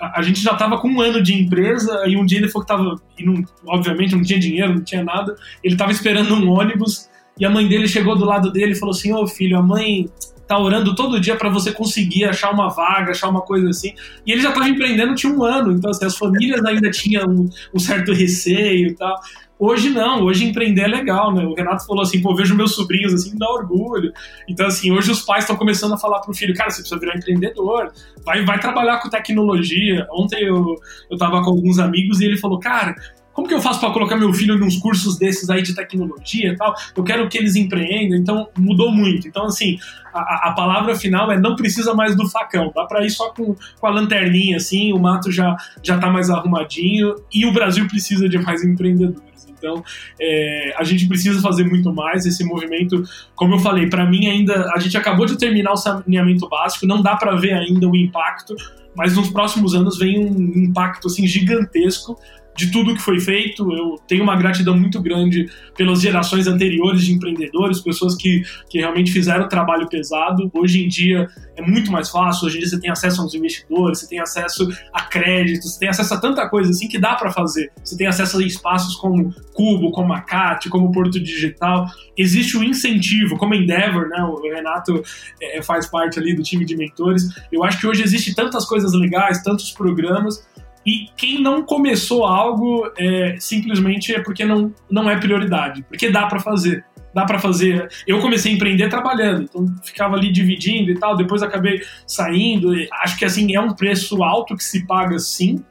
a, 0.00 0.20
a 0.20 0.22
gente 0.22 0.40
já 0.40 0.52
estava 0.52 0.78
com 0.78 0.88
um 0.88 1.02
ano 1.02 1.22
de 1.22 1.34
empresa 1.34 2.04
e 2.06 2.16
um 2.16 2.24
dia 2.24 2.38
ele 2.38 2.48
falou 2.48 2.66
que 2.66 2.72
estava. 2.72 3.44
Obviamente 3.66 4.14
não 4.14 4.22
tinha 4.22 4.38
dinheiro, 4.38 4.76
não 4.76 4.82
tinha 4.82 5.04
nada, 5.04 5.36
ele 5.62 5.74
estava 5.74 5.92
esperando 5.92 6.34
um 6.34 6.48
ônibus 6.48 7.10
e 7.38 7.44
a 7.44 7.50
mãe 7.50 7.68
dele 7.68 7.86
chegou 7.86 8.16
do 8.16 8.24
lado 8.24 8.50
dele 8.50 8.72
e 8.72 8.76
falou 8.76 8.94
assim: 8.94 9.12
Ô 9.12 9.20
oh, 9.20 9.26
filho, 9.26 9.58
a 9.58 9.62
mãe 9.62 10.08
tá 10.50 10.58
orando 10.58 10.96
todo 10.96 11.20
dia 11.20 11.36
para 11.36 11.48
você 11.48 11.70
conseguir 11.70 12.24
achar 12.24 12.50
uma 12.50 12.68
vaga, 12.68 13.12
achar 13.12 13.28
uma 13.28 13.40
coisa 13.40 13.70
assim. 13.70 13.94
E 14.26 14.32
ele 14.32 14.40
já 14.40 14.48
estava 14.48 14.68
empreendendo 14.68 15.14
tinha 15.14 15.32
um 15.32 15.44
ano, 15.44 15.70
então 15.70 15.92
assim, 15.92 16.04
as 16.04 16.18
famílias 16.18 16.64
ainda 16.64 16.90
tinham 16.90 17.24
um, 17.24 17.48
um, 17.72 17.78
certo 17.78 18.12
receio 18.12 18.88
e 18.88 18.94
tal. 18.96 19.14
Hoje 19.56 19.90
não, 19.90 20.24
hoje 20.24 20.44
empreender 20.44 20.82
é 20.82 20.88
legal, 20.88 21.32
né? 21.32 21.44
O 21.46 21.54
Renato 21.54 21.86
falou 21.86 22.02
assim, 22.02 22.20
pô, 22.20 22.34
vejo 22.34 22.56
meus 22.56 22.74
sobrinhos 22.74 23.14
assim, 23.14 23.30
me 23.30 23.38
dá 23.38 23.48
orgulho. 23.48 24.12
Então 24.48 24.66
assim, 24.66 24.90
hoje 24.90 25.12
os 25.12 25.20
pais 25.22 25.44
estão 25.44 25.54
começando 25.54 25.94
a 25.94 25.98
falar 25.98 26.18
pro 26.18 26.34
filho, 26.34 26.52
cara, 26.52 26.68
você 26.68 26.80
precisa 26.80 26.98
virar 26.98 27.16
empreendedor, 27.16 27.92
vai, 28.24 28.44
vai 28.44 28.58
trabalhar 28.58 28.98
com 28.98 29.08
tecnologia. 29.08 30.04
Ontem 30.10 30.42
eu, 30.42 30.74
eu 31.08 31.16
tava 31.16 31.44
com 31.44 31.50
alguns 31.50 31.78
amigos 31.78 32.20
e 32.20 32.24
ele 32.24 32.36
falou, 32.36 32.58
cara, 32.58 32.96
como 33.40 33.48
que 33.48 33.54
eu 33.54 33.60
faço 33.62 33.80
para 33.80 33.90
colocar 33.90 34.16
meu 34.16 34.34
filho 34.34 34.58
nos 34.58 34.76
cursos 34.76 35.16
desses 35.16 35.48
aí 35.48 35.62
de 35.62 35.74
tecnologia 35.74 36.52
e 36.52 36.56
tal? 36.56 36.74
Eu 36.94 37.02
quero 37.02 37.26
que 37.26 37.38
eles 37.38 37.56
empreendam, 37.56 38.18
então 38.18 38.48
mudou 38.58 38.92
muito. 38.92 39.26
Então, 39.26 39.46
assim, 39.46 39.78
a, 40.12 40.50
a 40.50 40.52
palavra 40.52 40.94
final 40.94 41.32
é 41.32 41.40
não 41.40 41.56
precisa 41.56 41.94
mais 41.94 42.14
do 42.14 42.28
facão, 42.28 42.70
dá 42.74 42.84
para 42.84 43.02
ir 43.02 43.08
só 43.08 43.30
com, 43.30 43.56
com 43.80 43.86
a 43.86 43.90
lanterninha, 43.90 44.58
assim, 44.58 44.92
o 44.92 44.98
mato 44.98 45.32
já, 45.32 45.56
já 45.82 45.96
tá 45.96 46.10
mais 46.10 46.28
arrumadinho 46.28 47.14
e 47.32 47.46
o 47.46 47.52
Brasil 47.52 47.88
precisa 47.88 48.28
de 48.28 48.38
mais 48.38 48.62
empreendedores. 48.62 49.48
Então, 49.48 49.82
é, 50.20 50.74
a 50.76 50.84
gente 50.84 51.08
precisa 51.08 51.40
fazer 51.40 51.64
muito 51.64 51.90
mais. 51.94 52.26
Esse 52.26 52.44
movimento, 52.44 53.02
como 53.34 53.54
eu 53.54 53.58
falei, 53.58 53.88
para 53.88 54.04
mim 54.04 54.26
ainda. 54.26 54.70
A 54.74 54.78
gente 54.78 54.98
acabou 54.98 55.24
de 55.24 55.38
terminar 55.38 55.72
o 55.72 55.76
saneamento 55.76 56.46
básico, 56.46 56.86
não 56.86 57.00
dá 57.00 57.16
para 57.16 57.36
ver 57.36 57.54
ainda 57.54 57.88
o 57.88 57.96
impacto, 57.96 58.54
mas 58.94 59.16
nos 59.16 59.30
próximos 59.30 59.74
anos 59.74 59.98
vem 59.98 60.26
um 60.26 60.64
impacto 60.64 61.06
assim 61.06 61.26
gigantesco 61.26 62.18
de 62.56 62.70
tudo 62.70 62.94
que 62.94 63.02
foi 63.02 63.20
feito. 63.20 63.72
Eu 63.72 63.96
tenho 64.06 64.22
uma 64.22 64.36
gratidão 64.36 64.76
muito 64.76 65.00
grande 65.00 65.46
pelas 65.76 66.00
gerações 66.00 66.46
anteriores 66.46 67.04
de 67.04 67.12
empreendedores, 67.12 67.80
pessoas 67.80 68.14
que, 68.14 68.42
que 68.68 68.78
realmente 68.78 69.12
fizeram 69.12 69.48
trabalho 69.48 69.88
pesado. 69.88 70.50
Hoje 70.52 70.84
em 70.84 70.88
dia 70.88 71.28
é 71.56 71.62
muito 71.62 71.90
mais 71.90 72.08
fácil, 72.10 72.46
hoje 72.46 72.56
em 72.56 72.60
dia 72.60 72.68
você 72.68 72.80
tem 72.80 72.90
acesso 72.90 73.22
aos 73.22 73.34
investidores, 73.34 74.00
você 74.00 74.08
tem 74.08 74.20
acesso 74.20 74.68
a 74.92 75.02
créditos, 75.02 75.74
você 75.74 75.80
tem 75.80 75.88
acesso 75.88 76.14
a 76.14 76.20
tanta 76.20 76.48
coisa 76.48 76.70
assim 76.70 76.88
que 76.88 76.98
dá 76.98 77.14
para 77.14 77.30
fazer. 77.30 77.70
Você 77.82 77.96
tem 77.96 78.06
acesso 78.06 78.38
a 78.38 78.42
espaços 78.44 78.96
como 78.96 79.34
Cubo, 79.54 79.90
como 79.90 80.12
a 80.12 80.20
CAT, 80.20 80.68
como 80.68 80.92
Porto 80.92 81.20
Digital. 81.20 81.86
Existe 82.16 82.56
o 82.56 82.60
um 82.60 82.64
incentivo, 82.64 83.36
como 83.36 83.54
Endeavor, 83.54 84.08
né? 84.08 84.22
O 84.22 84.40
Renato 84.42 85.02
é, 85.40 85.62
faz 85.62 85.86
parte 85.86 86.18
ali 86.18 86.34
do 86.34 86.42
time 86.42 86.64
de 86.64 86.76
mentores. 86.76 87.28
Eu 87.52 87.64
acho 87.64 87.78
que 87.78 87.86
hoje 87.86 88.02
existe 88.02 88.34
tantas 88.34 88.64
coisas 88.64 88.92
legais, 88.92 89.42
tantos 89.42 89.70
programas 89.70 90.46
e 90.84 91.08
quem 91.16 91.40
não 91.40 91.62
começou 91.62 92.24
algo 92.24 92.90
é, 92.98 93.36
simplesmente 93.38 94.14
é 94.14 94.20
porque 94.20 94.44
não, 94.44 94.72
não 94.90 95.10
é 95.10 95.18
prioridade, 95.18 95.82
porque 95.82 96.10
dá 96.10 96.26
para 96.26 96.40
fazer. 96.40 96.84
Dá 97.12 97.24
para 97.24 97.40
fazer. 97.40 97.88
Eu 98.06 98.20
comecei 98.20 98.52
a 98.52 98.54
empreender 98.54 98.88
trabalhando, 98.88 99.42
então 99.42 99.66
ficava 99.82 100.14
ali 100.14 100.30
dividindo 100.30 100.92
e 100.92 100.94
tal, 100.98 101.16
depois 101.16 101.42
acabei 101.42 101.82
saindo. 102.06 102.70
Acho 103.02 103.18
que 103.18 103.24
assim 103.24 103.54
é 103.54 103.60
um 103.60 103.74
preço 103.74 104.22
alto 104.22 104.56
que 104.56 104.62
se 104.62 104.86
paga 104.86 105.18
sim, 105.18 105.64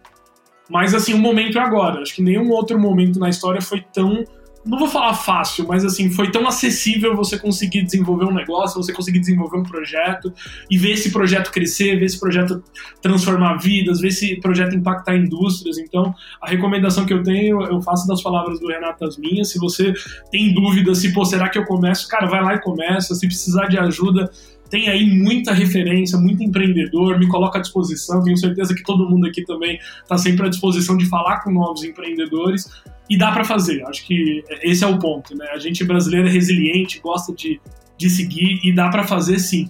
mas 0.69 0.93
assim, 0.93 1.13
o 1.13 1.17
momento 1.17 1.57
é 1.57 1.61
agora. 1.61 2.01
Acho 2.01 2.13
que 2.13 2.21
nenhum 2.21 2.49
outro 2.51 2.77
momento 2.77 3.19
na 3.19 3.29
história 3.29 3.61
foi 3.61 3.81
tão 3.93 4.25
não 4.69 4.77
vou 4.77 4.87
falar 4.87 5.15
fácil, 5.15 5.67
mas 5.67 5.83
assim, 5.83 6.11
foi 6.11 6.31
tão 6.31 6.47
acessível 6.47 7.15
você 7.15 7.39
conseguir 7.39 7.81
desenvolver 7.81 8.25
um 8.25 8.33
negócio, 8.33 8.81
você 8.81 8.93
conseguir 8.93 9.19
desenvolver 9.19 9.57
um 9.57 9.63
projeto 9.63 10.31
e 10.69 10.77
ver 10.77 10.91
esse 10.91 11.11
projeto 11.11 11.51
crescer, 11.51 11.97
ver 11.97 12.05
esse 12.05 12.19
projeto 12.19 12.63
transformar 13.01 13.57
vidas, 13.57 13.99
ver 13.99 14.09
esse 14.09 14.39
projeto 14.39 14.75
impactar 14.75 15.15
indústrias. 15.15 15.79
Então, 15.79 16.13
a 16.41 16.47
recomendação 16.47 17.05
que 17.05 17.13
eu 17.13 17.23
tenho, 17.23 17.61
eu 17.63 17.81
faço 17.81 18.07
das 18.07 18.21
palavras 18.21 18.59
do 18.59 18.67
Renato 18.67 19.03
as 19.03 19.17
minhas. 19.17 19.49
Se 19.49 19.57
você 19.57 19.91
tem 20.31 20.53
dúvida 20.53 20.93
se, 20.93 21.11
pô, 21.11 21.25
será 21.25 21.49
que 21.49 21.57
eu 21.57 21.65
começo? 21.65 22.07
Cara, 22.07 22.27
vai 22.27 22.43
lá 22.43 22.53
e 22.53 22.61
começa. 22.61 23.15
Se 23.15 23.25
precisar 23.25 23.67
de 23.67 23.79
ajuda, 23.79 24.29
tem 24.69 24.87
aí 24.87 25.09
muita 25.09 25.51
referência, 25.51 26.19
muito 26.19 26.43
empreendedor, 26.43 27.17
me 27.17 27.27
coloca 27.27 27.57
à 27.57 27.61
disposição. 27.61 28.23
Tenho 28.23 28.37
certeza 28.37 28.75
que 28.75 28.83
todo 28.83 29.09
mundo 29.09 29.25
aqui 29.25 29.43
também 29.43 29.79
está 30.03 30.15
sempre 30.15 30.45
à 30.45 30.49
disposição 30.49 30.95
de 30.95 31.07
falar 31.07 31.39
com 31.43 31.51
novos 31.51 31.83
empreendedores 31.83 32.69
e 33.09 33.17
dá 33.17 33.31
para 33.31 33.43
fazer. 33.43 33.83
Acho 33.87 34.05
que 34.05 34.43
esse 34.61 34.83
é 34.83 34.87
o 34.87 34.99
ponto, 34.99 35.35
né? 35.35 35.47
A 35.51 35.57
gente 35.57 35.83
brasileiro 35.83 36.27
é 36.27 36.31
resiliente, 36.31 36.99
gosta 36.99 37.33
de, 37.33 37.59
de 37.97 38.09
seguir 38.09 38.59
e 38.63 38.73
dá 38.73 38.89
para 38.89 39.03
fazer 39.03 39.39
sim. 39.39 39.69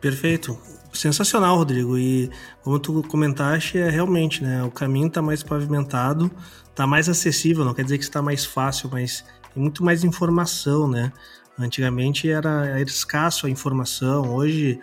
Perfeito. 0.00 0.58
Sensacional, 0.92 1.56
Rodrigo. 1.56 1.98
E 1.98 2.30
como 2.62 2.78
tu 2.78 3.02
comentaste, 3.02 3.78
é 3.78 3.90
realmente, 3.90 4.42
né? 4.42 4.62
O 4.62 4.70
caminho 4.70 5.08
está 5.08 5.20
mais 5.20 5.42
pavimentado, 5.42 6.30
está 6.70 6.86
mais 6.86 7.08
acessível. 7.08 7.64
Não 7.64 7.74
quer 7.74 7.82
dizer 7.82 7.98
que 7.98 8.04
está 8.04 8.22
mais 8.22 8.44
fácil, 8.44 8.88
mas 8.90 9.24
tem 9.52 9.62
muito 9.62 9.84
mais 9.84 10.02
informação, 10.02 10.88
né? 10.88 11.12
Antigamente 11.58 12.30
era, 12.30 12.66
era 12.66 12.82
escasso 12.82 13.46
a 13.46 13.50
informação, 13.50 14.34
hoje 14.34 14.78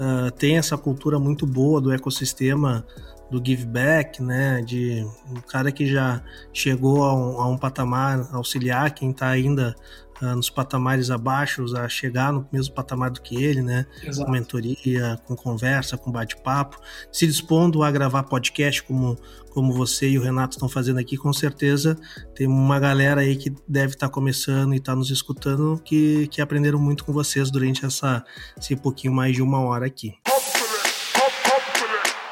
uh, 0.00 0.30
tem 0.32 0.56
essa 0.56 0.76
cultura 0.76 1.18
muito 1.18 1.46
boa 1.46 1.80
do 1.80 1.92
ecossistema 1.92 2.84
do 3.30 3.40
give 3.44 3.64
back, 3.64 4.20
né? 4.20 4.60
De 4.62 5.06
um 5.30 5.40
cara 5.40 5.70
que 5.70 5.86
já 5.86 6.20
chegou 6.52 7.04
a 7.04 7.14
um, 7.14 7.40
a 7.40 7.48
um 7.48 7.56
patamar 7.56 8.28
auxiliar 8.32 8.92
quem 8.92 9.10
está 9.10 9.28
ainda 9.28 9.76
uh, 10.22 10.36
nos 10.36 10.50
patamares 10.50 11.10
abaixo 11.10 11.64
a 11.76 11.88
chegar 11.88 12.32
no 12.32 12.46
mesmo 12.52 12.74
patamar 12.74 13.10
do 13.10 13.20
que 13.20 13.42
ele, 13.42 13.62
né? 13.62 13.86
Exato. 14.02 14.26
Com 14.26 14.32
mentoria, 14.32 15.18
com 15.26 15.36
conversa, 15.36 15.96
com 15.96 16.10
bate-papo, 16.10 16.78
se 17.12 17.26
dispondo 17.26 17.82
a 17.82 17.90
gravar 17.90 18.22
podcast 18.24 18.82
como, 18.82 19.16
como 19.50 19.72
você 19.72 20.08
e 20.08 20.18
o 20.18 20.22
Renato 20.22 20.56
estão 20.56 20.68
fazendo 20.68 20.98
aqui, 20.98 21.16
com 21.16 21.32
certeza 21.32 21.96
tem 22.34 22.46
uma 22.46 22.78
galera 22.78 23.20
aí 23.20 23.36
que 23.36 23.54
deve 23.68 23.94
estar 23.94 24.08
tá 24.08 24.12
começando 24.12 24.72
e 24.74 24.78
está 24.78 24.94
nos 24.94 25.10
escutando 25.10 25.80
que, 25.84 26.26
que 26.28 26.40
aprenderam 26.40 26.78
muito 26.78 27.04
com 27.04 27.12
vocês 27.12 27.50
durante 27.50 27.84
essa, 27.84 28.24
esse 28.58 28.76
pouquinho 28.76 29.12
mais 29.12 29.34
de 29.34 29.42
uma 29.42 29.60
hora 29.60 29.86
aqui. 29.86 30.14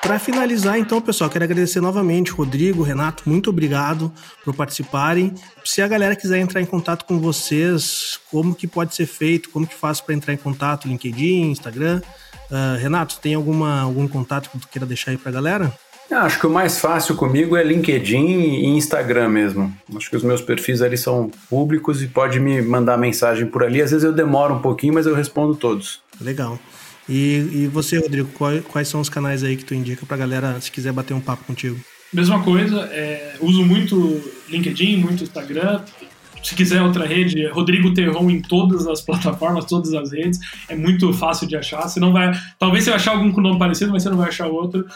Para 0.08 0.18
finalizar, 0.18 0.78
então, 0.78 1.02
pessoal, 1.02 1.28
quero 1.28 1.44
agradecer 1.44 1.82
novamente, 1.82 2.30
Rodrigo, 2.30 2.82
Renato, 2.82 3.24
muito 3.26 3.50
obrigado 3.50 4.10
por 4.42 4.54
participarem. 4.54 5.34
Se 5.62 5.82
a 5.82 5.86
galera 5.86 6.16
quiser 6.16 6.38
entrar 6.38 6.62
em 6.62 6.64
contato 6.64 7.04
com 7.04 7.20
vocês, 7.20 8.18
como 8.30 8.54
que 8.54 8.66
pode 8.66 8.94
ser 8.94 9.04
feito, 9.04 9.50
como 9.50 9.66
que 9.66 9.74
faz 9.74 10.00
para 10.00 10.14
entrar 10.14 10.32
em 10.32 10.38
contato, 10.38 10.88
LinkedIn, 10.88 11.50
Instagram? 11.50 12.00
Uh, 12.50 12.78
Renato, 12.80 13.18
tem 13.20 13.34
alguma, 13.34 13.82
algum 13.82 14.08
contato 14.08 14.48
que 14.48 14.58
tu 14.58 14.68
queira 14.68 14.86
deixar 14.86 15.10
aí 15.10 15.18
para 15.18 15.28
a 15.28 15.34
galera? 15.34 15.78
Ah, 16.10 16.22
acho 16.22 16.40
que 16.40 16.46
o 16.46 16.50
mais 16.50 16.78
fácil 16.78 17.14
comigo 17.14 17.54
é 17.54 17.62
LinkedIn 17.62 18.16
e 18.16 18.64
Instagram 18.64 19.28
mesmo. 19.28 19.76
Acho 19.94 20.08
que 20.08 20.16
os 20.16 20.22
meus 20.22 20.40
perfis 20.40 20.80
ali 20.80 20.96
são 20.96 21.30
públicos 21.50 22.02
e 22.02 22.06
pode 22.06 22.40
me 22.40 22.62
mandar 22.62 22.96
mensagem 22.96 23.46
por 23.46 23.62
ali. 23.62 23.82
Às 23.82 23.90
vezes 23.90 24.04
eu 24.04 24.12
demoro 24.14 24.54
um 24.54 24.62
pouquinho, 24.62 24.94
mas 24.94 25.04
eu 25.04 25.14
respondo 25.14 25.54
todos. 25.54 26.00
Legal. 26.18 26.58
E, 27.08 27.36
e 27.52 27.66
você, 27.66 27.98
Rodrigo, 27.98 28.28
quais, 28.70 28.88
são 28.88 29.00
os 29.00 29.08
canais 29.08 29.42
aí 29.42 29.56
que 29.56 29.64
tu 29.64 29.74
indica 29.74 30.04
pra 30.04 30.16
galera 30.16 30.60
se 30.60 30.70
quiser 30.70 30.92
bater 30.92 31.14
um 31.14 31.20
papo 31.20 31.44
contigo? 31.44 31.78
Mesma 32.12 32.42
coisa, 32.42 32.80
é, 32.92 33.36
uso 33.40 33.64
muito 33.64 34.22
LinkedIn, 34.48 34.96
muito 34.96 35.24
Instagram. 35.24 35.80
Se 36.42 36.54
quiser 36.54 36.82
outra 36.82 37.06
rede, 37.06 37.46
Rodrigo 37.48 37.92
Terron 37.92 38.30
em 38.30 38.40
todas 38.40 38.86
as 38.86 39.00
plataformas, 39.00 39.64
todas 39.64 39.92
as 39.94 40.12
redes. 40.12 40.38
É 40.68 40.76
muito 40.76 41.12
fácil 41.12 41.48
de 41.48 41.56
achar. 41.56 41.88
Você 41.88 41.98
não 41.98 42.12
vai. 42.12 42.32
Talvez 42.58 42.84
você 42.84 42.90
vai 42.90 42.98
achar 42.98 43.12
algum 43.12 43.32
com 43.32 43.40
nome 43.40 43.58
parecido, 43.58 43.90
mas 43.90 44.02
você 44.02 44.10
não 44.10 44.16
vai 44.16 44.28
achar 44.28 44.46
outro 44.46 44.86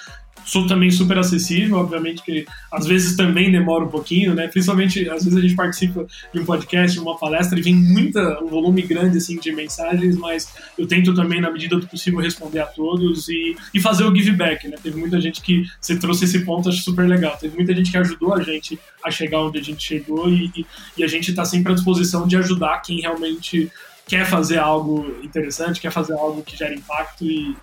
sou 0.45 0.67
também 0.67 0.91
super 0.91 1.19
acessível, 1.19 1.77
obviamente 1.77 2.23
que 2.23 2.47
às 2.71 2.87
vezes 2.87 3.17
também 3.17 3.51
demora 3.51 3.85
um 3.85 3.89
pouquinho, 3.89 4.35
né? 4.35 4.49
Principalmente, 4.49 5.09
às 5.09 5.25
vezes 5.25 5.39
a 5.39 5.41
gente 5.41 5.55
participa 5.55 6.07
de 6.33 6.41
um 6.41 6.45
podcast, 6.45 6.97
de 6.97 7.01
uma 7.01 7.19
palestra 7.19 7.59
e 7.59 7.63
vem 7.63 7.75
muita, 7.75 8.43
um 8.43 8.49
volume 8.49 8.83
grande 8.83 9.19
assim 9.19 9.39
de 9.39 9.53
mensagens, 9.53 10.17
mas 10.17 10.53
eu 10.79 10.87
tento 10.87 11.15
também, 11.15 11.41
na 11.41 11.51
medida 11.51 11.77
do 11.77 11.87
possível, 11.87 12.21
responder 12.21 12.61
a 12.61 12.67
todos 12.67 13.29
e, 13.29 13.57
e 13.73 13.81
fazer 13.81 14.05
o 14.05 14.15
give 14.15 14.33
back, 14.33 14.67
né? 14.69 14.77
Teve 14.83 14.99
muita 14.99 15.21
gente 15.21 15.41
que 15.41 15.65
você 15.81 15.99
trouxe 15.99 16.25
esse 16.25 16.41
ponto, 16.41 16.69
acho 16.69 16.83
super 16.83 17.09
legal. 17.09 17.37
Teve 17.39 17.57
muita 17.57 17.75
gente 17.75 17.91
que 17.91 17.97
ajudou 17.97 18.35
a 18.35 18.43
gente 18.43 18.79
a 19.05 19.11
chegar 19.11 19.41
onde 19.41 19.59
a 19.59 19.63
gente 19.63 19.83
chegou 19.83 20.29
e, 20.29 20.51
e, 20.57 20.67
e 20.99 21.05
a 21.05 21.07
gente 21.07 21.31
está 21.31 21.45
sempre 21.45 21.73
à 21.73 21.75
disposição 21.75 22.27
de 22.27 22.37
ajudar 22.37 22.81
quem 22.83 23.01
realmente 23.01 23.71
quer 24.07 24.27
fazer 24.27 24.59
algo 24.59 25.17
interessante, 25.23 25.81
quer 25.81 25.93
fazer 25.93 26.15
algo 26.15 26.43
que 26.43 26.57
gere 26.57 26.75
impacto 26.75 27.25
e 27.25 27.57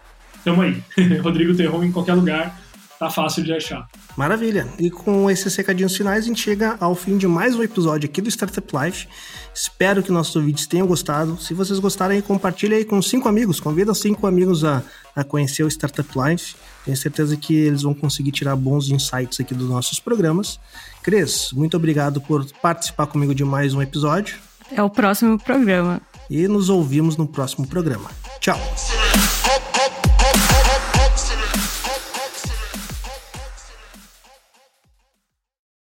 tamo 0.43 0.61
aí. 0.61 0.81
Rodrigo 1.22 1.56
Terron 1.56 1.84
em 1.84 1.91
qualquer 1.91 2.14
lugar 2.14 2.68
tá 2.99 3.09
fácil 3.09 3.43
de 3.43 3.53
achar. 3.53 3.88
Maravilha. 4.17 4.67
E 4.77 4.91
com 4.91 5.31
esses 5.31 5.55
recadinhos 5.55 5.95
finais, 5.95 6.26
a 6.26 6.27
gente 6.27 6.41
chega 6.41 6.76
ao 6.80 6.93
fim 6.93 7.17
de 7.17 7.26
mais 7.26 7.55
um 7.55 7.63
episódio 7.63 8.09
aqui 8.09 8.21
do 8.21 8.27
Startup 8.27 8.67
Life. 8.77 9.07
Espero 9.55 10.03
que 10.03 10.11
nossos 10.11 10.35
ouvintes 10.35 10.67
tenham 10.67 10.85
gostado. 10.85 11.41
Se 11.41 11.53
vocês 11.53 11.80
gostarem, 11.80 12.21
compartilhe 12.21 12.76
aí 12.76 12.85
com 12.85 13.01
cinco 13.01 13.30
amigos. 13.30 13.59
Convida 13.59 13.93
cinco 13.93 14.27
amigos 14.27 14.65
a, 14.65 14.84
a 15.15 15.23
conhecer 15.23 15.63
o 15.63 15.67
Startup 15.69 16.09
Life. 16.13 16.55
Tenho 16.84 16.97
certeza 16.97 17.38
que 17.38 17.55
eles 17.55 17.84
vão 17.84 17.93
conseguir 17.93 18.31
tirar 18.31 18.55
bons 18.57 18.89
insights 18.89 19.39
aqui 19.39 19.53
dos 19.53 19.69
nossos 19.69 19.99
programas. 19.99 20.59
Cris, 21.01 21.51
muito 21.53 21.77
obrigado 21.77 22.19
por 22.19 22.45
participar 22.61 23.07
comigo 23.07 23.34
de 23.34 23.45
mais 23.45 23.73
um 23.73 23.81
episódio. 23.81 24.38
É 24.71 24.84
o 24.84 24.89
próximo 24.89 25.39
programa. 25.39 26.01
E 26.30 26.47
nos 26.47 26.69
ouvimos 26.69 27.17
no 27.17 27.27
próximo 27.27 27.65
programa. 27.65 28.11
Tchau. 28.39 28.59